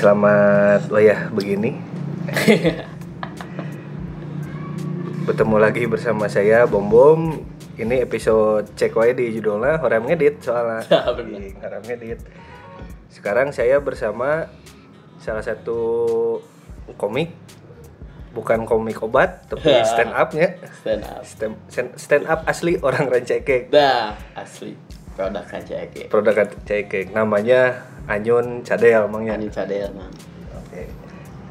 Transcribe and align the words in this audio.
Selamat 0.00 0.88
wayah 0.88 1.28
begini. 1.28 1.76
Bertemu 5.28 5.60
lagi 5.60 5.84
bersama 5.84 6.24
saya 6.24 6.64
Bom 6.64 6.88
Bom. 6.88 7.44
Ini 7.76 8.08
episode 8.08 8.64
cek 8.80 8.96
wae 8.96 9.12
di 9.12 9.28
judulnya 9.36 9.76
Horam 9.76 10.08
ngedit 10.08 10.40
soalnya. 10.40 10.88
Ya, 10.88 11.04
bener. 11.20 11.44
Ih, 11.44 11.52
Horam 11.60 11.84
ngedit. 11.84 12.16
Sekarang 13.12 13.52
saya 13.52 13.76
bersama 13.84 14.48
salah 15.20 15.44
satu 15.44 15.76
komik 16.96 17.36
bukan 18.32 18.64
komik 18.64 19.04
obat 19.04 19.52
tapi 19.52 19.68
stand 19.90 20.16
upnya 20.16 20.56
stand 20.80 21.04
up 21.04 21.22
stand, 21.28 21.92
stand 22.00 22.24
up 22.24 22.40
asli 22.48 22.80
orang 22.80 23.04
Rancakek 23.10 23.68
dah 23.68 24.16
asli 24.32 24.78
produk 25.20 25.44
KCK 25.44 25.94
produk 26.08 26.34
Rancakek 26.40 27.12
namanya 27.12 27.84
Anyun 28.08 28.64
Cadel 28.64 29.04
emangnya 29.04 29.36
Ani 29.36 29.52
cadel 29.52 29.92
man 29.92 30.08
Oke. 30.08 30.29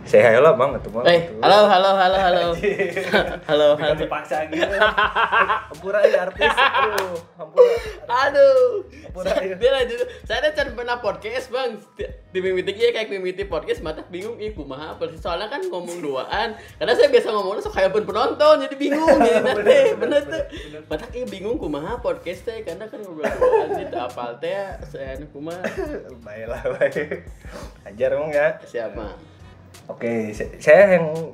Saya 0.10 0.34
hayo 0.34 0.42
lah 0.42 0.58
bang. 0.58 0.74
Bang. 0.74 1.06
eh 1.06 1.30
halo 1.38 1.70
halo 1.70 1.94
halo 1.94 2.18
halo. 2.18 2.46
Halo 3.50 3.78
halo. 3.78 3.94
dipaksa 3.94 4.50
gitu. 4.50 4.66
Hampura 5.70 6.02
ya 6.02 6.26
artis. 6.26 6.50
Aduh, 6.50 7.14
hampura. 7.38 7.70
aduh. 8.10 8.90
Hampura 9.06 9.38
ya. 9.38 9.54
dia 9.54 9.70
lanjut. 9.70 10.02
Saya 10.26 10.42
ada 10.42 10.50
can 10.58 10.74
pernah 10.74 10.98
podcast 10.98 11.54
bang. 11.54 11.78
Di 12.34 12.42
mimiti 12.42 12.74
ya 12.74 12.90
kayak 12.90 13.14
mimiti 13.14 13.46
podcast 13.46 13.86
mata 13.86 14.02
bingung. 14.10 14.42
Ih 14.42 14.58
kumaha 14.58 14.98
apa 14.98 15.14
sih? 15.14 15.22
Soalnya 15.22 15.46
kan 15.46 15.62
ngomong 15.70 16.02
duaan. 16.02 16.58
Karena 16.58 16.94
saya 16.98 17.14
biasa 17.14 17.30
ngomongnya 17.30 17.62
suka 17.70 17.78
kayak 17.78 17.94
pun 17.94 18.04
penonton 18.10 18.66
jadi 18.66 18.76
bingung. 18.82 19.14
Jadi 19.30 19.46
nanti 19.46 19.78
bener 19.94 20.22
tuh. 20.26 20.44
mata 20.90 21.06
kayak 21.06 21.30
bingung 21.30 21.62
kumaha 21.62 22.02
podcast 22.02 22.50
teh? 22.50 22.66
Karena 22.66 22.90
kan 22.90 22.98
ngobrol 23.06 23.30
duaan 23.30 23.78
gitu 23.78 23.94
apal 24.02 24.42
teh 24.42 24.58
saya 24.90 25.22
kumaha. 25.30 25.62
Baiklah, 26.26 26.66
baik. 26.82 27.30
Ajar 27.86 28.10
emang 28.18 28.34
ya. 28.34 28.58
siapa 28.66 29.29
Oke, 29.90 30.30
saya 30.62 31.02
yang 31.02 31.34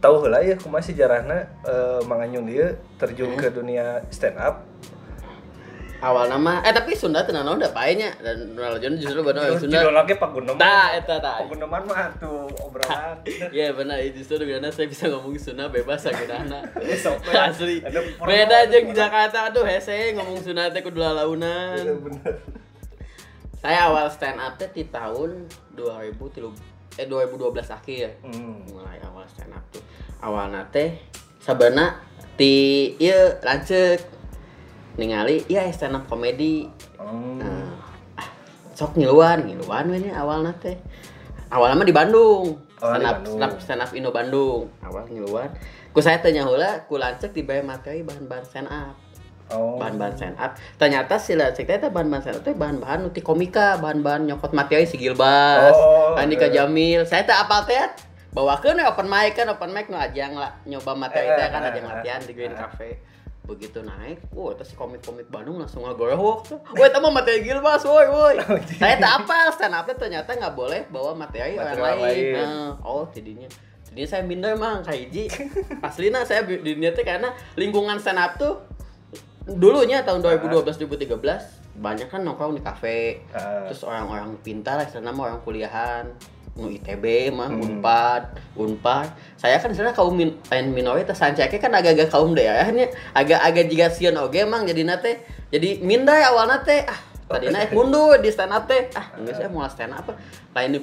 tahu 0.00 0.26
lah 0.26 0.40
ya 0.42 0.56
kumaha 0.58 0.82
sejarahna 0.82 1.38
eh, 1.62 2.00
Mang 2.08 2.24
Anyun 2.24 2.48
dia 2.48 2.74
terjun 2.98 3.36
ke 3.38 3.52
dunia 3.52 4.02
stand 4.10 4.40
up. 4.40 4.64
awal 6.02 6.26
nama 6.26 6.58
eh 6.66 6.74
tapi 6.74 6.98
Sunda 6.98 7.22
tenan 7.22 7.46
udah 7.46 7.70
paenya 7.70 8.10
dan 8.18 8.58
Jones 8.82 8.98
justru 8.98 9.22
benar 9.22 9.54
Sunda 9.54 9.86
judul 9.86 9.94
lagi 9.94 10.18
Pak 10.18 10.34
Gunoman. 10.34 10.58
Tah, 10.58 10.98
eta 10.98 11.22
tah. 11.22 11.46
Pak 11.46 11.54
Gunoman 11.54 11.86
mah 11.86 12.10
tuh 12.18 12.50
obrolan. 12.58 13.22
Iya 13.54 13.70
benar, 13.70 14.02
justru 14.10 14.42
dengan 14.42 14.66
saya 14.74 14.90
bisa 14.90 15.06
ngomong 15.06 15.38
Sunda 15.38 15.70
bebas 15.70 16.02
akhirnya. 16.02 16.42
Sok, 16.98 17.22
Asli. 17.30 17.86
Beda 18.18 18.66
aja 18.66 18.78
di 18.82 18.90
Jakarta 18.90 19.46
aduh 19.46 19.62
hese 19.62 20.10
ngomong 20.18 20.42
Sunda 20.42 20.66
teh 20.74 20.82
kudu 20.82 20.98
lalaunan. 20.98 21.78
Bener-bener. 21.78 22.34
Saya 23.62 23.86
awal 23.86 24.10
stand 24.10 24.42
up 24.42 24.58
teh 24.58 24.66
di 24.74 24.90
tahun 24.90 25.46
2000 25.78 26.34
tilu 26.34 26.50
eh 26.98 27.06
2012 27.08 27.70
akhir. 27.70 28.06
Hmm. 28.24 28.64
Mulai 28.68 28.98
awal 29.06 29.24
stand 29.28 29.54
up 29.54 29.64
tuh. 29.72 29.82
Awalna 30.20 30.68
teh 30.68 30.98
sabana 31.42 31.98
ti 32.38 32.94
ieu 32.96 33.36
lancek 33.42 34.02
ningali 34.96 35.42
ya 35.50 35.66
stand 35.72 35.96
up 35.98 36.04
komedi 36.06 36.68
Hmm. 37.02 37.42
Nah, 37.42 37.74
ah, 38.14 38.28
sok 38.78 38.94
ngiluan, 38.94 39.42
ngiluan 39.42 39.90
we 39.90 39.98
nya 40.06 40.22
awalna 40.22 40.54
teh. 40.54 40.78
Awalnya 41.50 41.82
mah 41.82 41.88
di 41.88 41.92
Bandung. 41.92 42.62
Oh, 42.78 42.88
stand 42.88 43.04
up, 43.04 43.16
Bandung. 43.20 43.36
stand 43.36 43.42
up, 43.42 43.52
stand 43.60 43.82
up 43.82 43.90
Indo 43.92 44.10
Bandung. 44.14 44.70
Awal 44.86 45.04
ngiluan. 45.10 45.50
Ku 45.92 46.00
saya 46.00 46.22
tanya 46.22 46.46
heula, 46.48 46.86
ku 46.88 46.96
lancek 46.96 47.36
di 47.36 47.44
materi 47.44 48.06
bahan-bahan 48.06 48.44
stand 48.46 48.70
up. 48.70 48.96
Oh. 49.52 49.76
Bahan-bahan 49.76 50.12
stand 50.16 50.36
up. 50.40 50.56
Ternyata 50.80 51.20
si 51.20 51.36
teh 51.36 51.64
teh 51.64 51.90
bahan-bahan 51.92 52.22
stand 52.24 52.38
up 52.40 52.44
teh 52.44 52.56
bahan-bahan 52.56 53.04
nuti 53.04 53.20
komika, 53.20 53.76
bahan-bahan 53.78 54.26
nyokot 54.26 54.56
materi 54.56 54.88
si 54.88 54.96
Gilbas, 54.96 55.76
Oh, 55.76 56.16
Andika 56.16 56.48
iya. 56.48 56.64
Jamil. 56.64 57.04
Saya 57.04 57.28
teh 57.28 57.36
apal 57.36 57.68
teh 57.68 57.76
bawakeun 58.32 58.80
we 58.80 58.84
open 58.88 59.12
mic 59.12 59.36
kan 59.36 59.44
open 59.52 59.76
mic 59.76 59.92
nu 59.92 60.00
ajang 60.00 60.32
lah 60.32 60.56
nyoba 60.64 60.96
materi 60.96 61.28
Eh, 61.28 61.48
kan 61.52 61.60
eh, 61.62 61.68
ajang 61.68 61.84
eh, 61.84 61.90
latihan 61.92 62.20
di 62.24 62.32
Green 62.32 62.56
eh. 62.56 62.56
Cafe 62.56 62.90
begitu 63.42 63.82
naik, 63.82 64.22
wah 64.38 64.54
itu 64.54 64.62
si 64.62 64.78
komik-komik 64.78 65.26
Bandung 65.26 65.58
langsung 65.58 65.82
ngagorok. 65.82 66.46
Woi, 66.78 66.86
itu 66.86 66.98
mah 67.02 67.10
materi 67.10 67.42
Gilbas, 67.42 67.82
woi, 67.82 68.06
woi. 68.06 68.38
Saya 68.80 69.02
tak 69.02 69.26
apa, 69.26 69.50
stand 69.50 69.74
up 69.74 69.90
ternyata 69.98 70.30
nggak 70.30 70.54
boleh 70.54 70.86
bawa 70.94 71.10
materi 71.18 71.58
orang 71.58 71.74
Materi 71.74 71.82
orang 71.82 71.98
lain. 72.06 72.34
Nah, 72.38 72.70
oh, 72.86 73.04
jadinya. 73.10 73.50
Jadinya 73.92 74.08
saya 74.08 74.22
minder 74.24 74.56
mang 74.56 74.80
kayak 74.80 75.10
hiji. 75.10 75.28
Aslina 75.84 76.24
saya 76.24 76.48
di 76.48 76.64
dunia 76.64 76.96
teh 76.96 77.04
karena 77.04 77.28
lingkungan 77.60 78.00
stand 78.00 78.16
up 78.16 78.40
tuh 78.40 78.62
dulunya 79.46 80.06
tahun 80.06 80.22
2012 80.22 80.86
2013 80.86 81.78
banyak 81.82 82.08
kan 82.12 82.20
nongkrong 82.20 82.54
di 82.54 82.62
kafe. 82.62 83.24
Ah. 83.32 83.66
Terus 83.70 83.82
orang-orang 83.88 84.36
pintar, 84.44 84.78
sana 84.86 85.10
mah 85.10 85.32
orang 85.32 85.40
kuliahan 85.42 86.06
nu 86.52 86.68
ITB 86.68 87.32
mah 87.32 87.48
Hmm. 87.48 87.64
Unpad, 87.64 88.22
Unpad. 88.60 89.08
Saya 89.40 89.56
kan 89.56 89.72
sebenarnya 89.72 89.96
kaum 89.96 90.12
min 90.12 90.36
minoritas 90.76 91.16
sancake 91.16 91.56
kan 91.56 91.72
agak-agak 91.72 92.12
kaum 92.12 92.36
daerahnya 92.36 92.92
agak-agak 93.16 93.72
juga 93.72 93.88
sion 93.88 94.20
oge 94.20 94.44
mang 94.44 94.68
jadi 94.68 94.84
nate. 94.84 95.24
Jadi 95.48 95.80
mindai 95.80 96.20
awalnya 96.28 96.60
teh 96.60 96.84
ah 96.84 97.00
tadi 97.24 97.48
naik 97.48 97.72
mundur 97.72 98.20
di 98.20 98.28
stand 98.28 98.52
up 98.52 98.68
teh 98.68 98.92
ah 98.92 99.16
enggak 99.16 99.40
saya 99.40 99.48
mau 99.48 99.64
stand 99.64 99.96
up 99.96 100.04
apa 100.04 100.12
lain 100.52 100.76
di 100.76 100.80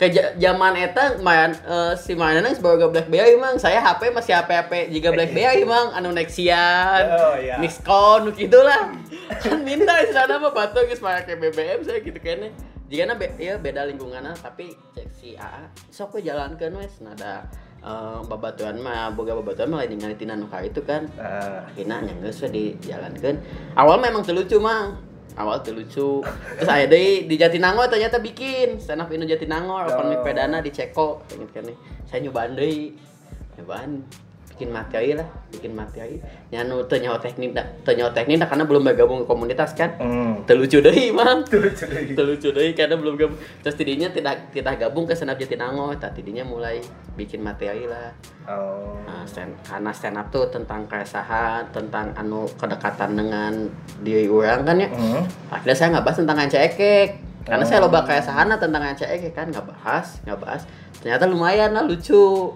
ke 0.00 0.08
zaman 0.40 0.72
eta 0.80 1.20
main 1.20 1.52
eh, 1.52 1.92
si 2.00 2.16
mainan 2.16 2.48
sebagai 2.56 2.88
BlackBerry 2.88 3.36
mang. 3.36 3.60
Saya 3.60 3.84
HP 3.84 4.08
masih 4.16 4.32
HP 4.32 4.48
HP 4.56 4.72
juga 4.96 5.12
BlackBerry 5.12 5.68
mang. 5.68 5.92
Anu 5.92 6.08
Nexian. 6.16 7.04
Oh, 7.12 7.36
iya. 7.36 7.60
Mixcon 7.60 8.32
gitu 8.32 8.64
lah 8.64 8.96
kan 9.44 9.60
minta 9.62 9.94
di 10.02 10.10
sana 10.10 10.40
mah 10.40 10.50
batu 10.50 10.82
geus 10.88 10.98
pakai 10.98 11.38
BBM 11.38 11.86
saya 11.86 12.02
gitu 12.02 12.18
kayaknya 12.18 12.50
jika 12.90 13.14
be 13.14 13.30
ya 13.38 13.54
beda 13.54 13.86
lingkungannya 13.86 14.34
tapi 14.42 14.74
cek 14.96 15.06
si 15.14 15.38
AA 15.38 15.68
sok 15.92 16.16
we 16.16 16.24
jalankeun 16.24 16.80
wes. 16.80 17.04
Nada 17.04 17.44
eh, 17.84 18.20
babatuan 18.24 18.80
mah 18.80 19.12
boga 19.12 19.36
babatuan 19.36 19.68
mah 19.68 19.84
lain 19.84 20.00
ningali 20.00 20.16
tina 20.16 20.32
nu 20.32 20.48
ka 20.48 20.64
itu 20.64 20.80
kan. 20.80 21.12
Ah. 21.20 21.68
akhirnya 21.68 22.08
nyanggeus 22.08 22.40
we 22.48 22.48
dijalankeun 22.48 23.36
awal 23.76 24.00
memang 24.00 24.24
teu 24.24 24.32
lucu 24.32 24.56
mang 24.56 25.09
awal 25.36 25.60
teu 25.60 25.74
lucu. 25.74 26.24
Terus 26.58 26.68
aya 26.68 26.86
deui 26.86 27.26
di 27.26 27.34
Jatinangor 27.34 27.86
ternyata 27.86 28.18
bikin. 28.18 28.78
Stand 28.78 29.02
up 29.02 29.10
Indo 29.10 29.26
Jatinangor 29.26 29.86
open 29.86 30.10
mic 30.10 30.20
Oh. 30.20 30.24
pedana 30.26 30.58
di 30.58 30.70
Ceko. 30.70 31.22
Inget 31.30 31.50
kan 31.52 31.62
nih? 31.66 31.76
Saya 32.06 32.18
nyobaan 32.22 32.54
deui 32.54 32.96
nyobaan 33.54 33.90
bikin 34.60 34.76
materi 34.76 35.16
lah 35.16 35.24
bikin 35.48 35.72
materi 35.72 36.20
nyanu 36.52 36.84
teu 36.84 37.00
nyaho 37.00 37.16
teknik 37.16 37.56
da 37.56 37.64
teknik 38.12 38.36
da 38.36 38.44
karena 38.44 38.68
belum 38.68 38.84
bergabung 38.84 39.24
ke 39.24 39.26
komunitas 39.26 39.72
kan 39.72 39.96
Hmm. 39.96 40.44
teu 40.44 40.52
lucu 40.54 40.84
deui 40.84 41.08
mang 41.10 41.40
Tuh, 41.42 41.64
lucu 41.64 41.88
deh. 41.88 42.12
teu 42.12 42.28
lucu 42.28 42.52
deui 42.52 42.76
karena 42.76 43.00
belum 43.00 43.16
gabung 43.16 43.40
terus 43.64 43.72
tidinya 43.72 44.12
tidak 44.12 44.52
tidak 44.52 44.76
gabung 44.76 45.08
ke 45.08 45.16
up 45.32 45.40
Jatinangor 45.40 45.96
tak 45.96 46.12
tidinya 46.12 46.44
mulai 46.44 46.76
bikin 47.16 47.40
materi 47.40 47.88
lah 47.88 48.12
Oh. 48.44 48.98
Nah, 49.06 49.22
stand, 49.22 49.54
karena 49.62 49.94
stand 49.94 50.18
up 50.18 50.26
tuh 50.28 50.42
tentang 50.50 50.82
keresahan, 50.84 51.62
tentang 51.70 52.10
anu 52.12 52.50
kedekatan 52.50 53.14
dengan 53.14 53.52
diri 54.02 54.26
orang 54.26 54.66
kan 54.66 54.74
ya. 54.74 54.90
Hmm. 54.90 55.22
Akhirnya 55.48 55.76
saya 55.76 55.88
nggak 55.94 56.02
bahas 56.02 56.18
tentang 56.18 56.38
ekek. 56.58 57.08
Karena 57.46 57.62
Oh. 57.62 57.68
saya 57.68 57.78
loba 57.78 58.02
keresahan 58.02 58.50
tentang 58.58 58.82
ekek 59.06 59.32
kan 59.32 59.46
nggak 59.46 59.62
bahas, 59.62 60.18
nggak 60.26 60.38
bahas. 60.40 60.62
Ternyata 60.98 61.24
lumayan 61.24 61.70
lah 61.70 61.86
lucu. 61.86 62.50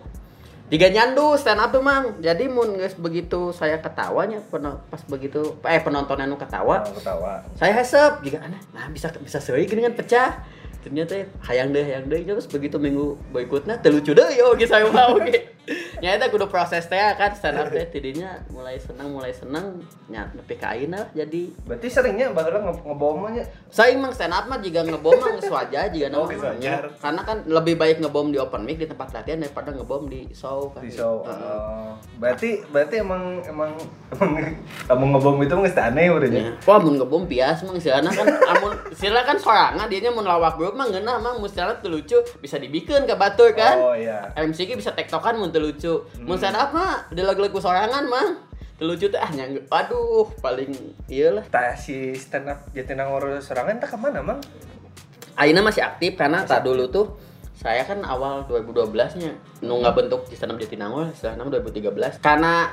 Jika 0.75 0.91
nyandu 0.91 1.39
stand 1.39 1.63
up 1.63 1.71
tuh 1.71 1.79
mang. 1.79 2.19
Jadi 2.19 2.51
mun 2.51 2.75
geus 2.75 2.99
begitu 2.99 3.55
saya 3.55 3.79
ketawanya 3.79 4.43
peno- 4.45 4.83
pas 4.85 4.99
begitu 5.07 5.55
eh 5.63 5.79
penonton 5.79 6.19
anu 6.19 6.35
ketawa, 6.35 6.83
Oh, 6.83 6.91
ketawa. 6.91 7.47
saya 7.55 7.71
hesep 7.73 8.19
jika 8.21 8.43
aneh 8.43 8.59
nah 8.75 8.91
bisa 8.91 9.07
bisa 9.17 9.39
seri 9.39 9.65
gini 9.65 9.87
kan 9.87 9.95
pecah 9.95 10.43
ternyata 10.83 11.15
hayang 11.41 11.71
deh 11.71 11.79
hayang 11.81 12.05
deh 12.05 12.19
terus 12.21 12.45
begitu 12.45 12.75
minggu 12.77 13.15
berikutnya 13.31 13.79
terlucu 13.79 14.13
deh 14.13 14.27
yo 14.35 14.51
gitu 14.53 14.67
saya 14.67 14.85
mau 14.85 15.15
oke 15.15 15.54
nyata 15.97 16.29
kudu 16.29 16.47
proses 16.47 16.85
teh 16.85 16.99
kan 17.15 17.33
stand 17.33 17.57
up 17.57 17.69
teh 17.69 17.89
tidinya 17.89 18.37
mulai 18.49 18.77
senang 18.77 19.09
mulai 19.09 19.33
senang 19.33 19.81
nya 20.07 20.29
nepi 20.31 20.55
ka 20.55 20.73
ayeuna 20.73 21.09
jadi 21.11 21.49
Berarti 21.65 21.89
seringnya 21.89 22.29
baheula 22.31 22.61
nge 22.63 22.85
ngebomnya. 22.85 23.45
saya 23.67 23.97
emang 23.97 24.13
stand 24.13 24.31
up 24.31 24.45
mah 24.45 24.61
juga 24.61 24.85
ngebom 24.85 25.17
mah 25.17 25.31
geus 25.35 25.49
wajar 25.49 25.89
juga 25.89 26.07
Oh, 26.07 26.13
nama 26.15 26.29
geus 26.29 26.37
namanya. 26.39 26.53
wajar. 26.53 26.83
karena 27.01 27.23
kan 27.23 27.37
lebih 27.47 27.75
baik 27.75 27.97
ngebom 27.99 28.29
di 28.29 28.39
open 28.39 28.63
mic 28.63 28.77
di 28.77 28.85
tempat 28.85 29.09
latihan 29.11 29.41
daripada 29.41 29.73
ngebom 29.73 30.05
di 30.05 30.29
show 30.31 30.69
kan 30.71 30.81
di 30.81 30.93
show. 30.93 31.25
Oh. 31.25 31.97
berarti 32.19 32.61
berarti 32.69 33.01
emang 33.01 33.41
emang 33.43 33.73
emang 34.11 34.31
kamu 34.85 35.05
ngebom 35.11 35.37
itu 35.41 35.55
nggak 35.55 35.79
aneh 35.81 36.09
udah 36.11 36.27
Ya. 36.27 36.51
Wah, 36.67 36.77
mun 36.77 36.99
ngebom 36.99 37.25
bias 37.25 37.63
mang 37.63 37.79
siana 37.79 38.11
kan 38.11 38.27
amun 38.27 38.75
sila 38.91 39.23
kan 39.23 39.39
sorangan 39.39 39.87
dia 39.87 40.03
nya 40.03 40.11
mun 40.11 40.27
lawak 40.27 40.59
grup 40.59 40.75
mah 40.75 40.85
ngeunah 40.85 41.23
mang 41.23 41.39
mustahil 41.39 41.79
lucu 41.85 42.19
bisa 42.37 42.59
dibikin 42.59 43.07
ke 43.07 43.15
batur 43.15 43.55
kan. 43.55 43.79
Oh 43.79 43.95
iya. 43.95 44.35
MC 44.35 44.67
ki 44.67 44.75
bisa 44.75 44.91
tektokan 44.91 45.39
mun 45.39 45.54
teu 45.55 45.63
lucu. 45.63 45.95
Mun 46.19 46.35
stand 46.35 46.59
up 46.59 46.75
mah 46.75 47.07
di 47.09 47.23
lagu-lagu 47.23 47.55
sorangan. 47.57 48.03
Teu 48.75 48.91
lucu 48.91 49.07
teh 49.07 49.17
ah 49.17 49.31
nyang 49.31 49.55
aduh 49.71 50.27
paling 50.43 50.75
ieu 51.07 51.31
lah. 51.31 51.47
Tah 51.47 51.79
si 51.79 52.19
stand 52.19 52.51
up 52.51 52.67
Jatinangor 52.75 53.39
serangan 53.39 53.79
tak 53.79 53.95
ke 53.95 53.97
mana 53.97 54.19
mang? 54.19 54.43
Aina 55.35 55.63
masih 55.63 55.87
aktif 55.87 56.15
karena 56.15 56.43
tak 56.43 56.67
dulu 56.67 56.91
tuh 56.91 57.07
saya 57.55 57.87
kan 57.87 58.03
awal 58.03 58.43
2012 58.51 59.23
nya 59.23 59.31
nu 59.63 59.79
bentuk 59.81 60.27
di 60.27 60.35
stand 60.35 60.51
up 60.51 60.59
Jatinangor 60.59 61.15
setelah 61.15 61.47
2013 61.55 62.19
karena 62.19 62.67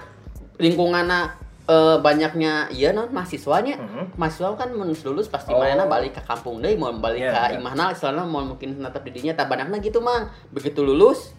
lingkunganna 0.58 1.38
eh, 1.66 1.98
banyaknya 2.02 2.70
iya 2.70 2.90
non 2.92 3.10
mahasiswanya 3.10 3.78
Mhm. 3.78 4.18
mahasiswa 4.18 4.58
kan 4.58 4.74
mun 4.74 4.90
lulus 4.92 5.30
pasti 5.30 5.54
Oh. 5.54 5.62
mana 5.62 5.86
balik 5.86 6.18
ke 6.18 6.22
kampung 6.22 6.60
deh 6.60 6.74
mau 6.76 6.90
balik 6.92 7.22
Iya, 7.24 7.32
ke 7.32 7.38
iya. 7.38 7.58
imahna 7.62 7.94
istilahnya 7.94 8.26
mau 8.26 8.42
mungkin 8.44 8.82
natap 8.82 9.06
didinya 9.06 9.34
tak 9.38 9.48
banyaknya 9.48 9.78
gitu 9.80 10.02
mang 10.02 10.28
begitu 10.50 10.82
lulus 10.82 11.32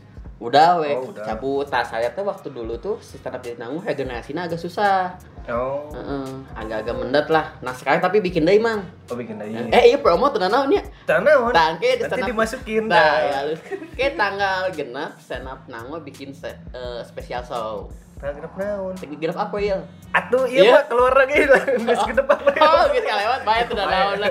udah 0.43 0.69
we 0.79 0.91
Oh, 0.91 1.09
udah. 1.09 1.23
cabut 1.25 1.63
tas 1.65 1.87
saya 1.87 2.11
tuh 2.11 2.23
waktu 2.23 2.49
dulu 2.49 2.75
tuh 2.77 2.99
sistem 2.99 3.39
di 3.39 3.55
nanggung 3.55 3.79
regenerasinya 3.81 4.45
agak 4.45 4.59
susah 4.59 5.15
Oh, 5.45 5.91
Heeh, 5.91 6.27
agak-agak 6.55 6.95
mendet 6.95 7.27
lah 7.27 7.51
nah 7.59 7.71
sekarang 7.71 7.99
tapi 7.99 8.19
bikin 8.19 8.43
deh 8.43 8.55
mang 8.57 8.87
oh 9.07 9.15
bikin 9.15 9.35
aja. 9.37 9.67
eh 9.71 9.91
iya 9.91 9.99
promo 9.99 10.27
tuh 10.29 10.39
naonnya 10.39 10.87
Tanah, 11.03 11.51
Tangke 11.51 11.99
di 11.99 12.05
up. 12.05 12.15
dimasukin. 12.25 12.87
Nah, 12.87 12.95
dah. 12.95 13.43
ya. 13.43 13.55
Kayak 13.93 14.15
tanggal 14.15 14.71
genap 14.71 15.19
stand 15.19 15.45
up 15.45 15.67
nango 15.67 15.99
bikin 15.99 16.31
se- 16.31 16.55
eh, 16.71 17.03
spesial 17.03 17.43
show. 17.43 17.91
Tanggal 18.15 18.39
genep 18.39 18.55
naon? 18.55 18.95
Genap 18.95 19.35
apa 19.41 19.57
ya? 19.59 19.83
Atuh 20.13 20.47
iya. 20.47 20.79
Pak 20.79 20.85
keluar 20.87 21.11
lagi 21.13 21.43
lah. 21.51 21.59
Geus 21.59 22.03
genep 22.07 22.23
apa 22.25 22.49
ya? 22.49 22.63
Oh, 22.63 22.85
gitu 22.89 23.03
lewat. 23.03 23.41
Sudah 23.67 23.85
Baik. 23.85 23.91
naon 23.91 24.19
lah. 24.23 24.31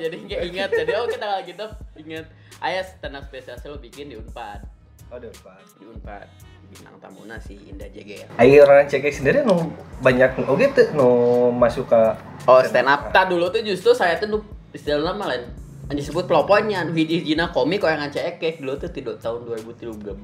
Jadi 0.00 0.16
ingat. 0.26 0.70
Jadi 0.74 0.92
oke 0.92 1.14
tanggal 1.14 1.40
genap 1.46 1.70
ingat. 1.94 2.26
Ayah 2.58 2.82
stand 2.82 3.14
up 3.14 3.24
spesial 3.24 3.54
show 3.56 3.78
bikin 3.78 4.10
di 4.10 4.18
Unpad. 4.18 4.66
Aduh, 5.10 5.32
Pak. 5.42 5.58
Di 5.76 5.84
Unpad. 5.86 6.26
Bintang 6.70 6.94
tamuna 7.02 7.34
si 7.42 7.58
Indah 7.66 7.90
JG 7.90 8.10
ya. 8.22 8.26
Ayo 8.38 8.62
orang 8.62 8.86
cekek 8.86 9.10
sendiri 9.10 9.42
nu 9.42 9.74
banyak 9.98 10.38
oke 10.46 10.70
tuh 10.70 10.86
nu 10.94 11.08
masuk 11.50 11.90
ke 11.90 12.00
Oh, 12.46 12.62
stand 12.62 12.86
up. 12.86 13.10
Tak 13.10 13.26
dulu 13.26 13.50
tuh 13.50 13.58
justru 13.60 13.90
saya 13.90 14.14
tuh 14.16 14.30
nu 14.30 14.38
istilahnya 14.70 15.10
mah 15.10 15.34
lain 15.34 15.50
yang 15.90 15.98
disebut 15.98 16.30
peloponnya 16.30 16.86
nu 16.86 16.94
hiji 16.94 17.26
hijina 17.26 17.50
komik 17.50 17.82
kok 17.82 17.90
yang 17.90 18.06
ngacekek 18.06 18.62
dulu 18.62 18.78
tuh 18.78 18.86
tidak 18.94 19.18
tahun 19.18 19.42
2013 19.66 20.14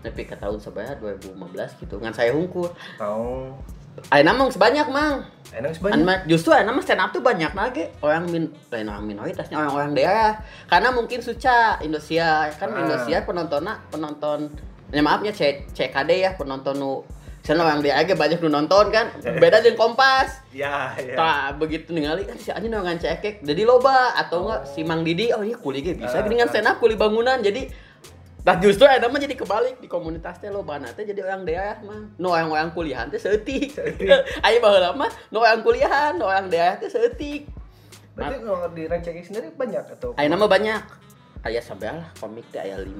tapi 0.00 0.20
ke 0.24 0.32
tahun 0.32 0.56
sebenarnya 0.56 0.96
2015 0.96 1.36
gitu 1.84 2.00
ngan 2.00 2.16
saya 2.16 2.32
hungkul 2.32 2.72
Oh, 2.96 3.52
Ayo 4.08 4.22
namang 4.22 4.48
sebanyak 4.48 4.88
mang. 4.88 5.24
Enak 5.52 5.76
sebanyak. 5.76 6.00
mah- 6.00 6.24
justru 6.24 6.48
ayo 6.48 6.64
nama 6.64 6.80
stand 6.80 6.96
up 6.98 7.12
tuh 7.12 7.20
banyak 7.20 7.52
lagi 7.52 7.84
orang 8.00 8.24
min 8.24 8.44
lain 8.66 8.88
orang 8.88 9.04
minoritasnya 9.04 9.52
orang-orang 9.54 9.92
daerah. 9.92 10.32
Karena 10.64 10.88
mungkin 10.90 11.20
suca 11.20 11.76
Indonesia. 11.78 12.48
Kan 12.54 12.72
Ah. 12.72 12.80
Indonesia 12.80 13.20
penontonnya 13.20 13.74
penonton 13.86 14.48
ya 14.88 15.00
maafnya 15.00 15.30
C, 15.30 15.40
CKD 15.68 16.10
ya 16.18 16.30
penonton 16.32 16.76
nu 16.76 17.04
sana 17.42 17.66
orang 17.66 17.80
daerah 17.80 18.00
ge 18.02 18.14
banyak 18.14 18.38
nu 18.38 18.48
nonton 18.48 18.88
kan? 18.88 19.12
Beda 19.20 19.60
dengan 19.60 19.76
Kompas. 19.76 20.40
Ya, 20.52 20.94
ya. 20.94 21.12
tak 21.12 21.58
begitu 21.58 21.92
ningali. 21.92 22.24
Kan 22.24 22.36
si 22.36 22.48
anjing 22.48 22.70
nongan 22.70 22.96
cekek 22.96 23.42
jadi 23.42 23.62
loba 23.62 24.14
atau 24.14 24.46
enggak? 24.46 24.62
Si 24.66 24.80
Mang 24.80 25.02
Didi 25.02 25.32
oh 25.32 25.42
iya 25.42 25.56
kuli 25.56 25.80
ge 25.80 25.92
bisa 25.92 26.16
Ah, 26.16 26.24
dengan 26.24 26.46
ah. 26.46 26.50
stand 26.50 26.64
up 26.66 26.78
kuli 26.78 26.94
bangunan. 26.94 27.40
Jadi 27.40 27.68
Nah 28.42 28.58
justru 28.58 28.90
ada 28.90 29.06
mah 29.06 29.22
jadi 29.22 29.38
kebalik 29.38 29.78
di 29.78 29.86
komunitasnya 29.86 30.50
lo 30.50 30.66
teh 30.66 31.06
jadi 31.06 31.20
orang 31.22 31.46
daerah 31.46 31.78
mah. 31.86 32.10
No 32.18 32.34
orang 32.34 32.50
orang 32.50 32.70
kuliahan 32.74 33.06
teh 33.06 33.22
seetik. 33.22 33.78
Ayo 34.42 34.58
baheula 34.64 34.98
mah 34.98 35.10
no 35.30 35.46
orang 35.46 35.62
kuliahan, 35.62 36.18
no 36.18 36.26
orang 36.26 36.50
daerah 36.50 36.74
teh 36.74 36.90
seetik. 36.90 37.46
Berarti 38.18 38.42
nu 38.42 38.58
di 38.74 38.82
cekek 38.90 39.24
sendiri 39.30 39.48
banyak 39.54 39.94
atau 39.94 40.18
Ayo 40.18 40.26
nama 40.26 40.50
banyak. 40.50 40.82
Aya 41.46 41.62
sampai 41.62 41.94
lah 41.94 42.10
komik 42.18 42.42
teh 42.50 42.58
aya 42.58 42.82
5 42.82 42.90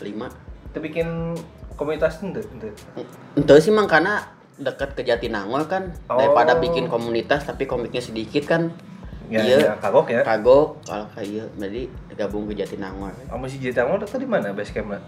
5. 0.00 0.72
Itu 0.72 0.78
bikin 0.80 1.36
komunitas 1.76 2.24
ente. 2.24 2.40
Ente 3.36 3.54
sih 3.60 3.72
mang 3.72 3.84
karena 3.84 4.32
dekat 4.60 4.96
ke 4.96 5.04
Jatinangor 5.04 5.64
kan 5.68 5.92
Oh. 6.08 6.20
daripada 6.20 6.56
bikin 6.56 6.88
komunitas 6.88 7.44
tapi 7.44 7.68
komiknya 7.68 8.00
sedikit 8.00 8.48
kan. 8.48 8.72
Ya, 9.30 9.46
Iya. 9.46 9.56
ya, 9.62 9.72
kagok 9.78 10.10
ya. 10.10 10.26
Kagok 10.26 10.82
kalau 10.82 11.06
kayak 11.14 11.46
jadi 11.54 11.86
gabung 12.18 12.50
ke 12.50 12.54
Jatinangor. 12.58 13.14
Kamu 13.30 13.46
si 13.46 13.62
Jitangor 13.62 14.02
itu 14.02 14.18
di 14.18 14.26
mana 14.26 14.50
base 14.50 14.74
camp 14.74 14.98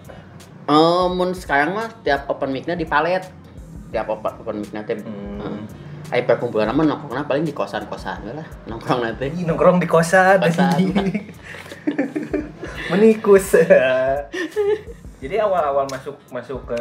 Oh, 0.70 1.10
mun 1.10 1.34
sekarang 1.34 1.74
mah 1.74 1.90
tiap 2.06 2.30
open 2.30 2.54
mic-nya 2.54 2.78
di 2.78 2.86
palet. 2.86 3.26
Tiap 3.90 4.06
open, 4.06 4.30
open 4.46 4.62
mic-nya 4.62 4.86
teh. 4.86 4.94
Hmm. 5.02 5.42
Hmm. 5.42 5.66
Ayo 6.14 6.22
perkumpulan 6.22 6.70
nama 6.70 6.86
nongkrongnya 6.86 7.26
paling 7.26 7.42
di 7.42 7.50
kosan-kosan 7.50 8.30
lah. 8.30 8.46
Nongkrong 8.70 9.02
nanti. 9.02 9.26
Nongkrong 9.42 9.82
di 9.82 9.90
kosan. 9.90 10.38
Kosan. 10.38 10.86
Menikus. 12.94 13.58
Jadi 15.22 15.34
awal-awal 15.38 15.86
masuk 15.90 16.14
masuk 16.30 16.62
ke 16.66 16.80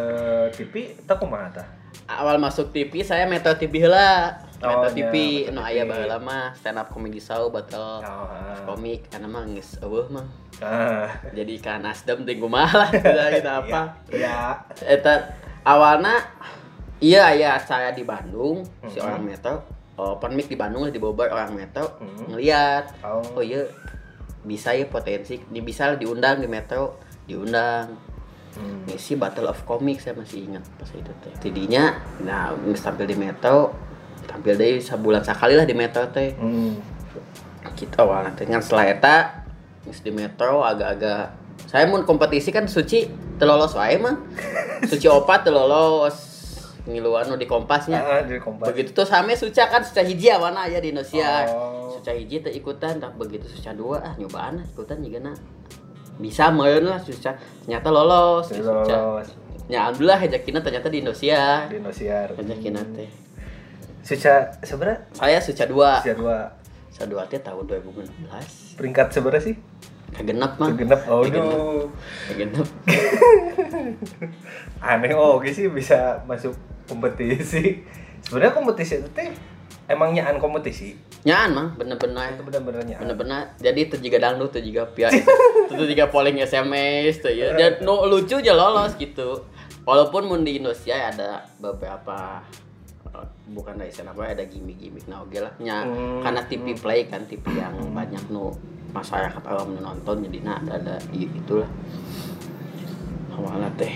TV, 0.54 0.98
itu 0.98 1.14
kumaha 1.18 1.50
tah? 1.54 1.68
Awal 2.14 2.38
masuk 2.38 2.70
TV 2.70 3.02
saya 3.02 3.24
Metro 3.24 3.54
TV. 3.54 3.86
Oh, 3.86 3.92
Metro 4.62 4.90
iya, 4.90 4.94
TV 4.94 5.14
Metro 5.42 5.52
nu 5.52 5.60
TV. 5.60 5.68
aya 5.68 5.84
baheula 5.86 6.18
mah 6.18 6.54
stand 6.54 6.78
up 6.78 6.88
comedy 6.88 7.18
show 7.18 7.50
battle 7.50 8.00
Oh, 8.00 8.28
ah. 8.28 8.58
komik 8.64 9.08
karena 9.08 9.26
mah 9.26 9.44
geus 9.48 9.80
eueuh 9.80 10.08
mah. 10.08 10.28
Ah. 10.60 11.10
Jadi 11.32 11.58
kan 11.58 11.80
Nasdem 11.80 12.22
teh 12.22 12.36
kumaha 12.36 12.70
lah 12.78 12.90
kita 12.94 13.24
kita 13.34 13.52
apa. 13.62 13.82
Ya. 14.08 14.62
Eta 14.80 15.34
awalna 15.62 16.22
iya 17.00 17.32
iya 17.32 17.58
saya 17.58 17.90
di 17.90 18.04
Bandung 18.04 18.62
si 18.86 18.98
Mhm. 18.98 19.06
orang 19.08 19.24
Metro 19.24 19.56
open 19.96 20.34
mic 20.34 20.46
di 20.46 20.58
Bandung 20.58 20.86
di 20.88 20.98
Bogor 20.98 21.30
orang 21.30 21.54
Metro 21.54 21.98
Mhm. 21.98 22.30
ngeliat 22.30 22.86
Oh. 23.02 23.22
oh 23.38 23.44
iya 23.44 23.66
bisa 24.42 24.74
ya 24.74 24.86
potensi 24.86 25.38
ini 25.40 25.62
bisa 25.62 25.86
lah 25.86 25.98
diundang 25.98 26.38
di 26.38 26.50
Metro 26.50 26.98
diundang 27.26 27.94
Hmm. 28.52 28.84
ngisi 28.84 29.16
Battle 29.16 29.48
of 29.48 29.64
Comics 29.64 30.04
saya 30.04 30.14
masih 30.14 30.44
ingat 30.44 30.60
pas 30.76 30.90
itu 30.90 31.08
teh 31.24 31.32
tidinya 31.40 31.96
nah 32.20 32.52
tampil 32.76 33.06
di 33.06 33.16
Metro 33.16 33.72
tampil 34.22 34.54
deh 34.54 34.76
sebulan 34.78 35.24
sekali 35.24 35.56
lah 35.56 35.64
di 35.64 35.72
Metro 35.72 36.04
teh 36.08 36.36
Hmm. 36.36 36.76
gitu 37.74 37.96
awalnya 37.98 38.34
teh 38.34 38.44
ngan 38.44 38.60
setelah 38.60 38.86
eta 38.88 39.16
di 39.82 40.12
Metro 40.12 40.62
agak-agak 40.62 41.32
saya 41.64 41.88
mau 41.88 42.02
kompetisi 42.02 42.50
kan 42.50 42.68
suci 42.68 43.08
telolos 43.38 43.72
wae 43.72 43.96
mah 43.96 44.20
suci 44.92 45.08
opat 45.08 45.44
telolos 45.44 46.28
ngiluan 46.82 47.30
di 47.32 47.46
kompasnya 47.46 48.00
Ah, 48.00 48.22
di 48.22 48.36
kompas. 48.36 48.68
begitu 48.68 48.92
tuh 48.92 49.06
same 49.06 49.32
suca 49.34 49.70
kan 49.70 49.80
suca 49.80 50.02
hiji 50.02 50.28
awana 50.28 50.66
aya 50.66 50.78
di 50.78 50.90
Indonesia 50.90 51.46
Oh. 51.48 51.94
suca 51.94 52.12
hiji 52.12 52.42
teh 52.42 52.52
ikutan 52.52 52.98
tak 52.98 53.14
begitu 53.16 53.46
suca 53.48 53.72
dua 53.72 54.02
ah 54.02 54.14
nyobaan 54.18 54.60
ikutan 54.66 54.98
juga 55.00 55.22
na 55.22 55.34
bisa 56.22 56.48
meureun 56.48 56.86
lah 56.86 57.02
suca 57.02 57.34
ternyata 57.66 57.90
lolos 57.90 58.54
Lolos 58.54 59.28
ya 59.66 59.88
alhamdulillah 59.88 60.20
rezekinya 60.22 60.62
ternyata 60.62 60.88
di 60.88 61.02
Indonesia 61.02 61.66
di 61.66 61.76
Indosiar. 61.80 62.28
rezekinya 62.38 62.84
teh 62.94 63.10
Suca 64.02 64.50
seberapa? 64.62 64.98
saya 65.12 65.38
suca 65.38 65.64
dua 65.66 65.98
Suca 65.98 66.14
dua. 66.14 66.38
suca 66.90 67.06
dua 67.06 67.24
teh 67.26 67.38
tahun 67.38 67.66
2016 67.66 68.78
Peringkat 68.78 69.08
seberapa 69.12 69.38
sih? 69.38 69.56
kagenep 70.12 70.60
mah 70.60 70.70
Genep. 70.74 71.02
Oh, 71.08 71.24
aduh. 71.24 71.88
kagenep 72.28 72.68
Aneh 74.82 75.14
oh, 75.14 75.38
oke 75.38 75.50
sih 75.50 75.70
bisa 75.70 76.20
masuk 76.26 76.52
kompetisi. 76.84 77.80
Sebenarnya 78.22 78.52
kompetisi 78.52 79.00
itu 79.00 79.10
teh 79.14 79.30
emang 79.92 80.12
nyaan 80.12 80.36
kompetisi. 80.38 80.96
nyaan 81.22 81.52
mah 81.52 81.68
bener-bener 81.76 82.34
Itu 82.34 82.42
benar-benar 82.44 82.82
nyaan. 82.82 83.02
bener-bener 83.04 83.42
jadi 83.58 83.80
itu 83.80 83.96
juga 84.00 84.18
dangdut 84.20 84.50
itu 84.52 84.74
juga 84.74 84.84
pia 84.88 85.14
itu 85.72 85.84
juga 85.86 86.08
polling 86.08 86.40
SMS 86.40 87.22
tuh 87.22 87.30
ya 87.30 87.54
dan 87.54 87.78
no, 87.80 88.04
lucu 88.04 88.36
aja 88.36 88.52
lolos 88.52 88.96
gitu 88.96 89.46
walaupun 89.82 90.26
mun 90.26 90.42
di 90.42 90.58
Indonesia 90.58 90.94
ada 90.94 91.46
beberapa 91.56 92.42
eh, 93.08 93.26
bukan 93.48 93.78
dari 93.78 93.90
sana 93.90 94.12
apa 94.12 94.28
ada 94.28 94.42
gimmick-gimmick 94.44 95.06
nah 95.06 95.22
oke 95.22 95.38
lah 95.38 95.54
nya 95.58 95.84
Hmm. 95.84 96.22
karena 96.22 96.42
TV 96.44 96.74
play 96.74 97.06
kan 97.06 97.22
TV 97.24 97.46
yang 97.52 97.76
banyak 97.92 98.26
nu 98.28 98.50
masyarakat 98.90 99.44
awam 99.46 99.78
nonton 99.78 100.26
jadi 100.26 100.42
nah 100.42 100.58
ada 100.60 100.74
ada 100.76 100.96
itulah 101.14 101.70
awalnya 103.32 103.70
teh 103.76 103.94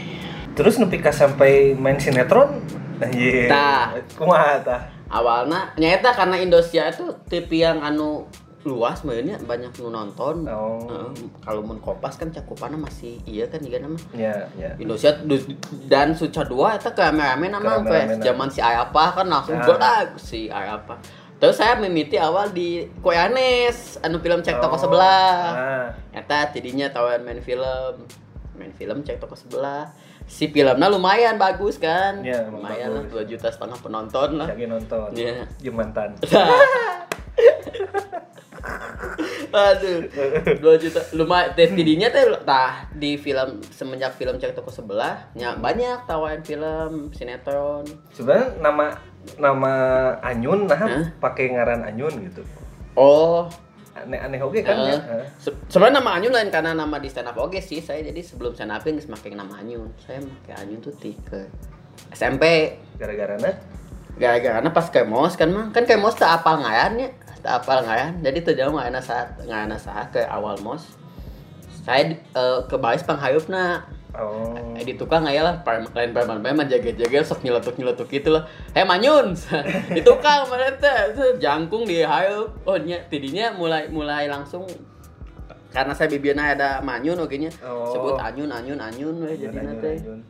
Terus 0.54 0.80
nepi 0.80 0.98
ka 0.98 1.12
sampai 1.12 1.76
main 1.76 2.00
sinetron? 2.00 2.64
Anjir. 2.96 3.52
Tah. 3.52 3.92
Kumaha 4.16 4.56
tah? 4.64 4.88
Awalnya 5.16 5.72
nyata 5.74 6.12
karena 6.12 6.36
Indonesia 6.38 6.84
itu 6.86 7.06
TV 7.26 7.64
yang 7.64 7.80
anu 7.80 8.28
luas 8.64 9.02
mainnya 9.02 9.38
banyak 9.40 9.78
nu 9.78 9.88
nonton 9.90 10.42
Oh. 10.44 10.82
Heeh. 10.84 11.14
kalau 11.40 11.62
mun 11.62 11.78
kopas 11.78 12.16
kan 12.16 12.28
cakupannya 12.28 12.76
masih 12.76 13.22
iya 13.24 13.46
kan 13.46 13.62
juga 13.62 13.78
nama 13.78 13.94
Ya, 14.12 14.50
ya. 14.56 14.74
Indonesia 14.76 15.14
du- 15.16 15.54
dan 15.86 16.12
Suca 16.12 16.42
dua 16.44 16.74
itu 16.74 16.90
kameramen 16.92 17.48
nama 17.48 17.86
zaman 18.18 18.50
si 18.50 18.60
Ayapa 18.60 19.14
kan 19.14 19.28
langsung 19.28 19.56
Ah. 19.56 19.64
belag 19.64 20.08
si 20.18 20.50
Ayapa 20.50 20.98
terus 21.38 21.56
saya 21.56 21.78
mimiti 21.78 22.18
awal 22.18 22.50
di 22.50 22.90
Koyanes 23.00 24.02
anu 24.02 24.18
film 24.18 24.42
cek 24.42 24.58
toko 24.58 24.74
Oh. 24.74 24.82
sebelah 24.82 25.38
Ah. 25.54 25.88
Nyata 26.12 26.50
tidinya 26.50 26.90
tawaran 26.90 27.22
main 27.22 27.40
film 27.40 28.02
main 28.56 28.72
film 28.72 29.00
cek 29.00 29.20
toko 29.20 29.38
sebelah 29.38 29.94
si 30.26 30.50
filmnya 30.50 30.90
lumayan 30.90 31.38
bagus 31.38 31.78
kan 31.78 32.20
emang 32.26 32.60
lumayan 32.62 32.90
lah 32.92 33.02
bagus. 33.06 33.12
dua 33.14 33.24
juta 33.30 33.48
setengah 33.54 33.78
penonton 33.80 34.30
lah 34.42 34.48
Lagi 34.50 34.66
nonton. 34.66 35.10
Iya. 35.14 35.46
Jumantan. 35.62 36.10
Aduh, 39.56 40.04
2 40.60 40.84
juta 40.84 41.00
lumayan 41.16 41.56
TVD-nya 41.56 42.12
teh 42.12 42.28
tah 42.44 42.92
di 42.92 43.16
film 43.16 43.64
semenjak 43.72 44.20
film 44.20 44.36
cek 44.36 44.52
toko 44.52 44.68
sebelah 44.68 45.32
nya 45.32 45.56
banyak 45.56 46.04
tawaran 46.04 46.44
film 46.44 47.14
sinetron. 47.16 47.88
Sebenarnya 48.12 48.60
nama 48.60 49.00
nama 49.40 49.74
Anyun 50.20 50.68
nah 50.68 51.08
pakai 51.24 51.56
ngaran 51.56 51.88
Anyun 51.88 52.28
gitu. 52.28 52.44
Oh, 53.00 53.48
Aneh-aneh. 53.96 54.44
Oke 54.44 54.60
kan 54.60 54.76
ya. 54.76 55.00
eh, 55.00 55.26
se- 55.40 55.56
sebenarnya 55.72 56.04
nama 56.04 56.20
Anyun 56.20 56.36
lain 56.36 56.50
karena 56.52 56.76
nama 56.76 57.00
di 57.00 57.08
stand 57.08 57.32
up 57.32 57.40
oke 57.40 57.58
sih. 57.64 57.80
Saya 57.80 58.04
jadi 58.04 58.20
sebelum 58.20 58.52
stand 58.52 58.76
up 58.76 58.84
geus 58.84 59.08
make 59.08 59.32
nama 59.32 59.56
Anyun. 59.64 59.88
Saya 60.04 60.20
make 60.20 60.52
Anyun 60.52 60.84
tuh 60.84 60.92
ke 61.24 61.48
SMP. 62.12 62.76
Gara-gara 63.00 63.40
nah 63.40 63.56
gara-gara 64.16 64.64
pas 64.72 64.88
kayak 64.88 65.08
mos 65.12 65.36
kan 65.36 65.52
mah 65.52 65.72
kan 65.76 65.84
kayak 65.84 66.00
mos 66.00 66.16
tak 66.16 66.44
apal 66.44 66.60
ngayannya. 66.60 67.12
Tak 67.40 67.64
apal 67.64 67.88
ngayan. 67.88 68.20
Jadi 68.20 68.38
tuh 68.44 68.54
jauh 68.60 68.76
ngayana 68.76 69.00
saat 69.00 69.40
ngayana 69.40 69.80
saat 69.80 70.12
ke 70.12 70.20
awal 70.28 70.60
mos 70.60 70.92
saya 71.86 72.18
eh, 72.18 72.60
ke 72.66 72.76
bais 72.82 73.06
panghayupna 73.06 73.86
Oh. 74.16 74.56
Eh, 74.76 74.84
di 74.88 74.96
tukang 74.96 75.28
aya 75.28 75.44
lah 75.44 75.56
lain 75.66 76.12
preman 76.16 76.40
preman 76.40 76.68
jaga-jaga 76.68 77.20
sok 77.24 77.44
nyeletuk 77.44 77.76
nyeletuk 77.76 78.08
gitu 78.08 78.32
lah. 78.32 78.48
Heh 78.72 78.88
manyun 78.88 79.36
di 79.96 80.02
tukang 80.04 80.48
mana 80.48 80.72
teh 80.80 81.12
jangkung 81.40 81.84
di 81.84 82.00
hayup 82.04 82.52
oh 82.64 82.80
nya 82.80 83.04
tidinya 83.12 83.52
mulai 83.56 83.92
mulai 83.92 84.32
langsung. 84.32 84.64
Karena 85.76 85.92
saya 85.92 86.08
bibirnya 86.08 86.56
ada 86.56 86.70
manyun 86.80 87.20
oke 87.20 87.36
nya. 87.36 87.52
Oh. 87.60 87.92
sebut 87.92 88.16
anyun 88.16 88.48
anyun 88.48 88.80
anyun 88.80 89.16
weh 89.20 89.36
jadi 89.36 89.52
lanjut. 89.52 90.24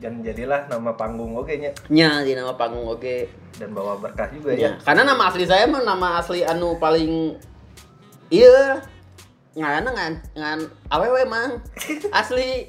Dan 0.00 0.24
jadilah 0.24 0.66
nama 0.72 0.96
panggung 0.96 1.36
oke 1.36 1.52
nya. 1.60 1.70
Nya 1.92 2.24
di 2.24 2.32
nama 2.32 2.56
panggung 2.56 2.88
oke. 2.88 3.28
Dan 3.60 3.76
bawa 3.76 4.00
berkah 4.00 4.32
juga 4.32 4.56
Ya, 4.56 4.72
ya. 4.72 4.72
karena 4.80 5.04
nama 5.04 5.28
asli 5.28 5.44
saya 5.44 5.68
mah 5.68 5.84
nama 5.84 6.16
asli 6.16 6.40
anu 6.40 6.80
paling 6.80 7.36
iya. 8.32 8.80
Ngana 9.52 9.92
ngan 9.92 10.12
ngan 10.32 10.58
awewe 10.88 11.28
mang. 11.28 11.60
Asli 12.20 12.64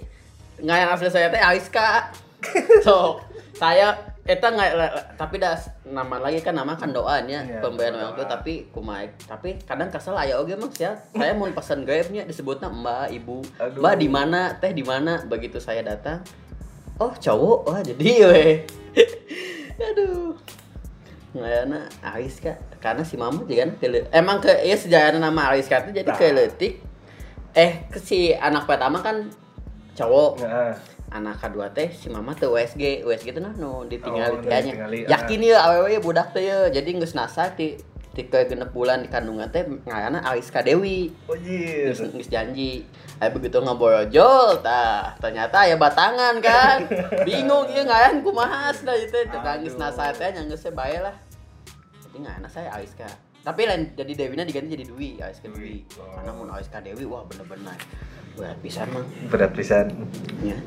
ngayan 0.63 0.87
asli 0.89 1.09
saya 1.09 1.27
teh 1.27 1.37
Aiska. 1.37 2.07
So 2.81 3.19
saya 3.53 3.93
eta 4.23 4.47
nggak 4.47 4.71
tapi 5.15 5.35
dah 5.35 5.55
nama 5.85 6.15
lagi 6.17 6.39
kan 6.39 6.55
nama 6.55 6.73
kan 6.73 6.89
doanya 6.89 7.43
Iya, 7.43 7.59
pembayaran 7.59 8.11
doa. 8.11 8.15
tua 8.15 8.25
tapi 8.25 8.67
kumaha 8.71 9.03
tapi 9.21 9.59
kadang 9.61 9.87
kesel 9.87 10.15
aya 10.15 10.35
oge 10.35 10.55
mah 10.55 10.67
sia. 10.69 10.95
Saya 11.11 11.31
mau 11.31 11.47
pesan 11.47 11.83
grabnya 11.83 12.23
disebutnya 12.23 12.67
mbak 12.67 13.11
ibu. 13.13 13.43
Aduh. 13.57 13.79
mbak 13.79 13.95
di 13.95 14.07
mana? 14.07 14.55
Teh 14.57 14.71
di 14.71 14.81
mana? 14.81 15.19
Begitu 15.21 15.59
saya 15.59 15.83
datang. 15.83 16.23
Oh 16.97 17.11
cowok? 17.11 17.59
Wah 17.65 17.79
jadi 17.81 18.07
weh 18.29 18.53
aduh. 19.75 20.35
Ngayana 21.33 21.89
Ariska 22.05 22.53
karena 22.77 23.01
si 23.01 23.17
mama 23.17 23.41
juga 23.41 23.65
kan 23.65 23.73
emang 24.13 24.37
ke 24.37 24.53
ya 24.61 24.77
sejarah 24.77 25.17
nama 25.17 25.49
Ariska 25.49 25.81
itu 25.81 25.97
jadi 25.97 26.05
Nah. 26.05 26.17
keletik 26.17 26.73
eh 27.53 27.89
ke 27.89 27.97
si 27.97 28.29
anak 28.31 28.69
pertama 28.69 29.01
kan 29.01 29.33
cowok. 29.93 30.31
Nah, 30.43 30.75
anak 31.13 31.37
kedua 31.45 31.69
teh 31.69 31.93
si 31.93 32.09
mama 32.09 32.33
tuh 32.33 32.57
USG 32.57 33.05
USG 33.05 33.37
itu 33.37 33.41
nah 33.41 33.53
no 33.53 33.85
ditinggali 33.85 34.33
Oh, 34.33 34.41
ditinggali, 34.41 34.99
yakin 35.05 35.39
ya 35.45 35.61
awewe 35.61 36.01
budak 36.01 36.33
teh 36.33 36.49
ya 36.49 36.73
jadi 36.73 36.89
geus 36.97 37.13
nasa 37.13 37.53
ti 37.53 37.77
ti 38.13 38.29
ke 38.29 38.45
genep 38.49 38.73
bulan 38.73 39.05
di 39.05 39.09
kandungan 39.09 39.49
teh 39.53 39.61
ngayana 39.85 40.25
Ariska 40.25 40.65
Dewi. 40.65 41.13
Oh. 41.29 41.37
Geus 41.37 42.01
geus 42.01 42.29
janji. 42.29 42.85
Ay 43.21 43.29
begitu 43.29 43.61
ngaborojol 43.61 44.65
tah. 44.65 45.13
Ternyata 45.21 45.69
ya 45.69 45.77
batangan 45.77 46.41
kan. 46.41 46.89
Bingung 47.29 47.69
ieu 47.69 47.85
ngayan 47.85 48.25
kumaha 48.25 48.73
asna 48.73 48.97
itu 48.97 49.17
tukang 49.29 49.61
Aduh. 49.61 49.77
nasa 49.77 50.09
teh 50.13 50.33
nya 50.33 50.41
geus 50.49 50.65
bae 50.73 50.97
lah. 50.97 51.13
Jadi 52.09 52.17
ngayana 52.25 52.49
saya 52.49 52.73
Ariska 52.73 53.33
tapi 53.43 53.67
lain 53.67 53.91
jadi 53.91 54.11
Dewina 54.15 54.47
diganti 54.47 54.71
jadi 54.79 54.87
Dwi 54.87 55.19
Ariska 55.19 55.51
Dwi. 55.51 55.83
Oh. 55.99 56.07
karena 56.15 56.31
mun 56.31 56.47
Ariska 56.47 56.79
Dewi 56.79 57.03
wah 57.03 57.27
bener-bener 57.27 57.75
berat 58.37 58.57
pisan 58.61 58.87
mah 58.91 59.05
Berat 59.29 59.51
pisan. 59.53 59.85
ya 60.41 60.57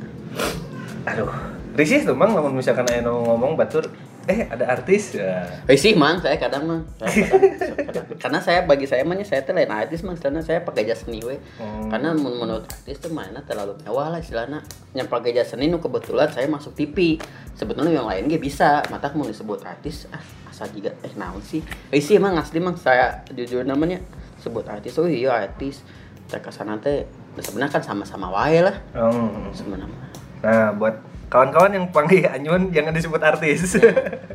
Aduh, 1.06 1.30
risih 1.78 2.02
tuh 2.02 2.18
mang 2.18 2.34
lamun 2.34 2.58
misalkan 2.58 2.82
nu 3.02 3.14
ngomong 3.22 3.54
batur 3.54 3.86
eh 4.26 4.42
ada 4.50 4.66
artis 4.66 5.14
ya. 5.14 5.46
Risih 5.70 5.94
mang 5.94 6.18
saya 6.18 6.34
kadang 6.34 6.66
mang. 6.66 6.82
Karena 8.22 8.42
saya 8.42 8.66
bagi 8.66 8.90
saya 8.90 9.06
mah 9.06 9.14
nya 9.14 9.22
saya 9.22 9.46
teh 9.46 9.54
lain 9.54 9.70
artis 9.70 10.02
mang. 10.02 10.18
Karena 10.18 10.42
saya 10.42 10.66
pakai 10.66 10.82
jas 10.82 11.06
seni 11.06 11.22
we. 11.22 11.38
Hmm. 11.62 11.86
karena 11.86 12.10
menurut 12.10 12.66
artis 12.66 12.98
tuh 12.98 13.14
mana 13.14 13.38
terlalu 13.46 13.78
mewah 13.86 14.10
lah 14.10 14.18
istilahnya. 14.18 14.66
Yang 14.98 15.08
pakai 15.14 15.30
jas 15.30 15.54
seni 15.54 15.70
nu 15.70 15.78
kebetulan 15.78 16.26
saya 16.26 16.50
masuk 16.50 16.74
TV 16.74 17.22
sebetulnya 17.54 18.02
yang 18.02 18.10
lain 18.10 18.26
ge 18.26 18.42
bisa 18.42 18.82
mata 18.90 19.14
mau 19.14 19.30
disebut 19.30 19.62
artis. 19.62 20.10
Ah 20.10 20.22
asal 20.50 20.66
juga 20.74 20.90
eh 21.06 21.14
naon 21.14 21.38
sih? 21.38 21.62
Risih 21.94 22.18
mang 22.18 22.34
asli 22.34 22.58
mang. 22.58 22.74
Saya 22.74 23.22
jujur 23.30 23.62
namanya 23.62 24.02
sebut 24.42 24.66
artis 24.66 24.98
oh 24.98 25.06
iya 25.06 25.38
artis. 25.38 25.86
Teh 26.26 26.42
ke 26.42 26.50
sana 26.50 26.82
teh 26.82 27.06
sebenarnya 27.38 27.72
kan 27.72 27.82
sama-sama 27.82 28.26
wae 28.28 28.60
lah 28.60 28.76
Hmm. 28.92 29.50
sebenarnya 29.50 29.88
Nah, 30.36 30.70
buat 30.72 30.94
kawan-kawan 31.26 31.72
yang 31.72 31.86
panggil 31.88 32.22
Anyun 32.24 32.70
jangan 32.70 32.92
disebut 32.92 33.18
artis. 33.18 33.74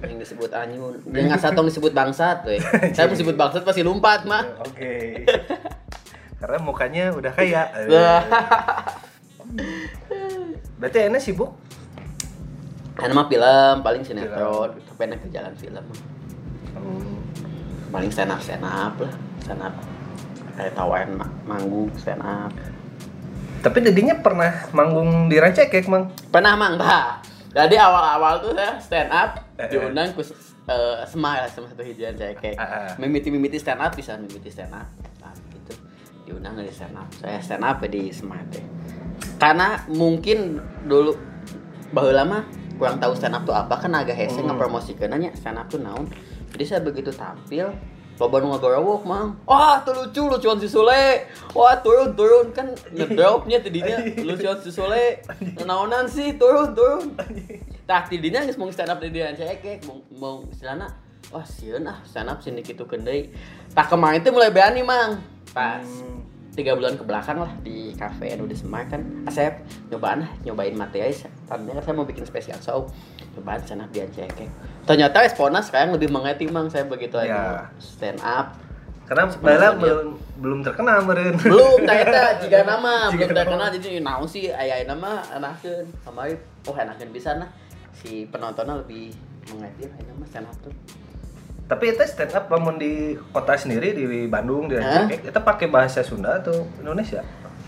yang 0.01 0.17
disebut 0.17 0.51
anyun 0.51 0.99
jangan 1.05 1.39
satu 1.39 1.63
disebut 1.63 1.91
bangsat 1.91 2.43
we 2.43 2.59
saya 2.93 3.05
mau 3.05 3.13
disebut 3.13 3.33
bangsat 3.33 3.61
pasti 3.61 3.81
lompat 3.81 4.25
mah 4.25 4.43
Oke. 4.59 5.23
Karena 6.35 6.57
mukanya 6.57 7.03
udah 7.11 7.29
kaya. 7.29 7.69
Berarti 10.77 10.97
enak 11.03 11.21
sibuk? 11.21 11.53
Kan 12.91 13.13
mah 13.13 13.25
film 13.25 13.75
paling 13.79 14.01
sinetron, 14.01 14.73
tapi 14.75 15.01
enak 15.03 15.21
ke 15.21 15.29
jalan 15.29 15.53
film. 15.55 15.85
Hmm. 16.73 17.17
Paling 17.89 18.09
stand 18.09 18.29
up 18.29 18.41
stand 18.41 18.61
up 18.61 18.93
lah, 18.95 19.13
stand 19.39 19.61
up. 19.61 19.73
Kayak 20.53 20.73
tawaran 20.73 21.09
ma- 21.13 21.33
manggung 21.45 21.93
stand 21.93 22.21
up. 22.21 22.49
Tapi 23.61 23.77
dedinya 23.79 24.17
pernah 24.17 24.49
manggung 24.73 25.29
di 25.29 25.37
Rancakek, 25.37 25.85
Mang. 25.85 26.09
Pernah 26.33 26.57
mang 26.57 26.81
bah. 26.81 27.21
Jadi 27.51 27.75
awal-awal 27.77 28.41
tuh 28.41 28.55
saya 28.55 28.79
stand 28.79 29.11
up 29.11 29.43
Eh, 29.59 29.67
eh. 29.67 29.69
diundang 29.69 30.15
ke 30.15 30.23
uh, 30.65 31.03
Semai 31.05 31.43
lah 31.43 31.49
sama 31.51 31.67
satu 31.67 31.83
hijian 31.83 32.15
saya 32.15 32.31
kayak 32.33 32.57
mimiti-mimiti 32.97 33.59
stand 33.59 33.83
up 33.83 33.91
bisa 33.93 34.15
mimiti 34.17 34.49
stand 34.49 34.71
up. 34.71 34.87
Nah, 35.19 35.35
gitu. 35.51 35.75
Diundang 36.25 36.57
di 36.57 36.71
stand 36.71 36.95
up. 36.95 37.05
Saya 37.13 37.37
stand 37.43 37.61
up 37.61 37.83
di 37.85 38.09
Semai 38.09 38.39
teh. 38.49 38.63
Karena 39.35 39.83
mungkin 39.91 40.57
dulu 40.87 41.13
bahwa 41.91 42.11
lama 42.15 42.39
kurang 42.79 42.97
tahu 42.97 43.13
stand 43.13 43.35
up 43.35 43.43
tuh 43.43 43.53
apa 43.53 43.77
kan 43.77 43.93
agak 43.93 44.15
hese 44.15 44.39
Hmm. 44.41 44.49
ngepromosikan 44.49 45.11
nanya 45.11 45.35
stand 45.37 45.59
up 45.59 45.67
tuh 45.67 45.77
naon. 45.77 46.07
Jadi 46.55 46.63
saya 46.65 46.81
begitu 46.81 47.11
tampil 47.11 47.69
loba 48.19 48.37
nu 48.39 48.51
ngagorowok 48.53 49.01
mang. 49.07 49.37
Wah 49.47 49.81
tuh 49.81 49.93
lucu 49.95 50.23
lucuan 50.27 50.57
si 50.59 50.67
Sule. 50.67 51.25
Wah 51.55 51.75
turun 51.79 52.13
turun. 52.13 52.51
Kan 52.53 52.75
ngedropnya 52.93 53.61
tadinya 53.63 53.97
lucuan 54.21 54.57
si 54.61 54.69
Sule. 54.69 55.21
Naonan 55.63 56.05
sih 56.05 56.35
turun 56.37 56.75
turun. 56.75 57.15
Tah 57.87 58.05
tidinya 58.05 58.45
geus 58.45 58.61
mau 58.61 58.69
stand 58.69 58.93
up 58.93 59.01
di 59.01 59.09
dia. 59.09 59.33
Cekek 59.33 59.83
mau 59.89 59.97
mau 60.13 60.35
istilahna 60.47 60.87
wah 61.33 61.45
sieun 61.47 61.87
ah 61.87 61.97
stand 62.05 62.29
up 62.29 62.39
sini 62.39 62.61
kitu 62.61 62.85
kendai. 62.85 63.33
Tah 63.73 63.87
kemarin 63.89 64.21
tuh 64.21 64.35
mulai 64.35 64.53
berani 64.53 64.81
mang. 64.85 65.17
Pas 65.51 65.81
Hmm. 65.81 66.21
tiga 66.51 66.75
bulan 66.75 66.99
ke 66.99 67.03
belakang 67.07 67.39
lah 67.39 67.51
di 67.63 67.95
cafe 67.95 68.35
anu 68.35 68.43
di 68.43 68.53
Semar 68.53 68.85
kan. 68.85 69.01
Asep 69.25 69.63
nyobaan 69.87 70.27
lah 70.27 70.31
nyobain 70.43 70.75
materi. 70.75 71.15
Tadinya 71.47 71.79
kan 71.79 71.83
saya 71.83 71.95
mau 71.95 72.05
bikin 72.05 72.27
spesial 72.27 72.59
show 72.59 72.85
cobaan 73.33 73.59
stand 73.59 73.79
up 73.79 73.89
di 73.89 73.99
cekek 74.01 74.49
ternyata 74.83 75.17
responnya 75.19 75.59
sekarang 75.59 75.91
lebih 75.91 76.07
mengerti 76.07 76.47
mang 76.47 76.67
saya 76.67 76.83
begitu 76.83 77.15
Ya. 77.17 77.25
aja 77.25 77.41
stand 77.77 78.19
up 78.19 78.55
Karena 79.03 79.27
Sebenarnya 79.27 79.43
Bala 79.43 79.67
dia- 79.67 79.75
belum 79.77 80.07
belum 80.39 80.59
terkenal 80.63 80.97
meren. 81.03 81.35
belum 81.35 81.83
ternyata 81.83 82.21
jika 82.41 82.63
nama 82.63 82.93
Jika 83.05 83.11
belum 83.11 83.27
nama. 83.27 83.37
terkenal 83.37 83.67
jadi 83.73 83.99
naon 83.99 84.23
sih 84.25 84.47
ayah 84.47 84.87
nama 84.87 85.19
enakeun 85.29 85.83
kemarin 86.01 86.39
oh 86.63 86.73
enakeun 86.73 87.11
bisa 87.11 87.35
nah 87.35 87.51
si 87.93 88.23
penontonnya 88.25 88.71
lebih 88.77 89.11
mengerti 89.47 89.83
ini 89.83 90.11
mah 90.13 90.23
stand 90.25 90.47
up 90.47 90.55
tuh 90.61 90.71
Tapi 91.67 91.83
itu 91.89 92.03
stand 92.05 92.31
up 92.31 92.47
lamun 92.47 92.75
di 92.75 92.91
kota 93.29 93.51
sendiri 93.53 93.91
di 93.91 94.03
Bandung 94.25 94.67
di? 94.67 94.75
Rancakek 94.75 95.23
itu 95.25 95.39
pakai 95.41 95.67
bahasa 95.67 95.99
Sunda 96.01 96.35
atau 96.37 96.51
Indonesia? 96.77 97.19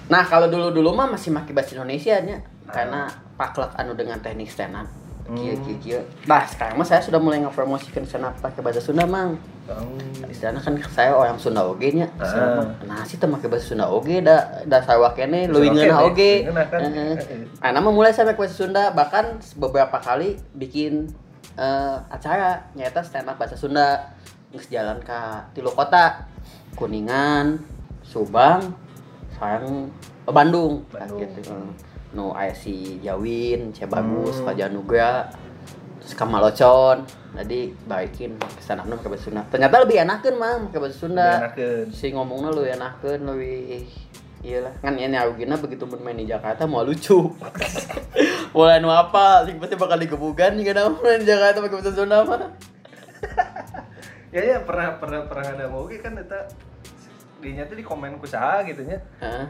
Nah 0.05 0.23
kalau 0.23 0.47
dulu 0.47 0.71
dulu 0.71 0.91
mah 0.91 1.07
masih 1.09 1.31
pakai 1.33 1.51
bahasa 1.51 1.71
Indonesia 1.73 2.19
nya 2.19 2.39
Ah. 2.63 2.71
karena 2.73 3.01
paklak 3.33 3.75
anu 3.75 3.91
dengan 3.93 4.15
teknik 4.17 4.47
stand 4.47 4.71
up. 4.73 4.87
Kieu 5.23 5.55
Hmm. 5.55 5.63
kieu 5.63 5.77
kieu. 5.79 6.01
Nah 6.27 6.43
sekarang 6.43 6.75
mah 6.75 6.83
saya 6.83 6.99
sudah 6.99 7.15
mulai 7.15 7.39
ngepromosikan 7.39 8.03
up 8.03 8.35
pakai 8.35 8.59
bahasa 8.59 8.83
Sunda 8.83 9.07
mang. 9.07 9.39
Hmm. 9.63 10.27
Istilahnya 10.27 10.59
kan 10.59 10.75
saya 10.91 11.15
orang 11.15 11.39
Sunda 11.39 11.63
oge 11.63 11.95
nya. 11.95 12.11
Ah. 12.19 12.59
Nah 12.83 13.07
sih 13.07 13.15
teu 13.15 13.31
make 13.31 13.47
bahasa 13.47 13.71
Sunda 13.71 13.87
oge 13.87 14.19
da 14.19 14.63
da 14.67 14.83
sarua 14.83 15.15
kene 15.15 15.47
leuwih 15.47 15.71
kene, 15.71 15.95
oge. 15.95 16.33
kan. 16.67 16.81
Heeh. 16.83 17.15
Nah 17.63 17.69
nama 17.71 17.87
mulai 17.87 18.11
saya 18.11 18.27
pakai 18.27 18.43
bahasa 18.43 18.59
Sunda 18.59 18.91
bahkan 18.91 19.39
beberapa 19.55 19.95
kali 19.95 20.35
bikin 20.59 21.07
eh, 21.55 21.97
acara 22.11 22.67
nyata 22.75 22.99
stand 22.99 23.31
up 23.31 23.39
bahasa 23.39 23.55
Sunda 23.55 24.11
geus 24.51 24.67
jalan 24.67 24.99
ka 24.99 25.47
tilu 25.55 25.71
kota 25.71 26.27
Kuningan, 26.75 27.63
Subang, 28.03 28.75
sareng 29.39 29.87
eh, 30.27 30.33
Bandung, 30.33 30.83
Bandung. 30.91 31.21
gitu. 31.21 31.53
No 32.13 32.37
aya 32.37 32.53
si 32.53 33.01
Jawin, 33.01 33.73
Cia 33.73 33.89
Bagus, 33.89 34.37
Hmm. 34.39 34.45
Fajar 34.45 34.69
Nugra, 34.69 35.33
terus 36.01 36.13
Kamalocon. 36.13 37.09
Jadi 37.33 37.73
baikin 37.89 38.37
stand 38.61 38.85
up 38.85 38.85
pakai 38.85 39.09
bahasa 39.09 39.25
Sunda. 39.25 39.41
Ternyata 39.49 39.81
lebih 39.81 39.97
enakeun 40.05 40.35
mang 40.37 40.69
pakai 40.69 40.79
bahasa 40.85 40.97
Sunda. 41.01 41.29
Enakeun. 41.49 41.89
Si 41.89 42.13
ngomongnya 42.13 42.49
lu 42.53 42.61
enakeun 42.61 43.21
lebih 43.25 43.89
Iyalah, 44.43 44.75
kan 44.83 44.99
ini 44.99 45.15
Arugina 45.15 45.55
begitu 45.55 45.87
bermain 45.87 46.19
di 46.19 46.27
Jakarta 46.27 46.67
mau 46.67 46.83
lucu. 46.83 47.31
Mulai 48.51 48.83
nu 48.83 48.91
apa, 48.91 49.47
sih 49.47 49.55
pasti 49.55 49.79
bakal 49.79 49.95
digebukan 50.03 50.59
juga 50.59 50.83
nama 50.83 50.91
main 50.99 51.23
di 51.23 51.31
Jakarta 51.31 51.57
pakai 51.63 51.77
bahasa 51.79 51.95
Sunda 51.95 52.27
mah. 52.27 52.39
Ya 54.33 54.41
ya 54.41 54.57
pernah 54.65 54.97
pernah 54.97 55.29
pernah 55.29 55.45
ada 55.45 55.69
mau 55.69 55.85
kan 55.85 56.17
eta 56.17 56.49
dinya 57.37 57.69
tuh 57.69 57.77
di 57.77 57.85
komen 57.85 58.17
ku 58.17 58.25
saha 58.25 58.65
gitu 58.65 58.81
nya. 58.81 58.97
Hah? 59.21 59.45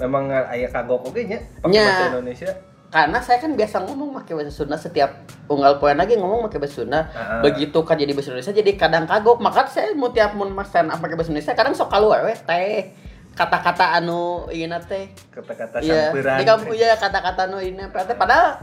Memang 0.00 0.24
aya 0.26 0.66
kagok 0.66 1.06
oge 1.06 1.22
nya 1.26 1.38
pakai 1.58 1.70
Nya. 1.70 1.84
bahasa 1.86 2.04
Indonesia. 2.10 2.50
karena 2.90 3.18
saya 3.18 3.38
kan 3.38 3.54
biasa 3.54 3.76
ngomong 3.82 4.10
pakai 4.16 4.34
bahasa 4.34 4.50
Sunda 4.52 4.74
setiap 4.74 5.14
unggal 5.46 5.78
poin 5.78 5.94
lagi 5.94 6.16
ngomong 6.16 6.42
pakai 6.42 6.58
bahasa 6.58 6.80
Sunda 6.80 7.06
Ah. 7.08 7.38
begitu 7.38 7.78
kan 7.80 7.94
jadi 7.94 8.10
bahasa 8.10 8.34
Indonesia 8.34 8.50
jadi 8.52 8.70
kadang 8.74 9.04
kagok 9.04 9.38
maka 9.38 9.62
saya 9.64 9.94
mau 9.94 10.08
tiap 10.08 10.34
mau 10.34 10.42
mas 10.44 10.66
stand 10.66 10.88
up 10.88 10.98
pakai 10.98 11.14
bahasa 11.14 11.30
Indonesia 11.30 11.54
kadang 11.54 11.70
sok 11.70 11.86
keluar 11.86 12.24
weh 12.24 12.34
teh 12.34 12.90
kata-kata 13.32 13.94
anu 13.94 14.20
ini 14.48 14.74
teh 14.82 15.06
Kata-kata 15.28 15.78
iya 15.78 16.10
sampiran. 16.10 16.34
di 16.34 16.44
kampung 16.44 16.74
ya 16.74 16.90
kata-kata 16.94 17.46
anu 17.46 17.58
ini 17.58 17.78
teh 17.86 18.16
padahal 18.16 18.58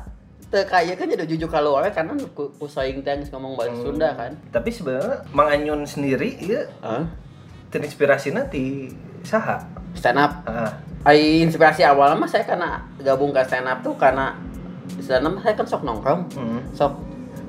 teu 0.45 0.59
kaya 0.61 0.91
kan 0.93 1.07
jadi 1.07 1.23
jujur 1.25 1.47
keluar 1.47 1.79
we, 1.81 1.91
karena 1.91 2.11
ku, 2.29 2.51
ku 2.51 2.65
saing 2.65 2.99
teh 2.99 3.15
ngomong 3.29 3.55
bahasa 3.55 3.71
Hmm. 3.73 3.83
Sunda 3.85 4.11
kan 4.11 4.31
Tapi 4.49 4.67
sebenarnya 4.67 5.23
Mang 5.31 5.47
Anyun 5.47 5.83
sendiri 5.83 6.35
ya 6.37 6.67
Hah? 6.81 7.07
terinspirasi 7.69 8.31
nanti 8.31 8.91
saha. 9.23 9.59
stand 9.93 10.19
up 10.19 10.43
Ai 10.43 10.71
inspirasi 11.41 11.81
awal 11.81 12.15
mah 12.15 12.25
saya 12.25 12.43
karena 12.43 12.81
gabung 12.99 13.29
ke 13.29 13.41
stand 13.43 13.65
up 13.65 13.79
tuh 13.79 13.93
karena 13.93 14.33
up 15.23 15.31
mah 15.31 15.41
saya 15.41 15.53
kan 15.53 15.65
sok 15.65 15.83
nongkrong 15.83 16.25
hmm. 16.31 16.61
sok 16.71 16.93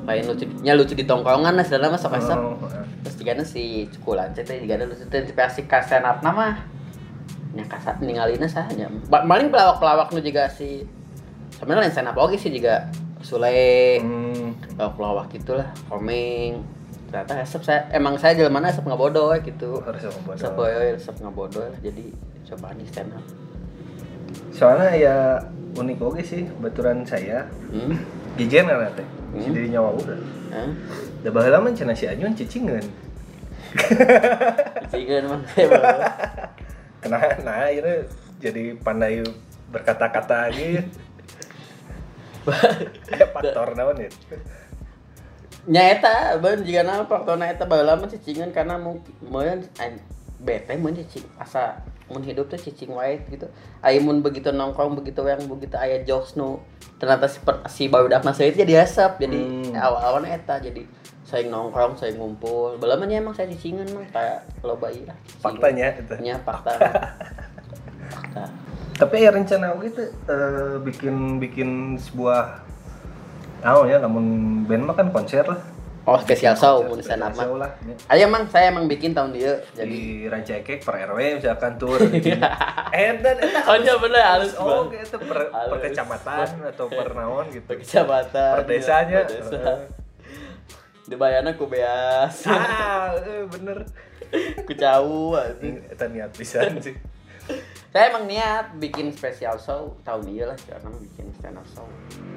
lain 0.04 0.24
lucu 0.24 0.44
nya 0.60 0.72
lucu 0.72 0.92
di 0.92 1.04
tongkrongan 1.04 1.52
lah 1.52 1.64
up 1.84 1.90
mah 1.90 1.96
sok 1.96 2.16
esok 2.16 2.38
Oh, 2.38 2.56
ah. 2.64 2.84
terus 3.02 3.14
juga 3.16 3.32
si 3.44 3.64
cukulan 3.90 4.32
juga 4.60 4.74
ada 4.74 4.86
lucu 4.86 5.04
inspirasi 5.04 5.64
ke 5.64 5.78
stand 5.80 6.04
up 6.04 6.20
nama 6.20 6.54
nya 7.50 7.64
kasat 7.64 7.98
ninggalina 7.98 8.44
sahanya 8.44 8.88
Ba- 9.06 9.24
paling 9.24 9.48
pelawak-pelawak 9.48 10.12
nu 10.12 10.20
juga 10.20 10.46
si 10.48 10.84
sebenarnya 11.52 11.90
stand 11.90 12.08
up 12.08 12.16
oke 12.16 12.34
sih 12.34 12.50
juga 12.50 12.86
Sule 13.18 13.98
Hmm. 13.98 14.54
pelawak-pelawak 14.72 15.26
gitulah 15.28 15.66
komeng 15.88 16.62
ternyata 17.08 17.40
esep 17.40 17.60
saya 17.60 17.88
emang 17.90 18.14
saya 18.14 18.36
jalan 18.36 18.52
mana 18.52 18.68
esep 18.68 18.84
nggak 18.84 18.94
bodoh 18.96 19.32
gitu 19.34 19.80
Harus 19.80 20.06
sama 20.06 20.20
bodoh. 20.22 20.36
esep 20.36 20.52
boy 20.54 20.70
esep 20.94 21.14
nggak 21.18 21.34
bodoh 21.34 21.66
jadi 21.80 22.06
coba 22.48 22.72
nih 22.74 22.86
stand 22.88 23.12
up 23.12 23.24
Soalnya 24.52 24.90
ya 24.96 25.16
unik 25.78 25.98
oke 26.02 26.22
sih 26.24 26.44
baturan 26.58 27.06
saya. 27.06 27.46
hmm? 27.70 27.94
Gijen 28.34 28.66
kan 28.66 28.90
teh. 28.94 29.06
Hmm. 29.06 29.40
Si 29.42 29.48
diri 29.54 29.68
nyawa 29.70 29.94
udah. 29.94 30.18
Hah? 30.50 30.70
Da 31.22 31.28
baheula 31.30 31.62
mah 31.62 31.70
cenah 31.74 31.94
si 31.94 32.10
Anyun. 32.10 32.34
Cicingan 32.34 32.82
mah 35.30 35.40
saya 35.52 35.66
bawa. 35.68 36.08
Nah, 37.06 37.70
ini 37.70 37.94
jadi 38.42 38.74
pandai 38.74 39.22
berkata-kata 39.70 40.50
gitu. 40.50 40.82
Ada 43.14 43.26
faktor 43.38 43.78
naon 43.78 44.02
ya? 44.02 44.10
Nyaeta, 45.68 46.42
ben 46.42 46.66
jika 46.66 46.82
nama 46.82 47.06
faktorna 47.06 47.46
eta 47.46 47.70
baheula 47.70 47.94
mah 47.94 48.10
cicingan 48.10 48.50
karena 48.50 48.80
mungkin 48.82 49.14
bete 50.38 50.74
mun 50.78 50.94
cicing 50.94 51.26
asa 51.38 51.82
mun 52.08 52.24
hidup 52.24 52.48
tuh 52.48 52.56
cicing 52.56 52.92
wae 52.92 53.20
gitu. 53.28 53.46
Aya 53.80 54.00
mun 54.00 54.20
begitu 54.20 54.48
nongkrong 54.50 54.96
begitu 54.96 55.20
yang 55.22 55.44
begitu 55.44 55.76
aya 55.76 56.02
jokes 56.02 56.34
nu 56.34 56.60
ternyata 56.98 57.30
si, 57.30 57.38
per- 57.38 57.62
si 57.70 57.86
barudak 57.86 58.26
mah 58.26 58.34
itu 58.34 58.58
jadi 58.58 58.82
asap 58.82 59.22
jadi 59.22 59.38
Hmm. 59.38 59.70
awal-awalnya 59.76 60.34
eta 60.34 60.58
jadi 60.58 60.82
saya 61.22 61.44
nongkrong 61.46 61.94
saya 61.94 62.16
ngumpul 62.16 62.80
baheula 62.80 62.98
mah 62.98 63.06
nya 63.06 63.20
emang 63.20 63.36
saya 63.36 63.46
cicingan 63.52 63.86
mah 63.94 64.02
kayak 64.10 64.48
loba 64.64 64.88
lah 64.88 65.14
Faktanya 65.38 65.94
itu. 65.94 66.14
nya 66.24 66.40
fakta 66.40 66.72
fakta 68.12 68.44
Tapi 68.98 69.14
ya 69.22 69.30
rencana 69.30 69.78
gitu 69.78 70.02
eh, 70.26 70.74
bikin 70.82 71.38
bikin 71.38 71.94
sebuah 71.94 72.64
tahu 73.62 73.86
ya 73.86 74.02
namun 74.02 74.24
band 74.66 74.90
mah 74.90 74.96
kan 74.98 75.12
konser 75.14 75.46
lah. 75.46 75.60
Oh 76.08 76.16
spesial 76.18 76.56
show 76.56 76.88
lah. 76.88 77.76
ya. 77.84 77.94
Ayo 78.08 78.22
emang 78.24 78.48
saya 78.48 78.72
emang 78.72 78.88
bikin 78.88 79.12
tahun 79.12 79.36
dia 79.36 79.60
jadi 79.76 79.84
di 79.84 80.24
Rancakek 80.24 80.80
per 80.80 81.04
RW 81.04 81.36
misalkan 81.36 81.76
tur 81.76 82.00
eh 82.96 83.12
dan 83.20 83.36
Oh, 83.68 83.76
iya, 83.76 83.94
bener, 84.00 84.22
halus 84.24 84.56
oh 84.56 84.88
gitu 84.88 85.20
per, 85.20 85.52
per 85.52 85.78
kecamatan 85.84 86.48
atau 86.64 86.88
per 86.88 87.12
naon 87.12 87.52
gitu. 87.52 87.68
Kecamatan 87.68 88.52
per 88.56 88.64
desanya. 88.64 89.28
per 89.28 89.36
desa. 89.36 89.60
di 91.04 91.16
bayana 91.16 91.52
ku 91.52 91.68
beas. 91.68 92.48
Ah 92.48 93.12
eh, 93.12 93.44
bener. 93.44 93.84
Ku 94.68 94.72
jauh 94.72 95.36
eta 95.88 96.04
niat 96.04 96.32
pisan 96.32 96.76
sih 96.84 96.92
saya 97.88 98.12
emang 98.12 98.28
niat 98.28 98.76
bikin 98.76 99.08
spesial 99.08 99.56
show 99.56 99.96
tahun 100.04 100.28
ini 100.28 100.44
lah 100.44 100.58
karena 100.60 100.92
bikin 100.92 101.32
stand 101.32 101.56
up 101.56 101.64
show. 101.64 101.88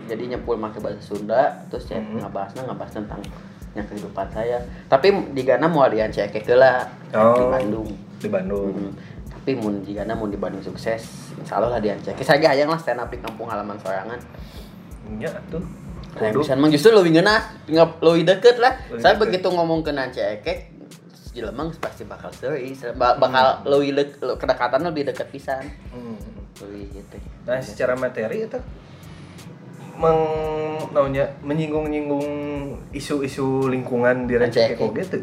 Jadi 0.07 0.31
nyempul 0.31 0.55
pakai 0.55 0.79
bahasa 0.79 1.03
Sunda 1.03 1.67
terus 1.67 1.83
saya 1.83 1.99
Mhm. 1.99 2.23
ngabahasnya 2.23 2.63
ngabahas 2.63 2.93
tentang 2.95 3.19
yang 3.73 3.85
kehidupan 3.85 4.27
saya. 4.27 4.59
Tapi 4.85 5.07
di 5.31 5.41
Gana 5.41 5.65
mau 5.65 5.85
di 5.85 5.97
Anceke 5.97 6.39
lah 6.51 6.83
di 7.07 7.15
Oh. 7.15 7.49
Bandung. 7.49 7.87
di 8.17 8.27
Bandung. 8.27 8.69
Hmm. 8.71 8.93
tapi 9.31 9.57
mun 9.57 9.81
jika 9.81 10.05
mun 10.13 10.29
di 10.29 10.37
Bandung 10.37 10.61
sukses 10.61 11.01
insya 11.33 11.57
Allah 11.57 11.73
lah 11.73 11.81
diancek 11.81 12.13
saya 12.21 12.37
gak 12.37 12.53
hayang 12.53 12.69
lah 12.69 12.77
stand 12.77 13.01
up 13.01 13.09
di 13.09 13.17
kampung 13.17 13.49
halaman 13.49 13.73
sorangan. 13.75 14.21
Nya 15.11 15.33
tuh. 15.49 15.65
Kudu 16.13 16.45
bisa 16.45 16.53
emang 16.53 16.69
justru 16.69 16.93
lebih 16.93 17.17
tinggal 17.65 17.89
lebih 17.99 18.23
deket 18.27 18.61
lah. 18.61 18.77
Lebih 18.85 19.01
saya 19.01 19.15
deket. 19.15 19.21
begitu 19.23 19.47
ngomong 19.49 19.81
ke 19.81 19.89
Nancekek 19.89 20.59
Jelemang 21.31 21.73
pasti 21.73 22.03
bakal 22.03 22.29
serius 22.29 22.85
ba- 22.93 23.15
bakal 23.15 23.63
lebih 23.65 23.95
dek, 23.95 24.09
le- 24.19 24.35
kedekatan 24.35 24.83
lebih 24.83 25.09
deket 25.09 25.27
pisan. 25.27 25.63
Hmm. 25.89 26.19
lebih 26.61 26.91
gitu. 26.93 27.17
Nah 27.41 27.57
secara 27.57 27.95
materi 27.95 28.45
itu 28.45 28.59
meng 30.01 30.19
naunya 30.91 31.29
menyinggung-nyinggung 31.45 32.25
isu-isu 32.91 33.69
lingkungan 33.69 34.25
di 34.25 34.33
Rancakek 34.35 34.75
Rancakek. 34.75 34.97
gitu. 34.97 35.17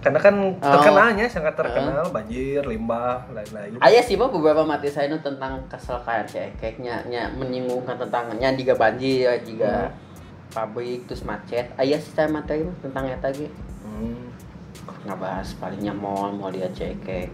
Karena 0.00 0.16
kan 0.16 0.36
Oh. 0.56 0.72
terkenalnya 0.72 1.28
sangat 1.28 1.56
terkenal 1.56 2.08
banjir 2.08 2.64
limbah 2.64 3.24
lain-lain. 3.32 3.76
Ayah 3.80 4.00
sih 4.00 4.16
mah 4.16 4.28
beberapa 4.28 4.64
mati 4.64 4.88
saya 4.88 5.08
itu 5.08 5.20
tentang 5.20 5.60
kesel 5.68 6.00
kayak 6.00 6.24
cekeknya 6.24 7.04
nya 7.04 7.28
menyinggungkan 7.32 8.00
tentang 8.00 8.32
nya 8.36 8.52
juga 8.52 8.76
banjir 8.76 9.28
juga 9.44 9.92
pabrik 10.50 11.04
terus 11.04 11.20
macet. 11.20 11.68
Ayah 11.76 12.00
sih 12.00 12.12
saya 12.12 12.28
materi 12.28 12.64
mah 12.64 12.76
tentang 12.80 13.08
eta 13.08 13.28
ge. 13.28 13.48
Hmm. 13.84 14.28
ngabahas 15.00 15.56
palingnya 15.56 15.92
mall 15.92 16.32
mau 16.32 16.48
dia 16.48 16.68
cekek. 16.72 17.28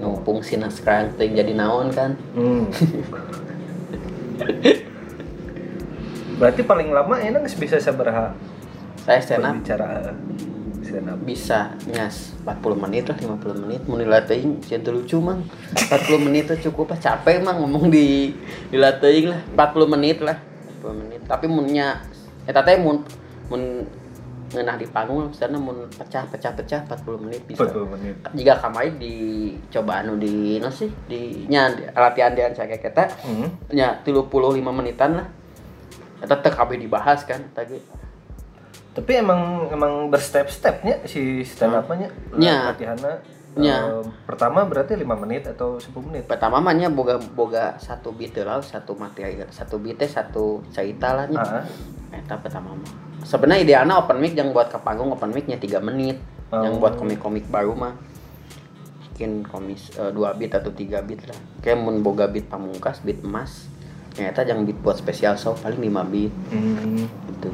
Ngumpung 0.00 0.40
sina 0.40 0.68
sekarang 0.68 1.12
ting 1.16 1.32
jadi 1.32 1.52
naon 1.52 1.92
kan. 1.92 2.16
Hmm. 2.32 2.68
Berarti 6.42 6.66
paling 6.66 6.90
lama 6.90 7.22
enak 7.22 7.46
nggak 7.46 7.54
bisa 7.54 7.78
sabaraha 7.78 8.34
saya 9.06 9.22
stand 9.22 9.46
up. 9.46 9.54
Berbicara 9.62 9.86
eh, 10.10 10.14
stand 10.82 11.06
up. 11.06 11.18
bisa 11.22 11.70
nyas. 11.86 12.34
40 12.42 12.82
menit 12.82 13.06
lah 13.06 13.14
50 13.14 13.62
menit. 13.62 13.80
Mau 13.86 13.94
dilatih 13.94 14.58
jangan 14.66 14.90
lucu 14.90 15.22
mang. 15.22 15.46
40 15.78 16.18
menit 16.26 16.50
tuh 16.50 16.58
cukup 16.66 16.90
lah 16.90 16.98
capek 16.98 17.46
mang 17.46 17.62
ngomong 17.62 17.94
di 17.94 18.34
dilatih 18.74 19.30
lah. 19.30 19.38
40 19.54 19.94
menit 19.94 20.18
lah 20.18 20.34
40 20.82 20.98
menit. 20.98 21.20
Tapi 21.30 21.46
munnya 21.46 22.02
eta 22.42 22.58
teh 22.58 22.74
mun 22.74 23.06
mun 23.46 23.86
ngenah 24.52 24.76
di 24.76 24.84
panggung 24.84 25.30
sana 25.30 25.56
mun 25.56 25.86
pecah 25.88 26.26
pecah 26.26 26.52
pecah 26.52 26.80
40 26.84 27.22
menit 27.22 27.40
bisa. 27.46 27.62
40 27.70 27.86
menit. 27.86 28.14
jika 28.34 28.58
kamai 28.60 28.90
di 28.98 29.14
coba 29.70 30.02
anu 30.02 30.18
di 30.18 30.58
no 30.58 30.68
sih 30.68 30.90
di 31.06 31.46
nya 31.46 31.70
latihan 31.94 32.34
dia 32.34 32.50
saya 32.50 32.76
kita 32.76 33.08
Hmm. 33.22 33.48
nya 33.70 34.02
35 34.04 34.28
menitan 34.68 35.22
lah 35.22 35.26
eta 36.22 36.34
teh 36.36 36.48
kabeh 36.48 36.78
dibahas 36.78 37.22
kan 37.22 37.42
tadi 37.52 37.76
Tapi 38.92 39.12
emang 39.16 39.40
emang 39.68 40.08
berstep-stepnya 40.08 41.02
si 41.02 41.40
stand 41.42 41.72
up-nya 41.74 42.12
Nya. 42.32 42.70
latihannya 42.70 43.14
Nya. 43.54 43.76
eh, 43.90 44.04
pertama 44.22 44.62
berarti 44.62 44.94
5 44.94 45.04
menit 45.18 45.44
atau 45.46 45.76
10 45.76 45.92
menit. 46.02 46.24
pertama 46.24 46.56
mahnya 46.58 46.88
boga 46.88 47.16
boga 47.18 47.76
satu 47.76 48.12
beat 48.12 48.36
lah 48.36 48.60
satu 48.60 48.92
materi 48.94 49.40
satu 49.48 49.76
beat 49.76 49.96
teh 49.96 50.06
satu 50.06 50.60
cerita 50.68 51.12
lah 51.12 51.24
nya 51.26 51.40
eta 52.12 52.36
pertama 52.36 52.72
mah 52.72 52.92
sebenarnya 53.22 53.60
idealnya 53.62 53.96
open 53.96 54.18
mic 54.18 54.32
yang 54.32 54.52
buat 54.52 54.68
ke 54.68 54.76
panggung 54.78 55.08
open 55.10 55.32
mic-nya 55.32 55.56
3 55.56 55.80
menit 55.82 56.20
yang 56.50 56.76
Oh. 56.76 56.78
buat 56.78 56.94
komik-komik 56.94 57.48
baru 57.48 57.72
mah 57.72 57.96
bikin 59.06 59.40
komis 59.42 59.88
eh, 59.94 60.08
dua 60.10 60.32
beat 60.32 60.52
atau 60.52 60.68
tiga 60.70 61.00
beat 61.00 61.24
lah 61.24 61.36
kayak 61.60 61.76
mun 61.76 62.00
boga 62.00 62.24
beat 62.26 62.44
pamungkas 62.44 63.00
beat 63.00 63.20
emas 63.20 63.68
ternyata 64.12 64.44
yang 64.44 64.62
beat 64.62 64.78
buat 64.78 64.94
spesial 64.94 65.34
show 65.34 65.56
paling 65.56 65.80
5 65.80 66.04
beat 66.06 66.32
Hmm. 66.48 67.08
gitu 67.28 67.50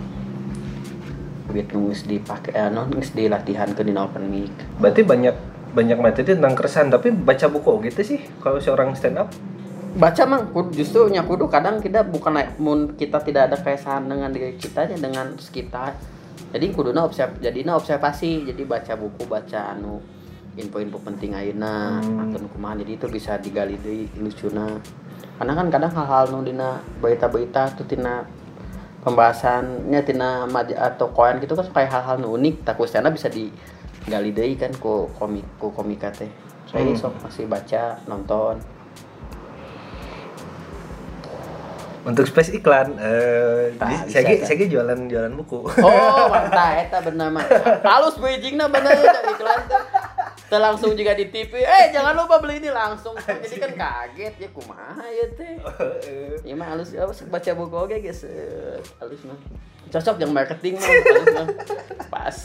beat 1.49 1.73
nunggus 1.73 2.05
dipakai 2.05 2.53
eh, 2.53 2.69
non 2.69 2.93
di 2.93 3.25
latihan 3.27 3.73
ke 3.73 3.81
dina 3.81 4.05
open 4.05 4.29
mic 4.29 4.53
Berarti 4.77 5.01
banyak 5.01 5.35
banyak 5.69 5.97
materi 5.97 6.37
tentang 6.37 6.53
keresahan 6.53 6.89
tapi 6.89 7.09
baca 7.11 7.47
buku 7.47 7.89
gitu 7.89 8.01
sih 8.03 8.21
kalau 8.39 8.59
seorang 8.59 8.93
stand 8.93 9.17
up. 9.17 9.29
baca 9.89 10.23
mang 10.29 10.53
justru 10.71 11.09
nya 11.09 11.25
kudu 11.25 11.49
kadang 11.49 11.81
kita 11.81 12.05
bukan 12.05 12.37
naik 12.37 12.61
mun 12.61 12.93
kita 12.95 13.19
tidak 13.19 13.49
ada 13.51 13.57
keresahan 13.57 14.05
dengan 14.05 14.29
diri 14.31 14.55
kita 14.55 14.85
nya 14.85 15.01
dengan 15.01 15.33
sekitar 15.41 15.97
jadi 16.53 16.71
kuduna 16.71 17.03
observ 17.03 17.41
jadi 17.41 17.65
observasi 17.67 18.47
jadi 18.47 18.63
baca 18.63 18.95
buku 18.95 19.25
baca 19.25 19.73
anu 19.73 19.99
info-info 20.55 21.01
penting 21.03 21.33
ayeuna 21.33 21.99
Hmm. 22.05 22.21
atau 22.21 22.47
kumaha 22.47 22.79
jadi 22.79 22.93
itu 22.95 23.07
bisa 23.09 23.41
digali 23.41 23.81
deui 23.81 24.07
lucuna 24.21 24.77
karena 25.39 25.53
kan 25.55 25.67
kadang 25.71 25.93
hal-hal 25.95 26.35
nu 26.35 26.43
dina 26.43 26.83
berita-berita 26.99 27.79
tuh 27.79 27.87
tina 27.87 28.27
pembahasannya 29.07 30.01
tina 30.03 30.45
maja 30.51 30.75
atau 30.91 31.09
koan 31.15 31.39
gitu 31.39 31.55
kan 31.55 31.71
kayak 31.71 31.91
hal-hal 31.95 32.19
nu 32.19 32.35
unik 32.35 32.67
tak 32.67 32.77
stand 32.91 33.07
up 33.07 33.15
bisa 33.15 33.31
digali 33.31 34.35
deui 34.35 34.59
kan 34.59 34.75
ku 34.77 35.07
komik 35.15 35.47
ku 35.63 35.71
komika 35.71 36.11
teh 36.11 36.29
saya 36.69 36.85
Hmm. 36.85 36.99
sok 36.99 37.15
masih 37.25 37.49
baca 37.49 37.97
nonton 38.05 38.61
untuk 42.03 42.25
space 42.25 42.55
iklan 42.55 42.95
eh 42.99 43.75
bisa, 43.75 44.07
saya 44.21 44.39
saya 44.43 44.67
jualan 44.67 45.09
jualan 45.09 45.33
buku 45.35 45.67
Oh, 45.83 46.25
mantap 46.33 46.79
eta 46.79 46.99
bener 47.03 47.29
mah. 47.31 47.45
Halus 47.83 48.19
bridgingna 48.19 48.67
bener 48.67 48.95
iklan 48.99 49.61
teh. 49.67 49.83
Langsung 50.49 50.97
juga 50.97 51.13
di 51.13 51.29
TV. 51.29 51.61
Eh, 51.61 51.93
jangan 51.93 52.17
lupa 52.17 52.41
beli 52.41 52.57
ini 52.57 52.73
langsung. 52.73 53.13
Jadi 53.21 53.57
kan 53.61 53.73
kaget 53.85 54.35
ya 54.41 54.49
kumaha 54.49 55.05
ya 55.05 55.27
teh. 55.37 55.55
Iya 56.43 56.55
mah 56.57 56.73
halus 56.73 56.97
apa 56.97 57.13
baca 57.29 57.51
buku 57.53 57.77
oge 57.77 57.97
guys. 58.01 58.25
Eh, 58.25 58.81
Halus 58.97 59.23
mah. 59.29 59.37
Cocok 59.89 60.17
yang 60.21 60.33
marketing 60.33 60.81
mah 60.81 60.89
halus 60.89 61.29
mah. 61.37 61.47
Pas. 62.09 62.37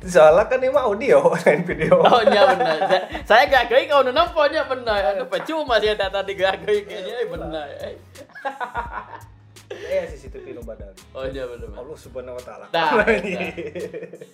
Soalnya 0.00 0.46
kan 0.46 0.58
ini 0.58 0.68
mah 0.68 0.84
audio 0.84 1.18
lain 1.36 1.62
video 1.62 1.98
Oh 1.98 2.22
iya 2.22 2.42
benar. 2.48 2.78
Saya- 3.26 3.46
gak 3.46 3.66
geuy 3.66 3.84
kalau 3.84 4.06
nu 4.06 4.12
nemponya 4.12 4.62
benar. 4.64 5.12
Aduh 5.12 5.26
percuma 5.26 5.78
sih 5.78 5.90
tadi 5.92 6.32
gak 6.32 6.62
geuy 6.62 6.84
kayaknya 6.84 7.26
benar. 7.26 7.66
Eh. 7.82 7.96
eh 9.68 10.04
CCTV 10.06 10.56
nu 10.56 10.62
badan 10.62 10.88
Oh 11.12 11.24
iya 11.24 11.44
benar. 11.44 11.68
Allah 11.74 11.92
subhanahu 11.94 12.36
wa 12.36 12.42
ta'ala 12.42 12.66
Tah, 12.70 13.04
tah. 13.04 13.12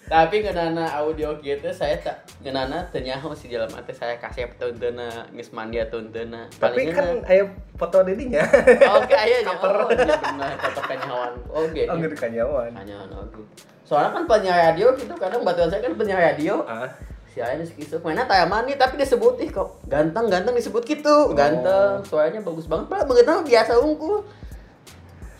Tapi 0.06 0.36
ngenana 0.40 0.86
audio 0.94 1.34
gitu 1.40 1.66
saya 1.70 1.98
tak 1.98 2.22
ngenana 2.38 2.86
teu 2.88 3.02
nyaho 3.02 3.32
si 3.32 3.48
jelema 3.48 3.82
teh 3.82 3.90
saya 3.90 4.14
kasih 4.14 4.46
tontonna 4.54 5.26
geus 5.30 5.50
mandi 5.50 5.82
tontonna. 5.84 6.46
tapi 6.54 6.86
kan 6.88 7.18
aya 7.24 7.50
foto 7.74 8.04
dedinya 8.04 8.46
Oke 8.94 9.10
aya 9.12 9.42
nya. 9.42 9.54
cover. 9.58 9.74
Oh, 9.74 9.90
iya 9.90 10.14
benar 10.14 10.50
tetep 10.54 10.84
kanyawan. 10.86 11.32
Oke. 11.50 11.82
oh 11.84 11.94
gitu 11.98 12.14
kanyawan 12.14 12.70
Kanyawan 12.70 13.08
oke. 13.16 13.42
Soalnya 13.94 14.10
kan 14.10 14.24
penyiar 14.26 14.58
radio 14.74 14.90
gitu 14.98 15.14
kadang 15.14 15.46
batuan 15.46 15.70
saya 15.70 15.86
kan 15.86 15.94
penyiar 15.94 16.34
radio. 16.34 16.66
ah 16.66 16.90
Si 17.30 17.42
Aya 17.42 17.58
disebut 17.58 17.98
mana 18.02 18.26
taya 18.26 18.46
mani 18.46 18.74
tapi 18.74 18.94
disebut 18.94 19.38
ih 19.42 19.50
kok 19.50 19.78
ganteng 19.86 20.26
ganteng 20.30 20.54
disebut 20.54 20.82
gitu. 20.82 21.30
Ganteng, 21.34 22.02
suaranya 22.06 22.42
bagus 22.42 22.66
banget. 22.66 22.86
Padahal 22.90 23.06
begitu 23.10 23.30
mah 23.30 23.42
biasa 23.42 23.72
unggul. 23.78 24.22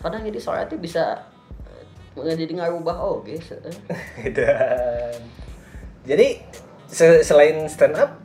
Kadang 0.03 0.23
jadi 0.23 0.39
suara 0.39 0.67
tuh 0.67 0.75
bisa 0.75 1.23
eh, 2.19 2.35
jadi 2.35 2.51
ngarubah 2.51 2.95
oke. 2.99 3.35
dan 4.37 5.19
jadi 6.03 6.27
se- 6.87 7.23
selain 7.23 7.63
stand 7.67 7.95
up 7.95 8.19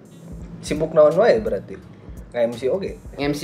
sibuk 0.60 0.92
naon 0.92 1.16
wae 1.16 1.40
berarti 1.40 1.74
nggak 2.30 2.42
MC 2.52 2.62
oke 2.68 2.90
MC 3.16 3.42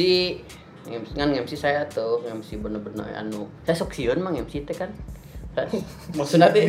MC 0.86 1.08
kan 1.16 1.32
MC 1.32 1.52
saya 1.58 1.82
tuh 1.88 2.22
MC 2.22 2.60
bener-bener 2.60 3.08
anu 3.16 3.48
saya 3.64 3.74
sok 3.74 3.96
sieun 3.96 4.20
mah 4.22 4.30
MC 4.30 4.62
teh 4.62 4.76
kan 4.76 4.92
maksudnya 6.18 6.52
teh 6.52 6.68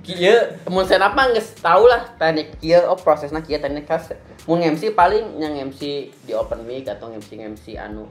kieu 0.00 0.36
mun 0.72 0.86
saya 0.88 1.04
apa 1.04 1.30
geus 1.36 1.56
tau 1.60 1.84
lah 1.84 2.02
teknik 2.16 2.56
kieu 2.62 2.80
oh 2.88 2.96
prosesna 2.96 3.44
kieu 3.44 3.60
teknik 3.60 3.84
khas. 3.84 4.16
Mun 4.48 4.62
MC 4.62 4.94
paling 4.94 5.42
yang 5.42 5.52
MC 5.68 6.10
di 6.24 6.32
open 6.32 6.64
mic 6.64 6.86
atau 6.88 7.10
MC 7.12 7.36
MC 7.36 7.76
anu 7.76 8.08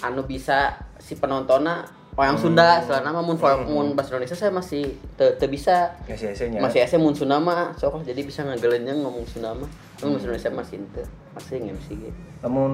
anu 0.00 0.22
bisa 0.24 0.76
si 0.98 1.18
penontonnya 1.18 1.84
orang 2.12 2.36
Sunda 2.36 2.84
selama 2.84 3.08
nama 3.08 3.20
mun 3.24 3.36
for- 3.40 3.64
mun 3.64 3.96
bahasa 3.96 4.14
Indonesia 4.14 4.36
saya 4.36 4.52
masih 4.52 4.84
teu 5.16 5.32
teu 5.40 5.48
bisa. 5.48 5.96
Ngasih 6.08 6.52
nya 6.52 6.60
masih 6.60 6.84
asa 6.84 7.00
mun 7.00 7.16
Sunda 7.16 7.40
mah 7.40 7.72
sok 7.76 8.04
jadi 8.04 8.20
bisa 8.20 8.44
ngagelenyang 8.44 9.00
ngomong 9.00 9.24
Sunda 9.24 9.56
mah. 9.56 9.68
Tapi 9.96 10.12
bahasa 10.12 10.26
Indonesia 10.28 10.50
masih 10.52 10.76
teu 10.92 11.04
masih 11.32 11.64
MC 11.72 11.88
gitu 11.96 12.32
namun 12.42 12.72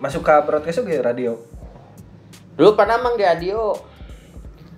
masuk 0.00 0.24
ke 0.24 0.34
broadcast 0.48 0.80
oke 0.80 0.96
radio? 1.04 1.36
Dulu 2.56 2.72
pernah 2.72 2.96
mang 2.96 3.16
di 3.20 3.24
radio 3.24 3.76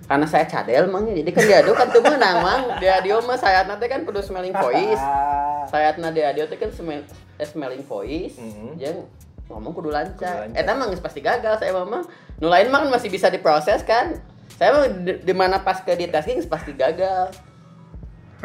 karena 0.05 0.25
saya 0.29 0.45
cadel 0.45 0.85
mang 0.85 1.09
jadi 1.09 1.29
kan 1.33 1.41
di 1.41 1.53
radio 1.53 1.73
kan 1.73 1.87
tuh 1.89 2.01
menang 2.05 2.37
mang 2.45 2.63
di 2.77 2.85
radio 2.85 3.17
mah 3.25 3.37
saya 3.41 3.65
nanti 3.65 3.89
kan 3.89 4.05
kudu 4.05 4.21
smelling 4.21 4.53
voice. 4.53 5.01
Saya 5.65 5.97
di 5.97 6.21
radio 6.21 6.45
teh 6.45 6.61
kan 6.61 6.69
smell, 6.69 7.01
eh, 7.41 7.47
smelling 7.49 7.81
voice. 7.81 8.37
Mhm. 8.37 8.77
jeung 8.77 9.01
ngomong 9.49 9.73
kudu 9.73 9.89
lancar. 9.89 10.45
Kudu 10.45 10.53
lancar. 10.53 10.61
eta 10.61 10.77
mah 10.77 10.87
pasti 11.01 11.19
gagal 11.25 11.57
saya 11.57 11.73
mah 11.73 11.89
mah. 11.89 12.03
Nu 12.37 12.53
lain 12.53 12.69
mah 12.69 12.85
kan 12.85 12.89
masih 12.93 13.09
bisa 13.09 13.33
diproses 13.33 13.81
kan. 13.81 14.13
Saya 14.61 14.77
mah 14.77 14.85
di, 14.93 15.25
di 15.25 15.33
mana 15.33 15.65
pas 15.65 15.81
ke 15.81 15.97
di 15.97 16.05
tasking 16.05 16.37
pasti 16.45 16.77
gagal. 16.77 17.33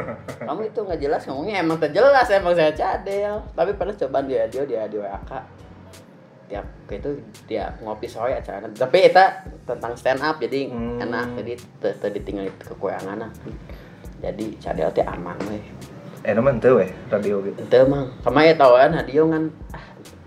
Kamu 0.48 0.64
itu 0.64 0.80
nggak 0.80 0.96
jelas 0.96 1.28
ngomongnya 1.28 1.60
emang 1.60 1.76
terjelas 1.76 2.24
emang 2.32 2.56
saya 2.56 2.72
cadel. 2.72 3.44
Tapi 3.52 3.76
pernah 3.76 3.92
cobaan 3.92 4.24
di 4.24 4.34
radio 4.40 4.64
di 4.64 4.74
radio 4.80 5.04
AK 5.04 5.60
tiap 6.50 6.66
itu 6.90 7.22
dia 7.46 7.70
ngopi 7.78 8.10
sore 8.10 8.34
acara 8.34 8.66
tapi 8.74 9.06
itu 9.06 9.24
tentang 9.62 9.94
stand 9.94 10.18
up 10.18 10.42
jadi 10.42 10.66
Hmm. 10.66 10.98
enak. 10.98 11.38
Jadi 11.38 11.52
ditinggal 12.10 12.50
itu 12.50 12.62
kekurangan 12.74 13.30
jadi 14.18 14.46
cadel 14.58 14.90
teh 14.90 15.06
aman 15.06 15.38
weh. 15.46 15.62
Eh 16.26 16.34
teman 16.34 16.58
tuh 16.58 16.82
weh 16.82 16.90
radio 17.08 17.38
gitu. 17.46 17.62
Itu 17.62 17.78
mang 17.86 18.10
kemarin 18.20 18.58
tau 18.58 18.74
kan 18.74 18.90
hadiah 18.92 19.24
kan 19.30 19.44
ah 19.72 19.84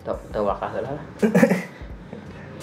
tau 0.08 0.16
tau 0.32 0.48
wakah 0.48 0.72
lah 0.80 0.98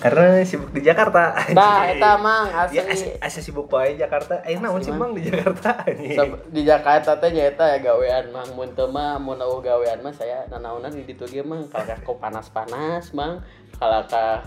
karena 0.01 0.41
sibuk 0.49 0.73
di 0.73 0.81
Jakarta. 0.81 1.37
Nah, 1.53 1.85
eta 1.93 2.17
mang 2.17 2.49
ya 2.73 2.89
asli. 2.89 3.13
asa, 3.21 3.21
asa 3.21 3.41
sibuk 3.45 3.69
wae 3.69 4.01
Jakarta. 4.01 4.41
Eh 4.49 4.57
naon 4.57 4.81
sih 4.81 4.89
Asli, 4.89 5.01
mang 5.01 5.13
di 5.13 5.29
Jakarta 5.29 5.85
Sab- 6.17 6.49
di 6.49 6.63
Jakarta 6.65 7.21
teh 7.21 7.31
nyaeta 7.37 7.77
ya 7.77 7.79
gawean 7.85 8.33
mang 8.33 8.49
mun 8.57 8.73
teu 8.73 8.89
mah 8.89 9.21
mun 9.21 9.37
eueuh 9.37 9.61
gawean 9.61 10.01
mah 10.01 10.17
saya 10.17 10.49
nanaonan 10.49 10.89
di 10.89 11.05
ditu 11.05 11.29
ge 11.29 11.45
mang 11.45 11.69
kalaka 11.69 12.01
kok 12.01 12.17
panas-panas 12.17 13.13
mang. 13.13 13.45
Kalaka 13.77 14.41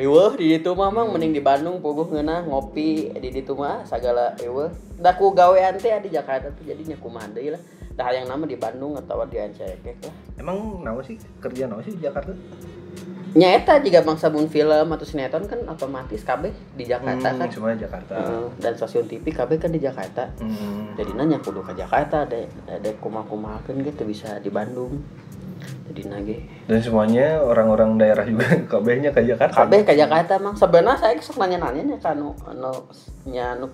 riweuh 0.00 0.32
di 0.40 0.56
ditu 0.56 0.72
mah 0.72 0.88
mang 0.88 1.12
mending 1.12 1.36
di 1.36 1.44
Bandung 1.44 1.84
puguh 1.84 2.08
ngeunah 2.08 2.48
ngopi 2.48 3.12
di 3.20 3.28
ditu 3.28 3.52
mah 3.52 3.84
sagala 3.84 4.32
riweuh. 4.40 4.72
Da 4.96 5.12
ku 5.12 5.36
gawean 5.36 5.76
teh 5.76 5.92
di 6.00 6.08
Jakarta 6.08 6.48
tuh 6.48 6.64
jadinya 6.64 6.96
kumaha 6.96 7.28
deui 7.36 7.52
lah 7.52 7.60
dah 7.94 8.10
yang 8.10 8.26
nama 8.26 8.42
di 8.42 8.58
Bandung 8.58 8.98
atau 8.98 9.22
di 9.28 9.38
Ancekek 9.38 10.02
lah. 10.02 10.14
Emang 10.34 10.82
naon 10.82 11.04
sih? 11.04 11.14
Kerja 11.38 11.70
naon 11.70 11.84
sih 11.84 11.94
di 11.94 12.02
Jakarta 12.02 12.34
nyaeta 13.34 13.78
jika 13.78 14.00
bangsa 14.00 14.30
mun 14.30 14.46
film 14.46 14.86
atau 14.86 15.02
sinetron 15.02 15.42
kan 15.44 15.58
otomatis 15.66 16.22
kabeh 16.22 16.48
di 16.72 16.84
Jakarta 16.84 17.28
Hmm, 17.28 17.36
kan. 17.36 17.48
semuanya 17.48 17.78
Jakarta. 17.82 18.14
Heeh, 18.14 18.46
dan 18.58 18.72
stasiun 18.72 19.04
TV 19.04 19.26
kabeh 19.28 19.56
kan 19.56 19.68
di 19.68 19.78
Jakarta. 19.78 20.30
Hmm. 20.38 20.94
jadi 20.94 21.10
nanya 21.12 21.38
kudu 21.38 21.58
ke 21.60 21.74
Jakarta 21.74 22.22
ada 22.22 22.38
ada 22.64 22.90
kumaha-kumahakeun 22.96 23.82
gitu 23.82 24.02
bisa 24.04 24.38
di 24.38 24.48
Bandung. 24.48 25.02
Jadi 25.84 26.02
nage. 26.06 26.36
Dan 26.64 26.78
semuanya 26.78 27.40
orang-orang 27.40 27.96
daerah 27.96 28.22
juga 28.22 28.46
kabehnya 28.72 29.10
ke 29.10 29.24
Jakarta. 29.24 29.64
Kabeh 29.64 29.82
ke 29.82 29.92
Jakarta 29.92 30.38
mang. 30.38 30.54
Sebenarnya 30.54 30.94
saya 30.96 31.18
sok 31.18 31.38
nanya-nanya 31.38 31.82
nya 31.84 31.96
kan 31.98 32.14
anu 32.14 32.30
anu 32.44 32.70
nya 33.24 33.52
anu 33.52 33.66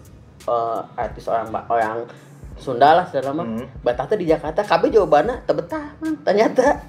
eh, 0.43 0.81
artis 0.97 1.27
orang 1.27 1.53
orang 1.69 2.09
Sunda 2.57 2.93
lah 2.93 3.05
segala 3.05 3.33
mah 3.35 3.47
Hmm. 3.47 3.65
betah 3.81 4.05
teh 4.05 4.17
di 4.17 4.25
Jakarta 4.25 4.61
kabeh 4.61 4.89
jawabannya 4.89 5.45
teu 5.45 5.53
betah 5.53 5.97
mang 5.99 6.17
ternyata. 6.21 6.81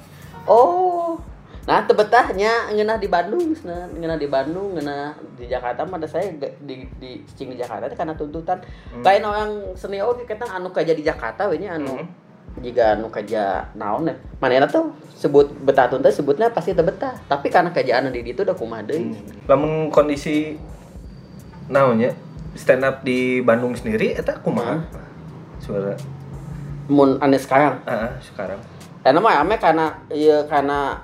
Oh 0.44 1.16
nah 1.62 1.86
teu 1.86 1.94
betahnya 1.94 2.74
ngeunah 2.74 2.98
di 2.98 3.06
Bandung 3.06 3.54
nah 3.62 3.86
ngeunah 3.86 4.18
di 4.18 4.26
Bandung 4.26 4.74
ngeunah 4.74 5.14
di 5.38 5.46
Jakarta. 5.46 5.86
Mah 5.86 6.02
da 6.02 6.10
saya 6.10 6.34
di 6.38 6.90
di 6.98 7.22
cing 7.38 7.54
di 7.54 7.58
Jakarta 7.62 7.86
teh 7.86 7.94
karena 7.94 8.18
tuntutan. 8.18 8.58
Hmm. 8.90 9.06
lain 9.06 9.22
orang 9.22 9.52
senior 9.78 10.10
oge 10.10 10.26
kita 10.26 10.50
anu 10.50 10.74
kerja 10.74 10.98
di 10.98 11.06
Jakarta 11.06 11.46
we 11.46 11.62
nya 11.62 11.78
anu 11.78 12.02
Hmm. 12.02 12.10
jika 12.66 12.98
anu 12.98 13.08
kerja 13.14 13.70
naon 13.78 14.10
ya. 14.10 14.16
Mana 14.42 14.66
tuh 14.66 14.92
sebut 15.14 15.48
betah 15.62 15.86
tuh 15.86 16.02
teh 16.02 16.10
sebutnya 16.10 16.50
pasti 16.50 16.74
teu 16.74 16.82
betah 16.82 17.14
tapi 17.30 17.54
karena 17.54 17.70
kerjaan 17.70 18.10
di 18.10 18.26
ditu 18.26 18.42
udah 18.42 18.58
kumaha 18.58 18.82
deui 18.82 19.14
lamun 19.46 19.94
kondisi 19.94 20.58
naonnya 21.70 22.12
stand 22.58 22.84
up 22.84 23.06
di 23.06 23.40
Bandung 23.40 23.78
sendiri 23.78 24.18
eta 24.18 24.36
kumaha? 24.42 24.82
Suara. 25.62 25.94
Mun 26.90 27.22
ane 27.22 27.38
sekarang? 27.38 27.80
Ah 27.88 28.18
sekarang. 28.20 28.60
Karena 29.06 29.20
mah 29.22 29.40
ame 29.40 29.56
karena 29.56 29.94
iya 30.12 30.44
karena 30.50 31.00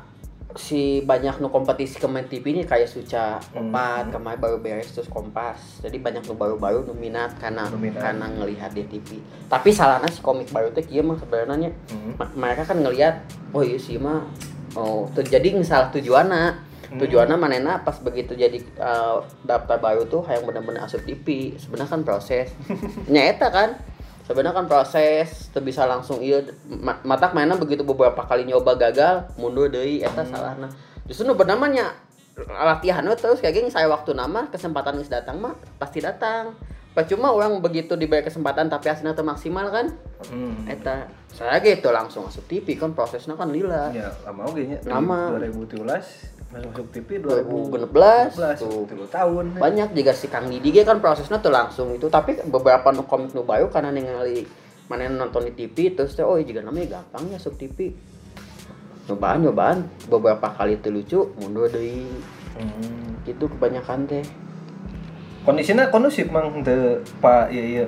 si 0.58 1.00
banyak 1.02 1.38
nu 1.38 1.48
kompetisi 1.48 1.96
ke 1.96 2.06
main 2.06 2.26
TV 2.26 2.52
ini 2.52 2.62
kayak 2.66 2.90
Suca 2.90 3.38
Hmm. 3.54 3.70
Empat 3.70 4.10
kemarin 4.12 4.38
baru 4.38 4.58
beres 4.58 4.90
terus 4.90 5.06
Kompas 5.08 5.80
jadi 5.80 5.98
banyak 5.98 6.26
nu 6.26 6.34
baru-baru 6.34 6.84
nu 6.84 6.94
minat 6.94 7.38
karena 7.38 7.70
minat. 7.70 8.02
karena 8.02 8.26
ngelihat 8.28 8.74
di 8.74 8.84
TV 8.84 9.22
tapi 9.48 9.70
salahnya 9.70 10.10
si 10.10 10.20
komik 10.20 10.50
baru 10.50 10.74
teh 10.74 10.82
kieu 10.82 11.02
mah 11.02 11.16
sebenarnya 11.16 11.70
Hmm. 11.88 12.18
Mereka 12.34 12.66
kan 12.66 12.78
ngelihat 12.78 13.22
oh 13.50 13.62
iya 13.62 13.78
sih 13.78 13.96
mah 13.96 14.26
oh 14.74 15.06
tuh 15.14 15.22
jadi 15.22 15.54
salah 15.62 15.90
tujuanna 15.90 16.66
Hmm. 16.88 17.04
tujuannya 17.04 17.36
manena 17.36 17.84
pas 17.84 18.00
begitu 18.00 18.32
jadi 18.32 18.64
uh, 18.80 19.20
daftar 19.44 19.76
baru 19.76 20.08
tuh 20.08 20.24
yang 20.24 20.48
benar-benar 20.48 20.88
asup 20.88 21.04
TV 21.04 21.52
sebenarnya 21.60 21.92
kan 21.92 22.02
proses 22.08 22.48
nyata 23.12 23.48
kan 23.52 23.70
sebenarnya 24.28 24.52
kan 24.54 24.68
proses 24.68 25.48
tuh 25.50 25.64
bisa 25.64 25.88
langsung 25.88 26.20
iya 26.20 26.44
ma- 26.68 27.00
matak 27.08 27.32
mainan 27.32 27.56
begitu 27.56 27.88
beberapa 27.88 28.28
kali 28.28 28.44
nyoba 28.44 28.76
gagal 28.76 29.32
mundur 29.40 29.72
deui 29.72 30.04
eta 30.04 30.28
salahna. 30.28 30.68
Justru 31.08 31.24
nu 31.24 31.40
bernamanya 31.40 31.96
latihan 32.46 33.08
terus 33.16 33.40
kayak 33.40 33.56
gini 33.56 33.70
saya 33.72 33.88
waktu 33.88 34.14
nama 34.14 34.52
kesempatan 34.52 35.00
geus 35.00 35.10
datang 35.10 35.40
mah 35.40 35.56
pasti 35.80 36.04
datang. 36.04 36.54
Percuma 36.92 37.30
orang 37.30 37.62
begitu 37.62 37.94
diberi 37.94 38.26
kesempatan 38.26 38.74
tapi 38.74 38.90
hasilnya 38.90 39.14
tuh 39.14 39.22
maksimal 39.22 39.70
kan? 39.70 39.94
Hmm. 40.34 40.66
eta 40.66 41.06
saya 41.30 41.62
gitu 41.62 41.94
langsung 41.94 42.26
masuk 42.26 42.50
TV 42.50 42.74
kan 42.74 42.92
prosesnya 42.98 43.38
kan 43.38 43.54
lila. 43.54 43.94
Ya 43.94 44.10
lama 44.26 44.50
oge 44.50 44.66
nya 44.66 44.78
Lama. 44.90 45.30
2017 45.40 46.37
masuk 46.48 46.70
masuk 46.72 46.88
TV 46.96 47.10
2016 47.20 48.40
2016 48.40 48.64
tuh. 48.64 48.88
10 48.88 49.12
tahun. 49.12 49.46
Banyak 49.60 49.90
juga 49.92 50.12
si 50.16 50.32
Kang 50.32 50.48
Didi 50.48 50.72
kan 50.88 51.04
prosesnya 51.04 51.44
tuh 51.44 51.52
langsung 51.52 51.92
itu. 51.92 52.08
Tapi 52.08 52.40
beberapa 52.48 52.96
nu 52.96 53.04
komik 53.04 53.36
nu 53.36 53.44
baru 53.44 53.68
karena 53.68 53.92
ningali 53.92 54.48
mana 54.88 55.12
nonton 55.12 55.44
di 55.44 55.52
TV 55.52 55.92
terus 55.92 56.16
teh 56.16 56.24
oh 56.24 56.40
juga 56.40 56.64
namanya 56.64 57.04
gampang 57.04 57.28
ya 57.36 57.38
sub 57.40 57.60
TV 57.60 57.92
nyobaan 59.12 59.44
nyobaan. 59.44 59.78
Beberapa 60.08 60.48
kali 60.56 60.80
itu 60.80 60.88
lucu 60.88 61.20
mundur 61.36 61.68
deui 61.68 62.08
hmm. 62.56 63.28
gitu 63.28 63.52
kebanyakan 63.52 64.08
teh. 64.08 64.24
Kondisinya 65.44 65.92
kondusif 65.92 66.32
mang 66.32 66.64
teu 66.64 67.04
pak 67.20 67.52
iya 67.52 67.64
iya 67.64 67.86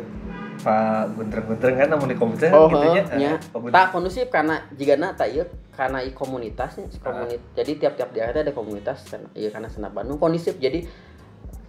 pak 0.59 1.15
guntreng-guntreng 1.15 1.75
kan 1.79 1.87
namun 1.87 2.11
di 2.11 2.17
komputer 2.19 2.51
Oh, 2.51 2.67
gitu 2.67 2.85
nya. 3.15 3.39
Guntreng. 3.49 3.71
Tak 3.71 3.85
kondusif 3.91 4.27
karena 4.27 4.59
jika 4.75 4.99
na 4.99 5.15
tak 5.15 5.31
iya 5.31 5.43
karena 5.71 6.03
i 6.03 6.11
komunitasnya 6.11 6.91
komunit. 6.99 7.39
Jadi 7.55 7.79
tiap-tiap 7.79 8.11
daerah 8.11 8.43
ada 8.43 8.51
komunitas 8.51 9.07
iya 9.31 9.47
karena 9.49 9.71
senap 9.71 9.95
Bandung 9.95 10.19
kondusif. 10.19 10.59
Jadi 10.59 10.83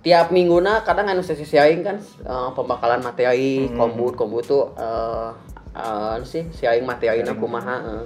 tiap 0.00 0.32
mingguna 0.32 0.80
kadang 0.82 1.06
anu 1.06 1.22
sesi 1.22 1.44
sharing 1.44 1.84
kan 1.84 1.96
eh, 2.00 2.50
pembakalan 2.56 2.98
materi, 2.98 3.68
Hmm. 3.68 3.76
kombut, 3.78 4.16
kombut 4.16 4.42
tuh 4.42 4.74
eh 4.74 5.30
eh, 5.70 6.14
anu 6.18 6.26
sih 6.26 6.50
sharing 6.50 6.82
materi 6.82 7.22
kumaha 7.30 7.76
eh. 7.84 8.04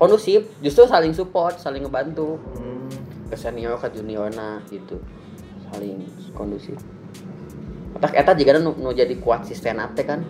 Kondusif, 0.00 0.48
justru 0.64 0.88
saling 0.88 1.12
support, 1.12 1.60
saling 1.60 1.84
ngebantu 1.84 2.40
Hmm. 2.56 2.88
ke 3.28 3.36
senior 3.36 3.76
ke 3.76 3.92
juniorna 3.92 4.64
gitu. 4.66 4.96
Saling 5.68 6.00
kondusif. 6.32 6.80
Otak 8.02 8.18
eta 8.18 8.34
juga 8.34 8.58
nu, 8.58 8.74
nu 8.74 8.90
jadi 8.90 9.14
kuat 9.22 9.46
si 9.46 9.54
stand 9.54 9.78
up 9.78 9.94
teh 9.94 10.02
kan. 10.02 10.26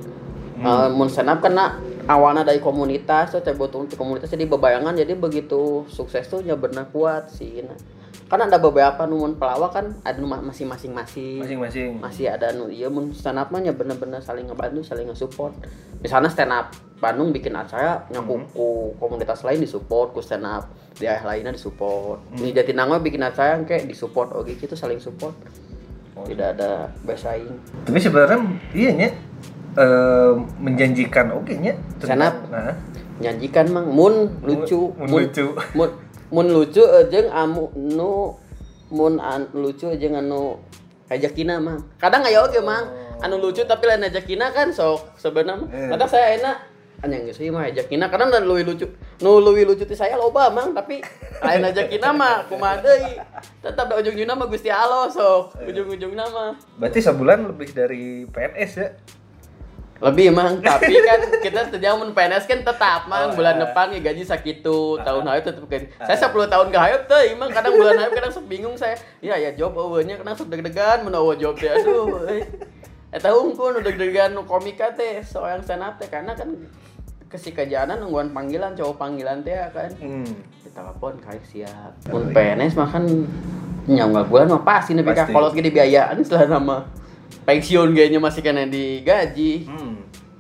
Eh, 0.63 0.89
mun 0.95 1.11
stand 1.11 1.27
up 1.27 1.43
karena 1.43 1.75
awalnya 2.07 2.47
dari 2.47 2.63
komunitas 2.63 3.35
tuh 3.35 3.43
coba 3.43 3.83
untuk 3.83 3.99
komunitas 3.99 4.31
jadi 4.31 4.47
bebayangan 4.47 4.95
jadi 4.95 5.19
begitu 5.19 5.89
sukses 5.91 6.31
tuh 6.31 6.39
ya 6.47 6.55
benar 6.55 6.87
kuat 6.95 7.31
sih 7.35 7.67
nah. 7.67 7.75
kan 8.31 8.49
ada 8.49 8.57
beberapa 8.57 9.05
nu 9.05 9.21
mun 9.21 9.37
pelawak 9.37 9.77
kan 9.77 9.87
ada 10.09 10.17
nu 10.17 10.25
ma- 10.25 10.41
masih 10.41 10.65
masing-masing. 10.65 11.45
Masing-masing. 11.45 12.01
Masih 12.01 12.33
ada 12.33 12.49
nu 12.57 12.73
iya 12.73 12.89
mun 12.89 13.13
stand 13.13 13.37
up 13.37 13.53
mah 13.53 13.61
ya 13.61 13.77
bener-bener 13.77 14.25
saling 14.25 14.49
ngebantu 14.49 14.81
saling 14.81 15.05
nge-support. 15.05 15.53
Misalnya 16.01 16.33
stand 16.33 16.49
up 16.49 16.73
Bandung 16.97 17.29
bikin 17.35 17.53
acara 17.53 18.09
nyaku 18.09 18.47
ku 18.55 18.69
komunitas 18.97 19.45
lain 19.45 19.61
disupport 19.61 20.17
ku 20.17 20.25
stand 20.25 20.49
up 20.49 20.65
di 20.97 21.05
daerah 21.05 21.35
lainnya 21.35 21.53
disupport. 21.53 22.25
Di 22.33 22.57
Jatinangor 22.57 23.05
bikin 23.05 23.21
acara 23.21 23.59
yang 23.59 23.69
kayak 23.69 23.85
disupport 23.85 24.33
oke 24.33 24.49
gitu 24.57 24.79
saling 24.81 25.03
support. 25.03 25.37
Tidak 26.27 26.59
ada 26.59 26.91
bersaing. 27.03 27.55
Tapi 27.87 27.99
sebenarnya 27.99 28.39
iya 28.73 28.91
nya 28.95 29.09
eh, 29.77 30.33
menjanjikan 30.61 31.35
oke 31.35 31.55
nya. 31.59 31.75
Stand 32.01 32.23
up. 32.25 32.35
nah. 32.49 32.75
nyanyikan 33.23 33.67
mang. 33.71 33.87
Mun 33.93 34.43
lucu. 34.43 34.91
Mun 34.99 35.09
lucu. 35.11 35.47
mun 35.79 35.91
mun 36.33 36.47
lucu 36.51 36.83
eh, 36.83 37.05
jeung 37.13 37.29
amu 37.31 37.71
nu 37.77 38.35
mun 38.93 39.21
an, 39.23 39.47
lucu 39.55 39.93
jeung 39.97 40.19
anu 40.19 40.59
ajakina 41.13 41.63
mang. 41.63 41.79
Kadang 42.01 42.27
aya 42.27 42.43
oge 42.43 42.59
mang 42.65 42.89
anu 43.23 43.39
lucu 43.39 43.63
tapi 43.63 43.87
lain 43.87 44.09
ajakina 44.09 44.51
kan 44.51 44.75
sok 44.75 45.15
sebenarnya. 45.15 45.67
Eh. 45.71 45.89
kadang 45.95 46.11
saya 46.11 46.27
enak 46.41 46.57
anjing 47.03 47.27
geus 47.27 47.43
ieu 47.43 47.51
mah 47.51 47.67
ajakina 47.67 48.07
kadang 48.07 48.31
dan 48.31 48.47
leuwih 48.47 48.63
lucu. 48.63 48.87
Nu 49.19 49.43
leuwih 49.43 49.67
lucu 49.67 49.83
ti 49.83 49.99
saya 49.99 50.15
loba 50.15 50.49
mang. 50.55 50.71
Tapi 50.71 51.03
lain 51.43 51.67
ajakina 51.67 52.15
mah 52.15 52.47
kumaha 52.47 52.79
deui 52.79 53.19
tetap 53.59 53.91
da 53.91 53.99
ujung-ujungna 53.99 54.39
mah 54.39 54.47
Gusti 54.47 54.71
Allah 54.71 55.11
sok. 55.11 55.59
Ujung-ujungna 55.67 56.25
mah 56.31 56.55
berarti 56.79 57.03
sebulan 57.03 57.51
lebih 57.51 57.75
dari 57.75 58.23
PNS 58.31 58.73
ya? 58.79 58.89
Lebih 60.03 60.35
emang 60.35 60.59
tapi 60.63 60.99
kan 60.99 61.21
kita 61.43 61.71
sejauh 61.71 61.99
mun 61.99 62.11
PNS 62.15 62.47
kan 62.47 62.63
tetap 62.63 63.07
Oh, 63.07 63.11
mang 63.11 63.35
bulan 63.35 63.59
iya. 63.59 63.63
depan 63.67 63.87
ya 63.95 64.01
gaji 64.03 64.23
sakitu 64.27 64.99
tahun 65.03 65.27
hayat 65.27 65.45
tetep 65.47 65.67
kan 65.67 65.83
saya 66.07 66.19
10 66.27 66.55
tahun 66.55 66.67
ke 66.75 66.79
hayat 66.79 67.03
teh 67.07 67.23
emang 67.35 67.51
kadang 67.51 67.75
bulan 67.79 67.99
hayat 67.99 68.15
kadang 68.15 68.31
sok 68.35 68.47
bingung 68.47 68.79
saya. 68.79 68.95
Iya 69.19 69.39
ya 69.39 69.51
job 69.59 69.75
eueuhnya 69.75 70.19
kadang 70.23 70.35
sok 70.39 70.51
deg-degan 70.55 71.03
mun 71.03 71.15
job 71.39 71.55
teh. 71.59 71.71
Aduh 71.71 72.23
eta 73.13 73.29
hungkul 73.29 73.77
nu 73.77 73.81
deg-degan 73.85 74.33
nu 74.33 74.49
komika 74.49 74.89
teh 74.97 75.21
soal 75.21 75.61
stand 75.61 75.85
up 75.85 76.01
teh 76.01 76.09
karena 76.09 76.33
kan 76.33 76.49
kesikajanan 77.33 77.97
nungguan 77.97 78.29
panggilan 78.37 78.77
cowok 78.77 79.01
panggilan 79.01 79.41
teh 79.41 79.57
kan 79.73 79.89
hmm. 79.97 80.29
ditelepon 80.69 81.17
kali 81.25 81.41
siap 81.49 81.97
mun 82.13 82.29
PNS 82.37 82.77
mah 82.77 82.89
kan 82.93 83.09
nyawa 83.89 84.29
bulan 84.29 84.53
mah 84.53 84.63
pasti 84.63 84.93
nepi 84.93 85.17
ka 85.17 85.25
Pasti. 85.25 85.33
kolot 85.33 85.57
ge 85.57 85.65
dibiayaan 85.65 86.21
setelah 86.25 86.61
nama 86.61 86.77
pensiun 87.49 87.97
kayaknya 87.97 88.21
masih 88.21 88.45
kena 88.45 88.69
digaji 88.69 89.65
hmm. 89.65 89.95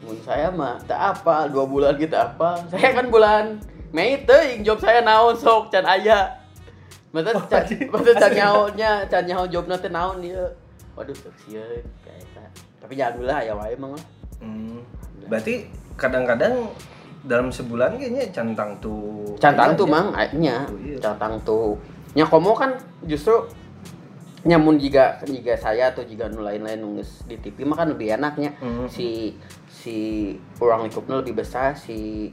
mun 0.04 0.18
saya 0.20 0.52
mah 0.52 0.76
tak 0.84 1.00
apa 1.00 1.48
dua 1.48 1.64
bulan 1.64 1.96
gitu 1.96 2.12
apa 2.12 2.60
saya 2.68 2.92
kan 2.92 3.08
bulan 3.08 3.56
Mei 3.92 4.24
teuing 4.24 4.64
job 4.64 4.80
saya 4.80 5.04
naon 5.04 5.36
sok 5.36 5.72
can 5.72 5.84
aya 5.84 6.40
Masa 7.12 7.36
Oh, 7.36 7.44
can, 7.44 7.60
masa 7.92 8.16
can 8.16 8.32
nyahonya, 8.32 9.04
can 9.04 9.28
nyaho 9.28 9.44
jobna 9.44 9.76
teh 9.76 9.92
naon 9.92 10.24
ieu. 10.24 10.48
Waduh, 10.96 11.12
sieun 11.44 11.84
kayak 12.00 12.24
eta. 12.24 12.44
Tapi 12.80 12.96
jangan 12.96 13.20
dulu 13.20 13.26
lah 13.28 13.44
ya 13.44 13.52
wae 13.52 13.76
emang 13.76 13.92
lah. 13.92 14.04
Hmm. 14.42 14.82
berarti 15.30 15.70
kadang-kadang 15.94 16.68
dalam 17.22 17.48
sebulan 17.48 17.96
kayaknya 17.96 18.28
cantang 18.30 18.74
tuh 18.78 19.34
Cantang 19.38 19.74
tuh 19.74 19.86
mang 19.86 20.10
nya, 20.34 20.66
Oh, 20.66 20.78
iya. 20.78 20.98
cantang 20.98 21.38
tuh. 21.42 21.78
Nya 22.12 22.26
komo 22.26 22.52
kan 22.52 22.74
justru 23.02 23.46
nyamun 24.42 24.74
jika 24.74 25.22
jika 25.22 25.54
saya 25.54 25.94
atau 25.94 26.02
jika 26.02 26.26
nu 26.26 26.42
lain-lain 26.42 26.82
nunggus 26.82 27.22
di 27.24 27.38
TV 27.38 27.62
mah 27.62 27.78
kan 27.78 27.88
lebih 27.88 28.10
enaknya 28.12 28.50
Hmm. 28.58 28.90
si 28.90 29.38
si 29.70 29.96
ruang 30.58 30.82
lingkupnya 30.82 31.22
lebih 31.22 31.38
besar 31.38 31.78
si 31.78 32.26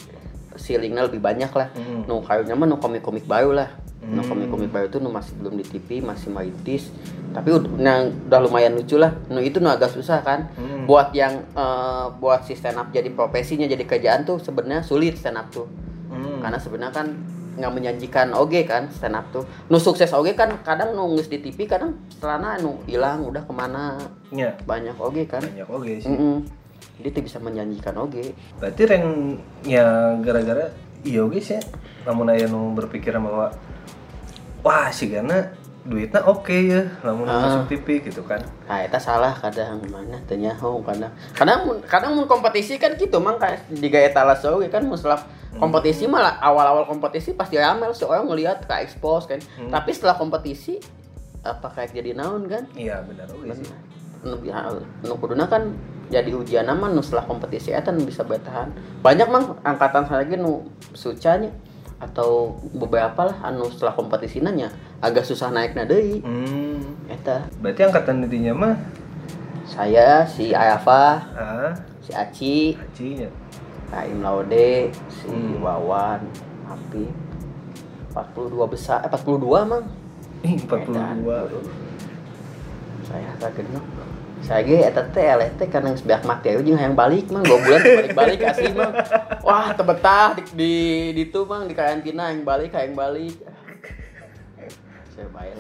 ceilingnya 0.56 1.06
lebih 1.06 1.22
banyak 1.22 1.52
lah. 1.52 1.70
Hmm. 1.76 2.08
nu 2.08 2.24
kayaknya 2.24 2.56
mah 2.58 2.66
nu 2.66 2.78
komik-komik 2.78 3.26
baru 3.26 3.54
lah. 3.54 3.70
Nu 4.00 4.24
Hmm. 4.24 4.30
komik-komik 4.32 4.72
baru 4.72 4.88
tuh 4.88 5.04
nu 5.04 5.12
masih 5.12 5.36
belum 5.38 5.60
di 5.60 5.66
TV 5.68 6.00
masih 6.00 6.32
merintis 6.32 6.90
tapi 7.30 7.54
yang 7.78 8.10
udah 8.26 8.40
lumayan 8.42 8.74
lucu 8.74 8.98
lah. 8.98 9.14
Nu 9.30 9.38
itu 9.38 9.62
nu 9.62 9.70
agak 9.70 9.94
susah 9.94 10.24
kan. 10.26 10.50
Hmm. 10.58 10.88
buat 10.90 11.14
yang 11.14 11.46
eh, 11.54 12.06
buat 12.18 12.48
si 12.50 12.58
stand 12.58 12.82
up 12.82 12.90
jadi 12.90 13.14
profesinya 13.14 13.70
jadi 13.70 13.86
kerjaan 13.86 14.26
tuh 14.26 14.42
sebenarnya 14.42 14.82
sulit 14.82 15.20
stand 15.20 15.38
up 15.38 15.50
tuh. 15.54 15.68
Hmm. 16.10 16.42
karena 16.42 16.58
sebenarnya 16.58 16.94
kan 16.96 17.08
nggak 17.60 17.76
menjanjikan 17.76 18.32
oge 18.34 18.64
kan 18.64 18.88
stand 18.90 19.14
up 19.14 19.28
tuh. 19.30 19.44
Nu 19.68 19.78
sukses 19.78 20.10
oge 20.16 20.32
kan 20.34 20.48
kadang 20.64 20.96
nunggus 20.96 21.28
di 21.28 21.44
TV 21.44 21.68
kadang 21.68 21.92
setelahnya 22.08 22.64
nu 22.64 22.80
hilang 22.88 23.28
udah 23.28 23.44
ke 23.44 23.52
mana. 23.52 24.00
Nya, 24.32 24.56
banyak 24.64 24.96
oge 24.96 25.28
kan. 25.28 25.44
Banyak 25.44 25.68
oke 25.68 25.92
sih. 26.00 26.08
Mm-mm. 26.08 26.48
Jadi 27.00 27.10
tuh 27.10 27.24
bisa 27.24 27.40
menjanjikan 27.40 27.96
oge 27.96 28.36
berarti 28.60 28.82
rengnya 28.86 29.86
gara-gara 30.20 30.70
iya 31.02 31.24
oke 31.24 31.40
sih 31.40 31.58
namun 32.04 32.28
aya 32.28 32.46
nu 32.46 32.72
berpikiran 32.74 33.20
bahwa 33.20 33.48
wah 34.60 34.88
sih 34.90 35.08
karena 35.08 35.56
duitnya 35.80 36.22
oke 36.22 36.52
ya. 36.52 36.84
Namun 37.02 37.24
Ah. 37.24 37.40
masuk 37.42 37.72
TV 37.72 38.04
gitu 38.04 38.22
kan. 38.22 38.38
Nah 38.68 38.84
itu 38.84 39.00
salah 39.00 39.32
kadang 39.32 39.80
mana 39.88 40.20
tanya 40.24 40.52
oh 40.60 40.84
kadang 40.84 41.08
kadang 41.32 41.60
mun- 41.66 41.82
kadang 41.82 42.12
mun 42.14 42.28
kompetisi 42.28 42.76
kan 42.76 42.94
gitu 42.94 43.18
mang 43.18 43.40
kayak 43.40 43.64
di 43.70 43.88
gaya 43.88 44.12
talas 44.12 44.44
oge 44.44 44.68
kan 44.68 44.84
setelah 44.92 45.24
kompetisi 45.56 46.06
malah 46.06 46.36
awal-awal 46.38 46.84
kompetisi 46.84 47.32
pasti 47.32 47.56
ramel 47.56 47.90
seorang 47.92 48.28
ngelihat 48.28 48.68
ke 48.68 48.76
expose 48.78 49.26
kan. 49.26 49.40
Hmm. 49.56 49.72
tapi 49.72 49.90
setelah 49.90 50.14
kompetisi 50.14 50.78
apa 51.42 51.72
kayak 51.72 51.96
jadi 51.96 52.12
naon 52.14 52.46
kan? 52.46 52.68
Iya 52.76 53.00
benar 53.02 53.26
oke 53.26 53.48
sih 53.50 53.72
nu 54.24 54.36
nu 55.06 55.14
kuduna 55.16 55.48
kan 55.48 55.72
jadi 56.10 56.34
ujian 56.34 56.66
nama 56.66 56.90
nu 56.90 57.00
setelah 57.06 57.30
kompetisi 57.30 57.70
eta 57.70 57.94
bisa 57.94 58.26
bertahan. 58.26 58.74
Banyak 59.06 59.28
mang 59.30 59.46
angkatan 59.62 60.10
saya 60.10 60.26
lagi 60.26 60.36
nu 60.36 60.66
sucanya 60.98 61.54
atau 62.00 62.56
beberapa 62.72 63.28
lah 63.28 63.38
anu 63.44 63.68
setelah 63.68 63.92
kompetisi 63.92 64.40
nanya 64.40 64.72
agak 65.04 65.28
susah 65.28 65.52
naik 65.54 65.78
deui. 65.86 66.24
Hmm. 66.24 67.06
eta. 67.12 67.46
Berarti 67.62 67.82
angkatan 67.86 68.26
dirinya 68.26 68.54
mah? 68.56 68.76
Saya 69.70 70.26
si 70.26 70.50
Ayafa 70.50 71.22
ah. 71.38 71.72
si 72.02 72.12
Aci. 72.16 72.74
Acinya 72.74 73.30
Kaim 73.94 74.26
Laude 74.26 74.90
si 75.10 75.30
Hmm. 75.30 75.62
Wawan 75.62 76.26
Api. 76.66 77.06
42 78.10 78.74
besar 78.74 79.06
eh 79.06 79.10
42 79.14 79.70
mang. 79.70 79.86
Ih 80.42 80.58
42 80.66 80.90
Edan. 80.90 81.18
saya 83.10 83.34
tak 83.42 83.58
genep 83.58 83.82
saya 84.44 84.62
ge 84.64 84.80
eta 84.82 85.04
teh 85.12 85.26
eleh 85.26 85.50
teh 85.60 85.68
karena 85.68 85.92
geus 85.94 86.06
beak 86.06 86.24
mati 86.24 86.54
aja 86.54 86.62
jeung 86.64 86.80
hayang 86.80 86.98
balik 86.98 87.28
mang 87.30 87.44
2 87.44 87.66
bulan 87.66 87.82
balik-balik 87.82 88.40
asli 88.46 88.72
mang 88.74 88.94
wah 89.44 89.72
teu 89.76 89.86
betah 89.86 90.36
di 90.36 90.44
di 90.56 90.72
di 91.16 91.24
mang 91.46 91.68
di 91.68 91.74
karantina 91.76 92.32
yang 92.32 92.48
balik 92.48 92.72
hayang 92.74 92.96
balik. 92.96 93.36
Saya 95.14 95.28
bayar. 95.36 95.60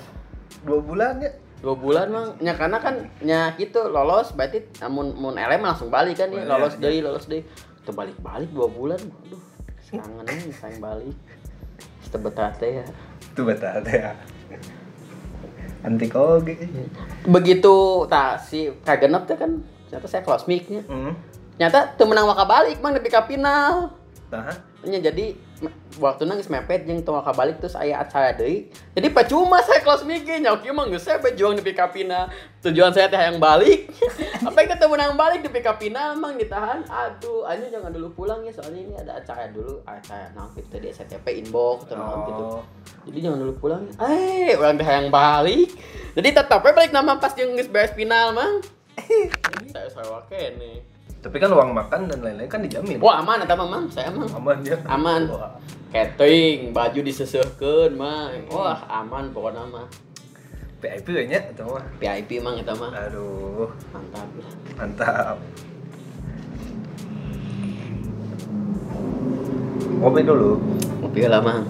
Dua 0.63 0.80
bulan 0.80 1.20
ya? 1.20 1.32
Dua 1.60 1.76
bulan 1.76 2.08
mang 2.10 2.28
nya 2.39 2.54
karena 2.56 2.78
kan 2.80 2.96
nya 3.20 3.54
gitu 3.60 3.92
lolos 3.92 4.32
berarti 4.32 4.63
namun 4.80 5.12
mun 5.13 5.36
elem 5.36 5.60
langsung 5.60 5.92
balik 5.92 6.15
kan 6.15 6.32
ya. 6.32 6.48
Lolos 6.48 6.80
iya. 6.80 6.82
deui 6.88 7.00
lolos 7.04 7.26
deui. 7.28 7.44
Teu 7.84 7.92
balik-balik 7.92 8.50
dua 8.56 8.68
bulan 8.72 9.00
aduh 9.00 9.44
kangen 9.89 10.26
nih 10.26 10.56
sayang 10.56 10.80
balik. 10.80 11.18
Teu 12.10 12.18
betah 12.18 12.50
teh 12.56 12.82
ya. 12.82 12.86
Itu 13.39 13.46
betul 13.46 13.86
ya 13.88 14.12
antik 15.84 16.15
oke 16.15 16.56
begitu 17.28 18.06
tak 18.12 18.44
si 18.44 18.72
kagenep 18.84 19.24
teh 19.26 19.38
kan 19.39 19.63
ternyata 19.89 20.06
saya 20.06 20.22
close 20.22 20.46
mic-nya. 20.46 20.86
Hmm. 20.86 21.18
nyata 21.58 21.98
tuh 21.98 22.06
menang 22.06 22.30
maka 22.30 22.46
balik 22.46 22.78
mang 22.80 22.94
nepi 22.94 23.10
ka 23.10 23.26
final 23.26 23.99
Nya 24.86 25.00
jadi 25.02 25.34
waktu 25.98 26.24
nangis 26.30 26.48
mepet 26.48 26.86
jeung 26.86 27.02
tong 27.02 27.20
ka 27.20 27.34
balik 27.34 27.58
terus 27.58 27.74
aya 27.74 28.00
acara 28.00 28.32
deui. 28.38 28.70
Jadi 28.94 29.08
percuma 29.10 29.60
saya 29.65 29.82
close 29.82 30.06
mikir 30.06 30.38
nya 30.38 30.54
kieu 30.62 30.72
mah 30.72 30.86
geus 30.88 31.04
saya 31.04 31.18
berjuang 31.18 31.58
di 31.58 31.65
pikapina. 31.65 32.30
Tujuan 32.62 32.94
saya 32.94 33.10
teh 33.10 33.18
yang 33.18 33.42
balik. 33.42 33.89
Apa 34.48 34.58
yang 34.62 34.70
ketemu 34.78 34.94
nang 34.96 35.18
balik 35.18 35.42
di 35.42 35.50
pikapina 35.50 36.13
emang 36.13 36.38
ditahan. 36.38 36.86
Aduh, 36.86 37.44
anjing 37.50 37.74
jangan 37.74 37.89
dulu 37.89 38.13
pulang 38.13 38.46
ya 38.46 38.54
soalnya 38.54 38.82
ini 38.86 38.94
ada 38.96 39.18
acara 39.18 39.50
dulu, 39.50 39.82
acara 39.84 40.30
naon 40.38 40.54
gitu 40.54 40.78
di 40.78 40.88
STP 40.94 41.26
inbox 41.42 41.89
naon 41.89 42.20
gitu. 42.30 42.44
oh, 42.46 42.63
Jadi 43.10 43.18
jangan 43.20 43.39
dulu 43.42 43.54
pulang. 43.58 43.84
Eh, 43.98 44.54
orang 44.56 44.78
teh 44.78 44.86
yang 44.86 45.10
balik. 45.10 45.74
Jadi 46.13 46.30
tetap 46.32 46.62
we 46.62 46.72
balik 46.72 46.94
nama 46.94 47.18
pas 47.18 47.34
jeung 47.34 47.58
geus 47.58 47.68
beres 47.68 47.92
final 47.98 48.32
mang. 48.38 48.62
saya 49.74 49.88
sewa 49.89 50.22
kene. 50.30 50.99
Tapi 51.19 51.36
kan 51.36 51.49
uang 51.49 51.71
makan 51.71 52.08
dan 52.08 52.19
lain-lain 52.19 52.47
kan 52.47 52.60
dijamin. 52.60 52.95
Wah, 52.97 53.19
aman 53.19 53.43
eta 53.43 53.53
Mang, 53.53 53.86
saya 53.88 54.08
mah. 54.10 54.23
aman 54.29 54.58
ya. 54.63 54.77
Aman. 54.86 55.27
Wah. 55.27 55.51
catering 55.89 56.69
baju 56.69 57.01
disesehkeun 57.01 57.97
mah 57.97 58.29
wah 58.47 58.77
aman 58.88 59.34
pokoknya 59.34 59.65
mah 59.65 59.89
VIP 60.77 61.25
nya 61.25 61.41
atau 61.49 61.73
mah. 61.73 61.84
VIP 61.97 62.38
emang 62.38 62.55
itu 62.55 62.69
mah 62.71 62.93
Aduh, 62.93 63.67
mantap 63.89 64.29
lah 64.38 64.53
mantap. 64.77 65.36
Kopi 69.99 70.21
dulu. 70.21 70.62
kopi 71.01 71.25
lah 71.25 71.41
mang 71.41 71.65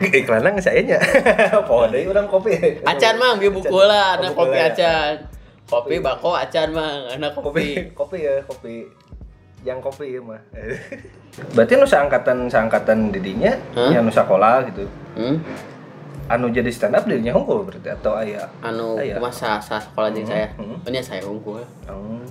Iklannya 0.00 0.50
nggak 0.50 0.64
saya 0.64 0.80
nya. 0.82 0.98
Pohon 1.68 1.92
deh 1.92 2.02
orang 2.04 2.26
kopi. 2.26 2.56
acan 2.82 3.14
mang 3.14 3.38
biar 3.38 3.52
buku 3.52 3.78
lah 3.78 4.18
ada 4.18 4.26
Oh, 4.26 4.42
kopi 4.42 4.58
ya. 4.58 4.66
acan 4.68 5.12
kopi 5.70 5.96
bako 6.02 6.34
acan 6.34 6.68
mang 6.74 7.06
anak 7.08 7.30
kopi 7.32 7.88
kopi 7.94 8.26
ya 8.26 8.42
kopi 8.44 8.90
yang 9.62 9.78
kopi 9.78 10.18
ya 10.18 10.20
mah 10.20 10.40
berarti 11.54 11.78
nu 11.78 11.86
seangkatan 11.86 12.50
seangkatan 12.50 13.14
didinya 13.14 13.54
Hah? 13.78 13.94
yang 13.94 14.02
nu 14.02 14.12
sekolah 14.12 14.66
gitu 14.66 14.84
hmm? 15.14 15.36
anu 16.30 16.46
jadi 16.50 16.70
stand 16.70 16.94
up 16.94 17.06
dirinya 17.06 17.34
unggul 17.34 17.62
berarti 17.66 17.90
atau 17.90 18.14
ayah 18.18 18.46
anu 18.62 18.98
Aya. 18.98 19.18
masa 19.18 19.58
sa 19.62 19.78
sekolah 19.78 20.10
jeung 20.10 20.26
saya 20.26 20.46
Hmm. 20.58 20.78
ini 20.86 20.98
saya 21.02 21.22
unggul 21.26 21.62
oh. 21.86 22.22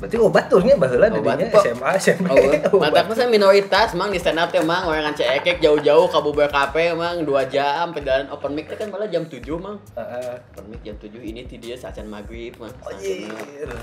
Berarti 0.00 0.16
obat 0.16 0.48
tuhnya 0.48 0.74
baheula 0.80 1.12
didinya 1.12 1.46
Pak. 1.52 1.62
SMA 1.62 1.90
SMP 2.00 2.28
Oh, 2.72 2.80
mantap 2.82 3.12
saya 3.12 3.28
minoritas 3.28 3.92
mang 3.92 4.08
di 4.08 4.16
stand 4.16 4.40
up 4.40 4.48
teh 4.48 4.64
mang. 4.64 4.88
Orang 4.88 5.12
cekek 5.12 5.60
jauh-jauh 5.60 6.08
ke 6.08 6.18
Buber 6.24 6.48
Cafe 6.48 6.96
mang 6.96 7.20
2 7.20 7.28
jam 7.52 7.92
perjalanan 7.92 8.32
open 8.32 8.56
mic 8.56 8.72
kan 8.72 8.88
malah 8.88 9.06
jam 9.06 9.28
7 9.28 9.44
mang. 9.60 9.76
Heeh. 9.92 10.40
open 10.56 10.64
mic 10.72 10.80
jam 10.80 10.96
7 10.96 11.12
ini 11.20 11.44
ti 11.44 11.60
dia 11.60 11.76
sacan 11.76 12.08
maghrib 12.08 12.56
mang. 12.56 12.72
Oh, 12.80 12.92
iya. 12.96 13.28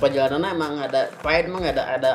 perjalanan 0.02 0.58
emang 0.58 0.82
ada 0.82 1.06
pride 1.22 1.46
emang 1.46 1.62
ada 1.62 1.86
ada. 1.86 2.12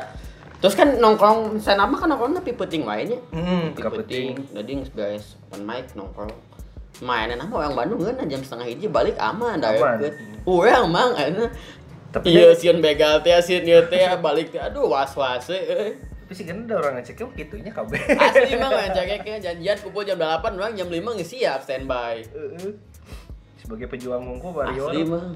Terus 0.59 0.75
kan 0.75 0.99
nongkrong 0.99 1.62
stand 1.62 1.79
up 1.79 1.87
mah 1.87 1.99
kan 1.99 2.11
nongkrongnya 2.11 2.43
pipeting 2.43 2.83
wae 2.83 3.03
nya 3.03 3.19
hmm 3.35 3.75
pipeting 3.75 4.35
kapeting 4.38 4.55
jadi 4.55 4.73
beres 4.91 5.38
open 5.47 5.62
mic 5.62 5.87
nongkrong. 5.95 6.35
Mainan 7.03 7.43
apa? 7.43 7.67
Orang 7.67 7.75
Bandung 7.75 7.99
kan 8.05 8.15
jam 8.31 8.43
setengah 8.43 8.67
hiji 8.69 8.87
balik 8.87 9.19
aman 9.19 9.59
dah 9.59 9.75
Aman. 9.75 10.07
urang 10.47 10.87
mang 10.87 11.11
tapi 12.12 12.37
iya 12.37 12.53
sieun 12.53 12.85
begal 12.85 13.25
teh 13.25 13.33
sieun 13.40 13.64
ieu 13.64 13.81
teh 13.88 14.05
balik 14.20 14.53
teh 14.53 14.61
aduh 14.61 14.87
was-was 14.87 15.48
eh. 15.48 15.96
tapi 15.96 16.33
sih 16.37 16.44
kan 16.44 16.68
ada 16.68 16.77
orang 16.77 17.01
ngecek 17.01 17.25
gitunya 17.33 17.72
kabeh 17.72 17.96
asli 18.20 18.53
mah 18.61 18.68
yang 18.68 18.92
cekeknya 18.92 19.37
janjian 19.40 19.77
kumpul 19.81 20.05
jam 20.05 20.20
8 20.20 20.44
orang 20.55 20.77
jam 20.77 20.88
5 20.92 21.18
geus 21.18 21.31
siap 21.33 21.64
standby 21.64 22.20
sebagai 23.57 23.88
pejuang 23.88 24.20
mungku 24.20 24.53
Mario 24.53 24.92
asli 24.92 25.03
mah 25.09 25.33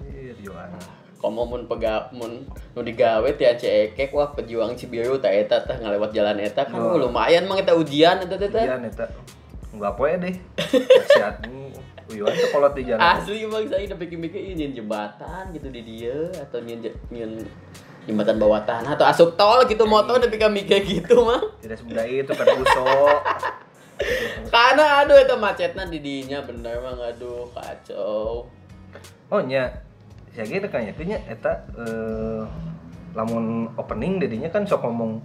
Iya, 0.00 0.32
juang 0.40 0.72
komo 1.20 1.44
mun 1.44 1.68
pega 1.68 2.08
mun 2.16 2.40
nu 2.48 2.80
digawe 2.80 3.28
teh 3.36 3.52
cekek 3.52 4.08
wah 4.16 4.32
pejuang 4.32 4.72
Cibiru 4.72 5.20
teh 5.20 5.28
eta 5.28 5.60
teh 5.68 5.76
ngalewat 5.76 6.16
jalan 6.16 6.40
eta 6.40 6.64
kan 6.64 6.80
Oh. 6.80 6.96
lumayan 6.96 7.44
mah 7.44 7.60
eta 7.60 7.76
ujian 7.76 8.24
eta 8.24 8.40
teh. 8.40 8.48
Iya, 8.48 8.80
neta. 8.80 9.04
Enggak 9.76 9.92
poe 10.00 10.16
deh. 10.16 10.32
Sehat. 11.12 11.44
Uyuan 12.10 12.34
tuh 12.34 12.48
kolot 12.50 12.72
di 12.74 12.82
jalan. 12.90 13.00
Asli 13.00 13.46
bang 13.46 13.64
saya 13.70 13.82
udah 13.86 13.98
pikir-pikir 13.98 14.42
ini 14.54 14.74
jembatan 14.74 15.54
gitu 15.54 15.68
di 15.70 15.80
dia 15.86 16.18
atau 16.34 16.58
nyen 16.60 16.82
nyen 17.08 17.46
jembatan 18.04 18.36
bawah 18.42 18.66
tanah 18.66 18.98
atau 18.98 19.06
asup 19.06 19.38
tol 19.38 19.62
gitu 19.70 19.86
motor 19.86 20.18
udah 20.18 20.30
pikir 20.30 20.50
mikir 20.50 20.78
gitu 20.82 21.22
mah. 21.22 21.40
Tidak 21.62 21.76
semudah 21.78 22.04
itu 22.04 22.32
kan 22.34 22.46
busok. 22.58 23.20
Karena 24.54 25.04
aduh 25.04 25.18
itu 25.20 25.34
macetnya 25.36 25.84
di 25.86 25.98
dinya 26.02 26.42
bener 26.42 26.82
mah 26.82 26.98
aduh 26.98 27.46
kacau. 27.54 28.48
Oh 29.30 29.40
nya. 29.44 29.70
Ya 30.34 30.42
gitu 30.42 30.66
kan 30.66 30.82
ya. 30.82 30.92
Nya 30.96 31.18
eta 31.30 31.68
eh 31.78 32.42
lamun 33.14 33.66
opening 33.74 34.22
dedinya 34.22 34.46
kan 34.50 34.62
sok 34.62 34.86
ngomong 34.86 35.18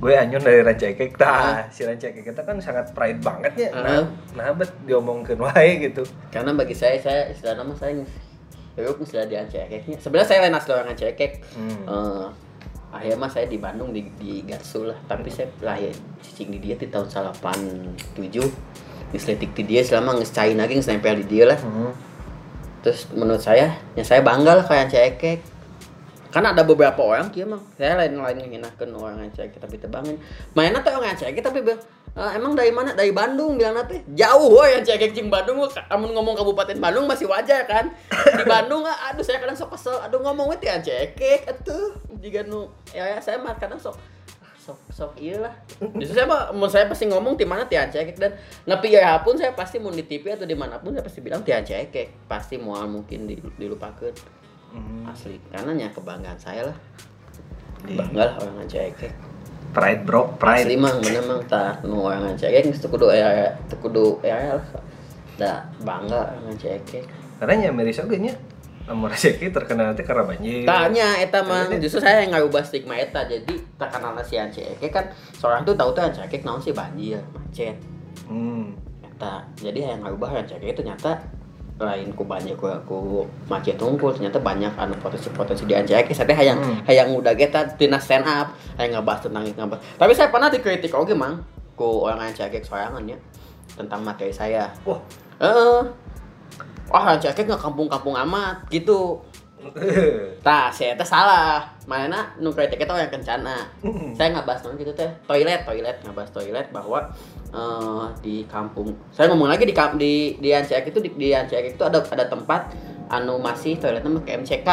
gue 0.00 0.12
anyun 0.16 0.40
dari 0.40 0.64
Rancakek 0.64 1.12
tah 1.14 1.68
si 1.68 1.84
Rancakek 1.84 2.24
kita 2.24 2.40
kan 2.40 2.56
sangat 2.56 2.88
pride 2.90 3.20
banget 3.20 3.52
ya 3.54 3.68
nah 3.76 4.00
Heeh. 4.00 4.04
nah 4.32 4.48
bet 4.56 4.72
diomongkeun 4.88 5.38
wae 5.38 5.76
gitu 5.78 6.02
Karena 6.32 6.56
bagi 6.56 6.72
saya 6.72 6.96
saya 6.96 7.28
istilahnya 7.28 7.62
mah 7.62 7.76
saya 7.76 8.00
Yuk 8.80 8.96
istilah 9.04 9.28
di 9.28 9.36
Ancekeknya. 9.36 10.00
Sebenarnya 10.00 10.28
saya 10.30 10.38
lain 10.46 10.56
asli 10.56 10.72
orang 10.72 10.94
Ancekek. 10.94 11.42
Hmm. 11.52 11.84
Eh, 11.84 12.26
akhirnya 12.90 13.18
mah 13.18 13.28
saya 13.28 13.44
di 13.44 13.58
Bandung 13.60 13.92
di, 13.92 14.08
di 14.16 14.40
Garsu 14.42 14.82
lah 14.82 14.96
tapi 15.04 15.30
saya 15.30 15.46
lahir 15.62 15.94
cicing 16.22 16.50
di 16.50 16.58
dia 16.58 16.74
di 16.74 16.90
tahun 16.90 17.06
87 17.06 18.18
Disletik 19.10 19.54
di 19.54 19.62
dia 19.62 19.82
selama 19.86 20.18
ngecain 20.18 20.58
lagi 20.58 20.74
nempel 20.74 21.22
di 21.22 21.26
dia 21.28 21.44
lah 21.50 21.58
Hmm. 21.60 21.92
terus 22.80 23.06
menurut 23.12 23.38
saya 23.38 23.76
ya 23.94 24.02
saya 24.02 24.24
bangga 24.24 24.58
lah 24.58 24.64
kayak 24.66 24.90
cekek 24.90 25.38
karena 26.30 26.54
ada 26.54 26.62
beberapa 26.62 27.02
orang 27.02 27.28
kia 27.34 27.42
mah 27.42 27.58
saya 27.74 27.98
lain 27.98 28.22
lain 28.22 28.38
nginakan 28.46 28.88
orang 28.94 29.26
yang 29.26 29.34
cekek 29.34 29.58
tapi 29.58 29.76
tebangin 29.82 30.16
mainnya 30.54 30.78
tuh 30.80 30.94
orang 30.94 31.14
yang 31.14 31.20
cekek 31.20 31.42
tapi 31.42 31.60
be- 31.66 31.82
eh, 32.14 32.30
emang 32.34 32.58
dari 32.58 32.74
mana? 32.74 32.94
Dari 32.94 33.14
Bandung 33.14 33.54
bilang 33.54 33.78
nanti 33.78 34.02
jauh 34.14 34.50
woy 34.50 34.74
yang 34.74 34.82
cekek 34.82 35.14
cing 35.14 35.30
Bandung 35.30 35.62
kamu 35.62 36.06
ngomong 36.10 36.34
kabupaten 36.34 36.78
Bandung 36.78 37.06
masih 37.06 37.30
wajar 37.30 37.66
kan? 37.66 37.90
Di 38.10 38.44
Bandung 38.46 38.82
ah, 38.82 39.10
aduh 39.10 39.22
saya 39.22 39.38
kadang 39.38 39.54
sok 39.54 39.74
kesel. 39.78 39.94
Aduh 40.02 40.18
ngomong 40.22 40.50
itu 40.54 40.66
yang 40.66 40.82
cekek 40.82 41.46
atuh. 41.46 41.94
Jika 42.18 42.46
nu 42.46 42.66
ya, 42.90 43.06
ya 43.06 43.18
saya 43.22 43.38
mah 43.38 43.54
kadang 43.58 43.78
sok 43.78 43.94
sok 44.58 44.78
sok 44.90 45.12
iya 45.22 45.38
lah. 45.38 45.54
Justru 45.98 46.18
saya 46.18 46.26
mah 46.26 46.50
mau 46.50 46.66
saya 46.66 46.90
pasti 46.90 47.06
ngomong 47.06 47.38
di 47.38 47.46
mana 47.46 47.66
tian 47.70 47.86
cekek 47.86 48.18
dan 48.18 48.34
nepi 48.66 48.90
ya 48.90 49.22
pun 49.22 49.38
saya 49.38 49.54
pasti 49.54 49.78
mau 49.78 49.94
di 49.94 50.02
TV 50.02 50.34
atau 50.34 50.46
di 50.46 50.58
mana 50.58 50.82
pun 50.82 50.90
saya 50.94 51.06
pasti 51.06 51.22
bilang 51.22 51.46
tian 51.46 51.62
cekek. 51.62 52.26
Pasti 52.26 52.58
mau 52.58 52.74
mungkin 52.90 53.30
di- 53.30 53.40
dilupakan 53.58 54.39
Hmm. 54.70 55.10
asli. 55.10 55.36
Karena 55.50 55.72
nya 55.74 55.88
kebanggaan 55.90 56.38
saya 56.38 56.70
lah. 56.70 56.78
Iya. 57.80 57.96
bangga 57.96 58.24
lah 58.28 58.34
orang 58.44 58.68
cekek 58.68 59.12
Pride 59.72 60.02
bro, 60.04 60.36
pride. 60.36 60.68
asli 60.68 60.76
mang. 60.76 60.98
Bener 61.00 61.24
mang. 61.24 61.40
Tak 61.46 61.86
nu 61.86 62.04
orang 62.04 62.34
cekek 62.34 62.70
itu 62.70 62.86
kudu 62.90 63.10
ya 63.14 63.54
itu 63.54 63.76
kudu 63.78 64.18
ya 64.26 64.58
lah. 64.58 64.66
Da 65.38 65.64
bangga 65.82 66.36
orang 66.36 66.56
Karena 67.40 67.54
nya 67.56 67.68
miris 67.72 68.02
oge 68.02 68.18
nya. 68.20 68.34
Lamun 68.90 69.06
Rancakek 69.06 69.54
terkenal 69.54 69.94
teh 69.94 70.02
karena 70.02 70.26
banjir. 70.26 70.66
Tanya 70.66 71.14
eta 71.22 71.46
mah 71.46 71.70
justru 71.78 72.02
saya 72.02 72.26
yang 72.26 72.34
ngarubah 72.34 72.66
stigma 72.66 72.98
eta. 72.98 73.22
Jadi 73.22 73.54
terkenal 73.78 74.18
si 74.26 74.34
Anceke 74.34 74.90
kan 74.90 75.06
seorang 75.38 75.62
tuh 75.62 75.78
tahu 75.78 75.94
tuh 75.94 76.02
Anceke 76.02 76.42
naon 76.42 76.58
sih 76.58 76.74
banjir 76.74 77.22
macet. 77.30 77.78
Hmm. 78.26 78.74
Eta. 79.06 79.46
Jadi 79.62 79.86
yang 79.86 80.02
ngarubah 80.02 80.42
Anceke 80.42 80.74
itu 80.74 80.82
ternyata 80.82 81.22
lain 81.80 82.12
ku 82.12 82.28
banyak 82.28 82.52
ku, 82.60 82.68
ku 82.84 83.24
macet 83.48 83.80
unggul 83.80 84.12
ternyata 84.12 84.36
banyak 84.36 84.68
anu 84.76 84.92
potensi-potensi 85.00 85.64
di 85.64 85.72
Anceke 85.72 86.12
saya 86.12 86.36
hayang 86.36 86.60
Hmm. 86.60 86.80
hayang 86.84 87.08
udah 87.16 87.32
kita 87.32 87.74
tina 87.80 87.96
stand 87.96 88.28
up 88.28 88.52
hayang 88.76 89.00
ngebahas 89.00 89.24
tentang 89.24 89.42
itu 89.48 89.56
ngebahas. 89.56 89.82
Tapi 89.96 90.12
saya 90.12 90.28
pernah 90.28 90.52
dikritik 90.52 90.92
oke 90.92 91.16
mang 91.16 91.40
ku 91.72 92.04
orang 92.04 92.28
Anceke 92.28 92.60
sorangan 92.60 93.00
ya 93.08 93.16
tentang 93.74 94.04
materi 94.04 94.28
saya. 94.30 94.68
Wah. 94.84 95.00
eh 95.40 95.80
wah 96.92 97.04
Anceke 97.16 97.48
nggak 97.48 97.62
kampung-kampung 97.64 98.12
amat 98.28 98.68
gitu 98.68 99.24
Tah, 100.46 100.72
saya 100.72 100.96
teh 100.96 101.06
salah. 101.06 101.64
Mana 101.84 102.32
nu 102.38 102.54
kritik 102.54 102.80
itu 102.80 102.94
yang 102.94 103.12
kencana. 103.12 103.66
saya 104.16 104.28
nggak 104.32 104.46
bahas 104.46 104.60
gitu 104.64 104.92
teh. 104.94 105.10
Toilet, 105.26 105.62
toilet, 105.66 105.96
nggak 106.02 106.14
bahas 106.16 106.30
toilet 106.32 106.66
bahwa 106.72 107.12
eh, 107.52 108.06
di 108.24 108.46
kampung. 108.48 108.94
Saya 109.12 109.30
ngomong 109.32 109.50
lagi 109.50 109.68
di 109.68 109.74
di 109.74 110.12
di 110.38 110.50
Ancek 110.54 110.90
itu 110.90 110.98
di, 111.02 111.10
di 111.14 111.28
Ancek 111.34 111.76
itu 111.76 111.82
ada 111.82 112.00
ada 112.00 112.24
tempat 112.26 112.72
anu 113.10 113.42
masih 113.42 113.76
toiletnya 113.76 114.10
pakai 114.22 114.34
MCK. 114.40 114.70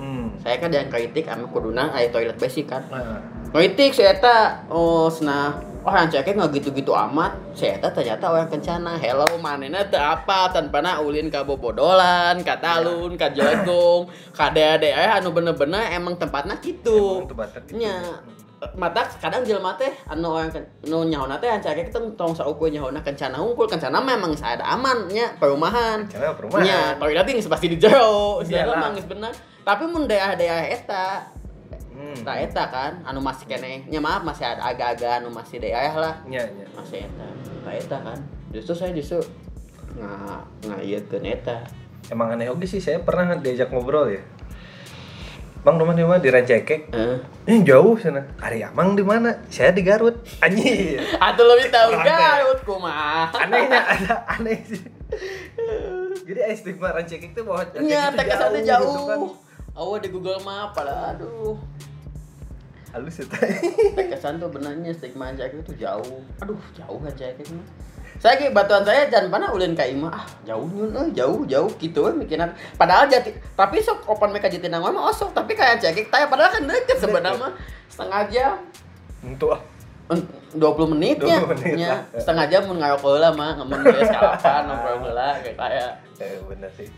Hmm. 0.00 0.32
Saya 0.40 0.56
kan 0.56 0.72
yang 0.72 0.88
kritik 0.88 1.28
sama 1.28 1.44
kuduna 1.52 1.92
aya 1.92 2.08
toilet 2.08 2.40
basic 2.40 2.72
kan. 2.72 2.80
Nah, 2.88 3.20
Kritik 3.52 3.92
saya 3.92 4.16
eta 4.16 4.64
oh 4.72 5.12
senah 5.12 5.70
Oh 5.80 5.88
yang 5.96 6.12
cekek 6.12 6.36
nggak 6.36 6.60
gitu-gitu 6.60 6.92
amat. 6.92 7.32
Saya 7.56 7.80
eta 7.80 7.88
ternyata 7.88 8.28
orang 8.28 8.52
kencana. 8.52 9.00
Hello 9.00 9.24
manena 9.40 9.80
teu 9.88 9.96
apa? 9.96 10.52
Tanpa 10.52 10.84
na 10.84 11.00
ulin 11.00 11.32
ka 11.32 11.40
bobodolan 11.40 12.36
Ka 12.44 12.60
talun, 12.60 13.16
ka 13.16 13.32
jagong 13.32 14.04
Ka 14.36 14.52
dede 14.52 14.92
eh 14.92 15.08
anu 15.08 15.32
bener-bener 15.32 15.88
emang 15.96 16.20
tempatnya 16.20 16.60
gitu. 16.60 17.24
Nya 17.72 17.96
mata 18.76 19.08
kadang 19.16 19.40
jelema 19.40 19.72
teh 19.80 19.88
anu 20.04 20.36
orang 20.36 20.52
ken- 20.52 20.68
nu 20.84 21.08
nyaona 21.08 21.40
teh 21.40 21.48
yang 21.48 21.64
cekek 21.64 21.96
tong 21.96 22.36
saukur 22.36 22.68
nyaona 22.68 23.00
kencana 23.00 23.40
unggul 23.40 23.64
kencana 23.64 24.04
memang 24.04 24.36
saya 24.36 24.60
ada 24.60 24.76
aman 24.76 25.08
nya 25.08 25.32
perumahan. 25.40 26.04
Perumahan. 26.12 26.60
nya 26.60 26.78
toilet 27.00 27.24
ini 27.24 27.40
pasti 27.40 27.72
di 27.72 27.80
jero 27.80 28.44
mah 28.44 28.92
geus 28.92 29.08
bener 29.08 29.32
tapi 29.70 29.86
mun 29.86 30.04
daerah-daerah 30.04 30.66
eta 30.66 31.06
Hmm. 31.90 32.16
Nah 32.24 32.32
eta 32.32 32.64
kan 32.72 32.96
anu 33.04 33.20
masih 33.20 33.44
kene 33.44 33.84
nya 33.84 34.00
maaf 34.00 34.24
masih 34.24 34.48
ada 34.48 34.72
agak-agak 34.72 35.20
anu 35.20 35.28
masih 35.28 35.60
daerah 35.60 35.92
lah 35.92 36.14
Nya, 36.24 36.40
nya. 36.48 36.64
masih 36.72 37.04
eta 37.04 37.26
nah 37.60 37.76
eta 37.76 37.96
kan 38.00 38.16
justru 38.50 38.72
saya 38.72 38.96
justru 38.96 39.20
nga 39.94 40.40
ngayeukeun 40.64 41.28
eta 41.28 41.60
Emang 42.08 42.34
aneh 42.34 42.50
oke 42.50 42.66
sih, 42.66 42.82
saya 42.82 42.98
pernah 42.98 43.38
diajak 43.38 43.70
ngobrol 43.70 44.10
ya. 44.10 44.18
Bang 45.62 45.78
rumah 45.78 45.94
di 45.94 46.02
mana? 46.02 46.18
Di 46.18 46.26
Rancakek. 46.26 46.90
Heeh. 46.90 47.18
Eh 47.46 47.58
jauh 47.62 47.94
sana. 47.94 48.26
Ari 48.42 48.66
Amang 48.66 48.98
di 48.98 49.06
mana? 49.06 49.30
Saya 49.46 49.70
di 49.70 49.86
Garut. 49.86 50.18
Anjir. 50.42 50.98
Atuh 51.20 51.46
lebih 51.46 51.70
tahu. 51.70 51.94
Garut 52.02 52.58
kumaha. 52.66 53.30
Anehnya 53.30 53.78
ada 53.78 54.14
aneh 54.26 54.58
sih. 54.66 54.82
Jadi 56.26 56.40
estigma 56.50 56.90
Rancakek 56.90 57.30
itu 57.30 57.40
bahwa 57.46 57.62
Rancakek 57.62 57.86
Iya, 57.86 58.02
itu 58.08 58.16
teh 58.16 58.24
kesannya 58.26 58.60
gitu 58.64 59.00
kan. 59.06 59.18
Awas 59.74 60.02
di 60.02 60.08
Google 60.10 60.40
Map 60.42 60.74
pada 60.74 61.14
aduh. 61.14 61.54
Halus 62.90 63.22
ya 63.22 63.24
Teh 63.30 64.06
kesan 64.10 64.42
tuh 64.42 64.50
benarnya 64.50 64.90
stigma 64.90 65.30
Jack 65.38 65.54
itu 65.54 65.72
jauh. 65.78 66.20
Aduh, 66.42 66.58
jauh 66.74 66.98
kan 66.98 67.12
Jack 67.14 67.38
itu. 67.38 67.54
Saya 68.18 68.36
ge 68.36 68.50
batuan 68.52 68.82
saya 68.82 69.06
jangan 69.06 69.30
pernah 69.30 69.48
ulin 69.54 69.72
ka 69.72 69.86
imah. 69.86 70.10
Ah, 70.12 70.26
jauh 70.42 70.66
nyun 70.66 70.92
euy, 70.92 71.08
jauh 71.14 71.46
jauh 71.46 71.70
gitu 71.78 72.10
we 72.10 72.26
mikiran. 72.26 72.50
Padahal 72.74 73.06
jati 73.06 73.30
tapi 73.54 73.78
sok 73.78 74.10
open 74.10 74.34
mereka 74.34 74.50
Jatinangor 74.50 74.90
mah 74.90 75.08
osok, 75.08 75.30
tapi 75.32 75.54
kayak 75.54 75.78
Jack 75.78 75.96
teh 75.96 76.24
padahal 76.26 76.50
kan 76.50 76.66
deket 76.66 76.98
sebenarnya 76.98 77.38
mah 77.38 77.52
setengah 77.86 78.22
jam. 78.28 78.54
Untuk 79.22 79.54
ah. 79.54 79.62
En- 80.10 80.26
20 80.50 80.98
menit 80.98 81.22
ya. 81.22 81.38
20 81.46 81.54
menit 81.54 81.86
lah. 81.86 82.02
setengah 82.18 82.44
jam 82.50 82.66
mun 82.66 82.82
ngarok 82.82 83.00
heula 83.06 83.30
mah 83.30 83.54
ngemen 83.54 83.78
geus 83.86 84.10
kalapan 84.10 84.66
nongkrong 84.66 85.00
heula 85.06 85.28
kayak 85.38 85.54
kayak 85.54 85.90
Eh 86.20 86.36
bener 86.44 86.70
sih. 86.76 86.90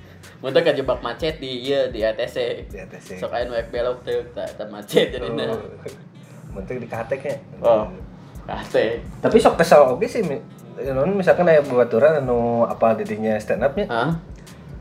Mun 0.43 0.51
teh 0.51 0.63
kejebak 0.63 0.99
macet 1.03 1.39
di 1.39 1.71
ieu 1.71 1.91
di 1.91 2.03
ATC. 2.03 2.67
Di 2.67 2.99
sih. 2.99 3.19
Sok 3.19 3.35
aya 3.35 3.47
nu 3.47 3.55
belok 3.55 4.03
teh 4.03 4.23
tak 4.35 4.59
tak 4.59 4.69
macet 4.71 5.15
jadinya. 5.15 5.55
Mentek 6.55 6.79
di 6.83 6.89
kateknya. 6.91 7.41
Oh. 7.65 7.89
Kate. 8.45 9.01
Tapi 9.23 9.37
sok 9.39 9.57
kesal 9.57 9.87
oke 9.95 10.05
sih. 10.05 10.21
Non 10.93 11.15
misalkan 11.15 11.47
aya 11.47 11.63
babaturan 11.63 12.21
anu 12.21 12.67
apa 12.67 12.99
didinya 12.99 13.39
stand 13.39 13.63
upnya. 13.63 13.87
Hah? 13.89 14.11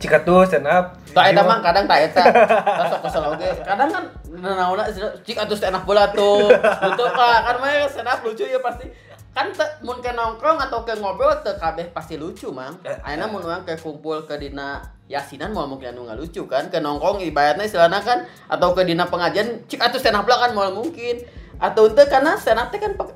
Cikat 0.02 0.26
tuh 0.26 0.42
stand 0.50 0.66
up. 0.66 0.98
Tak 1.14 1.30
eta 1.30 1.42
mah 1.46 1.62
kadang 1.62 1.86
tak 1.86 2.10
eta. 2.10 2.24
Sok 2.92 3.02
kesel 3.06 3.22
oge. 3.22 3.50
Kadang 3.62 3.89
kan 3.94 4.04
naona 4.42 4.89
cik 5.22 5.38
atuh 5.38 5.54
stand 5.54 5.78
up 5.78 5.86
bola 5.86 6.10
tuh. 6.10 6.50
Lucu 6.58 7.06
ka 7.06 7.30
kan 7.46 7.56
mah 7.62 7.86
stand 7.86 8.10
up 8.10 8.26
lucu 8.26 8.50
ya 8.50 8.58
pasti. 8.58 8.89
Kan 9.32 9.48
te, 9.56 9.64
mun 9.82 10.04
ke 10.04 10.12
nongkrong 10.12 10.60
atau 10.60 10.84
ke 10.84 10.92
ngobrol 11.00 11.32
teu 11.40 11.56
kabeh 11.56 11.88
pasti 11.96 12.20
lucu 12.20 12.52
mang. 12.52 12.76
Eh, 12.84 12.92
Ayeuna 13.00 13.32
mun 13.32 13.40
urang 13.40 13.64
ke 13.64 13.80
kumpul 13.80 14.28
ke 14.28 14.36
dina 14.36 14.84
yasinan 15.08 15.52
mau 15.52 15.64
mungkin 15.64 15.92
anu 15.92 16.08
lucu 16.16 16.48
kan 16.48 16.68
ke 16.68 16.80
nongkrong 16.80 17.20
ibaratnya 17.20 17.64
istilahna 17.64 18.00
kan 18.00 18.24
atau 18.48 18.72
ke 18.72 18.84
dina 18.84 19.04
pengajian 19.04 19.64
cik 19.68 19.80
atuh 19.80 20.00
stand 20.00 20.16
up 20.16 20.24
lah 20.24 20.40
kan 20.40 20.52
mau 20.52 20.68
mungkin 20.68 21.20
atau 21.60 21.88
ente 21.88 22.04
karena 22.08 22.36
stand 22.36 22.56
up 22.56 22.72
teh 22.72 22.80
kan 22.80 22.96
pake, 22.96 23.12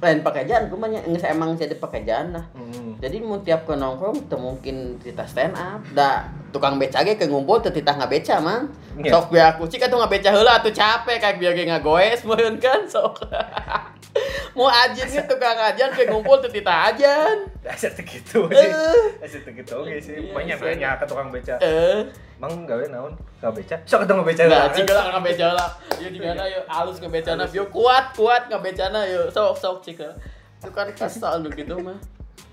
lain 0.00 0.20
pekerjaan 0.20 0.68
kumanya 0.68 1.04
geus 1.04 1.24
emang 1.24 1.52
jadi 1.52 1.76
pekerjaan 1.76 2.32
lah 2.32 2.44
Hmm. 2.52 2.96
jadi 2.96 3.20
mau 3.20 3.36
tiap 3.40 3.64
ke 3.64 3.76
nongkrong 3.76 4.28
teu 4.28 4.40
mungkin 4.40 4.96
kita 4.96 5.28
stand 5.28 5.52
up 5.52 5.84
da 5.92 6.24
tukang 6.56 6.80
beca 6.80 7.04
ge 7.04 7.14
ke 7.14 7.24
ngumpul 7.24 7.60
teu 7.60 7.68
titah 7.68 7.92
ngabeca 7.94 8.40
mang 8.40 8.64
Iya. 8.96 9.12
sok 9.12 9.28
biar 9.28 9.52
kucing 9.54 9.76
atuh 9.78 9.98
ngabeca 9.98 10.32
heula 10.32 10.56
atuh 10.56 10.72
capek 10.72 11.20
kayak 11.20 11.36
biar 11.36 11.52
ge 11.52 11.64
ngagoes 11.66 12.24
meureun 12.24 12.56
kan 12.56 12.80
sok 12.82 13.28
mau 14.56 14.66
ajin 14.66 15.04
ge 15.04 15.20
tukang 15.22 15.52
ajan 15.54 15.92
ke 15.92 16.08
ngumpul 16.08 16.40
teu 16.40 16.48
titah 16.48 16.88
ajan 16.88 17.44
Aset 17.66 17.98
gitu 17.98 18.46
Eh. 18.46 18.56
sih. 18.56 18.70
Aset 19.18 19.42
gitu 19.44 19.74
oke 19.76 19.98
sih. 19.98 20.14
Iya, 20.16 20.30
Banyak 20.30 20.56
iya. 20.56 20.70
nanya 20.70 20.90
ke 20.96 21.04
tukang 21.04 21.34
beca. 21.34 21.58
eh 21.58 22.06
Mang 22.38 22.62
gawe 22.62 22.86
naon? 22.86 23.10
Gawe 23.42 23.50
beca. 23.50 23.74
Sok 23.82 24.06
ketemu 24.06 24.22
beca. 24.22 24.42
Nah, 24.46 24.70
cik 24.70 24.86
lah 24.86 25.04
ngabeca 25.10 25.48
lah. 25.50 25.68
Yuk 25.98 26.14
di 26.14 26.20
mana 26.22 26.46
yuk 26.46 26.62
halus 26.70 27.02
ngabecana, 27.02 27.42
yuk 27.50 27.66
kuat 27.74 28.14
kuat 28.14 28.46
ngabecana 28.46 29.02
yuk 29.10 29.34
sok 29.34 29.58
sok 29.58 29.76
cik. 29.82 29.98
Itu 30.62 30.70
kan 30.70 30.86
kesal 30.94 31.42
gitu 31.42 31.74
mah. 31.82 31.98